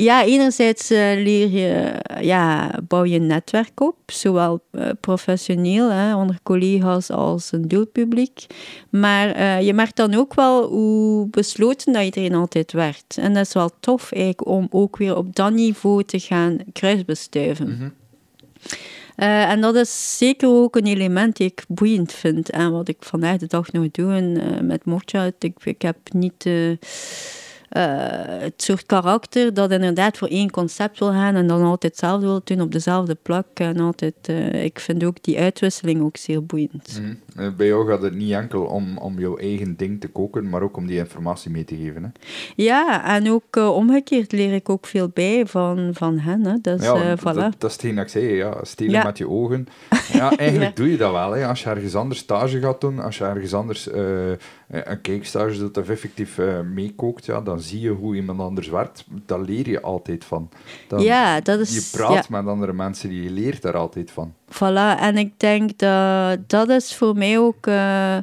ja, 0.00 0.24
enerzijds 0.24 0.90
uh, 0.90 0.98
leer 0.98 1.50
je, 1.50 1.92
ja, 2.20 2.78
bouw 2.88 3.04
je 3.04 3.16
een 3.16 3.26
netwerk 3.26 3.80
op, 3.80 3.96
zowel 4.06 4.60
uh, 4.72 4.88
professioneel, 5.00 5.90
hè, 5.90 6.16
onder 6.16 6.38
collega's 6.42 7.10
als 7.10 7.52
een 7.52 7.68
doelpubliek. 7.68 8.46
Maar 8.90 9.36
uh, 9.36 9.60
je 9.60 9.72
merkt 9.72 9.96
dan 9.96 10.14
ook 10.14 10.34
wel 10.34 10.68
hoe 10.68 11.28
besloten 11.28 11.92
dat 11.92 12.02
iedereen 12.02 12.34
altijd 12.34 12.72
werd. 12.72 13.16
En 13.20 13.34
dat 13.34 13.46
is 13.46 13.52
wel 13.52 13.70
tof 13.80 14.12
eigenlijk 14.12 14.46
om 14.46 14.66
ook 14.70 14.96
weer 14.96 15.16
op 15.16 15.34
dat 15.34 15.52
niveau 15.52 16.04
te 16.04 16.20
gaan 16.20 16.58
kruisbestuiven. 16.72 17.68
Mm 17.68 17.78
-hmm. 17.78 17.92
En 19.24 19.60
dat 19.60 19.74
is 19.74 20.16
zeker 20.18 20.48
ook 20.48 20.76
een 20.76 20.86
element 20.86 21.36
die 21.36 21.46
ik 21.46 21.64
boeiend 21.68 22.12
vind. 22.12 22.50
En 22.50 22.72
wat 22.72 22.88
ik 22.88 22.96
vandaag 23.00 23.36
de 23.36 23.46
dag 23.46 23.72
nog 23.72 23.90
doe 23.90 24.20
met 24.62 24.84
Mocha. 24.84 25.30
Ik, 25.38 25.54
ik 25.64 25.82
heb 25.82 25.96
niet 26.12 26.44
uh, 26.44 26.76
het 27.68 28.62
soort 28.62 28.86
karakter 28.86 29.54
dat 29.54 29.70
inderdaad 29.70 30.18
voor 30.18 30.28
één 30.28 30.50
concept 30.50 30.98
wil 30.98 31.10
gaan 31.10 31.34
en 31.34 31.46
dan 31.46 31.62
altijd 31.62 31.92
hetzelfde 31.92 32.26
wil 32.26 32.40
doen 32.44 32.60
op 32.60 32.72
dezelfde 32.72 33.16
plek. 33.22 33.46
En 33.54 33.80
altijd, 33.80 34.14
uh, 34.30 34.64
ik 34.64 34.78
vind 34.78 35.04
ook 35.04 35.22
die 35.22 35.38
uitwisseling 35.38 36.02
ook 36.02 36.16
zeer 36.16 36.44
boeiend. 36.44 37.00
Mm 37.00 37.18
-hmm. 37.34 37.56
Bij 37.56 37.66
jou 37.66 37.88
gaat 37.88 38.02
het 38.02 38.14
niet 38.14 38.32
enkel 38.32 38.62
om, 38.62 38.98
om 38.98 39.18
jouw 39.18 39.36
eigen 39.36 39.76
ding 39.76 40.00
te 40.00 40.08
koken, 40.08 40.48
maar 40.48 40.62
ook 40.62 40.76
om 40.76 40.86
die 40.86 40.98
informatie 40.98 41.50
mee 41.50 41.64
te 41.64 41.76
geven. 41.76 42.02
Hè? 42.02 42.08
Ja, 42.56 43.16
en 43.16 43.30
ook 43.30 43.56
omgekeerd 43.56 44.32
leer 44.32 44.54
ik 44.54 44.68
ook 44.68 44.86
veel 44.86 45.10
bij 45.14 45.46
van, 45.46 45.90
van 45.92 46.18
hen. 46.18 46.44
Hè. 46.44 46.54
Dus, 46.62 46.82
ja, 46.82 47.18
voilà. 47.18 47.22
dat, 47.22 47.34
dat, 47.34 47.70
is 47.70 47.72
hetgeen 47.72 47.94
dat 47.94 48.04
ik 48.04 48.10
zei, 48.10 48.34
ja, 48.34 48.58
stelen 48.62 48.92
ja. 48.92 49.04
met 49.04 49.18
je 49.18 49.28
ogen. 49.28 49.66
Ja, 50.12 50.36
eigenlijk 50.36 50.70
ja. 50.76 50.82
doe 50.82 50.90
je 50.90 50.96
dat 50.96 51.12
wel. 51.12 51.32
Hè. 51.32 51.46
Als 51.46 51.62
je 51.62 51.68
ergens 51.68 51.94
anders 51.94 52.20
stage 52.20 52.60
gaat 52.60 52.80
doen, 52.80 52.98
als 52.98 53.18
je 53.18 53.24
ergens 53.24 53.54
anders 53.54 53.88
een 54.68 55.00
kijkstage 55.00 55.58
doet 55.58 55.76
of 55.76 55.88
effectief 55.88 56.38
meekookt, 56.74 57.26
ja, 57.26 57.40
dan 57.40 57.60
zie 57.60 57.80
je 57.80 57.90
hoe 57.90 58.14
iemand 58.14 58.40
anders 58.40 58.68
werkt, 58.68 59.04
daar 59.26 59.40
leer 59.40 59.68
je 59.68 59.80
altijd 59.80 60.24
van. 60.24 60.48
Dan, 60.88 61.02
ja, 61.02 61.40
dat 61.40 61.60
is... 61.60 61.74
Je 61.74 61.98
praat 61.98 62.26
ja. 62.28 62.42
met 62.42 62.46
andere 62.46 62.72
mensen, 62.72 63.08
die 63.08 63.22
je 63.22 63.30
leert 63.30 63.62
daar 63.62 63.76
altijd 63.76 64.10
van. 64.10 64.34
Voilà, 64.52 65.00
en 65.00 65.16
ik 65.16 65.32
denk 65.36 65.78
dat 65.78 66.48
dat 66.48 66.68
is 66.68 66.94
voor 66.94 67.16
mij 67.16 67.38
ook 67.38 67.66
uh, 67.66 68.16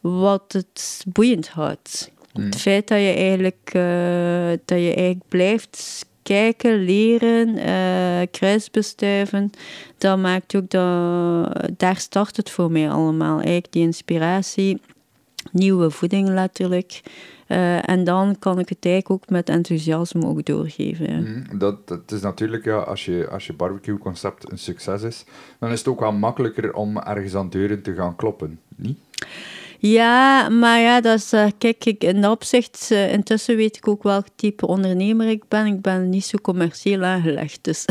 wat 0.00 0.52
het 0.52 1.04
boeiend 1.12 1.48
houdt. 1.48 2.10
Hmm. 2.32 2.44
Het 2.44 2.56
feit 2.56 2.88
dat 2.88 2.98
je 2.98 3.12
eigenlijk, 3.12 3.70
uh, 3.76 4.58
dat 4.64 4.78
je 4.78 4.94
eigenlijk 4.94 5.28
blijft 5.28 6.06
kijken, 6.22 6.84
leren, 6.84 7.48
uh, 7.56 8.26
kruisbestuiven, 8.30 9.50
dat 9.98 10.18
maakt 10.18 10.54
ook 10.54 10.70
dat... 10.70 11.78
Daar 11.78 11.96
start 11.96 12.36
het 12.36 12.50
voor 12.50 12.70
mij 12.70 12.90
allemaal, 12.90 13.36
eigenlijk 13.36 13.72
die 13.72 13.82
inspiratie. 13.82 14.80
Nieuwe 15.52 15.90
voeding 15.90 16.28
letterlijk. 16.28 17.00
Uh, 17.48 17.88
en 17.88 18.04
dan 18.04 18.38
kan 18.38 18.58
ik 18.58 18.68
het 18.68 18.84
eigenlijk 18.84 19.22
ook 19.22 19.30
met 19.30 19.48
enthousiasme 19.48 20.26
ook 20.26 20.44
doorgeven. 20.44 21.22
Mm, 21.22 21.58
dat, 21.58 21.88
dat 21.88 22.12
is 22.12 22.20
natuurlijk, 22.20 22.64
ja, 22.64 22.76
als 22.76 23.04
je, 23.04 23.28
als 23.30 23.46
je 23.46 23.52
barbecue-concept 23.52 24.50
een 24.50 24.58
succes 24.58 25.02
is, 25.02 25.24
dan 25.58 25.70
is 25.70 25.78
het 25.78 25.88
ook 25.88 26.00
wel 26.00 26.12
makkelijker 26.12 26.74
om 26.74 26.98
ergens 26.98 27.34
aan 27.34 27.48
deuren 27.48 27.82
te 27.82 27.94
gaan 27.94 28.16
kloppen, 28.16 28.60
niet? 28.76 28.98
Ja, 29.84 30.48
maar 30.48 30.80
ja, 30.80 31.00
dat 31.00 31.18
is, 31.18 31.32
eh, 31.32 31.46
kijk, 31.58 31.84
ik, 31.84 32.04
in 32.04 32.20
dat 32.20 32.30
opzicht, 32.30 32.88
eh, 32.90 33.12
intussen 33.12 33.56
weet 33.56 33.76
ik 33.76 33.88
ook 33.88 34.02
welk 34.02 34.26
type 34.36 34.66
ondernemer 34.66 35.28
ik 35.28 35.48
ben. 35.48 35.66
Ik 35.66 35.80
ben 35.80 36.08
niet 36.08 36.24
zo 36.24 36.38
commercieel 36.42 37.02
aangelegd, 37.02 37.64
dus 37.64 37.84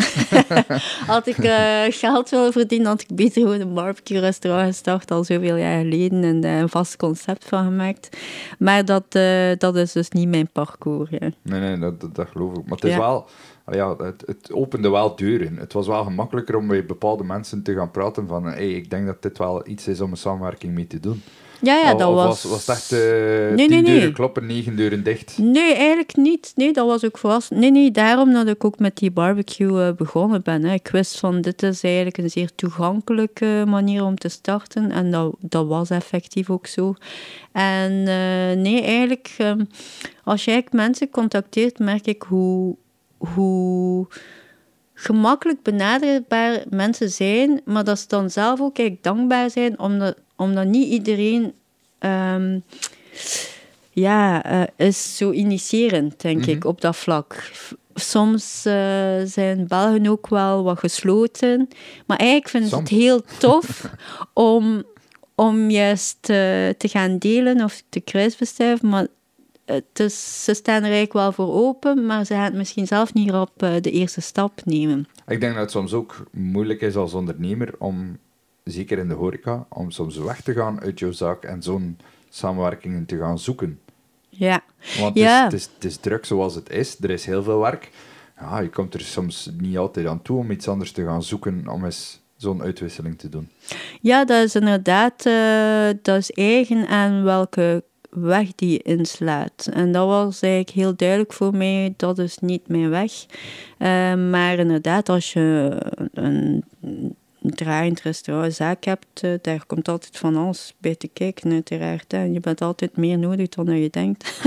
had 1.07 1.27
ik 1.27 1.37
eh, 1.37 1.83
geld 1.89 2.29
willen 2.29 2.51
verdienen, 2.51 2.87
had 2.87 3.01
ik 3.01 3.15
beter 3.15 3.41
gewoon 3.41 3.59
een 3.59 3.73
barbecue-restaurant 3.73 4.67
gestart 4.67 5.11
al 5.11 5.23
zoveel 5.23 5.55
jaar 5.55 5.81
geleden 5.81 6.23
en 6.23 6.41
daar 6.41 6.61
een 6.61 6.69
vast 6.69 6.95
concept 6.95 7.45
van 7.45 7.63
gemaakt. 7.63 8.17
Maar 8.59 8.85
dat, 8.85 9.11
dat 9.57 9.75
is 9.75 9.91
dus 9.91 10.09
niet 10.09 10.27
mijn 10.27 10.49
parcours. 10.51 11.09
Ja. 11.09 11.29
Nee, 11.41 11.59
nee, 11.59 11.79
dat, 11.79 12.01
dat, 12.01 12.15
dat 12.15 12.27
geloof 12.27 12.57
ik. 12.57 12.63
Maar 12.63 12.75
het 12.75 12.83
is 12.83 12.91
Ja. 12.91 12.99
wel... 12.99 13.29
Ja, 13.71 13.95
het, 13.97 14.23
het 14.25 14.53
opende 14.53 14.89
wel 14.89 15.15
deuren. 15.15 15.57
Het 15.57 15.73
was 15.73 15.87
wel 15.87 16.03
gemakkelijker 16.03 16.55
om 16.55 16.65
met 16.65 16.87
bepaalde 16.87 17.23
mensen 17.23 17.63
te 17.63 17.73
gaan 17.73 17.91
praten 17.91 18.27
van 18.27 18.43
hey, 18.43 18.71
ik 18.71 18.89
denk 18.89 19.05
dat 19.05 19.21
dit 19.21 19.37
wel 19.37 19.67
iets 19.67 19.87
is 19.87 20.01
om 20.01 20.11
een 20.11 20.17
samenwerking 20.17 20.73
mee 20.73 20.87
te 20.87 20.99
doen. 20.99 21.21
Ja, 21.61 21.75
ja, 21.75 21.93
dat 21.93 22.09
of 22.09 22.15
was... 22.15 22.43
was... 22.43 22.67
echt 22.67 22.91
eh 22.91 22.99
nee, 22.99 23.67
tien 23.67 23.69
nee. 23.69 23.83
deuren 23.83 24.13
kloppen, 24.13 24.45
negen 24.45 24.75
deuren 24.75 25.03
dicht? 25.03 25.37
Nee, 25.37 25.73
eigenlijk 25.73 26.15
niet. 26.15 26.51
Nee, 26.55 26.73
dat 26.73 26.87
was 26.87 27.05
ook 27.05 27.17
verrassend. 27.17 27.59
Nee, 27.59 27.71
nee, 27.71 27.91
daarom 27.91 28.33
dat 28.33 28.47
ik 28.47 28.65
ook 28.65 28.79
met 28.79 28.97
die 28.97 29.11
barbecue 29.11 29.83
eh, 29.83 29.93
begonnen 29.93 30.41
ben. 30.41 30.63
Hè. 30.63 30.73
Ik 30.73 30.87
wist 30.87 31.19
van, 31.19 31.41
dit 31.41 31.63
is 31.63 31.83
eigenlijk 31.83 32.17
een 32.17 32.29
zeer 32.29 32.55
toegankelijke 32.55 33.63
manier 33.67 34.03
om 34.03 34.17
te 34.17 34.29
starten. 34.29 34.91
En 34.91 35.11
dat, 35.11 35.35
dat 35.39 35.67
was 35.67 35.89
effectief 35.89 36.49
ook 36.49 36.67
zo. 36.67 36.95
En 37.51 37.91
eh, 37.91 38.57
nee, 38.57 38.81
eigenlijk, 38.81 39.35
ehm, 39.37 39.63
als 40.23 40.45
je 40.45 40.51
eigenlijk 40.51 40.83
mensen 40.83 41.09
contacteert, 41.09 41.79
merk 41.79 42.07
ik 42.07 42.21
hoe, 42.21 42.75
hoe 43.17 44.07
gemakkelijk 44.93 45.61
benaderbaar 45.63 46.63
mensen 46.69 47.09
zijn, 47.09 47.61
maar 47.65 47.83
dat 47.83 47.99
ze 47.99 48.07
dan 48.07 48.29
zelf 48.29 48.61
ook 48.61 48.77
eigenlijk 48.77 49.03
dankbaar 49.03 49.49
zijn, 49.49 49.79
omdat, 49.79 50.15
omdat 50.41 50.65
niet 50.65 50.87
iedereen 50.87 51.53
ehm, 51.99 52.59
ja, 53.91 54.43
eh, 54.43 54.87
is 54.87 55.17
zo 55.17 55.31
initiërend, 55.31 56.21
denk 56.21 56.45
ik, 56.45 56.65
op 56.65 56.81
dat 56.81 56.95
vlak. 56.95 57.51
Soms 57.93 58.65
eh, 58.65 59.21
zijn 59.25 59.67
Belgen 59.67 60.07
ook 60.07 60.27
wel 60.27 60.63
wat 60.63 60.79
gesloten, 60.79 61.67
maar 62.05 62.17
eigenlijk 62.17 62.49
vinden 62.49 62.69
ze 62.69 62.75
het 62.75 62.89
heel 62.89 63.21
tof 63.39 63.89
om, 64.33 64.83
om 65.35 65.69
juist 65.69 66.17
eh, 66.21 66.69
te 66.69 66.87
gaan 66.87 67.17
delen 67.17 67.63
of 67.63 67.83
te 67.89 67.99
kruisbestuiven, 67.99 68.89
maar 68.89 69.07
het 69.65 69.99
is, 69.99 70.43
ze 70.43 70.53
staan 70.53 70.75
er 70.75 70.81
eigenlijk 70.81 71.13
wel 71.13 71.31
voor 71.31 71.53
open, 71.53 72.05
maar 72.05 72.25
ze 72.25 72.33
gaan 72.33 72.43
het 72.43 72.53
misschien 72.53 72.87
zelf 72.87 73.13
niet 73.13 73.31
op 73.31 73.53
de 73.57 73.91
eerste 73.91 74.21
stap 74.21 74.61
nemen. 74.65 75.07
Ik 75.27 75.39
denk 75.39 75.53
dat 75.53 75.61
het 75.61 75.71
soms 75.71 75.93
ook 75.93 76.25
moeilijk 76.31 76.81
is 76.81 76.95
als 76.95 77.13
ondernemer 77.13 77.73
om, 77.79 78.17
zeker 78.63 78.97
in 78.97 79.07
de 79.07 79.13
horeca, 79.13 79.65
om 79.69 79.91
soms 79.91 80.17
weg 80.17 80.41
te 80.41 80.53
gaan 80.53 80.81
uit 80.81 80.99
jouw 80.99 81.11
zaak 81.11 81.43
en 81.43 81.61
zo'n 81.63 81.97
samenwerkingen 82.29 83.05
te 83.05 83.17
gaan 83.17 83.39
zoeken. 83.39 83.79
Ja, 84.29 84.63
Want 84.99 85.17
Ja. 85.17 85.43
het, 85.43 85.53
is, 85.53 85.63
het, 85.63 85.69
is, 85.69 85.75
het 85.75 85.83
is 85.91 85.97
druk 85.97 86.25
zoals 86.25 86.55
het 86.55 86.69
is, 86.69 86.97
er 87.01 87.09
is 87.09 87.25
heel 87.25 87.43
veel 87.43 87.59
werk. 87.59 87.91
Ja, 88.39 88.59
je 88.59 88.69
komt 88.69 88.93
er 88.93 89.01
soms 89.01 89.49
niet 89.57 89.77
altijd 89.77 90.07
aan 90.07 90.21
toe 90.21 90.37
om 90.37 90.51
iets 90.51 90.67
anders 90.67 90.91
te 90.91 91.03
gaan 91.03 91.23
zoeken 91.23 91.67
om 91.67 91.85
eens 91.85 92.19
zo'n 92.37 92.61
uitwisseling 92.61 93.17
te 93.19 93.29
doen. 93.29 93.49
ja 94.01 94.25
dat 94.25 94.43
is 94.43 94.55
inderdaad 94.55 95.25
eh, 95.25 95.89
dat 96.01 96.17
is 96.17 96.31
eigen 96.31 96.87
aan 96.87 97.23
welke 97.23 97.83
weg 98.09 98.55
die 98.55 98.71
je 98.71 98.77
inslaat. 98.81 99.69
En 99.73 99.91
dat 99.91 100.07
was 100.07 100.41
eigenlijk 100.41 100.75
heel 100.75 100.95
duidelijk 100.95 101.33
voor 101.33 101.55
mij, 101.55 101.93
dat 101.97 102.17
is 102.19 102.37
niet 102.37 102.67
mijn 102.67 102.89
weg. 102.89 103.11
Eh, 103.77 104.15
maar 104.29 104.57
inderdaad, 104.59 105.09
als 105.09 105.33
je 105.33 105.77
een 106.13 106.63
draaiend 107.41 108.01
restaurant, 108.01 108.53
zaak 108.53 108.83
hebt, 108.83 109.23
eh, 109.23 109.33
daar 109.41 109.65
komt 109.65 109.87
altijd 109.87 110.17
van 110.17 110.35
alles 110.35 110.75
bij 110.77 110.95
te 110.95 111.07
kijken, 111.07 111.51
uiteraard. 111.51 112.11
Hè. 112.11 112.23
Je 112.23 112.39
bent 112.39 112.61
altijd 112.61 112.97
meer 112.97 113.17
nodig 113.17 113.49
dan 113.49 113.79
je 113.79 113.89
denkt. 113.89 114.29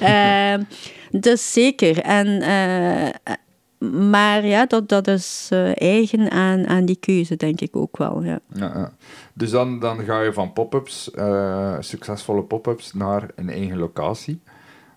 Ehm, 0.00 0.62
dus 1.10 1.52
zeker. 1.52 1.98
En, 1.98 2.42
eh, 2.42 3.36
maar 3.90 4.46
ja, 4.46 4.66
dat, 4.66 4.88
dat 4.88 5.08
is 5.08 5.48
eh, 5.52 5.80
eigen 5.80 6.30
aan, 6.30 6.66
aan 6.66 6.84
die 6.84 6.96
keuze, 6.96 7.36
denk 7.36 7.60
ik 7.60 7.76
ook 7.76 7.96
wel. 7.96 8.22
Ja. 8.22 8.40
Ja, 8.54 8.72
ja. 8.74 8.92
Dus 9.34 9.50
dan, 9.50 9.80
dan 9.80 10.04
ga 10.04 10.20
je 10.20 10.32
van 10.32 10.52
pop-ups, 10.52 11.10
succesvolle 11.80 12.42
pop-ups, 12.42 12.92
naar 12.92 13.30
een 13.34 13.50
eigen 13.50 13.78
locatie. 13.78 14.40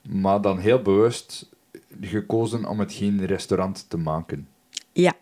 Maar 0.09 0.41
dan 0.41 0.57
heel 0.57 0.81
bewust 0.81 1.49
gekozen 2.01 2.65
om 2.65 2.79
het 2.79 2.93
geen 2.93 3.25
restaurant 3.25 3.85
te 3.89 3.97
maken. 3.97 4.47
ja, 4.91 5.13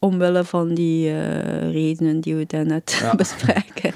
omwille 0.00 0.44
van 0.44 0.74
die 0.74 1.08
eh, 1.08 1.72
redenen 1.72 2.20
die 2.20 2.34
we 2.34 2.46
daarnet 2.46 2.98
Ja. 3.00 3.14
bespraken. 3.24 3.92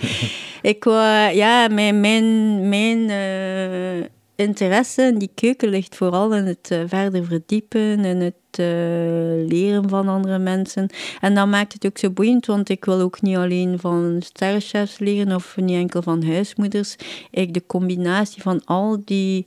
ik 0.62 0.84
wou, 0.84 1.34
ja, 1.34 1.68
mijn, 1.68 2.00
mijn, 2.00 2.68
mijn 2.68 3.10
eh, 3.10 4.06
interesse 4.34 5.02
in 5.02 5.18
die 5.18 5.30
keuken 5.34 5.68
ligt 5.68 5.96
vooral 5.96 6.34
in 6.34 6.44
het 6.44 6.70
eh, 6.70 6.80
verder 6.86 7.24
verdiepen, 7.24 8.04
in 8.04 8.20
het 8.20 8.34
leren 9.48 9.88
van 9.88 10.08
andere 10.08 10.38
mensen. 10.38 10.88
En 11.20 11.34
dat 11.34 11.46
maakt 11.46 11.72
het 11.72 11.86
ook 11.86 11.98
zo 11.98 12.10
boeiend, 12.10 12.46
want 12.46 12.68
ik 12.68 12.84
wil 12.84 13.00
ook 13.00 13.22
niet 13.22 13.36
alleen 13.36 13.78
van 13.78 14.16
sterrenchefs 14.24 14.98
leren 14.98 15.34
of 15.34 15.56
niet 15.56 15.76
enkel 15.76 16.02
van 16.02 16.24
huismoeders. 16.24 16.96
Ik, 17.30 17.54
de 17.54 17.66
combinatie 17.66 18.42
van 18.42 18.64
al 18.64 19.02
die 19.04 19.44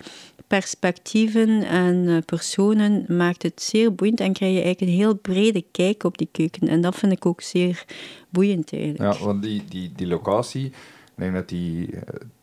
perspectieven 0.48 1.64
en 1.64 2.08
eh, 2.08 2.18
personen 2.26 3.06
maakt 3.18 3.43
het 3.43 3.62
zeer 3.62 3.95
boeiend 3.95 4.20
en 4.20 4.34
krijg 4.34 4.54
je 4.54 4.62
eigenlijk 4.62 4.91
een 4.91 4.98
heel 4.98 5.16
brede 5.16 5.66
kijk 5.72 6.04
op 6.04 6.18
die 6.18 6.30
keuken. 6.32 6.68
En 6.68 6.82
dat 6.82 6.95
vind 6.95 7.12
ik 7.12 7.26
ook 7.26 7.41
zeer 7.41 7.86
boeiend 8.30 8.74
eigenlijk. 8.74 9.14
Ja, 9.14 9.26
want 9.26 9.43
die, 9.43 9.64
die, 9.70 9.91
die 9.95 10.08
locatie, 10.08 10.66
ik 10.66 10.74
denk 11.16 11.34
dat 11.34 11.50
die 11.50 11.91
eh, 11.91 12.02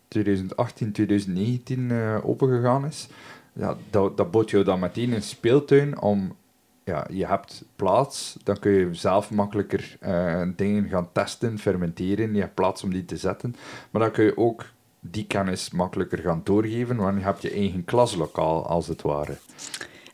2018, 0.09 0.93
2019 0.93 1.91
eh 1.91 2.19
opengegaan 2.23 2.87
is. 2.87 3.09
Ja, 3.53 3.77
dat, 3.91 4.17
dat 4.17 4.31
bood 4.31 4.51
jou 4.51 4.65
dan 4.65 4.81
meteen 4.81 5.13
een 5.13 5.23
speeltuin 5.23 6.01
om... 6.01 6.37
Ja, 6.85 7.07
je 7.11 7.27
hebt 7.27 7.65
plaats, 7.77 8.37
dan 8.43 8.59
kun 8.59 8.73
je 8.73 8.89
zelf 8.95 9.31
makkelijker 9.31 9.97
eh, 10.01 10.43
dingen 10.57 10.89
gaan 10.89 11.13
testen, 11.13 11.59
fermenteren. 11.59 12.35
Je 12.35 12.41
hebt 12.41 12.55
plaats 12.55 12.83
om 12.83 12.91
die 12.93 13.05
te 13.05 13.17
zetten. 13.17 13.55
Maar 13.91 14.03
dan 14.03 14.11
kun 14.11 14.25
je 14.25 14.37
ook 14.37 14.65
die 15.11 15.27
kennis 15.27 15.71
makkelijker 15.71 16.19
gaan 16.19 16.41
doorgeven, 16.45 16.97
want 16.97 17.19
je 17.19 17.25
hebt 17.25 17.43
je 17.43 17.51
eigen 17.51 17.85
klaslokaal, 17.85 18.67
als 18.67 18.87
het 18.87 19.03
ware. 19.03 19.37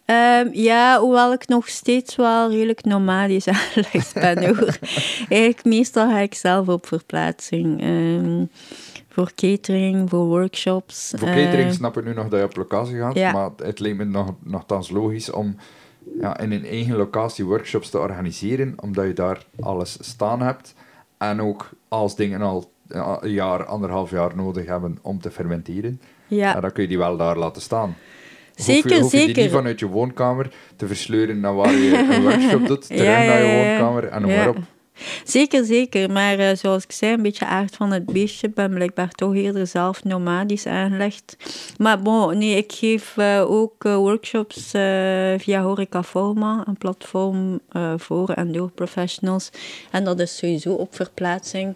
Ehm, 0.04 0.48
ja, 0.52 1.00
hoewel 1.00 1.32
ik 1.32 1.48
nog 1.48 1.68
steeds 1.68 2.16
wel 2.16 2.50
redelijk 2.50 2.84
nomadisch 2.84 3.48
aangelegd 3.48 4.14
ben 4.14 4.44
hoor. 4.46 4.78
Eigenlijk 5.28 5.64
meestal 5.64 6.08
ga 6.08 6.18
ik 6.18 6.34
zelf 6.34 6.68
op 6.68 6.86
verplaatsing. 6.86 7.80
Ehm, 7.80 8.44
voor 9.08 9.32
catering, 9.34 10.10
voor 10.10 10.26
workshops. 10.26 11.12
Voor 11.16 11.28
catering 11.28 11.68
Ehm, 11.68 11.72
snap 11.72 11.98
ik 11.98 12.04
nu 12.04 12.14
nog 12.14 12.28
dat 12.28 12.38
je 12.38 12.44
op 12.44 12.56
locatie 12.56 12.98
gaat, 12.98 13.14
ja. 13.14 13.32
maar 13.32 13.50
het 13.56 13.78
leek 13.78 13.96
me 13.96 14.04
nog, 14.04 14.34
nogthans 14.42 14.90
logisch 14.90 15.30
om 15.30 15.56
ja, 16.20 16.38
in 16.38 16.52
een 16.52 16.66
eigen 16.66 16.96
locatie 16.96 17.44
workshops 17.44 17.90
te 17.90 17.98
organiseren, 17.98 18.74
omdat 18.76 19.06
je 19.06 19.12
daar 19.12 19.44
alles 19.60 19.98
staan 20.00 20.42
hebt 20.42 20.74
en 21.18 21.40
ook 21.40 21.70
als 21.88 22.16
dingen 22.16 22.42
al 22.42 22.72
een 22.90 23.30
jaar, 23.30 23.64
anderhalf 23.64 24.10
jaar 24.10 24.36
nodig 24.36 24.66
hebben 24.66 24.98
om 25.02 25.20
te 25.20 25.30
fermenteren, 25.30 26.00
ja. 26.28 26.60
dan 26.60 26.72
kun 26.72 26.82
je 26.82 26.88
die 26.88 26.98
wel 26.98 27.16
daar 27.16 27.36
laten 27.36 27.62
staan. 27.62 27.96
Zeker, 28.54 29.00
hoef 29.00 29.12
je, 29.12 29.18
je 29.18 29.24
die 29.24 29.34
zeker. 29.34 29.42
niet 29.42 29.52
vanuit 29.52 29.80
je 29.80 29.86
woonkamer 29.86 30.52
te 30.76 30.86
versleuren 30.86 31.40
naar 31.40 31.54
waar 31.54 31.72
je 31.72 31.98
een 31.98 32.22
workshop 32.30 32.66
doet, 32.66 32.86
terug 32.86 33.02
Ja, 33.02 33.24
naar 33.24 33.44
je 33.44 33.54
woonkamer 33.56 34.04
en 34.04 34.22
noem 34.22 34.30
maar 34.30 34.48
op. 34.48 34.56
Zeker, 35.24 35.64
zeker. 35.64 36.10
Maar 36.10 36.38
eh, 36.38 36.56
zoals 36.56 36.84
ik 36.84 36.92
zei, 36.92 37.12
een 37.12 37.22
beetje 37.22 37.46
aard 37.46 37.76
van 37.76 37.92
het 37.92 38.06
beestje. 38.06 38.46
Ik 38.46 38.54
ben 38.54 38.74
blijkbaar 38.74 39.10
toch 39.10 39.34
eerder 39.34 39.66
zelf 39.66 40.04
nomadisch 40.04 40.66
aangelegd. 40.66 41.36
Maar 41.78 42.02
bon, 42.02 42.38
nee, 42.38 42.56
ik 42.56 42.72
geef 42.72 43.16
eh, 43.16 43.50
ook 43.50 43.84
eh, 43.84 43.96
workshops 43.96 44.72
eh, 44.72 45.34
via 45.38 45.62
Horeca 45.62 46.02
Forma, 46.02 46.64
een 46.66 46.78
platform 46.78 47.60
eh, 47.68 47.92
voor 47.96 48.30
en 48.30 48.52
door 48.52 48.70
professionals. 48.70 49.50
En 49.90 50.04
dat 50.04 50.20
is 50.20 50.36
sowieso 50.36 50.72
op 50.72 50.94
verplaatsing. 50.94 51.74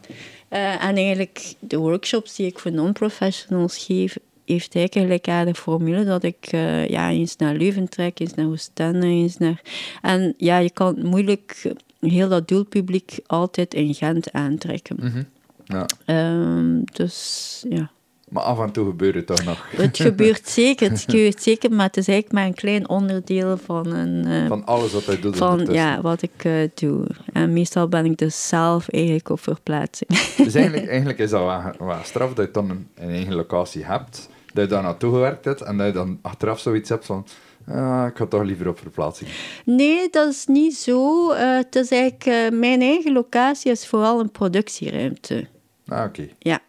Eh, 0.55 0.84
en 0.84 0.96
eigenlijk 0.96 1.55
de 1.59 1.76
workshops 1.76 2.36
die 2.36 2.46
ik 2.46 2.59
voor 2.59 2.72
non-professionals 2.72 3.84
geef, 3.84 4.16
heeft 4.44 4.74
eigenlijk 4.74 5.28
aan 5.28 5.46
de 5.46 5.55
formule 5.55 6.05
dat 6.05 6.22
ik 6.22 6.46
eh, 6.50 6.88
ja, 6.88 7.11
eens 7.11 7.36
naar 7.36 7.55
Leuven 7.55 7.88
trek, 7.88 8.20
eens 8.20 8.34
naar 8.34 8.46
Oostende, 8.46 9.07
eens 9.07 9.38
naar... 9.38 9.61
En 10.02 10.34
ja, 10.36 10.59
je 10.59 10.70
kan 10.70 11.07
moeilijk 11.07 11.72
heel 12.00 12.28
dat 12.28 12.48
doelpubliek 12.48 13.18
altijd 13.26 13.74
in 13.74 13.94
Gent 13.94 14.32
aantrekken. 14.32 14.96
Mhm. 15.00 15.22
Ja. 15.64 15.86
Ehm, 16.05 16.80
dus 16.92 17.64
ja, 17.68 17.90
Maar 18.29 18.43
af 18.43 18.59
en 18.61 18.72
toe 18.72 18.87
gebeurt 18.87 19.14
het 19.14 19.27
toch 19.27 19.45
nog. 19.45 19.66
het 19.77 19.97
gebeurt 19.97 20.49
zeker, 20.49 20.91
het 20.91 21.01
gebeurt 21.01 21.43
zeker, 21.43 21.70
maar 21.72 21.87
het 21.87 21.97
is 21.97 22.09
eigenlijk 22.09 22.39
maar 22.39 22.47
een 22.47 22.55
klein 22.55 22.89
onderdeel 22.89 23.57
van 23.57 23.87
een... 23.87 24.25
eh, 24.27 24.47
Van 24.49 24.64
alles 24.66 24.93
wat 24.93 25.07
hij 25.07 25.20
doet 25.20 25.37
van 25.37 25.66
ja, 25.70 26.01
wat 26.01 26.22
ik 26.22 26.45
eh, 26.45 26.53
doe. 26.75 27.07
En 27.33 27.53
meestal 27.53 27.89
ben 27.89 28.05
ik 28.05 28.16
dus 28.16 28.49
zelf 28.49 28.89
eigenlijk 28.89 29.29
op 29.29 29.41
verplaatsing. 29.41 30.11
Dus 30.45 30.55
eigenlijk, 30.55 30.89
eigenlijk 30.89 31.18
is 31.18 31.31
dat 31.31 31.41
wel, 31.41 31.87
wel 31.87 31.99
straf 32.03 32.35
dat 32.35 32.47
je 32.47 32.53
dan 32.53 32.70
een, 32.70 32.89
een 32.95 33.09
eigen 33.11 33.35
locatie 33.35 33.85
hebt, 33.85 34.29
dat 34.53 34.64
je 34.64 34.70
daar 34.70 34.83
naartoe 34.83 35.12
gewerkt 35.12 35.45
hebt 35.45 35.61
en 35.62 35.77
dat 35.77 35.87
je 35.87 35.93
dan 35.93 36.18
achteraf 36.22 36.61
zoiets 36.61 36.89
hebt 36.89 37.07
van 37.07 37.27
ah, 37.68 38.07
ik 38.09 38.16
ga 38.16 38.27
toch 38.27 38.43
liever 38.43 38.68
op 38.68 38.79
verplaatsing. 38.79 39.31
Nee, 39.64 40.09
dat 40.11 40.29
is 40.33 40.47
niet 40.47 40.77
zo. 40.77 41.31
Eh, 41.31 41.57
het 41.57 41.77
is 41.77 41.91
eigenlijk, 41.91 42.53
mijn 42.55 42.81
eigen 42.81 43.12
locatie 43.12 43.70
is 43.70 43.87
vooral 43.87 44.20
een 44.20 44.31
productieruimte. 44.31 45.47
Ah, 45.87 46.05
oké. 46.05 46.29
Ja. 46.39 46.61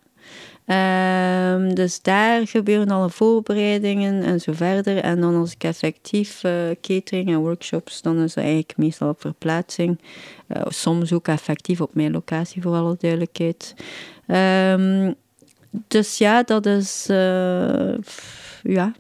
Ehm, 0.66 1.74
dus 1.74 2.02
daar 2.02 2.48
gebeuren 2.48 2.90
alle 2.90 3.10
voorbereidingen 3.10 4.24
en 4.24 4.40
zo 4.40 4.54
verder. 4.54 4.98
En 4.98 5.22
dan 5.22 5.36
als 5.36 5.54
ik 5.54 5.64
effectief 5.64 6.44
uh, 6.44 6.52
catering 6.82 7.30
en 7.30 7.40
workshops, 7.40 8.02
dan 8.02 8.20
is 8.20 8.34
dat 8.34 8.44
eigenlijk 8.44 8.78
meestal 8.78 9.10
op 9.10 9.22
verplaatsing. 9.22 10.00
Uh, 10.48 10.62
soms 10.68 11.14
ook 11.14 11.28
effectief 11.28 11.82
op 11.82 11.96
mijn 11.96 12.12
locatie, 12.12 12.62
voor 12.62 12.76
alle 12.76 12.96
duidelijkheid. 13.00 13.76
Um, 14.28 15.16
dus 15.88 16.18
ja, 16.18 16.44
dat 16.44 16.66
is... 16.66 17.08
Uh, 17.10 17.98
ja, 18.64 18.94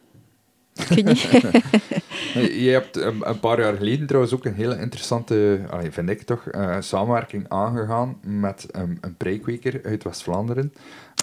je 2.63 2.69
hebt 2.71 2.95
een, 2.97 3.39
paar 3.39 3.59
jaar 3.59 3.75
geleden 3.75 4.07
trouwens 4.07 4.33
ook 4.33 4.45
een 4.45 4.53
hele 4.53 4.79
interessante, 4.79 5.59
vind 5.89 6.09
ik 6.09 6.21
toch, 6.21 6.43
uh, 6.51 6.75
samenwerking 6.79 7.45
aangegaan 7.49 8.17
met 8.25 8.67
een, 8.71 8.97
een 9.01 9.15
preekweker 9.15 9.81
uit 9.83 10.03
West-Vlaanderen. 10.03 10.73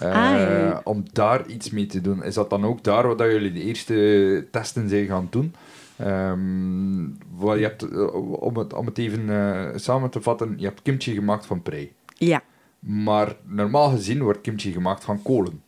Uh, 0.03 0.77
Om 0.83 1.03
daar 1.11 1.47
iets 1.47 1.69
mee 1.69 1.85
te 1.85 2.01
doen. 2.01 2.23
Is 2.23 2.33
dat 2.33 2.49
dan 2.49 2.65
ook 2.65 2.83
daar 2.83 3.07
wat 3.07 3.19
jullie 3.19 3.51
de 3.51 3.63
eerste 3.63 4.47
testen 4.51 4.89
zijn 4.89 5.05
gaan 5.05 5.27
doen? 5.29 5.55
Um, 6.01 7.17
wat 7.35 7.57
je 7.57 7.63
hebt, 7.63 7.91
eh, 7.91 8.41
om, 8.41 8.57
het, 8.57 8.73
om 8.73 8.85
het 8.85 8.97
even 8.97 9.79
samen 9.79 10.09
te 10.09 10.21
vatten, 10.21 10.53
je 10.57 10.65
hebt 10.65 10.81
kimchi 10.81 11.13
gemaakt 11.13 11.45
van 11.45 11.61
prei. 11.61 11.93
Ja. 12.17 12.41
Maar 12.79 13.35
normaal 13.43 13.89
gezien 13.89 14.21
wordt 14.23 14.41
kimchi 14.41 14.71
gemaakt 14.71 15.03
van 15.03 15.21
kolen. 15.21 15.62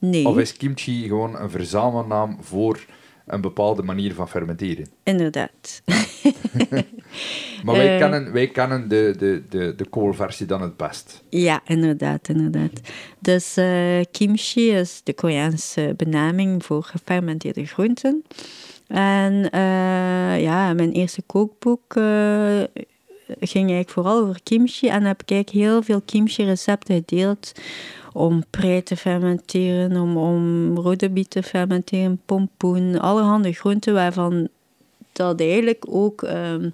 Nee. 0.00 0.26
Of 0.26 0.38
is 0.38 0.56
kimchi 0.56 1.08
gewoon 1.08 1.38
een 1.38 1.50
verzamelnaam 1.50 2.36
voor 2.40 2.80
een 3.26 3.40
bepaalde 3.40 3.82
manier 3.82 4.14
van 4.14 4.28
fermenteren? 4.28 4.86
Inderdaad. 5.02 5.82
maar 7.64 7.74
wij, 7.74 7.94
uh, 7.94 7.98
kennen, 7.98 8.32
wij 8.32 8.48
kennen 8.48 8.88
de, 8.88 9.14
de, 9.18 9.42
de, 9.48 9.74
de 9.76 9.84
koolversie 9.84 10.46
dan 10.46 10.62
het 10.62 10.76
best. 10.76 11.22
Ja, 11.28 11.60
inderdaad, 11.66 12.28
inderdaad. 12.28 12.80
Dus 13.18 13.58
uh, 13.58 14.00
kimchi 14.10 14.70
is 14.70 15.00
de 15.04 15.14
Koreaanse 15.14 15.94
benaming 15.96 16.64
voor 16.64 16.82
gefermenteerde 16.82 17.66
groenten. 17.66 18.24
En 18.86 19.34
uh, 19.34 20.42
ja, 20.42 20.72
mijn 20.72 20.92
eerste 20.92 21.22
kookboek 21.22 21.92
ging 23.40 23.68
eigenlijk 23.68 23.90
vooral 23.90 24.20
over 24.20 24.40
kimchi. 24.42 24.88
En 24.88 25.04
heb 25.04 25.22
ik 25.22 25.30
eigenlijk 25.30 25.66
heel 25.66 25.82
veel 25.82 26.00
kimchi-recepten 26.00 26.94
gedeeld 26.94 27.52
om 28.12 28.42
prei 28.50 28.82
te 28.82 28.96
fermenteren, 28.96 29.96
om, 29.96 30.16
om 30.16 30.76
rode 30.78 31.10
biet 31.10 31.30
te 31.30 31.42
fermenteren, 31.42 32.20
pompoen, 32.26 32.98
allerhande 32.98 33.52
groenten 33.52 33.94
waarvan 33.94 34.48
dat 35.12 35.40
eigenlijk 35.40 35.84
ook, 35.88 36.22
um, 36.22 36.72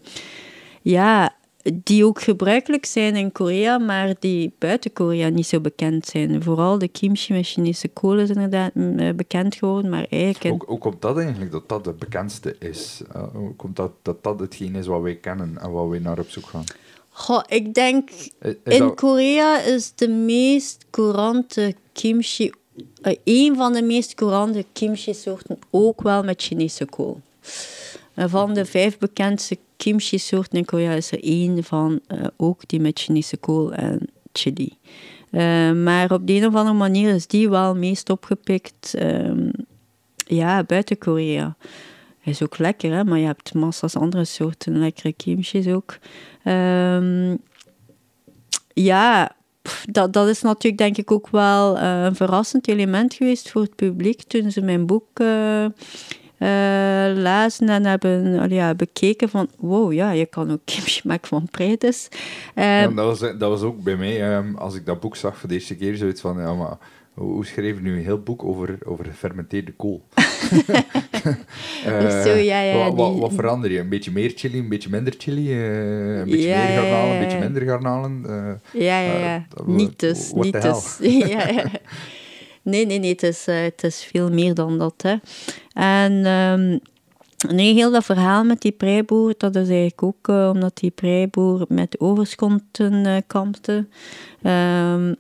ja, 0.83 1.35
die 1.75 2.05
ook 2.05 2.21
gebruikelijk 2.21 2.85
zijn 2.85 3.17
in 3.17 3.33
Korea, 3.33 3.79
maar 3.79 4.15
die 4.19 4.53
buiten 4.59 4.93
Korea 4.93 5.29
niet 5.29 5.47
zo 5.47 5.61
bekend 5.61 6.07
zijn. 6.07 6.43
Vooral 6.43 6.79
de 6.79 6.89
kimchi 6.89 7.33
met 7.33 7.47
Chinese 7.47 7.89
kolen 7.89 8.23
is 8.23 8.29
inderdaad 8.29 8.75
mm, 8.75 8.99
eh, 8.99 9.15
bekend 9.15 9.55
geworden, 9.55 9.91
maar 9.91 10.07
eigenlijk... 10.11 10.55
Ook, 10.55 10.71
ook 10.71 10.81
komt 10.81 11.03
dat 11.03 11.19
eigenlijk, 11.19 11.53
dat 11.53 11.69
dat 11.69 11.85
de 11.85 11.93
bekendste 11.93 12.57
is. 12.59 13.03
Uh, 13.17 13.23
komt 13.57 13.77
dat, 13.77 13.93
dat 14.03 14.23
dat 14.23 14.41
hetgeen 14.41 14.75
is 14.75 14.87
wat 14.87 15.03
wij 15.03 15.17
kennen 15.17 15.59
en 15.61 15.71
wat 15.71 15.89
wij 15.89 15.99
naar 15.99 16.19
op 16.19 16.29
zoek 16.29 16.47
gaan. 16.47 16.65
Goh, 17.19 17.43
ik 17.49 17.75
denk, 17.75 18.11
in 18.65 18.95
Korea 18.95 19.61
is 19.61 19.93
de 19.95 20.09
meest 20.09 20.87
courante 20.91 21.75
kimchi, 21.93 22.51
uh, 23.03 23.15
een 23.25 23.57
van 23.57 23.73
de 23.73 23.83
meest 23.83 24.15
courante 24.15 24.65
kimchi-soorten 24.73 25.59
ook 25.71 26.03
wel 26.03 26.23
met 26.23 26.43
Chinese 26.43 26.85
kool. 26.85 27.21
van 28.15 28.55
de 28.55 28.65
vijf 28.65 28.99
bekendste 28.99 29.59
kimchi-soorten 29.77 30.59
in 30.59 30.65
Korea 30.65 30.93
is 30.93 31.13
er 31.13 31.23
één 31.23 31.65
van 31.65 32.01
uh, 32.09 32.25
ook 32.37 32.69
die 32.69 32.81
met 32.81 32.99
Chinese 32.99 33.37
kool 33.37 33.73
en 33.73 34.01
chili. 34.33 34.77
Uh, 35.31 35.73
maar 35.73 36.13
op 36.13 36.27
de 36.27 36.33
een 36.33 36.47
of 36.47 36.55
andere 36.55 36.77
manier 36.77 37.15
is 37.15 37.27
die 37.27 37.49
wel 37.49 37.75
meest 37.75 38.11
opgepikt 38.11 38.95
um, 39.03 39.51
ja, 40.27 40.65
buiten 40.65 40.99
Korea. 40.99 41.57
Is 42.27 42.43
ook 42.43 42.59
lekker, 42.59 42.93
hè? 42.93 43.05
maar 43.05 43.19
je 43.19 43.27
hebt 43.27 43.55
massa's 43.55 43.97
andere 43.97 44.25
soorten 44.25 44.79
lekkere 44.79 45.13
kimchi's 45.13 45.67
ook. 45.67 45.99
Um, 46.45 47.39
ja, 48.73 49.37
dat, 49.91 50.13
dat 50.13 50.29
is 50.29 50.43
natuurlijk 50.43 50.79
denk 50.79 50.97
ik 50.97 51.11
ook 51.11 51.29
wel 51.29 51.77
uh, 51.77 52.03
een 52.03 52.15
verrassend 52.15 52.69
element 52.69 53.15
geweest 53.15 53.51
voor 53.51 53.63
het 53.63 53.77
publiek 53.77 54.23
toen 54.23 54.51
ze 54.51 54.61
mijn 54.61 54.87
boek 54.87 55.21
uh, 55.21 55.65
uh, 55.65 55.69
lazen 57.17 57.69
en 57.69 57.85
hebben 57.85 58.51
ja, 58.51 58.75
bekeken 58.75 59.29
van 59.29 59.49
wow, 59.59 59.93
ja, 59.93 60.11
je 60.11 60.27
kan 60.27 60.51
ook 60.51 60.61
kimchi 60.65 61.01
maken 61.05 61.29
van 61.29 61.49
pretes. 61.51 62.09
Ja, 62.55 62.89
dat, 62.89 63.05
was, 63.05 63.21
dat 63.21 63.41
was 63.41 63.63
ook 63.63 63.83
bij 63.83 63.97
mij, 63.97 64.37
um, 64.37 64.57
als 64.57 64.75
ik 64.75 64.87
dat 64.87 65.01
boek 65.01 65.17
zag 65.17 65.37
voor 65.37 65.49
de 65.49 65.55
eerste 65.55 65.77
keer, 65.77 65.97
zoiets 65.97 66.21
van, 66.21 66.39
ja, 66.39 66.55
maar 66.55 66.79
hoe 67.15 67.47
schreef 67.47 67.77
je 67.77 67.83
nu 67.83 67.97
een 67.97 68.05
heel 68.05 68.23
boek 68.23 68.45
over, 68.45 68.79
over 68.85 69.05
gefermenteerde 69.05 69.73
kool? 69.73 70.03
uh, 71.27 72.23
Zo, 72.23 72.31
ja, 72.31 72.61
ja, 72.61 72.77
wat, 72.77 72.95
wat, 72.95 73.19
wat, 73.19 73.33
verander 73.33 73.73
je? 73.73 73.79
Een 73.79 73.89
beetje 73.89 74.11
meer 74.11 74.33
chili, 74.35 74.59
een 74.59 74.69
beetje 74.69 74.91
minder 74.91 75.15
chili? 75.19 75.47
Uh, 75.49 76.19
een 76.19 76.25
beetje 76.25 76.49
ja, 76.49 76.67
meer 76.67 76.79
garnalen, 76.79 77.15
een 77.15 77.21
beetje 77.21 77.39
minder 77.39 77.63
garnalen? 77.63 78.23
Uh, 78.27 78.83
ja, 78.83 79.01
ja, 79.01 79.19
ja. 79.19 79.47
niet 79.65 79.99
dus. 79.99 80.33
Niet 80.33 80.63
dus. 80.63 80.99
Nee, 82.63 82.87
nee, 82.87 82.99
nee. 82.99 83.11
Het 83.11 83.23
is, 83.23 83.47
het 83.47 83.83
is 83.85 84.05
veel 84.05 84.31
meer 84.31 84.55
dan 84.55 84.79
dat. 84.79 84.95
Hè. 85.03 85.15
En... 85.73 86.27
Um, 86.27 86.81
Nee, 87.51 87.75
heel 87.75 87.91
dat 87.91 88.05
verhaal 88.05 88.45
met 88.45 88.61
die 88.61 88.73
preiboer, 88.73 89.35
dat 89.37 89.57
is 89.57 89.69
eigenlijk 89.69 90.03
ook 90.03 90.29
omdat 90.29 90.77
die 90.77 90.91
preiboer 90.91 91.65
met 91.69 92.01
overschotten 92.01 93.25
kampte. 93.27 93.87
Um, 94.43 95.17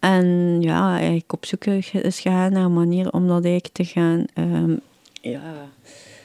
en 0.00 0.56
ja, 0.60 0.96
eigenlijk 0.96 1.32
op 1.32 1.46
zoek 1.46 1.64
is 1.64 2.20
gegaan 2.20 2.52
naar 2.52 2.64
een 2.64 2.72
manier 2.72 3.10
om 3.12 3.26
dat 3.26 3.44
eigenlijk 3.44 3.74
te 3.74 3.84
gaan 3.84 4.24
um, 4.34 4.80
ja, 5.20 5.68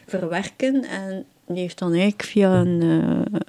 verwerken. 0.06 0.84
En 0.84 1.26
die 1.48 1.60
heeft 1.60 1.80
dan 1.80 1.92
eigenlijk 1.92 2.24
via 2.24 2.60
een, 2.60 2.82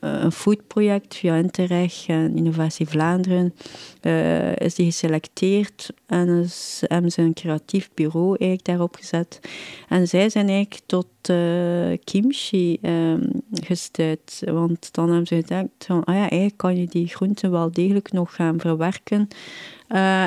uh, 0.04 0.30
foodproject, 0.30 1.14
via 1.14 1.34
Interreg 1.34 2.06
en 2.06 2.36
Innovatie 2.36 2.86
Vlaanderen, 2.86 3.54
uh, 4.02 4.56
is 4.56 4.74
die 4.74 4.86
geselecteerd 4.86 5.90
en 6.06 6.28
is, 6.28 6.82
hebben 6.86 7.10
ze 7.10 7.22
een 7.22 7.34
creatief 7.34 7.90
bureau 7.94 8.28
eigenlijk 8.28 8.64
daarop 8.64 8.94
gezet. 8.94 9.40
En 9.88 10.08
zij 10.08 10.28
zijn 10.28 10.48
eigenlijk 10.48 10.80
tot 10.86 11.06
uh, 11.30 11.96
kimchi 12.04 12.78
um, 12.82 13.30
gestuurd. 13.50 14.42
Want 14.44 14.92
dan 14.94 15.08
hebben 15.08 15.26
ze 15.26 15.34
gedacht 15.34 15.68
van, 15.78 16.04
ah 16.04 16.14
ja, 16.14 16.20
eigenlijk 16.20 16.56
kan 16.56 16.76
je 16.76 16.86
die 16.86 17.08
groenten 17.08 17.50
wel 17.50 17.70
degelijk 17.70 18.12
nog 18.12 18.34
gaan 18.34 18.60
verwerken. 18.60 19.28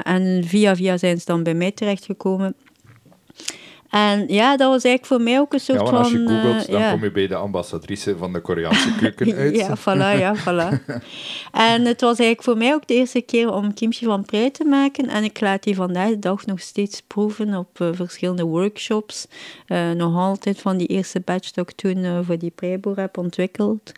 en 0.04 0.44
via 0.46 0.76
via 0.76 0.98
zijn 0.98 1.20
ze 1.20 1.26
dan 1.26 1.44
bij 1.44 1.54
mij 1.54 1.72
terechtgekomen. 1.72 2.56
En 3.90 4.28
ja, 4.28 4.58
dat 4.58 4.70
was 4.70 4.84
eigenlijk 4.84 5.06
voor 5.06 5.22
mij 5.22 5.40
ook 5.40 5.54
een 5.54 5.60
soort 5.60 5.80
ja, 5.80 5.86
van... 5.86 5.98
als 5.98 6.12
je 6.12 6.18
googelt, 6.18 6.68
dan 6.68 6.80
ja. 6.80 6.92
kom 6.92 7.04
je 7.04 7.12
bij 7.12 7.28
de 7.28 7.36
ambassadrice 7.36 8.18
van 8.18 8.34
de 8.34 8.40
Koreaanse 8.40 8.96
keuken 8.96 9.36
uit. 9.36 9.56
ja, 9.56 9.78
voilà, 9.78 10.20
ja, 10.20 10.36
voilà. 10.46 10.84
en 11.52 11.86
het 11.86 12.02
was 12.02 12.18
eigenlijk 12.18 12.44
voor 12.44 12.58
mij 12.58 12.74
ook 12.74 12.88
de 12.88 12.94
eerste 12.94 13.22
keer 13.22 13.54
om 13.54 13.74
kimchi 13.74 14.06
van 14.06 14.26
prei 14.26 14.52
te 14.52 14.64
maken. 14.64 15.08
En 15.08 15.24
ik 15.24 15.42
laat 15.42 15.64
die 15.64 15.76
vandaag 15.76 16.10
de 16.10 16.20
dag 16.20 16.46
nog 16.46 16.60
steeds 16.60 17.02
proeven 17.02 17.56
op 17.56 17.80
uh, 17.80 17.90
verschillende 17.92 18.44
workshops. 18.44 19.28
Uh, 19.68 19.92
nog 19.92 20.16
altijd 20.16 20.60
van 20.60 20.78
die 20.78 20.88
eerste 20.88 21.20
batch 21.20 21.52
dat 21.52 21.70
ik 21.70 21.76
toen 21.76 21.98
uh, 21.98 22.20
voor 22.24 22.38
die 22.38 22.52
preiboer 22.56 22.98
heb 22.98 23.18
ontwikkeld. 23.18 23.92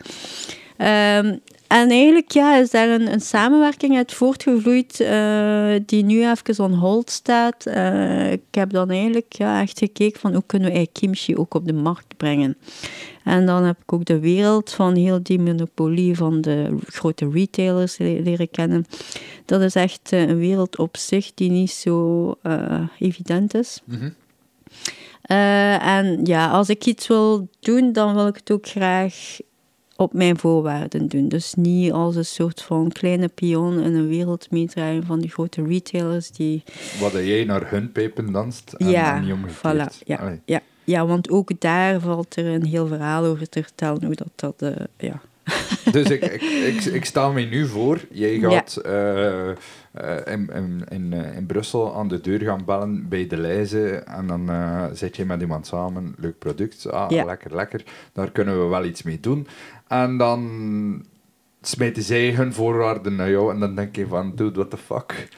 Um, 0.78 1.40
en 1.72 1.90
eigenlijk 1.90 2.32
ja, 2.32 2.56
is 2.56 2.70
daar 2.70 2.88
een, 2.88 3.12
een 3.12 3.20
samenwerking 3.20 3.96
uit 3.96 4.12
voortgevloeid 4.12 5.00
uh, 5.00 5.74
die 5.86 6.04
nu 6.04 6.30
even 6.30 6.64
on 6.64 6.72
hold 6.72 7.10
staat. 7.10 7.66
Uh, 7.66 8.32
ik 8.32 8.42
heb 8.50 8.70
dan 8.70 8.90
eigenlijk 8.90 9.32
ja, 9.32 9.60
echt 9.60 9.78
gekeken 9.78 10.20
van 10.20 10.32
hoe 10.32 10.42
kunnen 10.46 10.72
we 10.72 10.88
kimchi 10.92 11.36
ook 11.36 11.54
op 11.54 11.66
de 11.66 11.72
markt 11.72 12.16
brengen. 12.16 12.56
En 13.24 13.46
dan 13.46 13.64
heb 13.64 13.76
ik 13.82 13.92
ook 13.92 14.04
de 14.04 14.18
wereld 14.18 14.70
van 14.70 14.94
heel 14.94 15.22
die 15.22 15.38
monopolie 15.38 16.16
van 16.16 16.40
de 16.40 16.76
grote 16.86 17.30
retailers 17.30 17.98
leren 17.98 18.50
kennen. 18.50 18.86
Dat 19.44 19.60
is 19.60 19.74
echt 19.74 20.12
een 20.12 20.38
wereld 20.38 20.78
op 20.78 20.96
zich 20.96 21.34
die 21.34 21.50
niet 21.50 21.70
zo 21.70 22.34
uh, 22.42 22.80
evident 22.98 23.54
is. 23.54 23.80
Mm 23.84 23.98
-hmm. 23.98 24.14
en 25.78 26.24
ja, 26.24 26.50
als 26.50 26.68
ik 26.68 26.86
iets 26.86 27.06
wil 27.06 27.48
doen, 27.60 27.92
dan 27.92 28.14
wil 28.14 28.26
ik 28.26 28.36
het 28.36 28.50
ook 28.50 28.66
graag 28.66 29.14
op 30.02 30.12
mijn 30.12 30.38
voorwaarden 30.38 31.08
doen. 31.08 31.28
Dus 31.28 31.54
niet 31.54 31.92
als 31.92 32.16
een 32.16 32.24
soort 32.24 32.62
van 32.62 32.88
kleine 32.88 33.28
pion 33.28 33.80
in 33.80 33.94
een 33.94 34.08
wereld 34.08 34.50
meedraaien 34.50 35.06
van 35.06 35.20
die 35.20 35.30
grote 35.30 35.64
retailers 35.64 36.30
die... 36.30 36.62
Wat 37.00 37.12
jij 37.12 37.44
naar 37.44 37.70
hun 37.70 37.92
pepen 37.92 38.32
danst 38.32 38.72
en, 38.72 38.88
ja, 38.88 39.20
niet 39.20 39.34
Voilà, 39.56 40.04
ja, 40.04 40.38
ja, 40.44 40.60
ja, 40.84 41.06
want 41.06 41.30
ook 41.30 41.60
daar 41.60 42.00
valt 42.00 42.36
er 42.36 42.46
een 42.46 42.64
heel 42.64 42.86
verhaal 42.86 43.24
over 43.24 43.48
te 43.48 43.62
vertellen 43.62 44.04
hoe 44.04 44.14
dat... 44.14 44.30
dat 44.34 44.62
uh, 44.62 44.76
ja. 44.96 45.20
Dus 45.92 46.10
ik, 46.10 46.22
ik, 46.22 46.42
ik, 46.42 46.84
ik, 46.84 47.04
sta 47.04 47.28
me 47.28 47.40
nu 47.40 47.66
voor, 47.66 48.00
jij 48.10 48.38
gaat 48.38 48.78
ja. 48.82 48.90
uh, 48.90 50.16
in, 50.24 50.50
in, 50.54 50.84
in, 50.88 51.12
in, 51.12 51.46
Brussel 51.46 51.94
aan 51.94 52.08
de 52.08 52.20
deur 52.20 52.40
gaan 52.40 52.64
bellen 52.64 53.08
bij 53.08 53.26
de 53.26 53.36
lijzen 53.36 54.06
en 54.06 54.26
dan 54.26 54.50
uh, 54.50 54.84
zit 54.92 55.16
je 55.16 55.24
met 55.24 55.40
iemand 55.40 55.66
samen, 55.66 56.14
leuk 56.18 56.38
product, 56.38 56.90
ah, 56.90 57.10
ja. 57.10 57.24
lekker, 57.24 57.54
lekker, 57.54 57.84
daar 58.12 58.30
kunnen 58.30 58.62
we 58.62 58.66
wel 58.66 58.84
iets 58.84 59.02
mee 59.02 59.20
doen. 59.20 59.46
En 59.88 60.16
dan 60.16 60.50
smijten 61.62 62.02
zij 62.02 62.30
hun 62.30 62.52
voorwaarden 62.52 63.16
naar 63.16 63.30
jou 63.30 63.52
en 63.52 63.60
dan 63.60 63.74
denk 63.74 63.96
je 63.96 64.06
van, 64.06 64.32
dude, 64.34 64.54
what 64.54 64.70
the 64.70 64.76
fuck. 64.76 65.28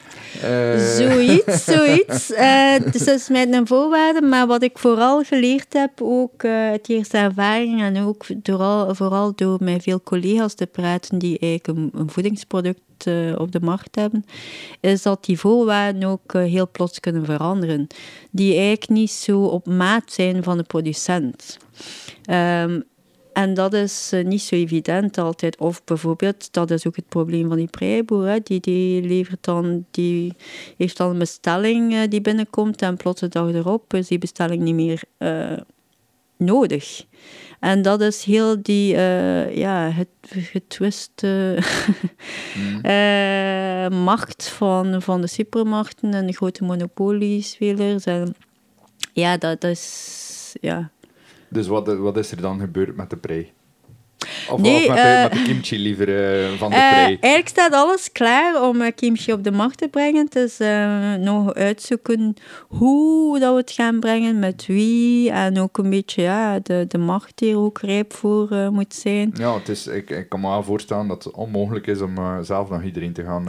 Eh, 0.41 0.77
Zoiets, 0.77 1.63
zoiets. 1.73 2.33
Eh, 2.33 2.75
dus 2.91 3.05
dat 3.05 3.15
is 3.15 3.29
mijn 3.29 3.67
voorwaarde. 3.67 4.21
Maar 4.21 4.47
wat 4.47 4.63
ik 4.63 4.77
vooral 4.77 5.23
geleerd 5.23 5.73
heb, 5.73 6.01
ook 6.01 6.43
eh 6.43 6.51
uit 6.51 6.89
eerste 6.89 7.17
ervaring 7.17 7.81
en 7.81 8.03
ook 8.03 8.25
vooral, 8.43 8.95
vooral 8.95 9.35
door 9.35 9.57
met 9.63 9.83
veel 9.83 10.01
collega's 10.01 10.53
te 10.53 10.65
praten 10.65 11.19
die 11.19 11.39
eigenlijk 11.39 11.79
een, 11.79 11.99
een 12.01 12.09
voedingsproduct 12.09 12.79
op 13.37 13.51
de 13.51 13.59
markt 13.61 13.95
hebben, 13.95 14.25
is 14.79 15.01
dat 15.01 15.25
die 15.25 15.39
voorwaarden 15.39 16.03
ook 16.03 16.33
heel 16.33 16.69
plots 16.71 16.99
kunnen 16.99 17.25
veranderen. 17.25 17.87
Die 18.31 18.53
eigenlijk 18.53 18.89
niet 18.89 19.11
zo 19.11 19.41
op 19.41 19.67
maat 19.67 20.11
zijn 20.11 20.43
van 20.43 20.57
de 20.57 20.63
producent. 20.63 21.57
Ehm, 22.25 22.79
en 23.35 23.53
dat 23.53 23.73
is 23.73 24.09
eh, 24.13 24.25
niet 24.25 24.41
zo 24.41 24.55
evident 24.55 25.17
altijd. 25.17 25.57
Of 25.57 25.83
bijvoorbeeld, 25.83 26.53
dat 26.53 26.71
is 26.71 26.87
ook 26.87 26.95
het 26.95 27.07
probleem 27.07 27.47
van 27.47 27.57
die 27.57 27.67
prijboer. 27.67 28.27
Hè. 28.27 28.39
Die, 28.43 28.59
die, 28.59 29.01
levert 29.01 29.43
dan, 29.43 29.85
die 29.91 30.33
heeft 30.77 30.97
dan 30.97 31.09
een 31.09 31.17
bestelling 31.17 31.93
eh, 31.93 31.99
die 32.09 32.21
binnenkomt 32.21 32.81
en 32.81 32.97
plots 32.97 33.19
de 33.19 33.27
dag 33.27 33.53
erop 33.53 33.93
is 33.93 34.07
die 34.07 34.17
bestelling 34.17 34.61
niet 34.61 34.75
meer 34.75 35.01
eh, 35.17 35.57
nodig. 36.37 37.05
En 37.59 37.81
dat 37.81 38.01
is 38.01 38.23
heel 38.23 38.61
die, 38.61 38.95
ja, 39.55 39.89
het 39.89 40.07
getwiste 40.29 41.57
eh, 42.81 43.97
macht 44.03 44.47
van, 44.47 45.01
van 45.01 45.21
de 45.21 45.27
supermarkten 45.27 46.13
en 46.13 46.25
de 46.25 46.33
grote 46.33 46.63
monopoliespelers. 46.63 48.03
En 48.03 48.35
ja, 49.13 49.37
dat 49.37 49.63
is, 49.63 50.55
ja, 50.61 50.91
Dus 51.55 51.67
wat, 51.67 51.97
wat 51.97 52.17
is 52.17 52.31
er 52.31 52.41
dan 52.41 52.59
gebeurd 52.59 52.95
met 52.95 53.09
de 53.09 53.17
prei? 53.17 53.51
Of, 54.49 54.61
Nee, 54.61 54.81
of 54.81 54.87
met, 54.87 54.95
de, 54.97 55.01
eh, 55.01 55.23
met 55.23 55.31
de 55.31 55.41
kimchi 55.43 55.79
liever 55.79 56.07
eh, 56.09 56.51
van 56.57 56.69
de 56.69 56.75
Eh, 56.75 56.89
prei? 56.91 57.05
eigenlijk 57.05 57.47
staat 57.47 57.73
alles 57.73 58.11
klaar 58.11 58.61
om 58.67 58.93
kimchi 58.93 59.31
op 59.33 59.43
de 59.43 59.51
markt 59.51 59.77
te 59.77 59.87
brengen. 59.87 60.25
Het 60.25 60.35
is 60.35 60.59
eh, 60.59 61.13
nog 61.13 61.53
uitzoeken 61.53 62.33
hoe 62.67 63.39
dat 63.39 63.51
we 63.53 63.59
het 63.59 63.71
gaan 63.71 63.99
brengen, 63.99 64.39
met 64.39 64.65
wie. 64.65 65.31
En 65.31 65.59
ook 65.59 65.77
een 65.77 65.89
beetje 65.89 66.21
ja, 66.21 66.59
de, 66.59 66.85
de 66.87 66.97
markt 66.97 67.31
die 67.35 67.51
er 67.51 67.57
ook 67.57 67.79
rijp 67.79 68.13
voor 68.13 68.69
moet 68.71 68.93
zijn. 68.93 69.33
Ja, 69.37 69.53
het 69.53 69.69
is, 69.69 69.87
ik, 69.87 70.09
ik 70.09 70.29
kan 70.29 70.39
me 70.39 70.47
wel 70.47 70.63
voorstellen 70.63 71.07
dat 71.07 71.23
het 71.23 71.33
onmogelijk 71.33 71.87
is 71.87 72.01
om 72.01 72.43
zelf 72.43 72.69
nog 72.69 72.83
iedereen 72.83 73.13
te 73.13 73.23
gaan 73.23 73.47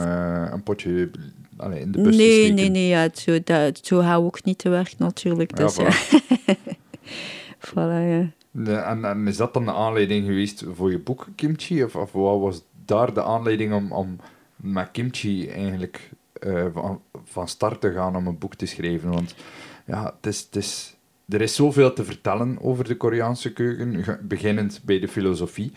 een 0.52 0.62
potje 0.62 1.11
allee, 1.57 1.80
in 1.80 1.92
de 1.92 2.00
bus 2.00 2.16
te 2.16 2.22
Nee, 2.22 2.30
steken. 2.38 2.54
nee, 2.54 2.68
nee. 2.70 2.88
Ja, 2.88 3.09
zo, 3.14 3.38
dat, 3.44 3.80
zo 3.82 3.98
gaan 4.00 4.20
we 4.20 4.26
ook 4.26 4.44
niet 4.44 4.59
te 4.59 4.68
werk 4.68 4.94
natuurlijk. 4.98 5.57
Dus, 5.57 5.76
ja, 5.76 5.84
voilà. 5.92 6.54
ja. 7.74 9.02
En, 9.04 9.26
is 9.26 9.36
dat 9.36 9.54
dan 9.54 9.64
de 9.64 9.72
aanleiding 9.72 10.26
geweest 10.26 10.64
voor 10.74 10.90
je 10.90 10.98
boek 10.98 11.26
Kimchi? 11.34 11.84
Of, 11.84 11.96
of 11.96 12.12
wat 12.12 12.40
was 12.40 12.64
daar 12.84 13.14
de 13.14 13.22
aanleiding 13.22 13.72
om, 13.72 13.92
om 13.92 14.16
met 14.56 14.90
Kimchi 14.90 15.48
eigenlijk 15.48 16.10
eh, 16.32 16.66
van, 16.72 17.00
van 17.24 17.48
start 17.48 17.80
te 17.80 17.92
gaan 17.92 18.16
om 18.16 18.26
een 18.26 18.38
boek 18.38 18.54
te 18.54 18.66
schrijven? 18.66 19.10
Want 19.10 19.34
ja, 19.86 20.14
het 20.16 20.26
is, 20.26 20.40
het 20.40 20.56
is, 20.56 20.96
er 21.28 21.40
is 21.40 21.54
zoveel 21.54 21.92
te 21.92 22.04
vertellen 22.04 22.58
over 22.60 22.84
de 22.84 22.96
Koreaanse 22.96 23.52
keuken, 23.52 24.04
beginnend 24.22 24.80
bij 24.84 24.98
de 24.98 25.08
filosofie, 25.08 25.72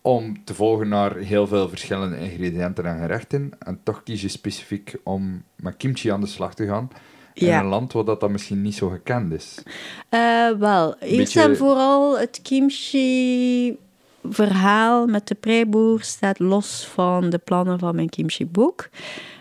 om 0.00 0.44
te 0.44 0.54
volgen 0.54 0.88
naar 0.88 1.16
heel 1.16 1.46
veel 1.46 1.68
verschillende 1.68 2.18
ingrediënten 2.18 2.84
en 2.84 2.98
gerechten. 2.98 3.50
En 3.58 3.80
toch 3.82 4.02
kies 4.02 4.22
je 4.22 4.28
specifiek 4.28 4.96
om 5.02 5.42
met 5.56 5.76
kimchi 5.76 6.08
aan 6.08 6.20
de 6.20 6.26
slag 6.26 6.54
te 6.54 6.66
gaan. 6.66 6.90
In 7.36 7.46
Ja. 7.46 7.60
een 7.60 7.66
land 7.66 7.92
waar 7.92 8.04
dat, 8.04 8.20
dat 8.20 8.30
misschien 8.30 8.62
niet 8.62 8.74
zo 8.74 8.88
gekend 8.88 9.32
is. 9.32 9.62
Eh, 10.08 10.48
wel, 10.58 10.96
eerst 11.00 11.16
Beetje- 11.16 11.40
en 11.42 11.56
vooral 11.56 12.18
het 12.18 12.40
kimchi-verhaal 12.42 15.06
met 15.06 15.28
de 15.28 15.34
preiboer 15.34 16.02
staat 16.02 16.38
los 16.38 16.86
van 16.94 17.30
de 17.30 17.38
plannen 17.38 17.78
van 17.78 17.94
mijn 17.94 18.08
kimchi-boek. 18.08 18.88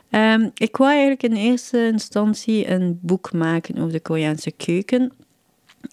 Ehm, 0.10 0.50
ik 0.56 0.78
wou 0.78 0.92
eigenlijk 0.92 1.24
in 1.24 1.34
eerste 1.34 1.88
instantie 1.92 2.70
een 2.70 3.00
boek 3.02 3.34
maken 3.34 3.78
over 3.78 3.92
de 3.92 4.00
Koreaanse 4.00 4.52
keuken, 4.52 5.12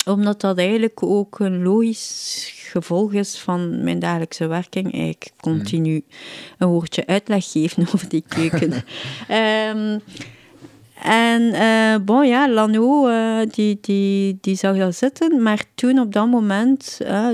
omdat 0.06 0.40
dat 0.40 0.58
eigenlijk 0.58 1.02
ook 1.02 1.38
een 1.38 1.62
logisch 1.62 2.50
gevolg 2.70 3.12
is 3.12 3.38
van 3.38 3.84
mijn 3.84 3.98
dagelijkse 3.98 4.46
werking. 4.46 4.92
Eigenlijk 4.92 5.30
continu 5.40 6.04
een 6.58 6.68
woordje 6.68 7.06
uitleg 7.06 7.50
geven 7.50 7.82
over 7.94 8.08
die 8.08 8.24
keuken. 8.28 8.72
Ehm, 9.28 9.98
en 11.02 11.54
bon, 12.04 12.26
ja, 12.26 12.48
Lano, 12.48 13.08
eh, 13.08 13.50
die, 13.50 13.78
die, 13.80 14.38
die 14.40 14.56
zag 14.56 14.76
dat 14.76 14.96
zitten. 14.96 15.42
Maar 15.42 15.64
toen, 15.74 15.98
op 15.98 16.12
dat 16.12 16.26
moment, 16.26 16.98
eh, 17.04 17.28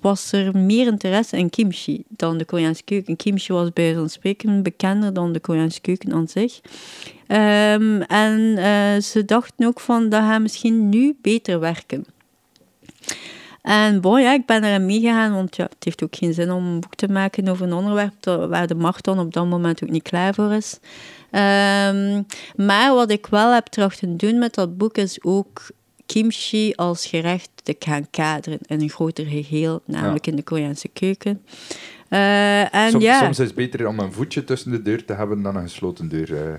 was 0.00 0.32
er 0.32 0.56
meer 0.56 0.86
interesse 0.86 1.36
in 1.36 1.50
kimchi 1.50 2.02
dan 2.08 2.38
de 2.38 2.44
Koreaanse 2.44 2.84
keuken. 2.84 3.16
Kimchi 3.16 3.52
was 3.52 3.72
bij 3.72 3.94
zo'n 3.94 4.08
spreken 4.08 4.62
bekender 4.62 5.12
dan 5.12 5.32
de 5.32 5.40
Koreaanse 5.40 5.80
keuken 5.80 6.12
aan 6.12 6.28
zich. 6.28 6.60
Ehm, 7.26 8.00
en 8.00 8.58
ze 9.02 9.24
dachten 9.24 9.66
ook 9.66 9.80
van, 9.80 10.08
dat 10.08 10.22
gaat 10.22 10.40
misschien 10.40 10.88
nu 10.88 11.16
beter 11.22 11.60
werken. 11.60 12.04
En 13.66 14.00
bon, 14.00 14.20
ja, 14.22 14.32
ik 14.32 14.46
ben 14.46 14.64
erin 14.64 14.86
meegegaan, 14.86 15.32
want 15.34 15.56
ja, 15.56 15.64
het 15.64 15.84
heeft 15.84 16.02
ook 16.02 16.16
geen 16.16 16.34
zin 16.34 16.52
om 16.52 16.66
een 16.66 16.80
boek 16.80 16.94
te 16.94 17.08
maken 17.08 17.48
over 17.48 17.66
een 17.66 17.72
onderwerp 17.72 18.24
waar 18.24 18.66
de 18.66 18.74
markt 18.74 19.04
dan 19.04 19.18
op 19.18 19.32
dat 19.32 19.46
moment 19.46 19.82
ook 19.82 19.90
niet 19.90 20.02
klaar 20.02 20.34
voor 20.34 20.52
is. 20.52 20.78
Ehm, 21.30 22.22
maar 22.56 22.94
wat 22.94 23.10
ik 23.10 23.26
wel 23.26 23.52
heb 23.54 23.66
trachten 23.66 24.16
doen 24.16 24.38
met 24.38 24.54
dat 24.54 24.76
boek 24.78 24.96
is 24.96 25.18
ook 25.22 25.66
kimchi 26.06 26.72
als 26.74 27.06
gerecht 27.06 27.50
te 27.62 27.76
gaan 27.78 28.10
kaderen 28.10 28.58
in 28.66 28.80
een 28.80 28.90
groter 28.90 29.24
geheel, 29.26 29.80
namelijk 29.84 30.26
in 30.26 30.36
de 30.36 30.42
Koreaanse 30.42 30.88
keuken. 30.88 31.42
Eh, 32.08 32.74
en 32.74 32.90
Som- 32.90 33.00
ja, 33.00 33.18
Soms 33.24 33.38
is 33.38 33.46
het 33.46 33.54
beter 33.54 33.86
om 33.88 33.98
een 33.98 34.12
voetje 34.12 34.44
tussen 34.44 34.70
de 34.70 34.82
deur 34.82 35.04
te 35.04 35.12
hebben 35.12 35.42
dan 35.42 35.56
een 35.56 35.62
gesloten 35.62 36.08
deur. 36.08 36.36
eh. 36.36 36.54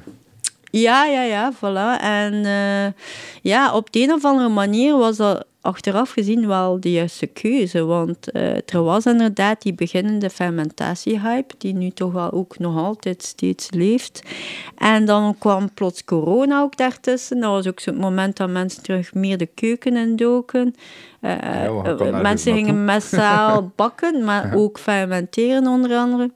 Ja, 0.71 1.05
ja, 1.05 1.21
ja, 1.23 1.53
voilà. 1.55 2.01
En 2.01 2.45
eh, 2.45 2.93
ja, 3.41 3.73
op 3.73 3.91
de 3.91 3.99
een 3.99 4.11
of 4.11 4.25
andere 4.25 4.49
manier 4.49 4.97
was 4.97 5.17
dat 5.17 5.45
achteraf 5.67 6.11
gezien 6.11 6.47
wel 6.47 6.79
de 6.79 6.91
juiste 6.91 7.27
keuze. 7.27 7.83
Want 7.83 8.31
eh, 8.31 8.55
er 8.55 8.83
was 8.83 9.05
inderdaad 9.05 9.61
die 9.61 9.73
beginnende 9.73 10.29
fermentatiehype, 10.29 11.55
die 11.57 11.73
nu 11.73 11.89
toch 11.89 12.11
wel 12.11 12.31
ook 12.31 12.59
nog 12.59 12.77
altijd 12.77 13.23
steeds 13.23 13.71
leeft. 13.71 14.23
En 14.77 15.05
dan 15.05 15.35
kwam 15.37 15.73
plots 15.73 16.03
corona 16.03 16.61
ook 16.61 16.77
daartussen. 16.77 17.39
Dat 17.39 17.51
was 17.51 17.67
ook 17.67 17.79
zo'n 17.79 17.95
moment 17.97 18.37
dat 18.37 18.49
mensen 18.49 18.83
terug 18.83 19.13
meer 19.13 19.37
de 19.37 19.45
keuken 19.45 19.95
indoken. 19.95 20.75
Eh, 21.19 21.31
gaan 21.31 21.85
eh, 21.85 21.99
nergens 21.99 22.21
mensen 22.21 22.53
gingen 22.53 22.85
massaal 22.85 23.71
bakken, 23.75 24.23
maar 24.23 24.53
ook 24.55 24.79
fermenteren 24.79 25.67
onder 25.67 25.97
andere. 25.97 26.31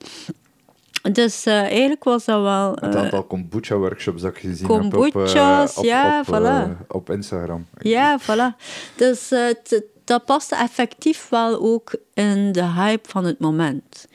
Dus 1.12 1.46
eh, 1.46 1.54
eigenlijk 1.62 2.04
was 2.04 2.26
dat 2.26 2.42
wel... 2.42 2.72
Het 2.80 2.96
eh, 2.96 3.02
aantal 3.02 3.24
kombucha-workshops 3.24 4.22
dat 4.22 4.32
ik 4.32 4.38
gezien 4.38 4.68
heb 4.72 4.84
op, 4.84 4.92
kombucha's, 4.92 5.72
eh, 5.74 5.78
op, 5.80 5.84
ja, 5.86 6.20
op, 6.20 6.28
voilà. 6.28 6.44
eh, 6.44 6.70
op 6.88 7.10
Instagram. 7.10 7.66
Ja, 7.78 8.20
voilà. 8.22 8.56
Dus 8.96 9.32
eh, 9.32 9.48
t- 9.64 9.82
dat 10.06 10.26
paste 10.26 10.56
effectief 10.56 11.30
wel 11.30 11.60
ook 11.62 11.96
in 12.14 12.52
de 12.52 12.66
hype 12.66 13.10
van 13.10 13.26
het 13.26 13.40
moment. 13.40 14.08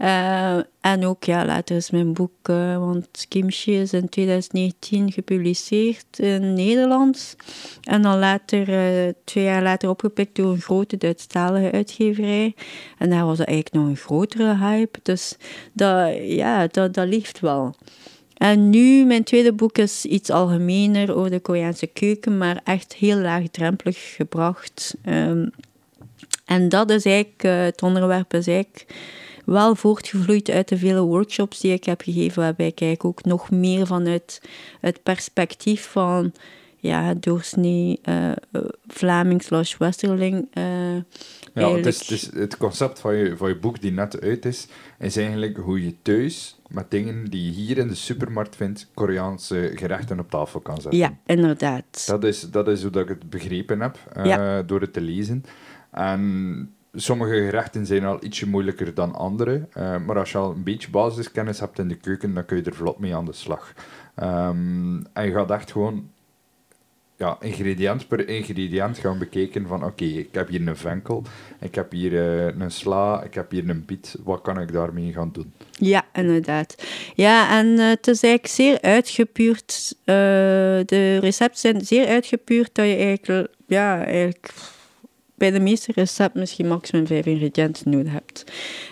Eh, 0.00 0.56
en 0.80 1.04
ook, 1.06 1.24
ja, 1.24 1.44
later 1.44 1.76
is 1.76 1.90
mijn 1.90 2.12
boek, 2.12 2.48
eh, 2.48 2.78
want 2.78 3.26
Kimchi 3.28 3.80
is 3.80 3.92
in 3.92 4.08
2019 4.08 5.12
gepubliceerd 5.12 6.18
in 6.18 6.54
Nederlands. 6.54 7.36
En 7.82 8.02
dan 8.02 8.18
later, 8.18 8.68
eh, 8.68 9.12
twee 9.24 9.44
jaar 9.44 9.62
later 9.62 9.88
opgepikt 9.88 10.36
door 10.36 10.52
een 10.52 10.60
grote 10.60 10.96
Duitsstalige 10.96 11.70
uitgeverij. 11.70 12.54
En 12.98 13.10
daar 13.10 13.24
was 13.24 13.38
eigenlijk 13.38 13.72
nog 13.72 13.86
een 13.86 13.96
grotere 13.96 14.56
hype. 14.56 14.98
Dus 15.02 15.36
dat, 15.72 16.16
ja, 16.22 16.66
dat, 16.66 16.94
dat 16.94 17.08
ligt 17.08 17.40
wel. 17.40 17.74
En 18.34 18.70
nu, 18.70 19.04
mijn 19.04 19.24
tweede 19.24 19.52
boek 19.52 19.78
is 19.78 20.04
iets 20.04 20.30
algemener 20.30 21.14
over 21.14 21.30
de 21.30 21.40
Koreaanse 21.40 21.86
keuken, 21.86 22.38
maar 22.38 22.60
echt 22.64 22.94
heel 22.94 23.16
laagdrempelig 23.16 24.14
gebracht. 24.14 24.94
Ehm, 25.04 25.46
en 26.44 26.68
dat 26.68 26.90
is 26.90 27.04
eigenlijk, 27.04 27.42
eh, 27.42 27.62
het 27.62 27.82
onderwerp 27.82 28.34
is 28.34 28.46
eigenlijk 28.46 28.86
wel 29.50 29.74
voortgevloeid 29.74 30.50
uit 30.50 30.68
de 30.68 30.78
vele 30.78 31.00
workshops 31.00 31.60
die 31.60 31.72
ik 31.72 31.84
heb 31.84 32.00
gegeven, 32.00 32.42
waarbij 32.42 32.72
ik 32.76 33.04
ook 33.04 33.24
nog 33.24 33.50
meer 33.50 33.86
vanuit 33.86 34.42
het 34.80 35.02
perspectief 35.02 35.90
van 35.90 36.32
ja, 36.76 37.14
doorsnee 37.14 37.98
eh, 38.02 38.30
eh, 38.30 38.36
Vlaming 38.86 39.42
slash 39.42 39.76
Westerling 39.76 40.48
eh, 40.52 40.94
Ja, 41.54 41.74
het, 41.74 41.86
is, 41.86 41.98
het, 41.98 42.10
is, 42.10 42.32
het 42.32 42.56
concept 42.56 42.98
van 43.00 43.14
je, 43.14 43.36
van 43.36 43.48
je 43.48 43.56
boek 43.56 43.80
die 43.80 43.92
net 43.92 44.20
uit 44.20 44.44
is, 44.44 44.66
is 44.98 45.16
eigenlijk 45.16 45.56
hoe 45.56 45.84
je 45.84 45.94
thuis 46.02 46.60
met 46.68 46.90
dingen 46.90 47.30
die 47.30 47.44
je 47.44 47.50
hier 47.50 47.78
in 47.78 47.88
de 47.88 47.94
supermarkt 47.94 48.56
vindt, 48.56 48.90
Koreaanse 48.94 49.72
gerechten 49.74 50.18
op 50.18 50.30
tafel 50.30 50.60
kan 50.60 50.80
zetten. 50.80 51.00
Ja, 51.00 51.16
inderdaad. 51.26 52.06
Dat 52.06 52.24
is, 52.24 52.50
dat 52.50 52.68
is 52.68 52.82
hoe 52.82 52.90
dat 52.90 53.02
ik 53.02 53.08
het 53.08 53.30
begrepen 53.30 53.80
heb 53.80 53.98
eh, 54.12 54.24
Ja. 54.24 54.62
door 54.62 54.80
het 54.80 54.92
te 54.92 55.00
lezen. 55.00 55.44
En 55.90 56.74
sommige 56.94 57.34
gerechten 57.34 57.86
zijn 57.86 58.04
al 58.04 58.24
ietsje 58.24 58.48
moeilijker 58.48 58.94
dan 58.94 59.14
andere. 59.14 59.66
eh, 59.72 59.96
maar 59.96 60.18
als 60.18 60.32
je 60.32 60.38
al 60.38 60.50
een 60.50 60.62
beetje 60.62 60.90
basiskennis 60.90 61.60
hebt 61.60 61.78
in 61.78 61.88
de 61.88 61.94
keuken, 61.96 62.34
dan 62.34 62.44
kun 62.44 62.56
je 62.56 62.62
er 62.62 62.74
vlot 62.74 62.98
mee 62.98 63.14
aan 63.14 63.24
de 63.24 63.32
slag. 63.32 63.72
Ehm, 64.14 65.02
en 65.12 65.24
je 65.26 65.32
gaat 65.32 65.50
echt 65.50 65.72
gewoon 65.72 66.10
ja, 67.16 67.36
ingrediënt 67.40 68.08
per 68.08 68.28
ingrediënt 68.28 68.98
gaan 68.98 69.18
bekeken 69.18 69.66
van 69.66 69.84
oké, 69.84 70.04
ik 70.04 70.34
heb 70.34 70.48
hier 70.48 70.68
een 70.68 70.76
venkel, 70.76 71.22
ik 71.60 71.74
heb 71.74 71.92
hier 71.92 72.12
eh, 72.12 72.60
een 72.60 72.70
sla, 72.70 73.22
ik 73.22 73.34
heb 73.34 73.50
hier 73.50 73.68
een 73.68 73.84
biet, 73.84 74.16
wat 74.24 74.40
kan 74.40 74.60
ik 74.60 74.72
daarmee 74.72 75.12
gaan 75.12 75.30
doen? 75.32 75.52
Ja, 75.70 76.04
inderdaad. 76.12 76.84
Ja, 77.14 77.58
en 77.58 77.66
uh, 77.66 77.88
het 77.88 78.08
is 78.08 78.22
eigenlijk 78.22 78.54
zeer 78.54 78.80
uitgepuurd. 78.80 79.94
De 80.04 81.18
recepten 81.20 81.58
zijn 81.60 81.80
zeer 81.80 82.06
uitgepuurd 82.06 82.74
dat 82.74 82.86
je 82.86 82.96
eigenlijk, 82.96 83.54
ja, 83.66 84.04
eigenlijk 84.04 84.52
bij 85.40 85.50
de 85.50 85.60
meeste 85.60 85.92
recepten 85.92 86.40
misschien 86.40 86.68
maximum 86.68 87.06
vijf 87.06 87.26
ingrediënten 87.26 87.90
nodig 87.90 88.12
hebt. 88.12 88.44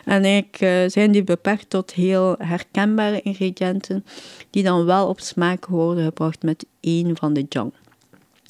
En 0.05 0.25
eigenlijk 0.25 0.61
uh, 0.61 0.71
zijn 0.87 1.13
die 1.13 1.25
beperkt 1.25 1.71
tot 1.71 1.93
heel 1.93 2.35
herkenbare 2.39 3.21
ingrediënten, 3.23 4.05
die 4.51 4.63
dan 4.63 4.85
wel 4.85 5.09
op 5.09 5.21
smaak 5.21 5.67
worden 5.67 6.05
gebracht 6.05 6.43
met 6.43 6.67
één 6.81 7.17
van 7.17 7.33
de 7.33 7.47
jang. 7.49 7.73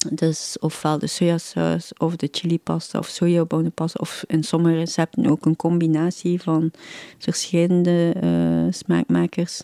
Dus 0.07 0.57
ofwel 0.59 0.99
de 0.99 1.07
sojasaus 1.07 1.91
of 1.97 2.15
de 2.15 2.27
chilipasta 2.31 2.99
of 2.99 3.07
sojabonenpasta 3.07 3.99
of 4.01 4.23
in 4.27 4.43
sommige 4.43 4.75
recepten 4.75 5.25
ook 5.25 5.45
een 5.45 5.55
combinatie 5.55 6.41
van 6.41 6.71
verschillende 7.17 8.15
uh, 8.23 8.73
smaakmakers. 8.73 9.61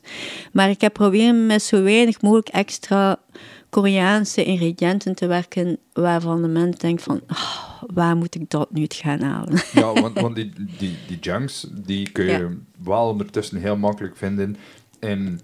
Maar 0.52 0.70
ik 0.70 0.82
heb 0.82 0.94
proberen 0.94 1.46
met 1.46 1.62
zo 1.62 1.84
weinig 1.84 2.22
mogelijk 2.22 2.48
extra 2.48 3.20
Koreaanse 3.70 4.44
ingrediënten 4.44 5.16
te 5.16 5.28
werken 5.28 5.78
waarvan 5.94 6.42
de 6.42 6.48
mens 6.48 6.78
denkt 6.78 7.04
van 7.04 7.22
oh, 7.28 7.84
waar 7.94 8.16
moet 8.16 8.36
ik 8.36 8.50
dat 8.50 8.72
nu 8.72 8.86
gaan 8.88 9.22
halen? 9.22 9.62
Ja, 9.74 9.94
want, 9.94 10.20
want 10.20 10.36
die, 10.36 10.54
die, 10.78 10.96
die 11.08 11.20
junks 11.20 11.68
die 11.72 12.12
kun 12.12 12.26
je 12.26 12.32
ja. 12.32 12.50
wel 12.84 13.08
ondertussen 13.08 13.58
heel 13.58 13.78
makkelijk 13.78 14.16
vinden 14.16 14.58
in 15.00 15.40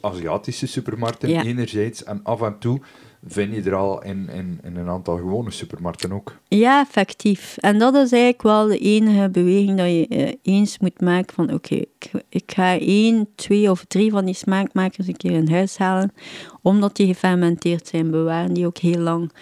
Aziatische 0.00 0.66
supermarkten 0.66 1.28
ja. 1.28 1.42
enerzijds 1.42 2.04
en 2.04 2.20
af 2.22 2.42
en 2.42 2.58
toe 2.58 2.80
vind 3.26 3.54
je 3.54 3.62
er 3.62 3.74
al 3.74 4.02
in, 4.02 4.28
in, 4.28 4.60
in 4.62 4.76
een 4.76 4.88
aantal 4.88 5.16
gewone 5.16 5.50
supermarkten 5.50 6.12
ook. 6.12 6.38
Ja, 6.48 6.80
effectief. 6.80 7.56
En 7.56 7.78
dat 7.78 7.94
is 7.94 8.12
eigenlijk 8.12 8.42
wel 8.42 8.66
de 8.66 8.78
enige 8.78 9.28
beweging 9.28 9.78
dat 9.78 9.86
je 9.86 10.06
uh, 10.08 10.32
eens 10.42 10.78
moet 10.78 11.00
maken 11.00 11.34
van 11.34 11.44
oké, 11.44 11.54
okay, 11.54 11.86
ik, 11.98 12.10
ik, 12.28 12.52
ga 12.54 12.78
één, 12.78 13.28
twee 13.34 13.70
of 13.70 13.84
drie 13.84 14.10
van 14.10 14.24
die 14.24 14.34
smaakmakers 14.34 15.06
een 15.06 15.16
keer 15.16 15.30
in 15.30 15.50
huis 15.50 15.78
halen, 15.78 16.12
omdat 16.62 16.96
die 16.96 17.06
gefermenteerd 17.06 17.88
zijn, 17.88 18.10
bewaren 18.10 18.54
die 18.54 18.66
ook 18.66 18.78
heel 18.78 19.00
lang. 19.00 19.32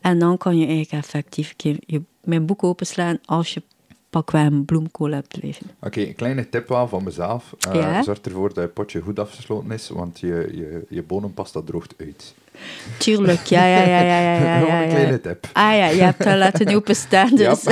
En 0.00 0.18
dan 0.18 0.38
kan 0.38 0.58
je 0.58 0.66
eigenlijk 0.66 1.04
effectief 1.04 1.54
je, 1.56 2.02
mijn 2.24 2.46
boek 2.46 2.62
openslaan 2.64 3.18
als 3.24 3.54
je 3.54 3.62
pakweg 4.10 4.46
een 4.46 4.64
bloemkool 4.64 5.10
hebt 5.10 5.42
liggen. 5.42 5.66
Oké, 5.76 5.86
okay, 5.86 6.06
een 6.06 6.14
kleine 6.14 6.48
tip 6.48 6.68
wel 6.68 6.88
van 6.88 7.04
mezelf. 7.04 7.54
Uh, 7.68 7.74
ja? 7.74 8.02
Zorg 8.02 8.20
ervoor 8.20 8.54
dat 8.54 8.64
je 8.64 8.70
potje 8.70 9.00
goed 9.00 9.18
afgesloten 9.18 9.70
is, 9.70 9.88
want 9.88 10.20
je, 10.20 10.48
je, 10.52 10.84
je 10.88 11.02
bonenpasta 11.02 11.60
droogt 11.62 11.94
uit. 11.98 12.34
Tuurlijk, 12.96 13.46
ja, 13.46 13.66
ja, 13.66 13.82
ja, 13.82 14.00
ja, 14.00 14.18
ja, 14.20 14.34
ja, 14.44 14.58
Nog 14.58 14.68
ja, 14.68 14.82
een 14.82 14.88
kleine 14.88 15.20
tip. 15.20 15.46
Ah 15.52 15.76
ja, 15.76 15.86
je 15.86 16.02
hebt 16.02 16.24
dat 16.24 16.36
laten 16.36 16.74
openstaan, 16.76 17.36
dus... 17.36 17.62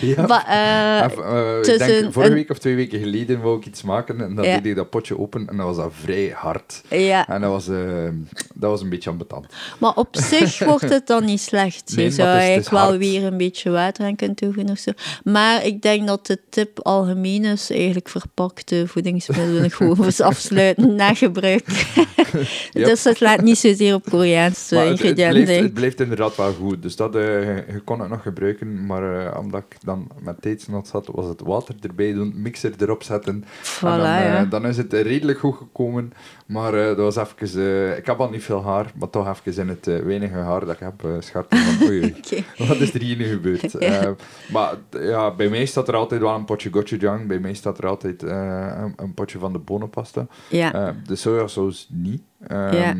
ja. 0.00 0.26
Maar, 0.26 1.12
ik 1.62 1.78
denk, 1.78 2.12
vorige 2.12 2.32
week 2.32 2.50
of 2.50 2.58
twee 2.58 2.74
weken 2.74 2.98
geleden 2.98 3.40
wou 3.40 3.58
ik 3.58 3.66
iets 3.66 3.82
maken 3.82 4.20
en 4.20 4.34
dan 4.34 4.44
deed 4.44 4.66
ik 4.66 4.76
dat 4.76 4.90
potje 4.90 5.18
open 5.18 5.48
en 5.48 5.56
dat 5.56 5.66
was 5.66 5.76
dat 5.76 5.92
vrij 6.00 6.32
hard. 6.34 6.82
Ja. 6.88 7.28
En 7.28 7.40
dat 7.40 7.50
was, 7.50 7.68
uh, 7.68 8.08
dat 8.54 8.70
was 8.70 8.80
een 8.80 8.88
beetje 8.88 9.10
ambetant. 9.10 9.46
Maar 9.78 9.94
op 9.94 10.08
zich 10.16 10.58
wordt 10.58 10.88
het 10.88 11.06
dan 11.06 11.24
niet 11.24 11.40
slecht. 11.40 11.92
Je 11.96 12.10
zou 12.10 12.28
eigenlijk 12.28 12.70
wel 12.70 12.96
weer 12.96 13.24
een 13.24 13.36
beetje 13.36 13.70
water 13.70 14.04
aan 14.04 14.16
kunnen 14.16 14.36
toevoegen 14.36 14.72
of 14.72 14.78
zo. 14.78 14.90
Maar 15.24 15.64
ik 15.64 15.82
denk 15.82 16.06
dat 16.06 16.26
de 16.26 16.38
tip 16.50 16.80
algemeen 16.80 17.44
is, 17.44 17.70
eigenlijk 17.70 18.08
verpakte 18.08 18.86
voedingsmiddelen 18.86 19.70
gewoon 19.70 20.12
afsluiten 20.18 20.94
na 20.94 21.14
gebruik. 21.14 21.64
Dus 22.72 23.04
het 23.04 23.20
niet 23.42 23.58
zozeer 23.58 23.94
op 23.94 24.04
Koreaanse 24.10 24.76
het, 24.76 24.90
ingrediënten. 24.90 25.44
blijft, 25.44 25.62
het 25.62 25.74
blijft 25.74 26.00
inderdaad 26.00 26.36
wel 26.36 26.52
goed. 26.52 26.82
Dus 26.82 26.96
dat, 26.96 27.16
uh, 27.16 27.22
je 27.56 27.80
kon 27.84 28.00
het 28.00 28.08
nog 28.08 28.22
gebruiken, 28.22 28.86
maar 28.86 29.24
uh, 29.24 29.38
omdat 29.38 29.62
ik 29.68 29.76
dan 29.84 30.08
met 30.20 30.42
tijdsnot 30.42 30.88
zat, 30.88 31.08
was 31.12 31.26
het 31.26 31.40
water 31.40 31.74
erbij 31.80 32.12
doen, 32.12 32.32
mixer 32.36 32.72
erop 32.78 33.02
zetten. 33.02 33.44
Voilà, 33.44 33.80
en 33.80 33.88
dan, 33.88 33.98
uh, 33.98 34.24
ja. 34.24 34.44
dan 34.44 34.66
is 34.66 34.76
het 34.76 34.92
redelijk 34.92 35.38
goed 35.38 35.56
gekomen. 35.56 36.12
Maar 36.46 36.72
dat 36.72 37.14
was 37.14 37.16
even... 37.16 37.96
ik 37.96 38.06
heb 38.06 38.20
al 38.20 38.30
niet 38.30 38.42
veel 38.42 38.62
haar, 38.64 38.92
maar 38.94 39.10
toch 39.10 39.28
even 39.28 39.62
in 39.62 39.68
het 39.68 40.04
weinige 40.04 40.34
haar 40.34 40.60
dat 40.60 40.74
ik 40.74 40.78
heb, 40.78 41.06
scharten 41.18 41.58
van 41.58 41.86
oei. 41.88 42.14
Wat 42.58 42.76
is 42.76 42.94
er 42.94 43.00
hier 43.00 43.16
nu 43.16 43.24
gebeurd? 43.24 43.72
Ja. 43.84 44.14
maar 44.52 44.74
ja, 44.90 45.34
bij 45.34 45.48
mij 45.48 45.64
staat 45.64 45.88
er 45.88 45.94
altijd 45.94 46.20
wel 46.20 46.34
een 46.34 46.44
potje 46.44 46.70
gochujang. 46.72 47.26
Bij 47.26 47.38
mij 47.38 47.54
staat 47.54 47.78
er 47.78 47.86
altijd 47.86 48.22
een, 48.22 48.92
een, 48.96 49.14
potje 49.14 49.38
van 49.38 49.52
de 49.52 49.58
bonenpasta. 49.58 50.26
Ja. 50.48 50.94
de 51.06 51.16
sojasaus 51.16 51.88
niet. 51.90 52.22
Um, 52.50 52.72
Ja. 52.74 52.94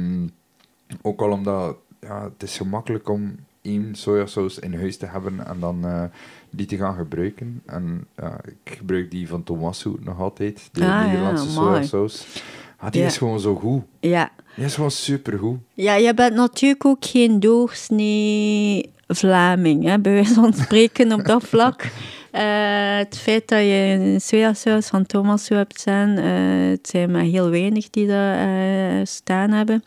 Ook 1.02 1.20
al 1.20 1.30
omdat 1.30 1.76
ja, 2.00 2.22
het 2.24 2.42
is 2.42 2.56
gemakkelijk 2.56 3.08
om 3.08 3.36
één 3.62 3.94
sojasaus 3.94 4.58
in 4.58 4.74
huis 4.74 4.96
te 4.96 5.06
hebben 5.06 5.46
en 5.46 5.60
dan 5.60 5.80
uh, 5.86 6.02
die 6.50 6.66
te 6.66 6.76
gaan 6.76 6.94
gebruiken. 6.94 7.62
En 7.66 8.06
ja, 8.16 8.38
ik 8.44 8.74
gebruik 8.76 9.10
die 9.10 9.28
van 9.28 9.42
Tomasso 9.42 9.96
nog 10.00 10.20
altijd, 10.20 10.68
de 10.72 10.84
Ah, 10.84 11.04
Nederlandse 11.06 11.48
ja, 11.48 11.60
mooi. 11.60 11.66
sojasaus. 11.74 12.42
Ah, 12.76 12.90
die 12.90 13.00
Ja. 13.00 13.06
is 13.06 13.16
gewoon 13.18 13.40
zo 13.40 13.54
goed. 13.54 13.82
ja. 14.00 14.30
Die 14.56 14.64
is 14.64 14.74
gewoon 14.74 14.90
supergoed. 14.90 15.58
Ja, 15.72 15.94
je 15.94 16.14
bent 16.14 16.34
natuurlijk 16.34 16.84
ook 16.84 17.04
geen 17.04 17.40
doorsnee 17.40 18.92
Vlaming, 19.08 19.84
hè, 19.84 19.98
bij 19.98 20.12
wijze 20.12 20.34
van 20.34 20.52
spreken 20.52 21.12
op 21.12 21.24
dat 21.24 21.44
vlak. 21.44 21.82
Eh, 22.34 22.96
het 22.96 23.18
feit 23.18 23.48
dat 23.48 23.58
je 23.58 23.96
een 24.00 24.20
sojasaus 24.20 24.86
van 24.86 25.06
Tomasso 25.06 25.56
hebt 25.56 25.80
staan, 25.80 26.16
eh, 26.16 26.70
het 26.70 26.88
zijn 26.88 27.10
maar 27.10 27.22
heel 27.22 27.50
weinig 27.50 27.90
die 27.90 28.06
dat 28.06 28.36
eh, 28.36 29.00
staan 29.04 29.50
hebben. 29.50 29.82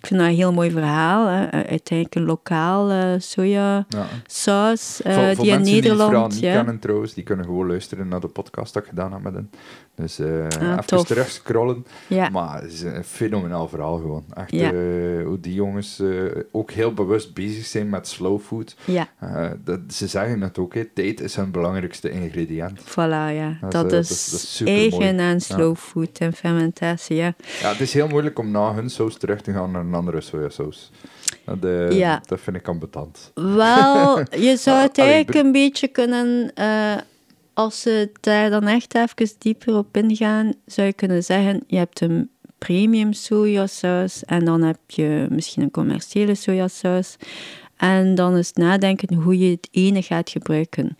Ik 0.00 0.06
vind 0.06 0.20
dat 0.20 0.28
een 0.28 0.34
heel 0.36 0.52
mooi 0.52 0.70
verhaal. 0.70 1.26
Hè. 1.26 1.44
Eh, 1.44 1.60
Uiteindelijk 1.70 2.14
een 2.14 2.24
lokaal 2.24 2.90
eh, 2.90 3.14
sojasaus 3.18 5.00
Ja. 5.04 5.30
eh, 5.30 5.36
die 5.38 5.46
in 5.46 5.54
mensen 5.54 5.64
die 5.64 5.74
het 5.74 5.84
verhaal 5.84 5.96
Nederland... 5.96 6.32
niet 6.32 6.40
ja. 6.42 6.54
kennen 6.54 6.78
trouwens, 6.78 7.14
die 7.14 7.24
kunnen 7.24 7.44
gewoon 7.44 7.66
luisteren 7.66 8.08
naar 8.08 8.20
de 8.20 8.28
podcast 8.28 8.74
dat 8.74 8.82
ik 8.82 8.88
gedaan 8.88 9.12
heb 9.12 9.22
met 9.22 9.34
hen. 9.34 9.50
Dus 9.94 10.18
eh 10.18 10.44
even 10.44 10.84
tof. 10.86 11.06
terug 11.06 11.30
scrollen. 11.30 11.86
Ja. 12.06 12.28
Maar 12.28 12.62
het 12.62 12.72
is 12.72 12.82
een 12.82 13.04
fenomenaal 13.04 13.68
verhaal 13.68 13.96
gewoon. 13.96 14.24
Echt, 14.34 14.50
hoe 15.24 15.38
die 15.40 15.54
jongens 15.54 16.02
ook 16.52 16.70
heel 16.70 16.92
bewust 16.94 17.34
bezig 17.34 17.64
zijn 17.66 17.88
met 17.88 18.08
slow 18.08 18.40
food. 18.40 18.76
ja, 18.84 19.08
dat, 19.64 19.80
ze 19.88 20.06
zeggen 20.06 20.40
het 20.40 20.58
ook, 20.58 20.74
hè, 20.74 20.84
tijd 20.84 21.20
is 21.20 21.36
hun 21.36 21.50
belangrijkste 21.50 22.10
ingrediënt. 22.10 22.80
voilà, 22.80 23.32
ja. 23.34 23.58
Dat 23.60 23.72
Dat, 23.72 23.92
is, 23.92 23.98
is, 23.98 24.08
dat 24.08 24.18
is- 24.18 24.30
dat 24.30 24.40
is 24.40 24.56
supermooi. 24.56 25.02
eigen 25.04 25.20
aan 25.20 25.40
slow 25.40 25.76
food 25.76 26.18
en 26.18 26.32
fermentatie, 26.32 27.16
ja. 27.16 27.34
Ja, 27.60 27.68
het 27.70 27.80
is 27.80 27.92
heel 27.92 28.08
moeilijk 28.08 28.38
om 28.38 28.50
na 28.50 28.74
hun 28.74 28.90
saus 28.90 29.16
terug 29.16 29.40
te 29.40 29.52
gaan 29.52 29.70
naar 29.70 29.84
een 29.88 29.94
andere 29.94 30.20
sojasaus. 30.20 30.90
Dat, 31.44 31.64
eh, 31.64 31.90
Ja. 31.90 32.22
dat 32.26 32.40
vind 32.40 32.56
ik 32.56 32.68
ambetant. 32.68 33.30
Wel, 33.34 34.18
je 34.18 34.56
zou 34.64 34.76
Ah, 34.76 34.82
het 34.82 34.98
eigenlijk 34.98 35.34
een 35.44 35.52
beetje 35.52 35.88
kunnen, 35.88 36.50
eh, 36.54 36.96
als 37.54 37.80
ze 37.80 38.10
daar 38.20 38.50
dan 38.50 38.66
echt 38.66 38.94
even 38.94 39.34
dieper 39.38 39.76
op 39.76 39.96
ingaan, 39.96 40.52
zou 40.66 40.86
je 40.86 40.92
kunnen 40.92 41.24
zeggen, 41.24 41.62
je 41.66 41.76
hebt 41.76 42.00
een 42.00 42.30
premium 42.58 43.12
sojasaus 43.12 44.24
en 44.24 44.44
dan 44.44 44.62
heb 44.62 44.78
je 44.86 45.26
misschien 45.30 45.62
een 45.62 45.70
commerciële 45.70 46.34
sojasaus. 46.34 47.16
En 47.78 48.14
dan 48.14 48.36
is 48.36 48.52
nadenken 48.52 49.14
hoe 49.14 49.38
je 49.38 49.50
het 49.50 49.68
ene 49.70 50.02
gaat 50.02 50.30
gebruiken. 50.30 50.96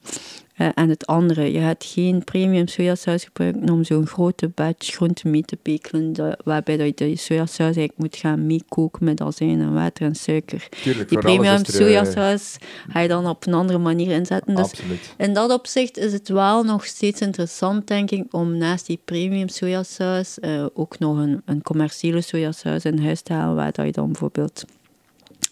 eh, 0.55 0.69
en 0.75 0.89
het 0.89 1.07
andere. 1.07 1.53
Je 1.53 1.61
gaat 1.61 1.85
geen 1.85 2.25
premium 2.25 2.67
sojasaus 2.67 3.25
gebruiken 3.25 3.71
om 3.71 3.85
zo'n 3.85 4.07
grote 4.07 4.49
batch 4.49 4.91
groenten 4.95 5.31
mee 5.31 5.43
te 5.43 5.57
pekelen, 5.57 6.37
waarbij 6.45 6.77
dat 6.77 6.87
je 6.87 6.95
de 6.95 7.17
sojasaus 7.17 7.59
eigenlijk 7.59 7.99
moet 7.99 8.17
gaan 8.17 8.47
meekoken 8.47 9.05
met 9.05 9.21
azijn 9.21 9.61
en 9.61 9.75
water 9.75 10.07
en 10.07 10.15
suiker. 10.15 10.69
Tuurlijk, 10.83 11.09
Die 11.09 11.19
premium 11.19 11.55
eh, 11.55 11.65
sojasaus 11.65 12.57
ga 12.89 13.01
je 13.01 13.09
dan 13.09 13.27
op 13.27 13.47
een 13.47 13.55
andere 13.55 13.79
manier 13.79 14.11
inzetten. 14.11 14.55
Dus 14.55 14.65
Absoluut. 14.65 15.15
in 15.17 15.35
dat 15.35 15.51
opzicht 15.53 15.97
is 15.97 16.13
het 16.13 16.29
wel 16.29 16.63
nog 16.63 16.85
steeds 16.87 17.21
interessant, 17.21 17.87
denk 17.87 18.11
ik, 18.11 18.25
om 18.31 18.57
naast 18.57 18.87
die 18.87 19.01
premium 19.05 19.49
sojasaus 19.49 20.39
eh, 20.39 20.67
ook 20.75 20.99
nog 20.99 21.17
een, 21.17 21.43
een 21.45 21.63
commerciële 21.63 22.21
sojasaus 22.21 22.85
in 22.85 22.99
huis 23.03 23.21
te 23.23 23.33
halen, 23.33 23.57
waar 23.57 23.73
dat 23.73 23.87
je 23.87 23.93
dan 23.93 24.07
bijvoorbeeld 24.07 24.65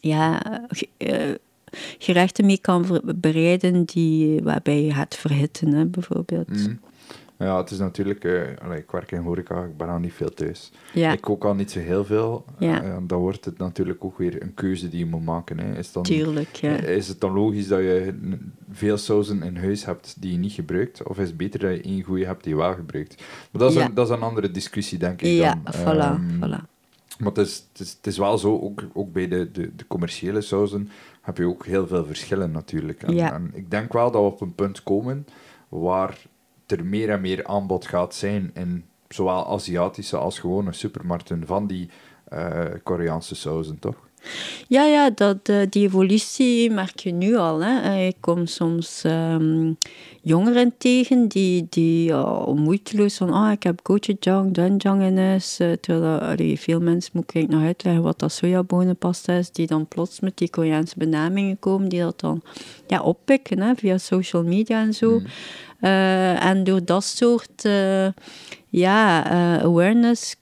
ja, 0.01 0.43
eh, 0.97 1.31
gerechten 1.99 2.47
mee 2.47 2.59
kan 2.61 3.01
bereiden 3.17 3.85
die, 3.85 4.43
waarbij 4.43 4.83
je 4.83 4.93
gaat 4.93 5.17
verhitten, 5.17 5.73
hè, 5.73 5.85
bijvoorbeeld. 5.87 6.49
Mhm. 6.49 6.75
Ja, 7.39 7.57
het 7.57 7.71
is 7.71 7.79
natuurlijk... 7.79 8.25
allee, 8.63 8.79
ik 8.79 8.91
werk 8.91 9.13
in 9.13 9.19
horeca, 9.23 9.65
ik 9.65 9.77
ben 9.77 9.89
al 9.89 9.99
niet 9.99 10.13
veel 10.13 10.31
thuis. 10.35 10.73
Ja, 10.95 11.13
Ik 11.13 11.21
kook 11.21 11.45
al 11.45 11.55
niet 11.55 11.71
zo 11.71 11.79
heel 11.79 12.05
veel. 12.05 12.45
Ja. 12.59 12.83
Eh, 12.83 12.97
dan 13.03 13.19
wordt 13.19 13.45
het 13.45 13.59
natuurlijk 13.59 14.05
ook 14.05 14.19
weer 14.19 14.43
een 14.43 14.55
keuze 14.55 14.89
die 14.89 14.99
je 14.99 15.07
moet 15.07 15.25
maken. 15.25 15.59
Hè. 15.59 15.79
Is, 15.79 15.93
dan, 15.93 16.03
tuurlijk. 16.03 16.55
Ja. 16.55 16.77
is 16.77 17.09
het 17.09 17.21
dan 17.21 17.33
logisch 17.33 17.69
dat 17.69 17.79
je 17.79 18.15
veel 18.71 18.97
sauzen 18.97 19.43
in 19.43 19.57
huis 19.57 19.85
hebt 19.85 20.17
die 20.23 20.33
je 20.33 20.39
niet 20.39 20.53
gebruikt? 20.53 21.03
Of 21.03 21.19
is 21.19 21.27
het 21.29 21.37
beter 21.37 21.61
dat 21.61 21.71
je 21.71 21.83
één 21.83 22.03
goede 22.03 22.27
hebt 22.27 22.45
die 22.45 22.53
je 22.53 22.59
wel 22.61 22.75
gebruikt? 22.75 23.23
Maar 23.51 23.63
dat 23.63 23.71
is, 23.71 23.77
een, 23.77 23.95
dat 23.95 24.09
is 24.09 24.15
een 24.17 24.23
andere 24.23 24.51
discussie, 24.51 24.99
denk 24.99 25.23
ik 25.23 25.29
Ja, 25.29 25.61
dan. 25.65 25.75
voilà, 25.75 25.99
Ehm, 25.99 26.45
voilà. 26.45 26.76
Maar 27.19 27.29
het 27.29 27.39
is, 27.47 27.67
het, 27.73 27.81
is, 27.81 27.93
het 27.93 28.07
is 28.07 28.19
wel 28.19 28.39
zo, 28.39 28.59
ook, 28.61 28.83
ook 28.93 29.13
bij 29.13 29.29
de, 29.29 29.51
de, 29.51 29.77
de 29.77 29.87
commerciële 29.87 30.41
sauzen 30.41 30.91
heb 31.23 31.37
je 31.37 31.47
ook 31.47 31.67
heel 31.67 31.87
veel 31.87 32.05
verschillen 32.05 32.51
natuurlijk. 32.51 33.03
En, 33.03 33.15
Ja. 33.15 33.33
en 33.33 33.51
ik 33.55 33.71
denk 33.71 33.93
wel 33.93 34.11
dat 34.11 34.23
we 34.23 34.29
op 34.29 34.41
een 34.41 34.55
punt 34.55 34.83
komen 34.83 35.27
waar 35.69 36.19
er 36.67 36.85
meer 36.85 37.11
en 37.11 37.21
meer 37.21 37.47
aanbod 37.47 37.87
gaat 37.87 38.15
zijn 38.15 38.51
in 38.55 38.85
zowel 39.09 39.47
Aziatische 39.49 40.17
als 40.17 40.39
gewone 40.39 40.73
supermarkten 40.73 41.47
van 41.47 41.67
die 41.67 41.89
eh, 42.25 42.65
Koreaanse 42.83 43.35
sauzen, 43.35 43.79
toch? 43.79 44.06
Ja, 44.69 44.85
ja 44.85 45.11
dat, 45.11 45.49
uh, 45.49 45.63
die 45.71 45.87
evolutie 45.87 46.71
merk 46.71 46.99
je 46.99 47.11
nu 47.13 47.37
al. 47.37 47.61
Hè. 47.61 48.07
Ik 48.07 48.17
kom 48.21 48.47
soms 48.47 49.03
um, 49.05 49.77
jongeren 50.23 50.75
tegen 50.79 51.29
die, 51.29 51.67
die 51.71 52.11
uh, 52.11 52.47
moeiteloos 52.47 53.17
van 53.17 53.33
ah, 53.33 53.53
ik 53.53 53.63
heb 53.63 53.81
gochujang, 53.83 54.53
doenjang 54.53 55.03
in 55.03 55.19
huis. 55.19 55.61
Uh, 55.61 55.73
terwijl 55.73 56.19
allee, 56.19 56.61
veel 56.61 56.81
mensen 56.81 57.11
moeten 57.15 57.41
ik 57.41 57.49
nog 57.49 57.63
uitleggen 57.63 58.03
wat 58.03 58.19
dat 58.19 58.33
sojabonenpasta 58.33 59.33
is, 59.33 59.51
die 59.51 59.67
dan 59.67 59.87
plots 59.87 60.21
met 60.21 60.39
die 60.39 60.51
Koreaanse 60.51 60.95
benamingen 60.99 61.59
komen, 61.59 61.89
die 61.89 62.01
dat 62.01 62.21
dan 62.21 62.43
ja, 62.87 63.03
oppikken 63.03 63.61
hè, 63.61 63.75
via 63.75 63.99
social 63.99 64.43
media 64.43 64.81
en 64.81 64.95
zo. 64.95 65.19
Mm. 65.19 65.27
en 66.39 66.65
door 66.65 66.85
dat 66.85 67.05
soort 67.05 67.69
ja, 68.69 69.25
awareness 69.61 70.37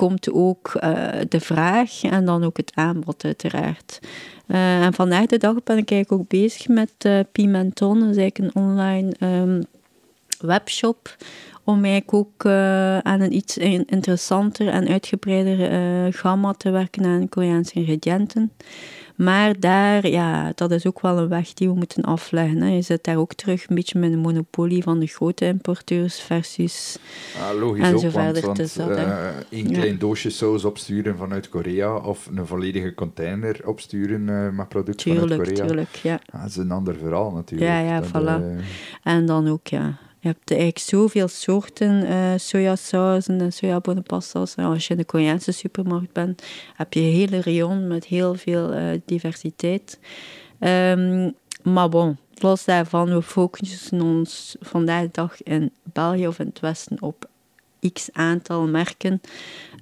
komt 0.00 0.32
ook 0.32 0.72
uh, 0.84 1.08
de 1.28 1.40
vraag 1.40 2.02
en 2.02 2.24
dan 2.24 2.44
ook 2.44 2.56
het 2.56 2.72
aanbod 2.74 3.24
uiteraard. 3.24 3.98
Uh, 4.46 4.84
en 4.84 4.94
vandaag 4.94 5.26
de 5.26 5.38
dag 5.38 5.54
ben 5.64 5.78
ik 5.78 5.90
eigenlijk 5.90 6.22
ook 6.22 6.28
bezig 6.28 6.68
met 6.68 6.92
uh, 7.06 7.20
Pimenton, 7.32 8.00
dat 8.00 8.08
is 8.08 8.16
eigenlijk 8.16 8.54
een 8.54 8.62
online 8.62 9.12
um, 9.20 9.64
webshop, 10.38 11.16
om 11.64 11.84
eigenlijk 11.84 12.14
ook 12.14 12.46
aan 13.02 13.20
een 13.20 13.34
iets 13.34 13.56
interessanter 13.86 14.68
en 14.68 14.88
uitgebreider 14.88 16.12
gamma 16.12 16.52
te 16.52 16.70
werken 16.70 17.04
aan 17.04 17.28
Koreaanse 17.28 17.74
ingrediënten. 17.74 18.52
Maar 19.22 19.60
daar, 19.60 20.08
ja, 20.08 20.52
dat 20.54 20.70
is 20.70 20.86
ook 20.86 21.00
wel 21.00 21.18
een 21.18 21.28
weg 21.28 21.52
die 21.52 21.68
we 21.68 21.74
moeten 21.74 22.02
afleggen. 22.02 22.60
Hè. 22.60 22.68
Je 22.68 22.82
zit 22.82 23.04
daar 23.04 23.16
ook 23.16 23.34
terug 23.34 23.68
een 23.68 23.74
beetje 23.74 23.98
met 23.98 24.12
een 24.12 24.18
monopolie 24.18 24.82
van 24.82 24.98
de 24.98 25.06
grote 25.06 25.46
importeurs 25.46 26.20
versus... 26.20 26.98
Ah, 27.40 27.60
logisch 27.60 27.84
en 27.84 27.98
zo 27.98 28.10
verder. 28.10 28.46
Want, 28.46 28.74
want 28.74 28.98
uh, 28.98 29.26
één 29.50 29.72
klein 29.72 29.98
doosje 29.98 30.30
saus 30.30 30.64
opsturen 30.64 31.16
vanuit 31.16 31.48
Korea 31.48 31.96
of 31.96 32.28
een 32.34 32.46
volledige 32.46 32.94
container 32.94 33.60
opsturen 33.64 34.28
uh, 34.28 34.48
met 34.50 34.68
producten 34.68 35.16
vanuit 35.16 35.42
Korea. 35.42 35.66
Tuurlijk, 35.66 35.94
ja. 36.02 36.20
Dat 36.32 36.48
is 36.48 36.56
een 36.56 36.70
ander 36.70 36.96
verhaal 36.96 37.30
natuurlijk. 37.30 37.70
Ja, 37.70 37.78
ja, 37.78 38.02
voilà. 38.02 38.42
Uh... 38.42 38.62
En 39.02 39.26
dan 39.26 39.48
ook, 39.48 39.66
ja 39.66 39.98
je 40.20 40.28
hebt 40.28 40.50
eigenlijk 40.50 40.78
zoveel 40.78 41.28
soorten 41.28 42.06
uh, 42.06 42.32
sojasausen 42.36 43.40
en 43.40 43.52
sojabonenpasta's. 43.52 44.54
En 44.54 44.64
als 44.64 44.86
je 44.86 44.92
in 44.92 44.98
de 44.98 45.04
Koreaanse 45.04 45.52
supermarkt 45.52 46.12
bent, 46.12 46.42
heb 46.74 46.92
je 46.92 47.00
een 47.00 47.12
hele 47.12 47.42
rayon 47.42 47.86
met 47.86 48.04
heel 48.04 48.34
veel 48.34 48.74
uh, 48.74 49.00
diversiteit. 49.04 49.98
Um, 50.60 51.34
maar 51.62 51.88
bon, 51.88 52.16
los 52.34 52.64
daarvan, 52.64 53.14
we 53.14 53.22
focussen 53.22 54.00
ons 54.00 54.56
vandaag 54.60 55.02
de 55.02 55.08
dag 55.12 55.42
in 55.42 55.72
België 55.82 56.26
of 56.26 56.38
in 56.38 56.46
het 56.46 56.60
Westen 56.60 57.02
op 57.02 57.28
x 57.92 58.08
aantal 58.12 58.66
merken. 58.66 59.20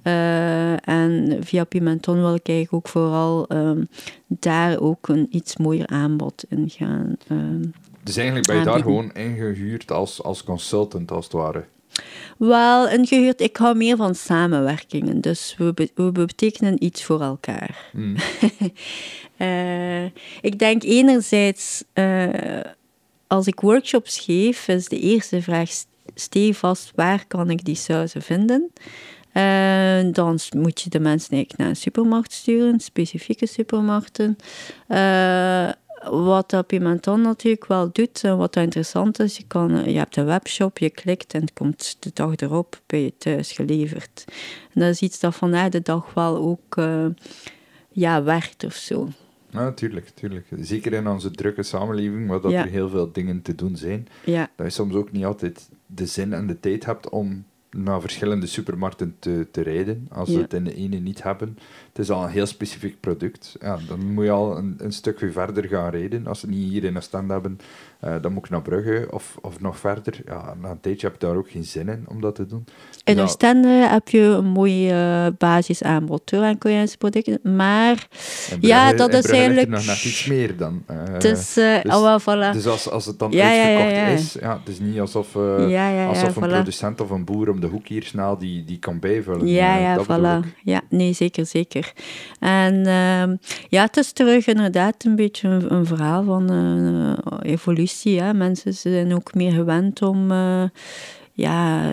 Uh, 0.03 0.87
en 0.87 1.37
via 1.39 1.63
Pimenton 1.63 2.15
wil 2.15 2.35
ik 2.35 2.47
eigenlijk 2.47 2.73
ook 2.73 2.87
vooral 2.87 3.45
um, 3.51 3.87
daar 4.27 4.79
ook 4.79 5.07
een 5.07 5.27
iets 5.29 5.57
mooier 5.57 5.87
aanbod 5.87 6.43
in 6.49 6.69
gaan 6.69 7.15
um, 7.31 7.73
dus 8.09 8.17
eigenlijk 8.17 8.47
ben 8.47 8.57
je 8.57 8.65
daar 8.65 8.81
gewoon 8.81 9.11
ingehuurd 9.13 9.91
als, 9.91 10.23
als 10.23 10.43
consultant, 10.43 11.11
als 11.11 11.23
het 11.23 11.33
ware. 11.33 11.65
Wel, 12.37 12.89
ingehuurd, 12.89 13.41
ik 13.41 13.57
hou 13.57 13.75
meer 13.75 13.97
van 13.97 14.15
samenwerkingen. 14.15 15.21
Dus 15.21 15.55
we, 15.57 15.89
we 15.95 16.11
betekenen 16.11 16.83
iets 16.83 17.03
voor 17.03 17.21
elkaar. 17.21 17.89
Mm. 17.91 18.15
uh, 19.37 20.05
ik 20.49 20.59
denk 20.59 20.83
enerzijds, 20.83 21.83
uh, 21.93 22.59
als 23.27 23.47
ik 23.47 23.59
workshops 23.59 24.19
geef, 24.19 24.67
is 24.67 24.87
de 24.87 24.99
eerste 24.99 25.41
vraag 25.41 25.69
stevast, 26.15 26.91
waar 26.95 27.25
kan 27.27 27.49
ik 27.49 27.65
die 27.65 27.75
sauzen 27.75 28.21
vinden? 28.21 28.71
Uh, 29.33 30.13
dan 30.13 30.39
moet 30.57 30.81
je 30.81 30.89
de 30.89 30.99
mensen 30.99 31.31
eigenlijk 31.31 31.57
naar 31.57 31.69
een 31.69 31.75
supermarkt 31.75 32.33
sturen, 32.33 32.79
specifieke 32.79 33.47
supermarkten. 33.47 34.37
Wat 36.03 36.49
dat 36.49 36.67
Pimenton 36.67 37.21
natuurlijk 37.21 37.65
wel 37.65 37.89
doet 37.91 38.23
en 38.23 38.37
wat 38.37 38.55
interessant 38.55 39.19
is, 39.19 39.37
je, 39.37 39.43
kan, 39.47 39.91
je 39.91 39.97
hebt 39.97 40.15
een 40.15 40.25
webshop, 40.25 40.77
je 40.77 40.89
klikt 40.89 41.33
en 41.33 41.41
het 41.41 41.53
komt 41.53 41.97
de 41.99 42.11
dag 42.13 42.35
erop 42.35 42.81
bij 42.85 43.01
je 43.03 43.13
thuis 43.17 43.51
geleverd. 43.51 44.25
En 44.73 44.81
dat 44.81 44.89
is 44.89 45.01
iets 45.01 45.19
dat 45.19 45.35
vandaag 45.35 45.69
de 45.69 45.81
dag 45.81 46.13
wel 46.13 46.37
ook 46.37 46.77
uh, 46.77 47.05
ja, 47.89 48.23
werkt 48.23 48.63
of 48.63 48.73
zo. 48.73 49.07
Ja, 49.49 49.71
tuurlijk, 49.71 50.09
tuurlijk. 50.09 50.45
Zeker 50.59 50.93
in 50.93 51.07
onze 51.07 51.31
drukke 51.31 51.63
samenleving, 51.63 52.27
waar 52.27 52.41
dat 52.41 52.51
er 52.51 52.67
heel 52.67 52.89
veel 52.89 53.11
dingen 53.11 53.41
te 53.41 53.55
doen 53.55 53.75
zijn, 53.75 54.07
ja. 54.25 54.49
dat 54.55 54.65
je 54.65 54.71
soms 54.71 54.95
ook 54.95 55.11
niet 55.11 55.25
altijd 55.25 55.69
de 55.85 56.05
zin 56.05 56.33
en 56.33 56.47
de 56.47 56.59
tijd 56.59 56.85
hebt 56.85 57.09
om 57.09 57.45
naar 57.71 58.01
verschillende 58.01 58.45
supermarkten 58.45 59.15
te, 59.19 59.47
te 59.51 59.61
rijden, 59.61 60.07
als 60.11 60.29
ze 60.29 60.39
het 60.39 60.53
in 60.53 60.63
de 60.63 60.75
ene 60.75 60.97
niet 60.97 61.23
hebben. 61.23 61.57
Het 61.99 62.07
is 62.07 62.13
al 62.13 62.23
een 62.23 62.29
heel 62.29 62.45
specifiek 62.45 62.99
product. 62.99 63.55
Ja, 63.61 63.77
dan 63.87 64.13
moet 64.13 64.23
je 64.23 64.31
al 64.31 64.57
een, 64.57 64.75
een 64.77 64.91
stukje 64.91 65.31
verder 65.31 65.65
gaan 65.65 65.89
rijden. 65.89 66.27
Als 66.27 66.39
ze 66.39 66.47
niet 66.47 66.71
hier 66.71 66.83
in 66.83 66.95
een 66.95 67.01
stand 67.01 67.29
hebben, 67.29 67.59
uh, 68.05 68.15
dan 68.21 68.33
moet 68.33 68.45
ik 68.45 68.51
naar 68.51 68.61
Brugge 68.61 69.07
of, 69.09 69.37
of 69.41 69.59
nog 69.59 69.77
verder. 69.77 70.21
Ja, 70.25 70.55
na 70.61 70.69
een 70.69 70.79
tijdje 70.79 71.07
heb 71.07 71.21
je 71.21 71.27
daar 71.27 71.35
ook 71.35 71.49
geen 71.49 71.63
zin 71.63 71.89
in 71.89 72.05
om 72.07 72.21
dat 72.21 72.35
te 72.35 72.45
doen. 72.45 72.65
In 73.03 73.15
ja. 73.15 73.21
Oostende 73.21 73.67
heb 73.67 74.07
je 74.09 74.19
een 74.19 74.45
mooi 74.45 74.91
uh, 74.91 75.27
basisaanbod 75.37 76.33
aan 76.33 76.57
Koreaanse 76.57 76.97
producten, 76.97 77.39
maar 77.55 78.07
Brugge, 78.47 78.67
ja, 78.67 78.93
dat 78.93 79.13
is 79.13 79.25
eigenlijk... 79.25 79.69
nog 79.69 79.85
net 79.85 80.03
iets 80.03 80.25
meer 80.25 80.57
dan. 80.57 80.83
Uh, 80.91 81.19
dus, 81.19 81.53
dus, 81.53 81.83
oh, 81.85 82.19
voilà. 82.19 82.53
dus 82.53 82.67
als, 82.67 82.89
als 82.89 83.05
het 83.05 83.19
dan 83.19 83.31
ja, 83.31 83.49
uitverkocht 83.49 83.95
ja, 83.95 84.07
ja, 84.07 84.13
is, 84.13 84.33
ja, 84.33 84.59
het 84.59 84.67
is 84.69 84.79
niet 84.79 84.99
alsof, 84.99 85.35
alsof 85.35 86.35
een 86.35 86.43
voilà. 86.43 86.47
producent 86.47 87.01
of 87.01 87.09
een 87.09 87.25
boer 87.25 87.49
om 87.49 87.59
de 87.59 87.67
hoek 87.67 87.87
hier 87.87 88.03
snel 88.03 88.37
die, 88.37 88.63
die 88.63 88.79
kan 88.79 88.99
bijvullen. 88.99 89.47
Ja, 89.47 89.77
ja, 89.77 90.03
voilà. 90.03 90.47
Ja, 90.63 90.81
nee, 90.89 91.13
zeker, 91.13 91.45
zeker. 91.45 91.88
En 92.39 92.75
uh, 92.75 93.37
ja, 93.69 93.81
het 93.81 93.97
is 93.97 94.11
terug 94.11 94.47
inderdaad 94.47 95.03
een 95.03 95.15
beetje 95.15 95.47
een, 95.47 95.85
verhaal 95.85 96.23
van 96.23 96.49
evolutie 97.41 98.21
Hè. 98.21 98.33
Mensen 98.33 98.73
zijn 98.73 99.15
ook 99.15 99.33
meer 99.33 99.51
gewend 99.51 100.01
om 100.01 100.31
uh, 100.31 100.63
ja, 101.33 101.91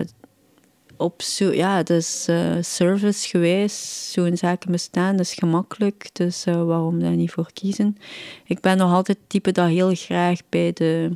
op 0.97 1.21
zo, 1.21 1.51
ja, 1.51 1.83
dus 1.83 2.27
uh, 2.29 2.51
servicegewijs 2.61 4.11
zo'n 4.11 4.37
zaken 4.37 4.71
bestaan, 4.71 5.11
dat 5.11 5.25
is 5.25 5.33
gemakkelijk, 5.33 6.09
dus 6.13 6.45
uh, 6.45 6.63
waarom 6.63 6.99
daar 6.99 7.15
niet 7.15 7.31
voor 7.31 7.49
kiezen? 7.53 7.97
Ik 8.45 8.59
ben 8.59 8.77
nog 8.77 8.93
altijd 8.93 9.17
het 9.17 9.29
type 9.29 9.51
dat 9.51 9.67
heel 9.67 9.95
graag 9.95 10.39
bij 10.49 10.71
de, 10.73 11.15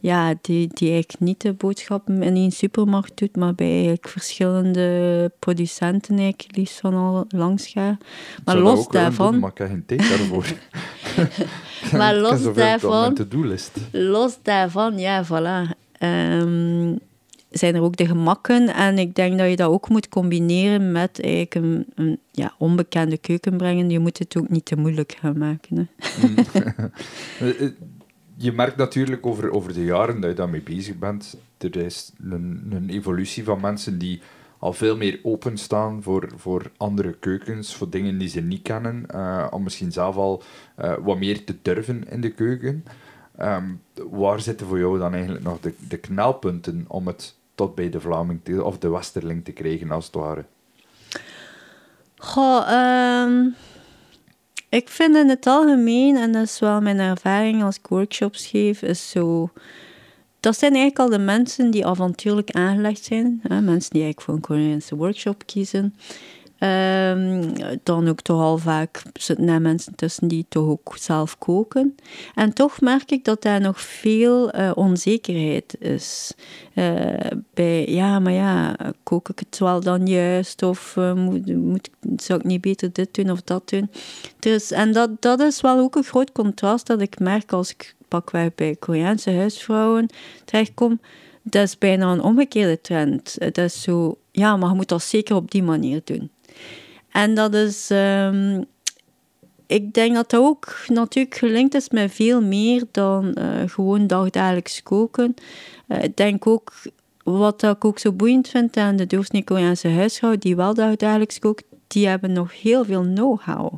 ja, 0.00 0.34
die, 0.40 0.68
die 0.72 0.90
eigenlijk 0.90 1.22
niet 1.22 1.40
de 1.40 1.52
boodschappen 1.52 2.22
in 2.22 2.36
een 2.36 2.52
supermarkt 2.52 3.18
doet, 3.18 3.36
maar 3.36 3.54
bij 3.54 3.72
eigenlijk 3.72 4.08
verschillende 4.08 5.30
producenten 5.38 6.18
eigenlijk 6.18 6.56
liefst 6.56 6.80
van 6.80 6.94
al 6.94 7.24
langs 7.28 7.66
ga. 7.66 7.98
Maar 8.44 8.58
los 8.58 8.88
daarvan... 8.88 9.30
Doen, 9.30 9.40
maar 9.40 9.50
ik 9.50 9.58
heb 9.58 9.68
geen 9.68 9.86
tijd 9.86 10.08
daarvoor. 10.08 10.46
maar 11.98 12.16
los 12.16 12.54
daarvan... 12.54 13.16
Los 13.92 14.38
daarvan, 14.42 14.98
ja, 14.98 15.24
voilà. 15.24 15.78
Um, 16.02 16.98
zijn 17.50 17.74
er 17.74 17.82
ook 17.82 17.96
de 17.96 18.06
gemakken. 18.06 18.74
En 18.74 18.98
ik 18.98 19.14
denk 19.14 19.38
dat 19.38 19.50
je 19.50 19.56
dat 19.56 19.70
ook 19.70 19.88
moet 19.88 20.08
combineren 20.08 20.92
met 20.92 21.20
eigenlijk 21.20 21.54
een, 21.54 21.86
een 21.94 22.18
ja, 22.30 22.54
onbekende 22.58 23.18
keuken 23.18 23.56
brengen. 23.56 23.90
Je 23.90 23.98
moet 23.98 24.18
het 24.18 24.36
ook 24.36 24.48
niet 24.48 24.64
te 24.64 24.76
moeilijk 24.76 25.16
gaan 25.20 25.38
maken. 25.38 25.76
Hè. 25.76 26.26
Mm. 26.26 26.34
Eh, 27.40 27.60
eh, 27.60 27.70
je 28.36 28.52
merkt 28.52 28.76
natuurlijk 28.76 29.26
over, 29.26 29.50
over 29.50 29.72
de 29.72 29.84
jaren 29.84 30.20
dat 30.20 30.30
je 30.30 30.36
daarmee 30.36 30.62
bezig 30.62 30.98
bent. 30.98 31.36
Er 31.58 31.76
is 31.76 32.12
een, 32.30 32.68
een 32.70 32.90
evolutie 32.90 33.44
van 33.44 33.60
mensen 33.60 33.98
die 33.98 34.20
al 34.58 34.72
veel 34.72 34.96
meer 34.96 35.20
openstaan 35.22 36.02
voor, 36.02 36.28
voor 36.36 36.70
andere 36.76 37.12
keukens, 37.12 37.74
voor 37.74 37.90
dingen 37.90 38.18
die 38.18 38.28
ze 38.28 38.40
niet 38.40 38.62
kennen, 38.62 39.04
uh, 39.14 39.46
om 39.50 39.62
misschien 39.62 39.92
zelf 39.92 40.16
al 40.16 40.42
uh, 40.78 40.94
wat 41.02 41.18
meer 41.18 41.44
te 41.44 41.56
durven 41.62 42.10
in 42.10 42.20
de 42.20 42.30
keuken. 42.30 42.84
Um, 43.40 43.80
waar 44.10 44.40
zitten 44.40 44.66
voor 44.66 44.78
jou 44.78 44.98
dan 44.98 45.12
eigenlijk 45.14 45.44
nog 45.44 45.60
de, 45.60 45.74
de 45.88 45.96
knelpunten 45.96 46.84
om 46.88 47.06
het 47.06 47.36
tot 47.60 47.74
bij 47.74 47.90
de 47.90 48.00
Vlaming 48.00 48.60
of 48.60 48.78
de 48.78 48.88
Westerling 48.88 49.44
te 49.44 49.52
krijgen, 49.52 49.90
als 49.90 50.06
het 50.06 50.14
ware? 50.14 50.44
Goh, 52.16 53.22
um, 53.24 53.54
ik 54.68 54.88
vind 54.88 55.16
in 55.16 55.28
het 55.28 55.46
algemeen, 55.46 56.16
en 56.16 56.32
dat 56.32 56.42
is 56.42 56.58
wel 56.58 56.80
mijn 56.80 56.98
ervaring 56.98 57.62
als 57.62 57.76
ik 57.76 57.86
workshops 57.86 58.46
geef, 58.46 58.82
is 58.82 59.10
zo... 59.10 59.50
Dat 60.40 60.58
zijn 60.58 60.74
eigenlijk 60.74 61.00
al 61.00 61.18
de 61.18 61.24
mensen 61.24 61.70
die 61.70 61.86
avontuurlijk 61.86 62.50
aangelegd 62.50 63.04
zijn. 63.04 63.40
Hè? 63.42 63.60
Mensen 63.60 63.90
die 63.90 64.02
eigenlijk 64.02 64.20
voor 64.20 64.34
een 64.34 64.40
Koreaanse 64.40 64.96
workshop 64.96 65.42
kiezen. 65.46 65.94
Um, 66.62 67.52
dan 67.82 68.08
ook 68.08 68.20
toch 68.20 68.40
al 68.40 68.58
vaak 68.58 69.02
zitten 69.12 69.62
mensen 69.62 69.94
tussen 69.94 70.28
die 70.28 70.46
toch 70.48 70.68
ook 70.68 70.96
zelf 70.98 71.38
koken. 71.38 71.94
En 72.34 72.52
toch 72.52 72.80
merk 72.80 73.10
ik 73.10 73.24
dat 73.24 73.42
daar 73.42 73.60
nog 73.60 73.80
veel 73.80 74.54
uh, 74.54 74.70
onzekerheid 74.74 75.76
is. 75.78 76.34
Uh, 76.74 77.14
bij, 77.54 77.86
ja, 77.88 78.18
maar 78.18 78.32
ja, 78.32 78.76
kook 79.02 79.28
ik 79.28 79.38
het 79.38 79.58
wel 79.58 79.80
dan 79.80 80.06
juist? 80.06 80.62
Of 80.62 80.96
uh, 80.98 81.14
moet, 81.14 81.54
moet, 81.56 81.90
zou 82.16 82.38
ik 82.38 82.44
niet 82.44 82.60
beter 82.60 82.92
dit 82.92 83.14
doen 83.14 83.30
of 83.30 83.42
dat 83.42 83.68
doen? 83.68 83.90
Dus, 84.38 84.70
en 84.70 84.92
dat, 84.92 85.22
dat 85.22 85.40
is 85.40 85.60
wel 85.60 85.78
ook 85.78 85.96
een 85.96 86.04
groot 86.04 86.32
contrast 86.32 86.86
dat 86.86 87.00
ik 87.00 87.18
merk 87.18 87.52
als 87.52 87.70
ik 87.70 87.94
pakweg 88.08 88.54
bij 88.54 88.76
Koreaanse 88.78 89.32
huisvrouwen 89.32 90.06
terechtkom. 90.44 91.00
Dat 91.42 91.62
is 91.62 91.78
bijna 91.78 92.12
een 92.12 92.22
omgekeerde 92.22 92.80
trend. 92.80 93.36
Dat 93.38 93.58
is 93.58 93.82
zo, 93.82 94.18
ja, 94.30 94.56
maar 94.56 94.68
je 94.68 94.74
moet 94.74 94.88
dat 94.88 95.02
zeker 95.02 95.36
op 95.36 95.50
die 95.50 95.62
manier 95.62 96.00
doen. 96.04 96.30
En 97.10 97.34
dat 97.34 97.54
is, 97.54 97.90
um, 97.90 98.64
ik 99.66 99.92
denk 99.94 100.14
dat 100.14 100.30
dat 100.30 100.40
ook 100.40 100.76
natuurlijk 100.88 101.34
gelinkt 101.34 101.74
is 101.74 101.88
met 101.88 102.12
veel 102.12 102.42
meer 102.42 102.84
dan 102.90 103.36
uh, 103.38 103.44
gewoon 103.66 104.06
dagdagelijks 104.06 104.82
koken. 104.82 105.34
Uh, 105.88 106.02
ik 106.02 106.16
denk 106.16 106.46
ook, 106.46 106.72
wat 107.24 107.62
ik 107.62 107.84
ook 107.84 107.98
zo 107.98 108.12
boeiend 108.12 108.48
vind 108.48 108.76
aan 108.76 108.96
de 108.96 109.06
doorsnee-Koreaanse 109.06 109.88
huisvrouw, 109.88 110.36
die 110.36 110.56
wel 110.56 110.74
dagdagelijks 110.74 111.38
kookt, 111.38 111.64
die 111.86 112.08
hebben 112.08 112.32
nog 112.32 112.60
heel 112.60 112.84
veel 112.84 113.02
know-how. 113.02 113.72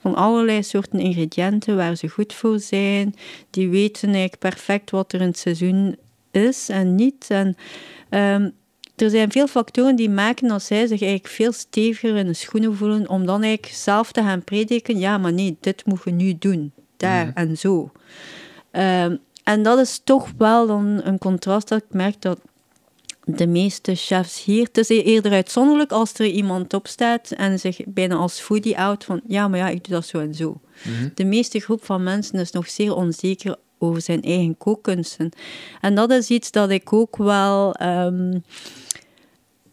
Van 0.00 0.14
allerlei 0.14 0.62
soorten 0.62 0.98
ingrediënten 0.98 1.76
waar 1.76 1.96
ze 1.96 2.08
goed 2.08 2.32
voor 2.32 2.58
zijn. 2.58 3.14
Die 3.50 3.68
weten 3.68 4.08
eigenlijk 4.08 4.38
perfect 4.38 4.90
wat 4.90 5.12
er 5.12 5.20
in 5.20 5.26
het 5.26 5.38
seizoen 5.38 5.96
is 6.30 6.68
en 6.68 6.94
niet. 6.94 7.26
En 7.28 7.56
um, 8.10 8.52
er 8.96 9.10
zijn 9.10 9.32
veel 9.32 9.46
factoren 9.46 9.96
die 9.96 10.10
maken 10.10 10.48
dat 10.48 10.62
zij 10.62 10.86
zich 10.86 11.02
eigenlijk 11.02 11.32
veel 11.34 11.52
steviger 11.52 12.16
in 12.16 12.26
de 12.26 12.34
schoenen 12.34 12.76
voelen 12.76 13.08
om 13.08 13.26
dan 13.26 13.42
eigenlijk 13.42 13.74
zelf 13.74 14.12
te 14.12 14.22
gaan 14.22 14.44
prediken, 14.44 14.98
ja, 14.98 15.18
maar 15.18 15.32
nee, 15.32 15.56
dit 15.60 15.86
moeten 15.86 16.16
we 16.16 16.22
nu 16.22 16.38
doen, 16.38 16.72
daar 16.96 17.26
mhm. 17.26 17.36
en 17.36 17.58
zo. 17.58 17.92
Ehm, 18.70 19.16
en 19.44 19.62
dat 19.62 19.78
is 19.78 20.00
toch 20.04 20.32
wel 20.38 20.66
dan 20.66 21.00
een 21.04 21.18
contrast 21.18 21.68
dat 21.68 21.82
ik 21.82 21.94
merk 21.94 22.22
dat 22.22 22.38
de 23.24 23.46
meeste 23.46 23.94
chefs 23.94 24.44
hier, 24.44 24.64
het 24.64 24.78
is 24.78 24.88
eerder 24.88 25.32
uitzonderlijk 25.32 25.92
als 25.92 26.12
er 26.14 26.26
iemand 26.26 26.74
opstaat 26.74 27.30
en 27.30 27.58
zich 27.58 27.80
bijna 27.86 28.14
als 28.14 28.40
foodie 28.40 28.78
out 28.78 29.04
van, 29.04 29.20
ja, 29.26 29.48
maar 29.48 29.58
ja, 29.58 29.68
ik 29.68 29.84
doe 29.84 29.94
dat 29.94 30.06
zo 30.06 30.18
en 30.18 30.34
zo. 30.34 30.60
Mhm. 30.84 31.08
De 31.14 31.24
meeste 31.24 31.60
groep 31.60 31.84
van 31.84 32.02
mensen 32.02 32.38
is 32.38 32.50
nog 32.50 32.70
zeer 32.70 32.94
onzeker 32.94 33.56
over 33.78 34.02
zijn 34.02 34.22
eigen 34.22 34.56
kookkunsten. 34.56 35.30
En 35.80 35.94
dat 35.94 36.10
is 36.10 36.28
iets 36.28 36.50
dat 36.50 36.70
ik 36.70 36.92
ook 36.92 37.16
wel 37.16 37.74
ehm, 37.74 38.38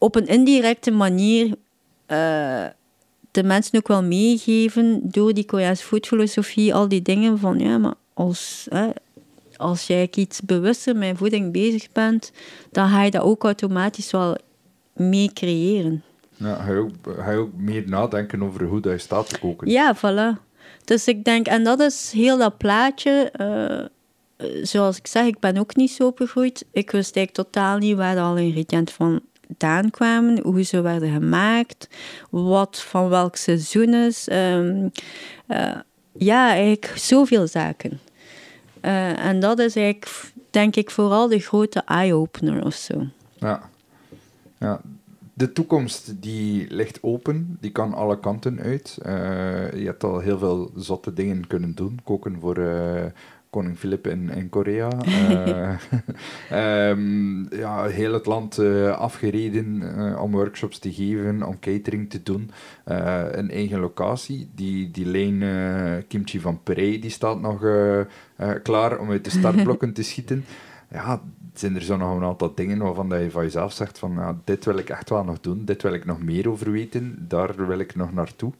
op 0.01 0.15
een 0.15 0.27
indirecte 0.27 0.91
manier 0.91 1.45
uh, 1.47 2.65
de 3.31 3.43
mensen 3.43 3.77
ook 3.77 3.87
wel 3.87 4.03
meegeven 4.03 4.99
door 5.03 5.33
die 5.33 5.45
Koreaanse 5.45 5.83
foodfilosofie, 5.83 6.73
al 6.73 6.87
die 6.87 7.01
dingen 7.01 7.39
van 7.39 7.59
ja, 7.59 7.77
maar 7.77 7.93
als, 8.13 8.67
als 9.55 9.87
jij 9.87 10.09
iets 10.15 10.41
bewuster 10.41 10.95
met 10.95 11.17
voeding 11.17 11.51
bezig 11.51 11.91
bent, 11.91 12.31
dan 12.71 12.89
ga 12.89 13.03
je 13.03 13.11
dat 13.11 13.21
ook 13.21 13.43
automatisch 13.43 14.11
wel 14.11 14.37
mee 14.93 15.33
creëren. 15.33 16.03
Ja, 16.37 16.55
ga 16.55 16.71
je 16.71 16.79
ook, 16.79 16.91
ga 17.17 17.31
je 17.31 17.37
ook 17.37 17.53
meer 17.57 17.83
nadenken 17.87 18.43
over 18.43 18.65
hoe 18.65 18.79
dat 18.79 18.91
je 18.91 18.97
staat 18.97 19.29
te 19.29 19.39
koken. 19.39 19.69
Ja, 19.69 19.95
voilà. 19.97 20.41
Dus 20.85 21.07
ik 21.07 21.23
denk, 21.23 21.47
en 21.47 21.63
dat 21.63 21.79
is 21.79 22.11
heel 22.15 22.37
dat 22.37 22.57
plaatje. 22.57 23.33
Uh, 23.41 23.85
zoals 24.63 24.97
ik 24.97 25.07
zeg, 25.07 25.25
ik 25.25 25.39
ben 25.39 25.57
ook 25.57 25.75
niet 25.75 25.91
zo 25.91 26.07
opgegroeid. 26.07 26.65
Ik 26.71 26.91
wist 26.91 27.15
eigenlijk 27.15 27.47
totaal 27.47 27.77
niet 27.77 27.95
waar 27.97 28.19
alle 28.19 28.41
ingrediënten 28.41 28.95
van 28.95 29.21
vandaan 29.57 29.89
kwamen, 29.89 30.41
hoe 30.41 30.61
ze 30.63 30.81
werden 30.81 31.11
gemaakt, 31.11 31.89
wat 32.29 32.81
van 32.81 33.09
welk 33.09 33.35
seizoen 33.35 33.93
is. 33.93 34.27
Um, 34.31 34.91
uh, 35.47 35.75
ja, 36.11 36.49
eigenlijk 36.49 36.93
zoveel 36.95 37.47
zaken. 37.47 37.99
Uh, 38.81 39.25
en 39.25 39.39
dat 39.39 39.59
is 39.59 39.75
eigenlijk, 39.75 40.31
denk 40.49 40.75
ik, 40.75 40.91
vooral 40.91 41.27
de 41.27 41.39
grote 41.39 41.81
eye-opener 41.85 42.65
of 42.65 42.73
zo. 42.73 43.05
Ja. 43.39 43.69
ja. 44.59 44.81
De 45.33 45.51
toekomst 45.51 46.21
die 46.21 46.65
ligt 46.69 47.03
open, 47.03 47.57
die 47.59 47.71
kan 47.71 47.93
alle 47.93 48.19
kanten 48.19 48.59
uit. 48.59 48.97
Uh, 49.05 49.73
je 49.73 49.85
hebt 49.85 50.03
al 50.03 50.19
heel 50.19 50.37
veel 50.37 50.71
zotte 50.75 51.13
dingen 51.13 51.47
kunnen 51.47 51.75
doen. 51.75 51.99
Koken 52.03 52.37
voor 52.39 52.57
koning 53.51 53.77
Filip 53.77 54.07
in, 54.07 54.29
in 54.29 54.49
Korea. 54.49 54.89
uh, 55.05 55.77
um, 56.89 57.47
ja, 57.63 57.85
heel 57.85 58.13
het 58.13 58.25
land 58.25 58.59
uh, 58.59 58.97
afgereden 58.97 59.81
uh, 59.81 60.21
om 60.21 60.31
workshops 60.31 60.79
te 60.79 60.93
geven, 60.93 61.43
om 61.43 61.59
catering 61.59 62.09
te 62.09 62.23
doen. 62.23 62.51
een 62.83 63.51
eigen 63.51 63.79
locatie. 63.79 64.49
Die, 64.55 64.91
die 64.91 65.05
lijn 65.05 65.43
kimchi 66.07 66.39
van 66.39 66.63
Prey 66.63 66.99
die 66.99 67.09
staat 67.09 67.41
nog 67.41 67.59
klaar 68.63 68.99
om 68.99 69.09
uit 69.09 69.23
de 69.23 69.29
startblokken 69.29 69.93
te 69.93 70.03
schieten. 70.03 70.43
Ja, 70.93 71.21
zijn 71.53 71.75
er 71.75 71.81
zo 71.81 71.97
nog 71.97 72.15
een 72.15 72.23
aantal 72.23 72.55
dingen 72.55 72.77
waarvan 72.77 73.09
dat 73.09 73.21
je 73.21 73.31
van 73.31 73.43
jezelf 73.43 73.73
zegt 73.73 73.99
van 73.99 74.13
ja, 74.13 74.37
dit 74.43 74.65
wil 74.65 74.77
ik 74.77 74.89
echt 74.89 75.09
wel 75.09 75.23
nog 75.23 75.39
doen, 75.39 75.65
dit 75.65 75.81
wil 75.81 75.93
ik 75.93 76.05
nog 76.05 76.21
meer 76.21 76.49
over 76.49 76.71
weten, 76.71 77.25
daar 77.27 77.67
wil 77.67 77.79
ik 77.79 77.95
nog 77.95 78.13
naartoe. 78.13 78.51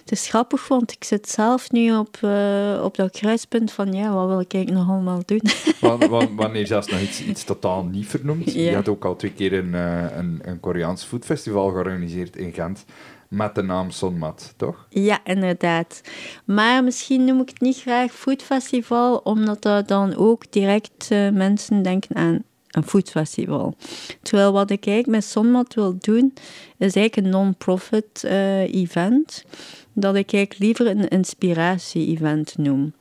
Het 0.00 0.12
is 0.12 0.28
grappig, 0.28 0.68
want 0.68 0.92
ik 0.92 1.04
zit 1.04 1.28
zelf 1.28 1.70
nu 1.70 1.96
op, 1.96 2.18
uh, 2.24 2.80
op 2.84 2.96
dat 2.96 3.10
kruispunt 3.10 3.72
van 3.72 3.92
ja, 3.92 4.12
wat 4.12 4.28
wil 4.28 4.40
ik 4.40 4.54
eigenlijk 4.54 4.86
nog 4.86 4.96
allemaal 4.96 5.22
doen? 5.24 5.42
Wanneer 6.36 6.66
zelfs 6.66 6.86
nog 6.86 7.00
iets, 7.00 7.22
iets 7.22 7.44
totaal 7.44 7.84
niet 7.84 8.06
vernoemd. 8.06 8.52
Je 8.52 8.74
had 8.74 8.88
ook 8.88 9.04
al 9.04 9.16
twee 9.16 9.32
keer 9.32 9.52
een, 9.52 9.72
uh, 9.72 10.16
een, 10.16 10.40
een 10.42 10.60
Koreaans 10.60 11.04
foodfestival 11.04 11.68
georganiseerd 11.68 12.36
in 12.36 12.52
Gent 12.52 12.84
met 13.30 13.54
de 13.54 13.62
naam 13.62 13.90
Sonmat, 13.90 14.54
toch? 14.56 14.86
Ja, 14.88 15.18
inderdaad. 15.24 16.00
Maar 16.44 16.84
misschien 16.84 17.24
noem 17.24 17.40
ik 17.40 17.48
het 17.48 17.60
niet 17.60 17.80
graag 17.80 18.12
foodfestival, 18.12 19.16
omdat 19.16 19.62
dat 19.62 19.88
dan 19.88 20.16
ook 20.16 20.52
direct 20.52 21.08
uh, 21.12 21.30
mensen 21.30 21.82
denken 21.82 22.16
aan 22.16 22.44
een 22.70 22.82
foodfestival. 22.82 23.76
Terwijl 24.22 24.52
wat 24.52 24.70
ik 24.70 24.86
eigenlijk 24.86 25.16
met 25.16 25.30
Sonmat 25.30 25.74
wil 25.74 25.96
doen, 25.98 26.32
is 26.78 26.94
eigenlijk 26.94 27.16
een 27.16 27.28
non-profit 27.28 28.22
uh, 28.24 28.74
event. 28.74 29.44
Dat 29.92 30.14
ik 30.14 30.32
eigenlijk 30.32 30.62
liever 30.62 30.86
een 30.86 31.08
inspiratie-event 31.08 32.58
noem. 32.58 32.92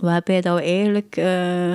Waarbij 0.00 0.40
dat 0.40 0.56
we 0.56 0.62
eigenlijk 0.62 1.16
uh, 1.16 1.74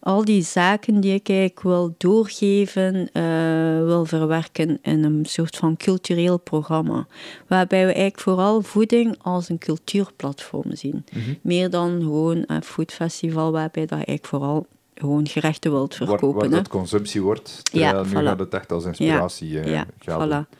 al 0.00 0.24
die 0.24 0.42
zaken 0.42 1.00
die 1.00 1.14
ik 1.14 1.28
eigenlijk 1.28 1.62
wil 1.62 1.94
doorgeven, 1.98 2.94
uh, 3.12 3.84
wil 3.84 4.04
verwerken 4.04 4.78
in 4.82 5.04
een 5.04 5.24
soort 5.26 5.56
van 5.56 5.76
cultureel 5.76 6.38
programma. 6.38 7.06
Waarbij 7.46 7.80
we 7.80 7.92
eigenlijk 7.92 8.20
vooral 8.20 8.62
voeding 8.62 9.16
als 9.22 9.48
een 9.48 9.58
cultuurplatform 9.58 10.76
zien. 10.76 11.04
Mhm. 11.12 11.34
Meer 11.40 11.70
dan 11.70 12.00
gewoon 12.00 12.44
een 12.46 12.62
foodfestival, 12.62 13.52
waarbij 13.52 13.82
dat 13.82 13.92
eigenlijk 13.92 14.26
vooral 14.26 14.66
gewoon 15.02 15.26
gerechten 15.28 15.70
wilt 15.70 15.94
verkopen. 15.94 16.40
Waar, 16.40 16.50
dat 16.50 16.68
consumptie 16.68 17.22
wordt, 17.22 17.62
ja, 17.72 18.02
nu 18.02 18.08
voilà. 18.08 18.12
gaat 18.12 18.38
het 18.38 18.54
echt 18.54 18.72
als 18.72 18.84
inspiratie 18.84 19.50
ja, 19.50 19.60
uh, 19.60 19.72
ja, 19.72 19.86
gelden. 19.98 20.46
Voilà. 20.46 20.58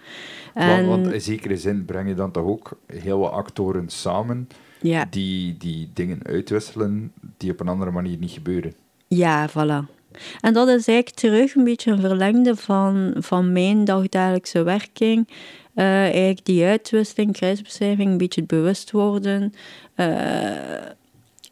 En... 0.55 0.86
Want, 0.86 1.02
want, 1.02 1.14
in 1.14 1.20
zekere 1.20 1.56
zin 1.56 1.85
breng 1.85 2.09
je 2.09 2.14
dan 2.14 2.31
toch 2.31 2.44
ook 2.44 2.78
heel 2.86 3.19
wat 3.19 3.32
actoren 3.32 3.89
samen 3.89 4.48
ja. 4.81 5.06
die, 5.10 5.56
die 5.56 5.90
dingen 5.94 6.20
uitwisselen 6.23 7.12
die 7.36 7.51
op 7.51 7.60
een 7.60 7.69
andere 7.69 7.90
manier 7.90 8.19
niet 8.19 8.31
gebeuren. 8.31 8.74
Ja, 9.09 9.51
voilà. 9.51 10.01
En 10.40 10.52
dat 10.52 10.69
is 10.69 10.86
eigenlijk 10.86 11.16
terug 11.16 11.55
een 11.55 11.64
beetje 11.64 11.90
een 11.90 12.01
verlengde 12.01 12.56
van, 12.56 13.14
van 13.19 13.52
mijn 13.52 13.85
dagdagelijkse 13.85 14.62
werking. 14.62 15.28
Uh, 15.74 15.85
eigenlijk 15.85 16.44
die 16.44 16.64
uitwisseling, 16.64 17.32
kruisbeschrijving, 17.32 18.10
een 18.10 18.19
beetje 18.19 18.40
het 18.40 18.51
bewust 18.51 18.90
worden. 18.90 19.55
Uh, 19.97 20.06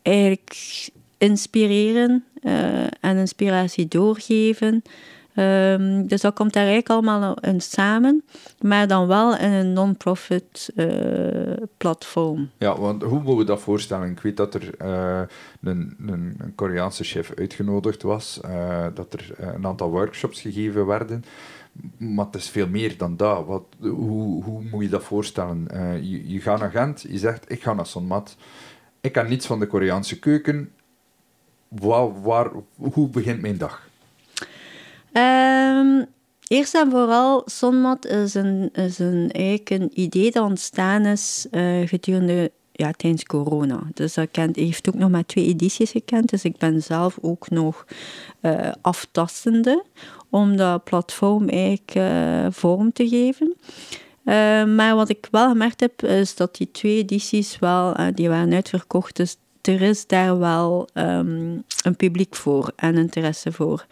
eigenlijk 0.02 0.88
inspireren 1.18 2.24
en 3.00 3.16
inspiratie 3.16 3.88
doorgeven. 3.88 4.82
Um, 5.34 6.06
dus 6.06 6.20
dat 6.20 6.34
komt 6.34 6.52
daar 6.52 6.66
eigenlijk 6.66 6.90
allemaal 6.90 7.34
in 7.40 7.60
samen, 7.60 8.24
maar 8.60 8.88
dan 8.88 9.06
wel 9.06 9.36
in 9.36 9.50
een 9.52 9.72
non-profit 9.72 10.70
uh, 10.76 11.56
platform. 11.76 12.50
Ja, 12.58 12.78
want 12.78 13.02
hoe 13.02 13.18
moeten 13.18 13.36
we 13.36 13.44
dat 13.44 13.60
voorstellen? 13.60 14.10
Ik 14.10 14.20
weet 14.20 14.36
dat 14.36 14.54
er 14.54 14.70
een, 14.78 15.28
een, 16.06 16.34
een, 16.38 16.52
Koreaanse 16.54 17.04
chef 17.04 17.32
uitgenodigd 17.34 18.02
was, 18.02 18.40
dat 18.94 19.12
er 19.12 19.30
een 19.36 19.66
aantal 19.66 19.90
workshops 19.90 20.40
gegeven 20.40 20.86
werden. 20.86 21.24
Maar 21.96 22.26
het 22.26 22.34
is 22.34 22.48
veel 22.48 22.68
meer 22.68 22.96
dan 22.96 23.16
dat. 23.16 23.46
Wat, 23.46 23.64
hoe, 23.78 24.44
hoe 24.44 24.62
moet 24.70 24.82
je 24.82 24.88
dat 24.88 25.04
voorstellen? 25.04 25.68
je, 26.02 26.32
je 26.32 26.40
gaat 26.40 26.60
naar 26.60 26.70
Gent, 26.70 27.04
je 27.08 27.18
zegt, 27.18 27.50
ik 27.50 27.62
ga 27.62 27.72
naar 27.72 27.86
Sonmat. 27.86 28.36
Ik 29.00 29.12
kan 29.12 29.28
niets 29.28 29.46
van 29.46 29.58
de 29.58 29.66
Koreaanse 29.66 30.18
keuken 30.18 30.70
waar, 31.70 32.22
waar, 32.22 32.50
hoe 32.76 33.08
begint 33.08 33.40
mijn 33.40 33.58
dag? 33.58 33.88
Um, 35.12 36.06
eerst 36.46 36.74
en 36.74 36.90
vooral, 36.90 37.42
Sonmat 37.46 38.04
is 38.04 38.34
een, 38.34 38.70
is 38.72 38.98
een, 38.98 39.90
idee 40.00 40.30
dat 40.30 40.44
ontstaan 40.44 41.06
is 41.06 41.46
uh, 41.50 41.88
gedurende 41.88 42.50
ja, 42.72 42.92
tijdens 42.92 43.24
corona. 43.24 43.82
Dus 43.94 44.14
dat 44.14 44.28
kent, 44.30 44.56
heeft 44.56 44.88
ook 44.88 44.94
nog 44.94 45.10
maar 45.10 45.26
twee 45.26 45.46
edities 45.46 45.90
gekend. 45.90 46.30
Dus 46.30 46.44
ik 46.44 46.56
ben 46.56 46.82
zelf 46.82 47.18
ook 47.20 47.50
nog 47.50 47.86
uh, 48.40 48.72
aftastende 48.80 49.84
om 50.30 50.56
dat 50.56 50.84
platform 50.84 51.48
eigenlijk 51.48 51.94
uh, 51.94 52.46
vorm 52.50 52.92
te 52.92 53.08
geven. 53.08 53.54
Uh, 54.24 54.64
maar 54.64 54.94
wat 54.94 55.08
ik 55.08 55.28
wel 55.30 55.48
gemerkt 55.48 55.80
heb, 55.80 56.02
is 56.02 56.34
dat 56.34 56.56
die 56.56 56.70
twee 56.70 56.96
edities 56.96 57.58
wel, 57.58 57.96
die 58.14 58.28
waren 58.28 58.52
uitverkocht. 58.52 59.16
Dus 59.16 59.36
er 59.62 59.82
is 59.82 60.06
daar 60.06 60.38
wel 60.38 60.88
um, 60.94 61.64
een 61.84 61.96
publiek 61.96 62.34
voor 62.34 62.72
en 62.76 62.96
interesse 62.96 63.52
voor. 63.52 63.86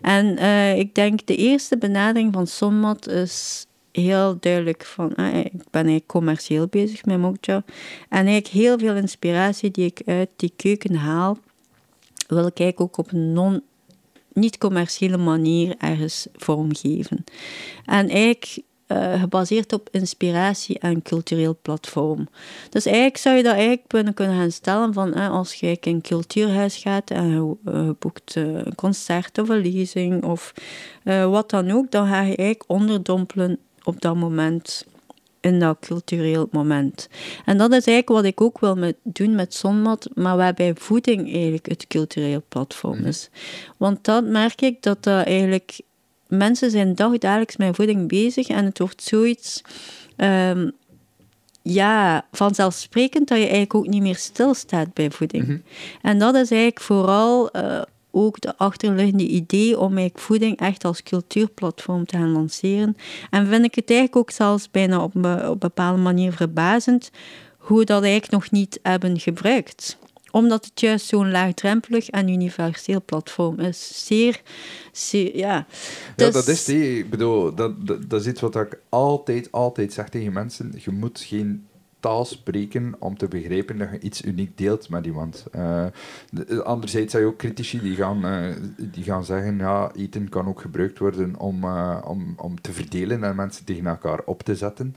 En 0.00 0.26
uh, 0.26 0.78
ik 0.78 0.94
denk 0.94 1.26
de 1.26 1.36
eerste 1.36 1.78
benadering 1.78 2.32
van 2.32 2.46
Sommat 2.46 3.08
is 3.08 3.66
heel 3.92 4.36
duidelijk 4.40 4.84
van, 4.84 5.12
uh, 5.16 5.36
ik 5.38 5.52
ben 5.52 5.62
eigenlijk 5.70 6.06
commercieel 6.06 6.66
bezig 6.66 7.04
met 7.04 7.18
Mokja. 7.18 7.62
En 8.08 8.26
eigenlijk 8.26 8.46
heel 8.46 8.78
veel 8.78 8.94
inspiratie 8.94 9.70
die 9.70 9.86
ik 9.86 10.02
uit 10.06 10.30
die 10.36 10.52
keuken 10.56 10.94
haal, 10.94 11.38
wil 12.26 12.46
ik 12.46 12.58
eigenlijk 12.58 12.80
ook 12.80 13.06
op 13.06 13.12
een 13.12 13.32
non 13.32 13.62
niet-commerciële 14.32 15.16
manier 15.16 15.74
ergens 15.78 16.26
vormgeven. 16.36 17.24
En 17.84 18.08
eigenlijk 18.08 18.58
eh, 18.90 19.20
gebaseerd 19.20 19.72
op 19.72 19.88
inspiratie 19.90 20.78
en 20.78 21.02
cultureel 21.02 21.58
platform. 21.62 22.28
Dus 22.70 22.86
eigenlijk 22.86 23.16
zou 23.16 23.36
je 23.36 23.42
dat 23.42 23.52
eigenlijk 23.52 24.14
kunnen, 24.14 24.36
gaan 24.36 24.50
stellen 24.50 24.92
van 24.92 25.14
als 25.14 25.54
je 25.54 25.66
in 25.66 25.78
een 25.80 26.00
cultuurhuis 26.00 26.76
gaat 26.76 27.10
en 27.10 27.28
je, 27.28 27.56
je 27.64 27.96
boekt 27.98 28.34
een 28.34 28.74
concert 28.74 29.38
of 29.38 29.48
een 29.48 29.60
lezing 29.60 30.24
of 30.24 30.54
wat 31.04 31.50
dan 31.50 31.70
ook, 31.70 31.90
dan 31.90 32.06
ga 32.06 32.20
je 32.20 32.36
eigenlijk 32.36 32.64
onderdompelen 32.66 33.58
op 33.82 34.00
dat 34.00 34.16
moment 34.16 34.84
in 35.40 35.58
dat 35.58 35.76
cultureel 35.80 36.48
moment. 36.50 37.08
En 37.44 37.58
dat 37.58 37.72
is 37.72 37.86
eigenlijk 37.86 38.08
wat 38.08 38.24
ik 38.24 38.40
ook 38.40 38.60
wil 38.60 38.74
met, 38.74 38.96
doen 39.02 39.34
met 39.34 39.54
Zonmat, 39.54 40.08
maar 40.14 40.36
waarbij 40.36 40.74
voeding 40.74 41.32
eigenlijk 41.32 41.66
het 41.66 41.86
cultureel 41.86 42.42
platform 42.48 42.98
mhm. 42.98 43.06
is. 43.06 43.30
Want 43.76 44.04
dat 44.04 44.24
merk 44.24 44.60
ik 44.60 44.82
dat 44.82 45.02
dat 45.02 45.26
eigenlijk... 45.26 45.80
Mensen 46.30 46.70
zijn 46.70 46.94
dagelijks 46.94 47.56
met 47.56 47.76
voeding 47.76 48.08
bezig 48.08 48.48
en 48.48 48.64
het 48.64 48.78
wordt 48.78 49.02
zoiets... 49.02 49.62
Um, 50.16 50.72
ja, 51.62 52.26
vanzelfsprekend 52.32 53.28
dat 53.28 53.36
je 53.38 53.42
eigenlijk 53.42 53.74
ook 53.74 53.86
niet 53.86 54.02
meer 54.02 54.16
stilstaat 54.16 54.94
bij 54.94 55.10
voeding. 55.10 55.46
Mhm. 55.46 55.58
En 56.02 56.18
dat 56.18 56.34
is 56.34 56.50
eigenlijk 56.50 56.80
vooral 56.80 57.56
uh, 57.56 57.82
ook 58.10 58.40
de 58.40 58.56
achterliggende 58.56 59.26
idee 59.26 59.78
om 59.78 59.96
eigenlijk 59.96 60.18
voeding 60.18 60.58
echt 60.58 60.84
als 60.84 61.02
cultuurplatform 61.02 62.06
te 62.06 62.16
gaan 62.16 62.32
lanceren. 62.32 62.96
En 63.30 63.46
vind 63.46 63.64
ik 63.64 63.74
het 63.74 63.90
eigenlijk 63.90 64.16
ook 64.16 64.30
zelfs 64.30 64.70
bijna 64.70 65.02
op 65.02 65.14
een, 65.14 65.58
bepaalde 65.58 66.02
manier 66.02 66.32
verbazend 66.32 67.10
hoe 67.56 67.78
we 67.78 67.84
dat 67.84 68.02
eigenlijk 68.02 68.32
nog 68.32 68.50
niet 68.50 68.78
hebben 68.82 69.20
gebruikt 69.20 69.98
omdat 70.30 70.64
het 70.64 70.80
juist 70.80 71.06
zo'n 71.06 71.30
laagdrempelig 71.30 72.08
en 72.08 72.28
universeel 72.28 73.02
platform 73.04 73.58
is. 73.58 74.06
Zeer, 74.06 74.40
zeer 74.92 75.36
ja. 75.36 75.54
Ja, 75.56 75.66
dus 76.14 76.32
dat 76.32 76.48
is 76.48 76.64
die. 76.64 76.98
Ik 76.98 77.10
bedoel, 77.10 77.54
dat, 77.54 77.86
dat, 77.86 78.10
dat 78.10 78.20
is 78.20 78.26
iets 78.26 78.40
wat 78.40 78.56
ik 78.56 78.78
altijd, 78.88 79.52
altijd 79.52 79.92
zeg 79.92 80.08
tegen 80.08 80.32
mensen. 80.32 80.72
Je 80.78 80.90
moet 80.90 81.20
geen 81.20 81.68
taal 82.00 82.24
spreken 82.24 82.94
om 82.98 83.16
te 83.16 83.28
begrijpen 83.28 83.78
dat 83.78 83.90
je 83.90 84.00
iets 84.00 84.24
uniek 84.24 84.58
deelt 84.58 84.88
met 84.88 85.06
iemand. 85.06 85.46
Uh, 85.56 85.86
anderzijds 86.62 87.10
zijn 87.10 87.22
je 87.22 87.28
ook 87.28 87.36
critici 87.36 87.80
die 87.80 87.96
gaan, 87.96 88.26
uh, 88.26 88.54
die 88.76 89.04
gaan 89.04 89.24
zeggen, 89.24 89.58
ja, 89.58 89.92
eten 89.94 90.28
kan 90.28 90.48
ook 90.48 90.60
gebruikt 90.60 90.98
worden 90.98 91.38
om, 91.38 91.64
uh, 91.64 91.98
om, 92.04 92.34
om 92.36 92.60
te 92.60 92.72
verdelen 92.72 93.24
en 93.24 93.36
mensen 93.36 93.64
tegen 93.64 93.86
elkaar 93.86 94.20
op 94.24 94.42
te 94.42 94.56
zetten 94.56 94.96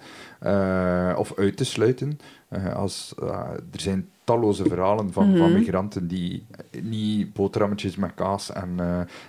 of 1.18 1.34
uit 1.38 1.58
te 1.58 1.66
sluiten. 1.66 2.20
als, 2.74 3.14
er 3.72 3.80
zijn 3.80 4.10
talloze 4.24 4.64
verhalen 4.68 5.14
van, 5.14 5.38
van 5.38 5.50
mhm. 5.50 5.60
migranten 5.60 6.08
die 6.08 6.46
niet 6.82 7.34
boterhammetjes 7.34 7.96
met 7.96 8.12
kaas 8.16 8.52
en, 8.52 8.80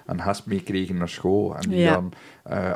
en 0.07 0.21
hesp 0.21 0.47
meekregen 0.47 0.97
naar 0.97 1.09
school 1.09 1.57
en 1.57 1.69
die 1.69 1.87
dan 1.87 2.13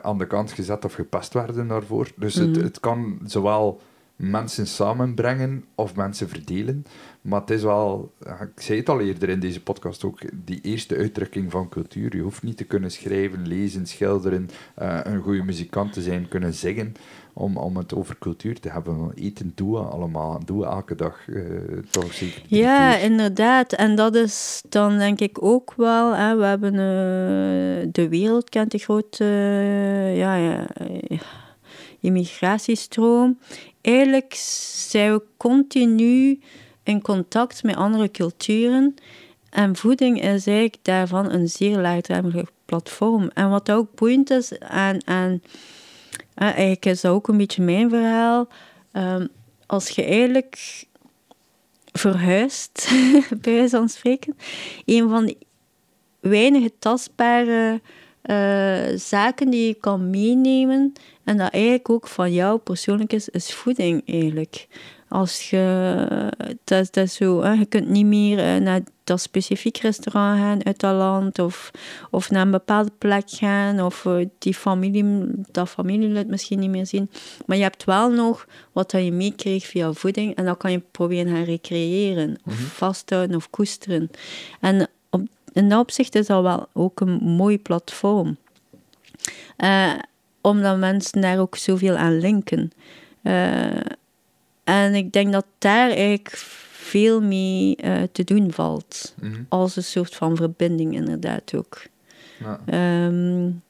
aan 0.03 0.19
de 0.19 0.27
kant 0.27 0.53
gezet 0.53 0.85
of 0.85 0.95
gepest 0.95 1.32
werden 1.32 1.69
daarvoor. 1.69 2.11
Dus 2.16 2.35
het, 2.35 2.51
mhm. 2.57 2.62
het 2.62 2.81
kan 2.81 3.19
zowel 3.24 3.81
mensen 4.19 4.66
samenbrengen 4.66 5.65
of 5.74 5.97
mensen 5.97 6.28
verdelen. 6.28 6.85
Maar 7.20 7.40
het 7.40 7.51
is 7.51 7.62
wel, 7.62 8.12
ik 8.55 8.62
zei 8.62 8.78
het 8.78 8.89
al 8.89 9.01
eerder 9.01 9.28
in 9.28 9.40
deze 9.40 9.62
podcast 9.62 10.05
ook, 10.05 10.20
die 10.45 10.61
eerste 10.61 10.97
uitdrukking 10.97 11.51
van 11.51 11.69
cultuur. 11.69 12.16
Je 12.16 12.23
hoeft 12.23 12.43
niet 12.43 12.57
te 12.57 12.65
kunnen 12.65 12.90
schrijven, 12.90 13.47
lezen, 13.47 13.86
schilderen, 13.86 14.49
uh, 14.78 15.01
een 15.03 15.23
goede 15.23 15.43
muzikant 15.43 15.93
te 15.93 16.03
zijn, 16.03 16.28
kunnen 16.28 16.55
zingen, 16.55 16.95
om, 17.32 17.57
om 17.57 17.77
het 17.77 17.95
over 17.95 18.16
cultuur 18.19 18.61
te 18.61 18.70
hebben. 18.70 19.12
Eten 19.15 19.53
doen 19.55 19.70
we 19.70 19.78
allemaal, 19.78 20.45
doen 20.45 20.59
we 20.59 20.66
elke 20.66 20.95
dag 20.95 21.27
uh, 21.27 21.78
toch 21.90 22.15
zeker. 22.15 22.43
Ja, 22.47 22.97
inderdaad. 22.97 23.73
En 23.73 23.95
dat 23.95 24.15
is 24.15 24.62
dan 24.69 24.99
denk 24.99 25.20
ik 25.20 25.43
ook 25.43 25.74
wel, 25.77 26.15
hè, 26.15 26.36
we 26.36 26.45
hebben 26.45 26.73
uh, 26.73 27.89
de 27.93 28.09
wereld 28.09 28.49
kent 28.49 28.70
de 28.70 28.78
grote, 28.78 29.24
ja, 30.15 30.35
ja 30.35 30.66
immigratiestroom. 32.01 33.39
Eigenlijk 33.81 34.35
zijn 34.89 35.12
we 35.12 35.23
continu 35.36 36.40
in 36.89 37.02
contact 37.02 37.62
met 37.62 37.77
andere 37.77 38.10
culturen. 38.10 38.94
En 39.51 39.77
voeding 39.77 40.16
is 40.16 40.47
eigenlijk 40.47 40.77
daarvan 40.82 41.32
een 41.32 41.48
zeer 41.48 41.78
laagdrempelig 41.78 42.51
platform. 42.65 43.31
En 43.35 43.51
wat 43.51 43.70
ook 43.70 43.94
boeiend 43.94 44.31
is, 44.31 44.59
en, 44.59 44.98
en 44.98 45.43
eigenlijk 46.35 46.86
is 46.86 47.01
dat 47.01 47.12
ook 47.12 47.28
een 47.28 47.36
beetje 47.36 47.62
mijn 47.62 47.90
verhaal. 47.90 48.48
Ehm, 48.93 49.27
als 49.66 49.89
je 49.89 50.05
eigenlijk 50.05 50.85
verhuist, 51.93 52.89
bij 53.43 53.52
wijze 53.52 53.77
van 53.77 53.89
spreken, 53.89 54.36
een 54.85 55.09
van 55.09 55.27
de 55.27 55.36
weinige 56.20 56.73
tastbare 56.78 57.81
uh, 58.24 58.98
zaken 58.98 59.51
die 59.51 59.66
je 59.66 59.74
kan 59.74 60.10
meenemen 60.10 60.93
en 61.24 61.36
dat 61.36 61.52
eigenlijk 61.52 61.90
ook 61.90 62.06
van 62.06 62.32
jou 62.32 62.59
persoonlijk 62.59 63.12
is, 63.12 63.28
is 63.28 63.55
voeding 63.55 64.02
eigenlijk. 64.06 64.66
Als 65.09 65.51
je, 65.51 66.32
dat, 66.64 66.94
dat 66.94 67.10
zo, 67.10 67.43
hè, 67.43 67.52
je 67.52 67.66
kunt 67.66 67.89
niet 67.89 68.06
meer 68.06 68.39
uh, 68.39 68.62
naar 68.62 68.80
dat 69.05 69.20
specifiek 69.20 69.76
restaurant 69.76 70.39
gaan 70.40 70.64
uit 70.64 70.80
dat 70.80 70.94
land 70.94 71.39
of, 71.39 71.70
of 72.10 72.30
naar 72.30 72.43
een 72.43 72.51
bepaalde 72.51 72.90
plek 72.98 73.30
gaan 73.30 73.80
of 73.80 74.05
uh, 74.05 74.26
die 74.39 74.55
familie, 74.55 75.26
dat 75.51 75.68
familielid 75.68 76.28
misschien 76.28 76.59
niet 76.59 76.70
meer 76.70 76.86
zien. 76.86 77.10
Maar 77.47 77.56
je 77.56 77.62
hebt 77.62 77.85
wel 77.85 78.10
nog 78.10 78.47
wat 78.72 78.90
dat 78.90 79.05
je 79.05 79.12
meekreeg 79.12 79.64
via 79.64 79.93
voeding 79.93 80.35
en 80.35 80.44
dat 80.44 80.56
kan 80.56 80.70
je 80.72 80.82
proberen 80.90 81.35
gaan 81.35 81.44
recreëren 81.44 82.39
of 82.44 82.52
mhm. 82.52 82.62
vasthouden 82.62 83.36
of 83.36 83.51
koesteren. 83.51 84.10
En 84.60 84.89
in 85.52 85.68
dat 85.68 85.80
opzicht 85.80 86.14
is 86.14 86.26
dat 86.26 86.43
wel 86.43 86.68
ook 86.72 87.01
een 87.01 87.14
mooi 87.22 87.59
platform. 87.59 88.36
Uh, 89.59 89.93
omdat 90.40 90.78
mensen 90.78 91.20
daar 91.20 91.39
ook 91.39 91.56
zoveel 91.56 91.97
aan 91.97 92.18
linken. 92.18 92.72
Uh, 93.22 93.70
en 94.69 94.95
ik 94.95 95.12
denk 95.12 95.32
dat 95.32 95.47
daar 95.59 95.90
eigenlijk 95.90 96.36
veel 96.73 97.23
mee 97.23 97.77
uh, 97.85 98.03
te 98.12 98.24
doen 98.24 98.53
valt. 98.53 99.15
Mm 99.20 99.47
Als 99.49 99.77
een 99.77 99.85
soort 99.85 100.15
van 100.15 100.36
verbinding, 100.36 100.95
inderdaad 100.95 101.55
ook. 101.55 101.82
Ja. 102.39 103.07
Um, 103.07 103.62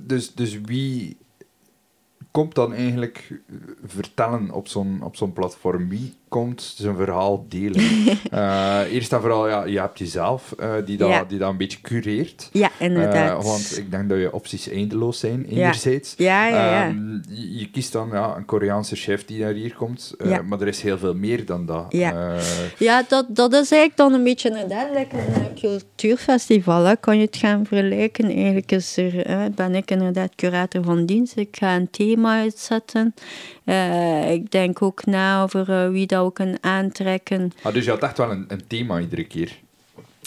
dus, 0.00 0.34
dus 0.34 0.60
wie 0.60 1.16
komt 2.30 2.54
dan 2.54 2.74
eigenlijk 2.74 3.40
vertellen 3.84 4.50
op 4.50 4.68
zo'n 4.68 5.02
op 5.02 5.16
zo'n 5.16 5.32
platform? 5.32 5.88
Wie 5.88 6.14
komt 6.28 6.74
zijn 6.76 6.96
verhaal 6.96 7.46
delen. 7.48 7.80
uh, 8.34 8.80
eerst 8.94 9.12
en 9.12 9.20
vooral, 9.20 9.48
ja, 9.48 9.64
je 9.64 9.80
hebt 9.80 9.98
jezelf 9.98 10.54
uh, 10.60 10.72
die, 10.84 10.96
dat, 10.96 11.28
die 11.28 11.38
dat 11.38 11.50
een 11.50 11.56
beetje 11.56 11.80
cureert. 11.80 12.48
Ja, 12.52 12.70
inderdaad. 12.78 13.42
Uh, 13.42 13.48
want 13.50 13.78
ik 13.78 13.90
denk 13.90 14.08
dat 14.08 14.18
je 14.18 14.32
opties 14.32 14.68
eindeloos 14.68 15.18
zijn, 15.18 15.44
enerzijds. 15.44 16.14
Ja, 16.16 16.46
ja, 16.46 16.56
ja. 16.56 16.70
ja. 16.70 16.88
Um, 16.88 17.22
je, 17.28 17.58
je, 17.58 17.70
kiest 17.70 17.92
dan 17.92 18.08
ja, 18.12 18.36
een 18.36 18.44
Koreaanse 18.44 18.96
chef 18.96 19.24
die 19.24 19.40
naar 19.42 19.52
hier 19.52 19.74
komt, 19.74 20.14
ja. 20.24 20.42
maar 20.42 20.60
er 20.60 20.68
is 20.68 20.82
heel 20.82 20.98
veel 20.98 21.14
meer 21.14 21.44
dan 21.44 21.66
dat. 21.66 21.86
Ja, 21.88 22.34
ja 22.78 23.04
dat, 23.08 23.26
dat 23.28 23.52
is 23.52 23.70
eigenlijk 23.70 23.96
dan 23.96 24.12
een 24.12 24.24
beetje 24.24 24.48
inderdaad 24.48 24.90
lekker 24.92 25.18
een 25.18 25.54
cultuurfestival. 25.54 26.84
Hè. 26.84 26.96
Kan 26.96 27.18
je 27.18 27.24
het 27.24 27.36
gaan 27.36 27.66
vergelijken? 27.66 28.24
Eigenlijk 28.24 28.72
is 28.72 28.96
er, 28.96 29.50
ben 29.54 29.74
ik 29.74 29.90
inderdaad 29.90 30.34
curator 30.34 30.84
van 30.84 31.06
dienst. 31.06 31.36
Ik 31.36 31.56
ga 31.56 31.76
een 31.76 31.90
thema 31.90 32.40
uitzetten. 32.40 33.14
Ik 34.32 34.50
denk 34.50 34.82
ook 34.82 35.06
na 35.06 35.42
over 35.42 35.92
wie 35.92 36.06
dat 36.06 36.20
ook 36.20 36.34
kan 36.34 36.58
aantrekken. 36.60 37.52
Ah, 37.62 37.72
dus 37.72 37.84
je 37.84 37.90
had 37.90 38.02
echt 38.02 38.18
wel 38.18 38.30
een, 38.30 38.44
een 38.48 38.66
thema 38.66 39.00
iedere 39.00 39.24
keer? 39.24 39.58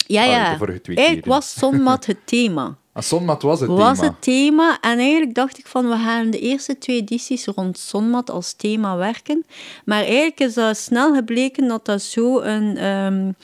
Ja, 0.06 0.24
ja. 0.24 0.58
Eigenlijk 0.84 1.26
was 1.26 1.54
zonmat 1.54 2.06
het 2.06 2.18
thema. 2.24 2.74
Ah, 2.92 3.02
zonmat 3.02 3.42
was 3.42 3.60
het 3.60 3.68
was 3.68 3.78
thema? 3.78 3.88
Was 3.88 4.00
het 4.00 4.22
thema. 4.22 4.78
En 4.80 4.98
eigenlijk 4.98 5.34
dacht 5.34 5.58
ik 5.58 5.66
van, 5.66 5.88
we 5.88 5.96
gaan 5.96 6.30
de 6.30 6.38
eerste 6.38 6.78
twee 6.78 6.96
edities 6.96 7.46
rond 7.46 7.78
zonmat 7.78 8.30
als 8.30 8.52
thema 8.52 8.96
werken. 8.96 9.46
Maar 9.84 10.02
eigenlijk 10.02 10.40
is 10.40 10.54
dat 10.54 10.76
snel 10.76 11.14
gebleken 11.14 11.68
dat 11.68 11.84
dat 11.84 12.02
zo 12.02 12.40
een... 12.40 12.84
Um, 12.84 13.34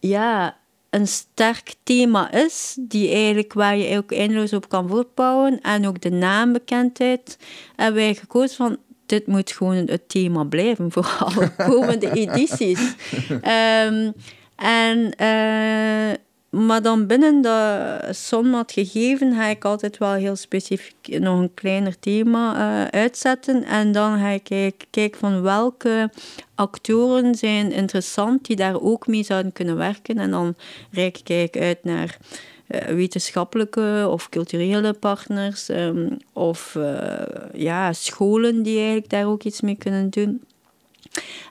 ja, 0.00 0.56
een 0.90 1.06
sterk 1.06 1.74
thema 1.82 2.32
is, 2.32 2.76
die 2.80 3.10
eigenlijk, 3.10 3.52
waar 3.52 3.76
je 3.76 3.96
ook 3.96 4.12
eindeloos 4.12 4.52
op 4.52 4.68
kan 4.68 4.88
voortbouwen. 4.88 5.60
En 5.60 5.86
ook 5.86 6.00
de 6.00 6.10
naambekendheid. 6.10 7.38
En 7.76 7.94
wij 7.94 8.14
gekozen 8.14 8.56
van, 8.56 8.78
dit 9.06 9.26
moet 9.26 9.52
gewoon 9.52 9.74
het 9.76 10.08
thema 10.08 10.44
blijven 10.44 10.92
voor 10.92 11.16
alle 11.18 11.50
komende 11.56 12.10
edities. 12.10 12.94
Um, 13.30 14.12
en, 14.86 15.14
uh, 15.20 16.14
maar 16.64 16.82
dan 16.82 17.06
binnen 17.06 17.42
de 17.42 17.98
sommat 18.10 18.72
gegeven 18.72 19.34
ga 19.34 19.46
ik 19.46 19.64
altijd 19.64 19.98
wel 19.98 20.12
heel 20.12 20.36
specifiek 20.36 21.18
nog 21.18 21.40
een 21.40 21.54
kleiner 21.54 21.98
thema 21.98 22.54
uh, 22.54 22.84
uitzetten. 23.00 23.64
En 23.64 23.92
dan 23.92 24.18
ga 24.18 24.28
ik 24.28 24.44
kijken 24.44 24.86
kijk 24.90 25.16
van 25.16 25.42
welke 25.42 26.10
actoren 26.54 27.34
zijn 27.34 27.72
interessant 27.72 28.46
die 28.46 28.56
daar 28.56 28.80
ook 28.80 29.06
mee 29.06 29.22
zouden 29.22 29.52
kunnen 29.52 29.76
werken. 29.76 30.18
En 30.18 30.30
dan 30.30 30.54
reik 30.90 31.28
ik 31.28 31.56
uit 31.56 31.84
naar 31.84 32.16
wetenschappelijke 32.86 34.06
of 34.10 34.28
culturele 34.28 34.92
partners 34.92 35.68
um, 35.68 36.16
of 36.32 36.74
uh, 36.74 37.22
ja, 37.52 37.92
scholen 37.92 38.62
die 38.62 38.76
eigenlijk 38.76 39.08
daar 39.08 39.26
ook 39.26 39.42
iets 39.42 39.60
mee 39.60 39.76
kunnen 39.76 40.10
doen. 40.10 40.42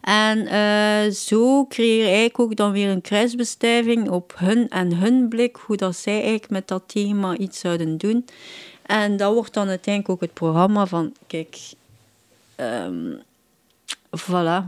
En 0.02 0.38
uh, 0.38 1.12
zo 1.14 1.66
creëer 1.66 2.06
eigenlijk 2.06 2.40
ook 2.40 2.56
dan 2.56 2.72
weer 2.72 2.90
een 2.90 3.02
kruisbestuiving 3.02 4.10
op 4.10 4.34
hun 4.36 4.70
en 4.70 4.96
hun 4.96 5.28
blik, 5.30 5.56
hoe 5.56 5.78
dat 5.78 5.96
zij 5.96 6.14
eigenlijk 6.14 6.50
met 6.50 6.68
dat 6.68 6.84
thema 6.86 7.38
iets 7.38 7.60
zouden 7.60 7.98
doen. 7.98 8.26
En 8.86 9.18
dat 9.18 9.34
wordt 9.34 9.54
dan 9.54 9.68
uiteindelijk 9.68 10.14
ook 10.14 10.22
het 10.22 10.34
programma 10.34 10.86
van, 10.86 11.14
kijk, 11.28 11.58
ehm, 12.56 13.14
voilà. 14.22 14.64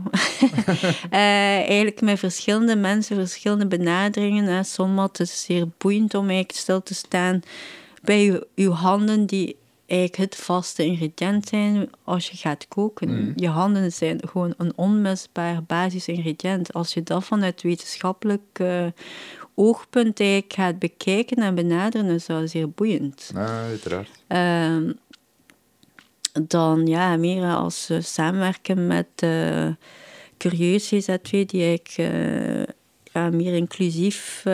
Eh, 1.10 1.20
eigenlijk 1.68 2.00
met 2.00 2.18
verschillende 2.18 2.76
mensen, 2.76 3.16
verschillende 3.16 3.66
benaderingen. 3.66 4.44
Hè. 4.44 4.62
Sommat 4.62 5.20
is 5.20 5.44
zeer 5.44 5.66
boeiend 5.78 6.14
om 6.14 6.28
eigenlijk 6.28 6.58
stil 6.58 6.82
te 6.82 6.94
staan 6.94 7.40
bij 8.02 8.24
je, 8.24 8.46
uw 8.54 8.70
handen, 8.70 9.26
die 9.26 9.56
eigenlijk 9.86 10.32
het 10.32 10.40
vaste 10.40 10.84
ingrediënt 10.84 11.48
zijn 11.48 11.90
als 12.04 12.30
je 12.30 12.36
gaat 12.36 12.68
koken. 12.68 13.08
Mhm. 13.08 13.32
Je 13.34 13.48
handen 13.48 13.92
zijn 13.92 14.20
gewoon 14.28 14.54
een 14.56 14.72
onmisbaar 14.76 15.62
basisingrediënt. 15.62 16.72
Als 16.72 16.94
je 16.94 17.02
dat 17.02 17.24
vanuit 17.24 17.62
wetenschappelijk 17.62 18.42
eh, 18.52 18.86
oogpunt 19.54 20.20
eigenlijk 20.20 20.52
gaat 20.52 20.78
bekijken 20.78 21.36
en 21.36 21.54
benaderen, 21.54 22.10
is 22.10 22.26
dat 22.26 22.50
zeer 22.50 22.70
boeiend. 22.70 23.30
Ja, 23.34 23.46
uiteraard. 23.46 24.10
Ehm, 24.26 24.92
dan 26.42 26.86
ja, 26.86 27.16
meer 27.16 27.44
als 27.44 27.86
we 27.86 28.00
samenwerken 28.00 28.86
met 28.86 29.08
uh, 29.24 29.66
Curieus 30.36 30.88
GZW, 30.88 31.46
die 31.46 31.82
uh, 31.98 32.62
ja, 33.12 33.30
meer 33.30 33.54
inclusief 33.54 34.44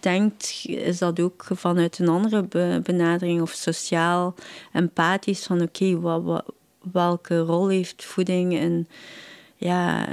denkt, 0.00 0.64
is 0.66 0.98
dat 0.98 1.20
ook 1.20 1.46
vanuit 1.50 1.98
een 1.98 2.08
andere 2.08 2.42
be 2.42 2.80
benadering 2.82 3.40
of 3.40 3.50
sociaal 3.50 4.34
empathisch 4.72 5.46
van 5.46 5.62
oké, 5.62 6.00
welke 6.92 7.38
rol 7.38 7.68
heeft 7.68 8.04
voeding 8.04 8.52
in, 8.52 8.88
ja, 9.56 10.06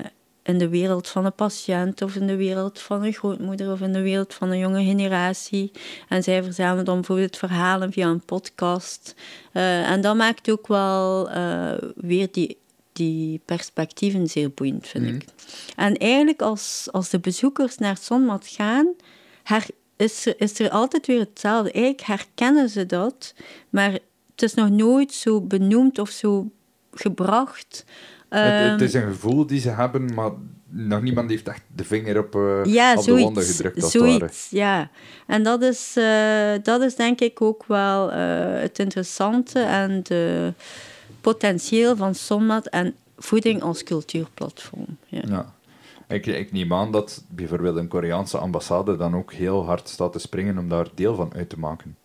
in 0.44 0.58
de 0.58 0.70
wereld 0.70 1.08
van 1.08 1.26
een 1.26 1.34
patiënt 1.34 2.02
of 2.02 2.16
in 2.16 2.28
de 2.28 2.36
wereld 2.36 2.80
van 2.80 3.04
een 3.04 3.14
grootmoeder 3.14 3.72
of 3.72 3.82
in 3.82 3.94
de 3.94 4.02
wereld 4.02 4.34
van 4.34 4.50
een 4.50 4.58
jonge 4.58 4.84
generatie. 4.84 5.72
En 6.10 6.24
zij 6.24 6.44
verzamelen 6.44 6.86
dan 6.86 6.96
bijvoorbeeld 6.96 7.38
verhalen 7.38 7.92
via 7.92 8.08
een 8.08 8.26
podcast. 8.26 9.16
Uh, 9.54 9.90
en 9.90 10.02
dat 10.02 10.16
maakt 10.16 10.52
ook 10.52 10.68
wel 10.68 11.32
uh, 11.32 11.74
weer 11.96 12.28
die, 12.32 12.58
die 12.94 13.42
perspectieven 13.46 14.28
zeer 14.28 14.52
boeiend, 14.52 14.88
vind 14.88 15.06
mm. 15.06 15.16
ik. 15.16 15.26
En 15.76 15.98
eigenlijk 15.98 16.42
als, 16.42 16.88
als 16.92 17.10
de 17.10 17.20
bezoekers 17.20 17.78
naar 17.78 17.94
het 17.94 18.04
zonmat 18.04 18.48
gaan, 18.48 18.94
her, 19.44 19.66
is, 19.96 20.26
er, 20.26 20.34
is 20.38 20.60
er 20.60 20.70
altijd 20.70 21.08
weer 21.08 21.20
hetzelfde. 21.20 21.72
Eigenlijk 21.72 22.08
herkennen 22.08 22.70
ze 22.70 22.86
dat, 22.86 23.34
maar 23.70 23.92
het 23.92 24.42
is 24.42 24.54
nog 24.54 24.70
nooit 24.70 25.14
zo 25.14 25.42
benoemd 25.42 26.00
of 26.00 26.10
zo 26.10 26.52
gebracht 26.92 27.86
het, 28.40 28.72
het, 28.72 28.82
is 28.82 28.94
een 28.94 29.14
gevoel 29.14 29.46
die 29.46 29.60
ze 29.60 29.70
hebben, 29.70 30.14
maar 30.14 30.32
nog 30.74 31.02
niemand 31.02 31.30
heeft 31.30 31.48
echt 31.48 31.62
de 31.76 31.84
vinger 31.84 32.20
op, 32.20 32.36
uh, 32.36 32.66
ja, 32.66 32.94
op 32.94 33.04
zoiets, 33.04 33.06
de 33.06 33.12
wonden 33.12 33.44
gedrukt. 33.44 33.84
Als 33.84 33.92
zoiets, 33.92 34.48
ja. 34.50 34.90
En 35.28 35.44
dat 35.44 35.62
is, 35.62 35.96
uh, 35.98 36.54
dat 36.64 36.82
is 36.82 36.96
denk 36.96 37.20
ik 37.20 37.42
ook 37.42 37.66
wel 37.66 38.10
uh, 38.10 38.18
het 38.62 38.80
interessante 38.80 39.60
en 39.60 40.04
de 40.04 40.54
potentieel 41.22 41.96
van 41.96 42.16
Sommat 42.16 42.68
en 42.68 42.96
voeding 43.18 43.62
als 43.62 43.84
cultuurplatform. 43.84 44.98
Ja. 45.06 45.22
ja. 45.28 45.54
Ik, 46.08 46.26
ik 46.26 46.52
neem 46.52 46.74
aan 46.74 46.92
dat 46.92 47.24
bijvoorbeeld 47.30 47.78
een 47.78 47.88
Koreaanse 47.88 48.38
ambassade 48.38 48.98
dan 48.98 49.16
ook 49.16 49.34
heel 49.34 49.66
hard 49.66 49.90
staat 49.90 50.12
te 50.12 50.20
springen 50.20 50.58
om 50.58 50.70
daar 50.70 50.88
deel 50.96 51.16
van 51.16 51.34
uit 51.36 51.50
te 51.50 51.60
maken. 51.60 51.98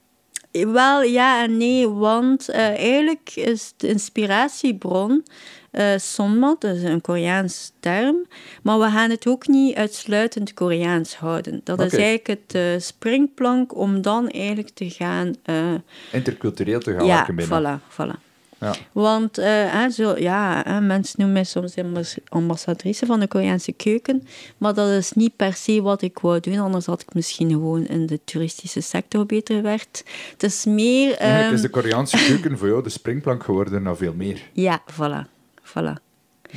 Wel, 0.51 1.03
ja 1.03 1.43
en 1.43 1.57
nee, 1.57 1.89
want 1.89 2.49
eigenlijk 2.51 3.33
is 3.35 3.75
de 3.77 3.89
inspiratiebron 3.89 5.25
uh, 5.73 5.85
Sonmat, 5.97 6.61
dat 6.61 6.77
is 6.77 6.83
een 6.83 7.01
Koreaans 7.01 7.73
term. 7.81 8.17
Maar 8.63 8.79
we 8.79 8.91
gaan 8.91 9.11
het 9.11 9.27
ook 9.27 9.47
niet 9.47 9.75
uitsluitend 9.77 10.55
Koreaans 10.55 11.17
houden. 11.17 11.61
Dat 11.65 11.81
is 11.81 11.93
eigenlijk 11.93 12.27
het 12.27 12.55
eh, 12.55 12.63
springplank 12.79 13.77
om 13.77 14.03
dan 14.03 14.29
eigenlijk 14.29 14.75
te 14.75 14.91
gaan... 14.91 15.35
eh, 15.43 15.75
Intercultureel 16.13 16.81
te 16.81 16.93
gaan 16.95 17.07
ja, 17.07 17.15
werken 17.15 17.35
binnen. 17.35 17.81
voilà, 17.81 17.93
voilà. 17.93 18.27
Ja. 18.61 18.75
Want 18.93 19.37
hè, 19.37 19.91
zo, 19.91 20.15
ja, 20.17 20.63
hè, 20.67 20.81
mensen 20.81 21.15
noemen 21.17 21.35
mij 21.35 21.45
soms 21.45 21.77
ambas- 21.77 22.17
ambassadrice 22.29 23.07
van 23.07 23.21
de 23.21 23.27
Koreaanse 23.29 23.73
keuken. 23.73 24.27
Maar 24.57 24.75
dat 24.75 24.89
is 24.91 25.13
niet 25.13 25.37
per 25.37 25.53
se 25.55 25.83
wat 25.83 26.03
ik 26.03 26.19
wou 26.19 26.41
doen. 26.41 26.59
Anders 26.59 26.87
had 26.87 27.01
ik 27.01 27.15
misschien 27.15 27.51
gewoon 27.51 27.87
in 27.87 28.07
de 28.07 28.21
toeristische 28.25 28.81
sector 28.81 29.27
beter 29.27 29.57
gewerkt. 29.57 30.05
Het 30.33 30.43
is 30.43 30.65
meer... 30.65 31.15
Ehm, 31.17 31.53
is 31.55 31.61
de 31.61 31.69
Koreaanse 31.69 32.17
keuken 32.27 32.59
voor 32.59 32.69
jou 32.69 32.83
de 32.83 32.89
springplank 32.89 33.45
geworden 33.45 33.83
naar 33.83 33.97
veel 33.97 34.15
meer. 34.15 34.43
Ja, 34.53 34.83
voilà. 34.93 35.38
Voilà. 35.69 36.03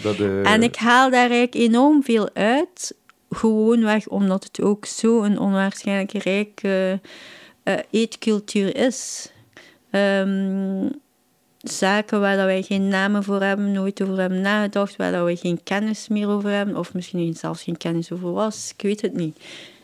Dat, 0.01 0.19
eh, 0.19 0.53
En 0.53 0.63
ik 0.63 0.75
haal 0.75 1.09
daar 1.09 1.29
eigenlijk 1.29 1.55
enorm 1.55 2.03
veel 2.03 2.29
uit. 2.33 2.95
Gewoonweg 3.29 4.07
omdat 4.07 4.43
het 4.43 4.61
ook 4.61 4.85
zo'n 4.85 5.37
onwaarschijnlijk 5.37 6.11
rijke 6.11 6.99
eh, 7.63 7.77
eetcultuur 7.89 8.75
is. 8.75 9.31
Ehm, 9.89 10.87
zaken 11.57 12.19
waar 12.19 12.35
dat 12.35 12.45
wij 12.45 12.61
geen 12.61 12.87
namen 12.87 13.23
voor 13.23 13.41
hebben, 13.41 13.71
nooit 13.71 14.01
over 14.01 14.19
hebben 14.19 14.41
nagedacht, 14.41 14.95
waar 14.95 15.11
dat 15.11 15.23
wij 15.23 15.35
geen 15.35 15.63
kennis 15.63 16.07
meer 16.07 16.27
over 16.27 16.49
hebben, 16.49 16.77
of 16.77 16.93
misschien 16.93 17.33
zelfs 17.33 17.63
geen 17.63 17.77
kennis 17.77 18.11
over 18.11 18.31
was, 18.31 18.73
ik 18.77 18.81
weet 18.81 19.01
het 19.01 19.13
niet. 19.13 19.37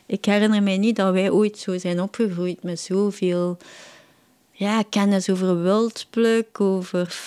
Ik 0.05 0.25
herinner 0.25 0.63
mij 0.63 0.77
niet 0.77 0.95
dat 0.95 1.13
wij 1.13 1.29
ooit 1.29 1.57
zo 1.57 1.77
zijn 1.77 2.01
opgegroeid 2.01 2.63
met 2.63 2.79
zoveel 2.79 3.57
ja, 4.51 4.83
kennis 4.89 5.29
over 5.29 5.61
wildpluk, 5.61 6.59
over 6.59 7.19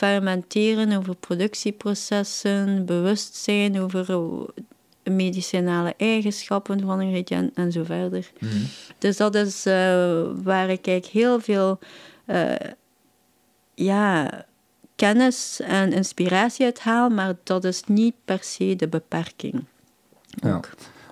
fermenteren, 0.00 0.92
over 0.92 1.16
productieprocessen, 1.16 2.86
bewustzijn 2.86 3.80
over 3.80 4.06
medicinale 5.02 5.94
eigenschappen 5.96 6.80
van 6.80 7.00
ingrediënten 7.00 7.64
en 7.64 7.72
zo 7.72 7.84
verder. 7.84 8.30
mhm. 8.38 8.54
Dus 8.98 9.16
dat 9.16 9.34
is 9.34 9.66
eh, 9.66 10.22
waar 10.42 10.68
ik 10.68 10.86
eigenlijk 10.86 11.06
heel 11.06 11.40
veel 11.40 11.78
eh, 12.24 12.54
ja, 13.74 14.30
kennis 14.96 15.60
en 15.60 15.92
inspiratie 15.92 16.64
uit 16.64 16.80
haal, 16.80 17.08
maar 17.08 17.34
dat 17.42 17.64
is 17.64 17.82
niet 17.84 18.14
per 18.24 18.38
se 18.42 18.76
de 18.76 18.88
beperking. 18.88 19.64
Ja. 20.26 20.60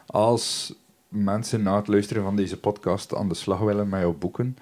Als 0.06 0.74
mensen 1.08 1.62
na 1.62 1.76
het 1.76 1.88
luisteren 1.88 2.22
van 2.22 2.36
deze 2.36 2.58
podcast 2.58 3.14
aan 3.14 3.28
de 3.28 3.34
slag 3.34 3.58
willen 3.58 3.88
met 3.88 4.00
jouw 4.00 4.16
boeken, 4.18 4.56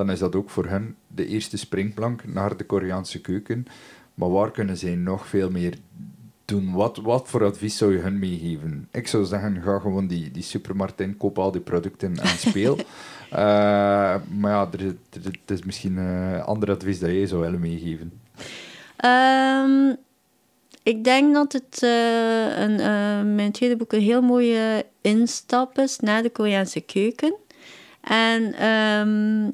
dan 0.00 0.10
is 0.10 0.18
dat 0.18 0.34
ook 0.34 0.50
voor 0.50 0.66
hen 0.66 0.96
de 1.06 1.26
eerste 1.26 1.58
springplank 1.58 2.24
naar 2.26 2.56
de 2.56 2.64
Koreaanse 2.64 3.20
keuken. 3.20 3.66
Maar 4.14 4.30
waar 4.30 4.50
kunnen 4.50 4.76
zij 4.76 4.94
nog 4.94 5.26
veel 5.26 5.50
meer 5.50 5.74
doen? 6.44 6.72
Wat, 6.72 6.96
wat 6.96 7.28
voor 7.28 7.44
advies 7.44 7.76
zou 7.76 7.92
je 7.92 7.98
hen 7.98 8.18
meegeven? 8.18 8.88
Ik 8.92 9.06
zou 9.06 9.24
zeggen, 9.24 9.62
ga 9.62 9.78
gewoon 9.78 10.06
die, 10.06 10.30
die 10.30 10.42
supermarkt 10.42 11.00
in, 11.00 11.16
koop 11.16 11.38
al 11.38 11.50
die 11.50 11.60
producten 11.60 12.16
en 12.16 12.38
speel. 12.38 12.78
Eh, 13.30 13.36
maar 14.38 14.50
ja, 14.50 14.68
er, 14.72 14.86
er, 14.86 14.94
het 15.10 15.50
is 15.50 15.62
misschien 15.62 15.96
een 15.96 16.42
ander 16.42 16.70
advies 16.70 16.98
dat 16.98 17.10
jij 17.10 17.26
zou 17.26 17.40
willen 17.40 17.60
meegeven. 17.60 18.20
Ehm, 18.96 19.94
ik 20.82 21.04
denk 21.04 21.34
dat 21.34 21.52
het 21.52 21.82
eh, 21.82 22.58
een, 22.58 22.80
eh, 22.80 23.34
mijn 23.34 23.52
tweede 23.52 23.76
boek 23.76 23.92
een 23.92 24.00
heel 24.00 24.22
mooie 24.22 24.86
instap 25.00 25.78
is 25.78 25.98
naar 25.98 26.22
de 26.22 26.30
Koreaanse 26.30 26.80
keuken. 26.80 27.34
En 28.00 28.54
ehm, 28.54 29.50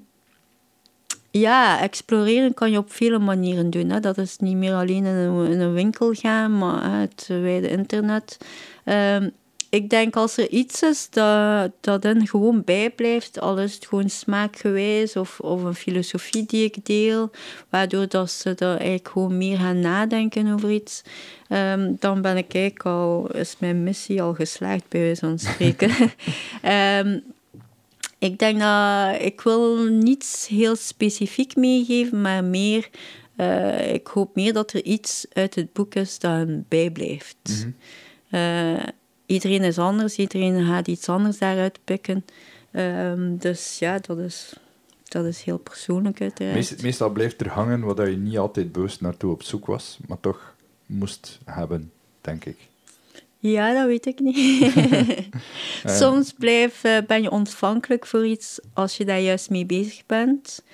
ja, 1.38 1.80
exploreren 1.80 2.54
kan 2.54 2.70
je 2.70 2.78
op 2.78 2.92
vele 2.92 3.18
manieren 3.18 3.70
doen. 3.70 3.90
Hè. 3.90 4.00
Dat 4.00 4.18
is 4.18 4.36
niet 4.38 4.56
meer 4.56 4.74
alleen 4.74 5.04
in 5.04 5.14
een, 5.14 5.50
in 5.50 5.60
een 5.60 5.72
winkel 5.72 6.12
gaan, 6.12 6.58
maar 6.58 6.90
hè, 6.90 6.98
het 6.98 7.26
wijde 7.28 7.68
internet. 7.68 8.36
Ehm, 8.84 9.28
ik 9.70 9.90
denk 9.90 10.16
als 10.16 10.36
er 10.36 10.48
iets 10.48 10.82
is 10.82 11.10
dat, 11.10 11.72
dat 11.80 12.02
hen 12.02 12.26
gewoon 12.26 12.62
bijblijft, 12.64 13.40
al 13.40 13.58
is 13.58 13.74
het 13.74 13.86
gewoon 13.86 14.10
smaakgewijs 14.10 15.16
of, 15.16 15.40
of 15.40 15.62
een 15.62 15.74
filosofie 15.74 16.46
die 16.46 16.64
ik 16.64 16.84
deel, 16.84 17.30
waardoor 17.70 18.08
dat 18.08 18.30
ze 18.30 18.54
daar 18.54 18.76
eigenlijk 18.76 19.08
gewoon 19.08 19.36
meer 19.36 19.58
gaan 19.58 19.80
nadenken 19.80 20.52
over 20.52 20.70
iets, 20.70 21.02
ehm, 21.48 21.92
dan 21.98 22.22
ben 22.22 22.36
ik 22.36 22.54
eigenlijk 22.54 22.84
al, 22.84 23.30
is 23.30 23.56
mijn 23.58 23.82
missie 23.82 24.22
al 24.22 24.34
geslaagd 24.34 24.84
bij 24.88 25.00
wijze 25.00 25.20
van 25.20 25.38
spreken. 25.48 25.90
Ehm, 26.62 27.18
ik 28.18 28.38
denk 28.38 28.60
dat 28.60 29.20
ik 29.22 29.40
wil 29.40 29.84
niets 29.84 30.46
heel 30.48 30.76
specifiek 30.76 31.56
meegeven, 31.56 32.20
maar 32.22 32.44
meer, 32.44 32.88
eh, 33.36 33.92
ik 33.94 34.06
hoop 34.06 34.34
meer 34.34 34.52
dat 34.52 34.72
er 34.72 34.84
iets 34.84 35.26
uit 35.32 35.54
het 35.54 35.72
boek 35.72 35.94
is 35.94 36.18
dat 36.18 36.30
hem 36.30 36.64
bijblijft. 36.68 37.36
Mhm. 37.42 37.70
Eh, 38.30 38.86
iedereen 39.26 39.62
is 39.62 39.78
anders, 39.78 40.16
iedereen 40.16 40.66
gaat 40.66 40.88
iets 40.88 41.08
anders 41.08 41.38
daaruit 41.38 41.78
pikken. 41.84 42.24
Ehm, 42.70 43.36
dus 43.36 43.78
ja, 43.78 43.98
dat 43.98 44.18
is, 44.18 44.52
dat 45.04 45.24
is 45.24 45.42
heel 45.42 45.58
persoonlijk 45.58 46.20
uiteraard. 46.20 46.54
Meest- 46.56 46.82
meestal 46.82 47.10
blijft 47.10 47.40
er 47.40 47.48
hangen 47.48 47.80
wat 47.80 47.96
je 47.96 48.16
niet 48.16 48.38
altijd 48.38 48.72
bewust 48.72 49.00
naartoe 49.00 49.32
op 49.32 49.42
zoek 49.42 49.66
was, 49.66 49.98
maar 50.06 50.20
toch 50.20 50.54
moest 50.86 51.38
hebben, 51.44 51.92
denk 52.20 52.44
ik. 52.44 52.56
Ja, 53.50 53.72
dat 53.72 53.86
weet 53.86 54.06
ik 54.06 54.20
niet. 54.20 54.72
Soms 56.00 56.32
blijf, 56.32 56.84
eh, 56.84 56.98
ben 57.06 57.22
je 57.22 57.30
ontvankelijk 57.30 58.06
voor 58.06 58.26
iets 58.26 58.60
als 58.74 58.96
je 58.96 59.04
daar 59.04 59.20
juist 59.20 59.50
mee 59.50 59.66
bezig 59.66 60.06
bent. 60.06 60.64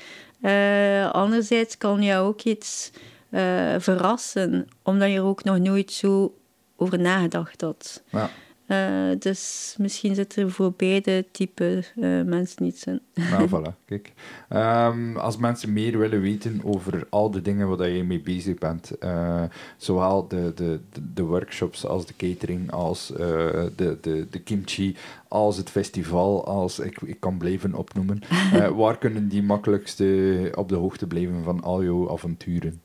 Eh, 0.40 1.10
anderzijds 1.10 1.78
kan 1.78 2.02
jou 2.02 2.26
ook 2.26 2.42
iets 2.42 2.90
eh, 3.30 3.74
verrassen, 3.78 4.68
omdat 4.82 5.08
je 5.08 5.16
er 5.16 5.24
ook 5.24 5.44
nog 5.44 5.58
nooit 5.58 5.92
zo 5.92 6.34
over 6.76 6.98
nagedacht 6.98 7.60
had. 7.60 8.02
Ja. 8.10 8.30
Eh, 8.72 9.18
dus 9.18 9.74
misschien 9.78 10.14
zit 10.14 10.36
er 10.36 10.50
voor 10.50 10.72
beide 10.76 11.24
type 11.30 11.84
uh, 11.96 12.22
mensen 12.22 12.66
iets 12.66 12.84
in. 12.84 13.00
Nou, 13.14 13.48
voilà, 13.48 13.84
kijk. 13.84 14.12
Um, 14.50 15.16
als 15.16 15.36
mensen 15.36 15.72
meer 15.72 15.98
willen 15.98 16.20
weten 16.20 16.60
over 16.64 17.06
al 17.10 17.30
de 17.30 17.42
dingen 17.42 17.68
waar 17.68 17.88
je 17.88 18.04
mee 18.04 18.20
bezig 18.20 18.58
bent, 18.58 18.92
uh, 19.00 19.42
zowel 19.76 20.28
de, 20.28 20.52
de, 20.54 20.80
de, 21.14 21.22
workshops 21.22 21.86
als 21.86 22.06
de 22.06 22.14
catering, 22.16 22.70
als 22.70 23.06
de, 23.06 23.98
de, 24.00 24.26
de 24.30 24.40
kimchi, 24.40 24.96
als 25.28 25.56
het 25.56 25.70
festival, 25.70 26.46
als 26.46 26.78
ik, 26.78 27.00
ik 27.00 27.20
kan 27.20 27.36
blijven 27.36 27.74
opnoemen, 27.74 28.20
waar 28.76 28.98
kunnen 28.98 29.28
die 29.28 29.42
makkelijkste 29.42 30.52
op 30.54 30.68
de 30.68 30.76
hoogte 30.76 31.06
blijven 31.06 31.42
van 31.44 31.62
al 31.62 31.82
jouw 31.82 32.10
avonturen? 32.10 32.80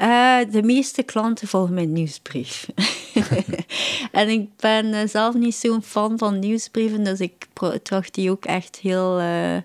Uh, 0.00 0.38
de 0.50 0.62
meeste 0.62 1.02
klanten 1.02 1.48
volgen 1.48 1.74
mijn 1.74 1.92
nieuwsbrief. 1.92 2.68
en 4.12 4.28
ik 4.28 4.48
ben 4.56 4.86
uh, 4.86 4.98
zelf 5.06 5.34
niet 5.34 5.54
zo'n 5.54 5.82
fan 5.82 6.18
van 6.18 6.38
nieuwsbrieven, 6.38 7.04
dus 7.04 7.20
ik 7.20 7.46
tracht 7.82 8.14
die 8.14 8.30
ook 8.30 8.44
echt 8.44 8.76
heel... 8.76 9.20
Uh, 9.20 9.56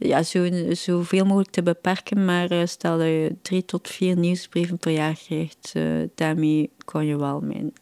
ja, 0.00 0.22
zo, 0.22 0.48
zoveel 0.70 1.24
mogelijk 1.24 1.50
te 1.50 1.62
beperken, 1.62 2.24
maar 2.24 2.68
stel 2.68 2.98
dat 2.98 3.06
je 3.06 3.34
drie 3.42 3.64
tot 3.64 3.88
vier 3.88 4.16
nieuwsbrieven 4.16 4.78
per 4.78 4.92
jaar 4.92 5.18
krijgt, 5.26 5.72
daarmee 6.14 6.70
kan 6.84 7.06
je 7.06 7.18
wel 7.18 7.40
mijn 7.40 7.72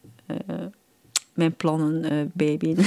mijn 1.36 1.54
plannen 1.54 2.12
uh, 2.12 2.20
bijbenen. 2.32 2.84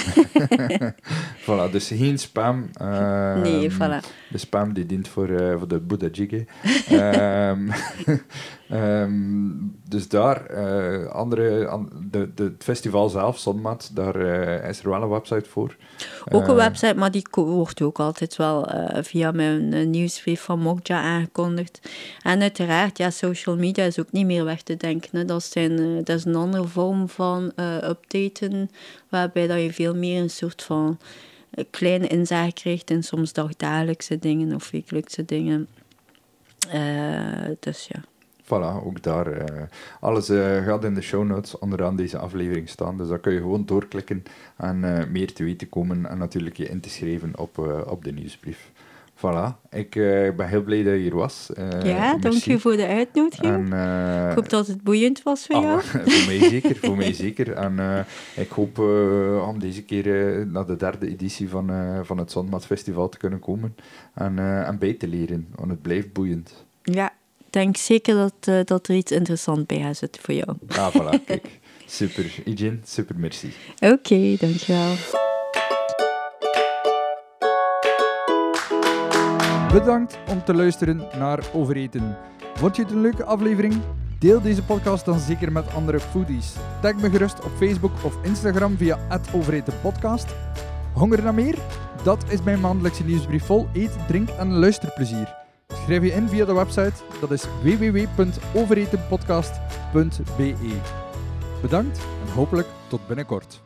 voilà, 1.45 1.71
dus 1.71 1.88
geen 1.88 2.17
spam. 2.17 2.69
Uh, 2.81 3.41
nee, 3.41 3.71
voilà. 3.71 3.99
De 4.30 4.38
spam 4.38 4.73
die 4.73 4.85
dient 4.85 5.07
voor, 5.07 5.30
uh, 5.30 5.57
voor 5.57 5.67
de 5.67 5.80
Buddha 5.80 6.07
Jiggy. 6.07 6.45
um, 6.91 7.71
um, 8.80 9.76
dus 9.90 10.07
daar, 10.07 10.52
uh, 10.52 11.07
andere, 11.07 11.68
an, 11.68 11.90
de, 12.11 12.34
de, 12.34 12.44
het 12.44 12.64
festival 12.64 13.10
zelf, 13.10 13.40
Zonmat, 13.40 13.91
daar 13.94 14.16
is 14.70 14.80
er 14.80 14.90
wel 14.90 15.02
een 15.02 15.10
website 15.10 15.49
voor. 15.49 15.76
Ook 16.32 16.48
een 16.48 16.56
website, 16.56 16.95
maar 16.95 17.11
die 17.11 17.26
wordt 17.32 17.82
ook 17.82 17.99
altijd 17.99 18.36
wel 18.36 18.70
via 19.02 19.32
mijn 19.32 19.90
nieuwsbrief 19.90 20.41
van 20.41 20.60
Mokja 20.60 21.02
aangekondigd. 21.02 21.90
En 22.22 22.41
uiteraard, 22.41 22.98
ja, 22.98 23.10
social 23.10 23.56
media 23.56 23.84
is 23.84 23.99
ook 23.99 24.11
niet 24.11 24.26
meer 24.26 24.45
weg 24.45 24.61
te 24.61 24.78
denken. 24.78 25.18
Hè. 25.18 25.26
Dat, 25.26 25.44
zijn, 25.44 25.98
dat 26.03 26.18
is 26.18 26.26
een 26.26 26.36
andere 26.36 26.68
vorm 26.68 27.10
van 27.10 27.52
updaten, 27.84 28.70
waarbij 29.10 29.48
dat 29.48 29.61
je 29.61 29.74
veel 29.74 29.95
meer 29.95 30.22
een 30.22 30.30
soort 30.30 30.64
van 30.64 30.99
kleine 31.70 32.07
inzage 32.07 32.53
krijgt 32.53 32.90
in 32.90 33.03
soms 33.03 33.34
dagdagelijkse 33.34 34.20
dingen 34.20 34.56
of 34.56 34.72
wekelijkse 34.72 35.26
dingen. 35.26 35.68
Dus 37.60 37.88
ja. 37.88 38.03
Voilà, 38.49 38.85
ook 38.85 39.03
daar. 39.03 39.27
Uh, 39.27 39.61
alles 39.99 40.30
uh, 40.30 40.63
gaat 40.65 40.84
in 40.84 40.93
de 40.93 41.01
show 41.01 41.26
notes 41.26 41.57
onderaan 41.57 41.95
deze 41.95 42.17
aflevering 42.17 42.69
staan. 42.69 42.97
Dus 42.97 43.07
daar 43.07 43.19
kun 43.19 43.34
je 43.34 43.39
gewoon 43.39 43.65
doorklikken 43.65 44.23
en 44.57 45.07
meer 45.11 45.34
te 45.34 45.43
weten 45.43 45.69
komen 45.69 46.05
en 46.05 46.17
natuurlijk 46.17 46.57
je 46.57 46.69
in 46.69 46.80
te 46.80 46.89
schrijven 46.89 47.38
op, 47.38 47.57
op 47.88 48.03
de 48.03 48.11
nieuwsbrief. 48.11 48.71
Voilà, 49.15 49.69
ik 49.69 49.91
ben 50.35 50.47
heel 50.47 50.63
blij 50.63 50.84
dat 50.84 50.93
je 50.93 50.99
hier 50.99 51.15
was. 51.15 51.49
Ja, 51.84 52.17
dank 52.17 52.35
je 52.35 52.59
voor 52.59 52.76
de 52.76 52.88
uitnodiging. 52.88 53.73
En, 53.73 54.30
ik 54.30 54.35
hoop 54.35 54.49
dat 54.49 54.67
het 54.67 54.84
boeiend 54.84 55.23
was 55.23 55.45
voor 55.45 55.55
ah, 55.55 55.63
jou. 55.63 55.81
voor 56.11 56.26
mij 56.26 56.49
zeker, 56.49 56.76
voor 56.76 56.97
mij 56.97 57.13
zeker. 57.13 57.53
En 57.53 58.05
ik 58.35 58.49
hoop 58.49 58.77
om 59.47 59.59
deze 59.59 59.84
keer 59.84 60.05
naar 60.47 60.65
de 60.65 60.76
derde 60.76 61.07
editie 61.07 61.49
van, 61.49 61.71
van 62.03 62.17
het 62.17 62.31
Zonmat 62.31 62.65
Festival 62.65 63.09
te 63.09 63.17
kunnen 63.17 63.39
komen 63.39 63.76
en, 64.13 64.39
en 64.65 64.77
bij 64.77 64.93
te 64.93 65.07
leren, 65.07 65.47
want 65.55 65.69
het 65.69 65.81
blijft 65.81 66.13
boeiend. 66.13 66.65
Ja, 66.84 67.13
denk 67.49 67.77
zeker 67.77 68.15
dat, 68.15 68.67
dat 68.67 68.88
er 68.88 68.95
iets 68.95 69.11
interessants 69.11 69.65
bij 69.65 69.80
gaat 69.80 69.97
zitten 69.97 70.21
voor 70.21 70.34
jou. 70.34 70.57
Ah, 70.67 70.95
voilà, 70.95 71.23
kijk. 71.26 71.59
Super. 71.85 72.34
Ijin, 72.45 72.81
super 72.85 73.15
merci. 73.17 73.53
Oké, 73.80 73.93
okay, 73.93 74.38
dankjewel. 74.39 74.93
Bedankt 79.71 80.17
om 80.30 80.43
te 80.43 80.53
luisteren 80.53 81.07
naar 81.17 81.43
Overeten. 81.53 82.17
Vond 82.53 82.76
je 82.76 82.81
het 82.81 82.91
een 82.91 83.01
leuke 83.01 83.23
aflevering? 83.23 83.81
Deel 84.19 84.41
deze 84.41 84.63
podcast 84.63 85.05
dan 85.05 85.19
zeker 85.19 85.51
met 85.51 85.73
andere 85.73 85.99
foodies. 85.99 86.53
Tag 86.81 86.95
me 86.95 87.09
gerust 87.09 87.43
op 87.43 87.51
Facebook 87.57 88.03
of 88.03 88.17
Instagram 88.23 88.77
via 88.77 88.99
@overetenpodcast. 89.34 90.35
Honger 90.93 91.23
naar 91.23 91.34
meer? 91.34 91.55
Dat 92.03 92.26
is 92.30 92.41
mijn 92.41 92.59
maandelijkse 92.59 93.03
nieuwsbrief 93.03 93.45
vol 93.45 93.67
eet, 93.73 94.07
drink 94.07 94.30
en 94.30 94.53
luisterplezier. 94.53 95.39
Schrijf 95.89 96.03
je 96.03 96.11
in 96.11 96.29
via 96.29 96.45
de 96.45 96.53
website, 96.53 96.93
dat 97.19 97.31
is 97.31 97.45
www.overetenpodcast.be. 97.63 100.55
Bedankt 101.61 101.97
en 101.97 102.33
hopelijk 102.33 102.67
tot 102.87 103.07
binnenkort. 103.07 103.61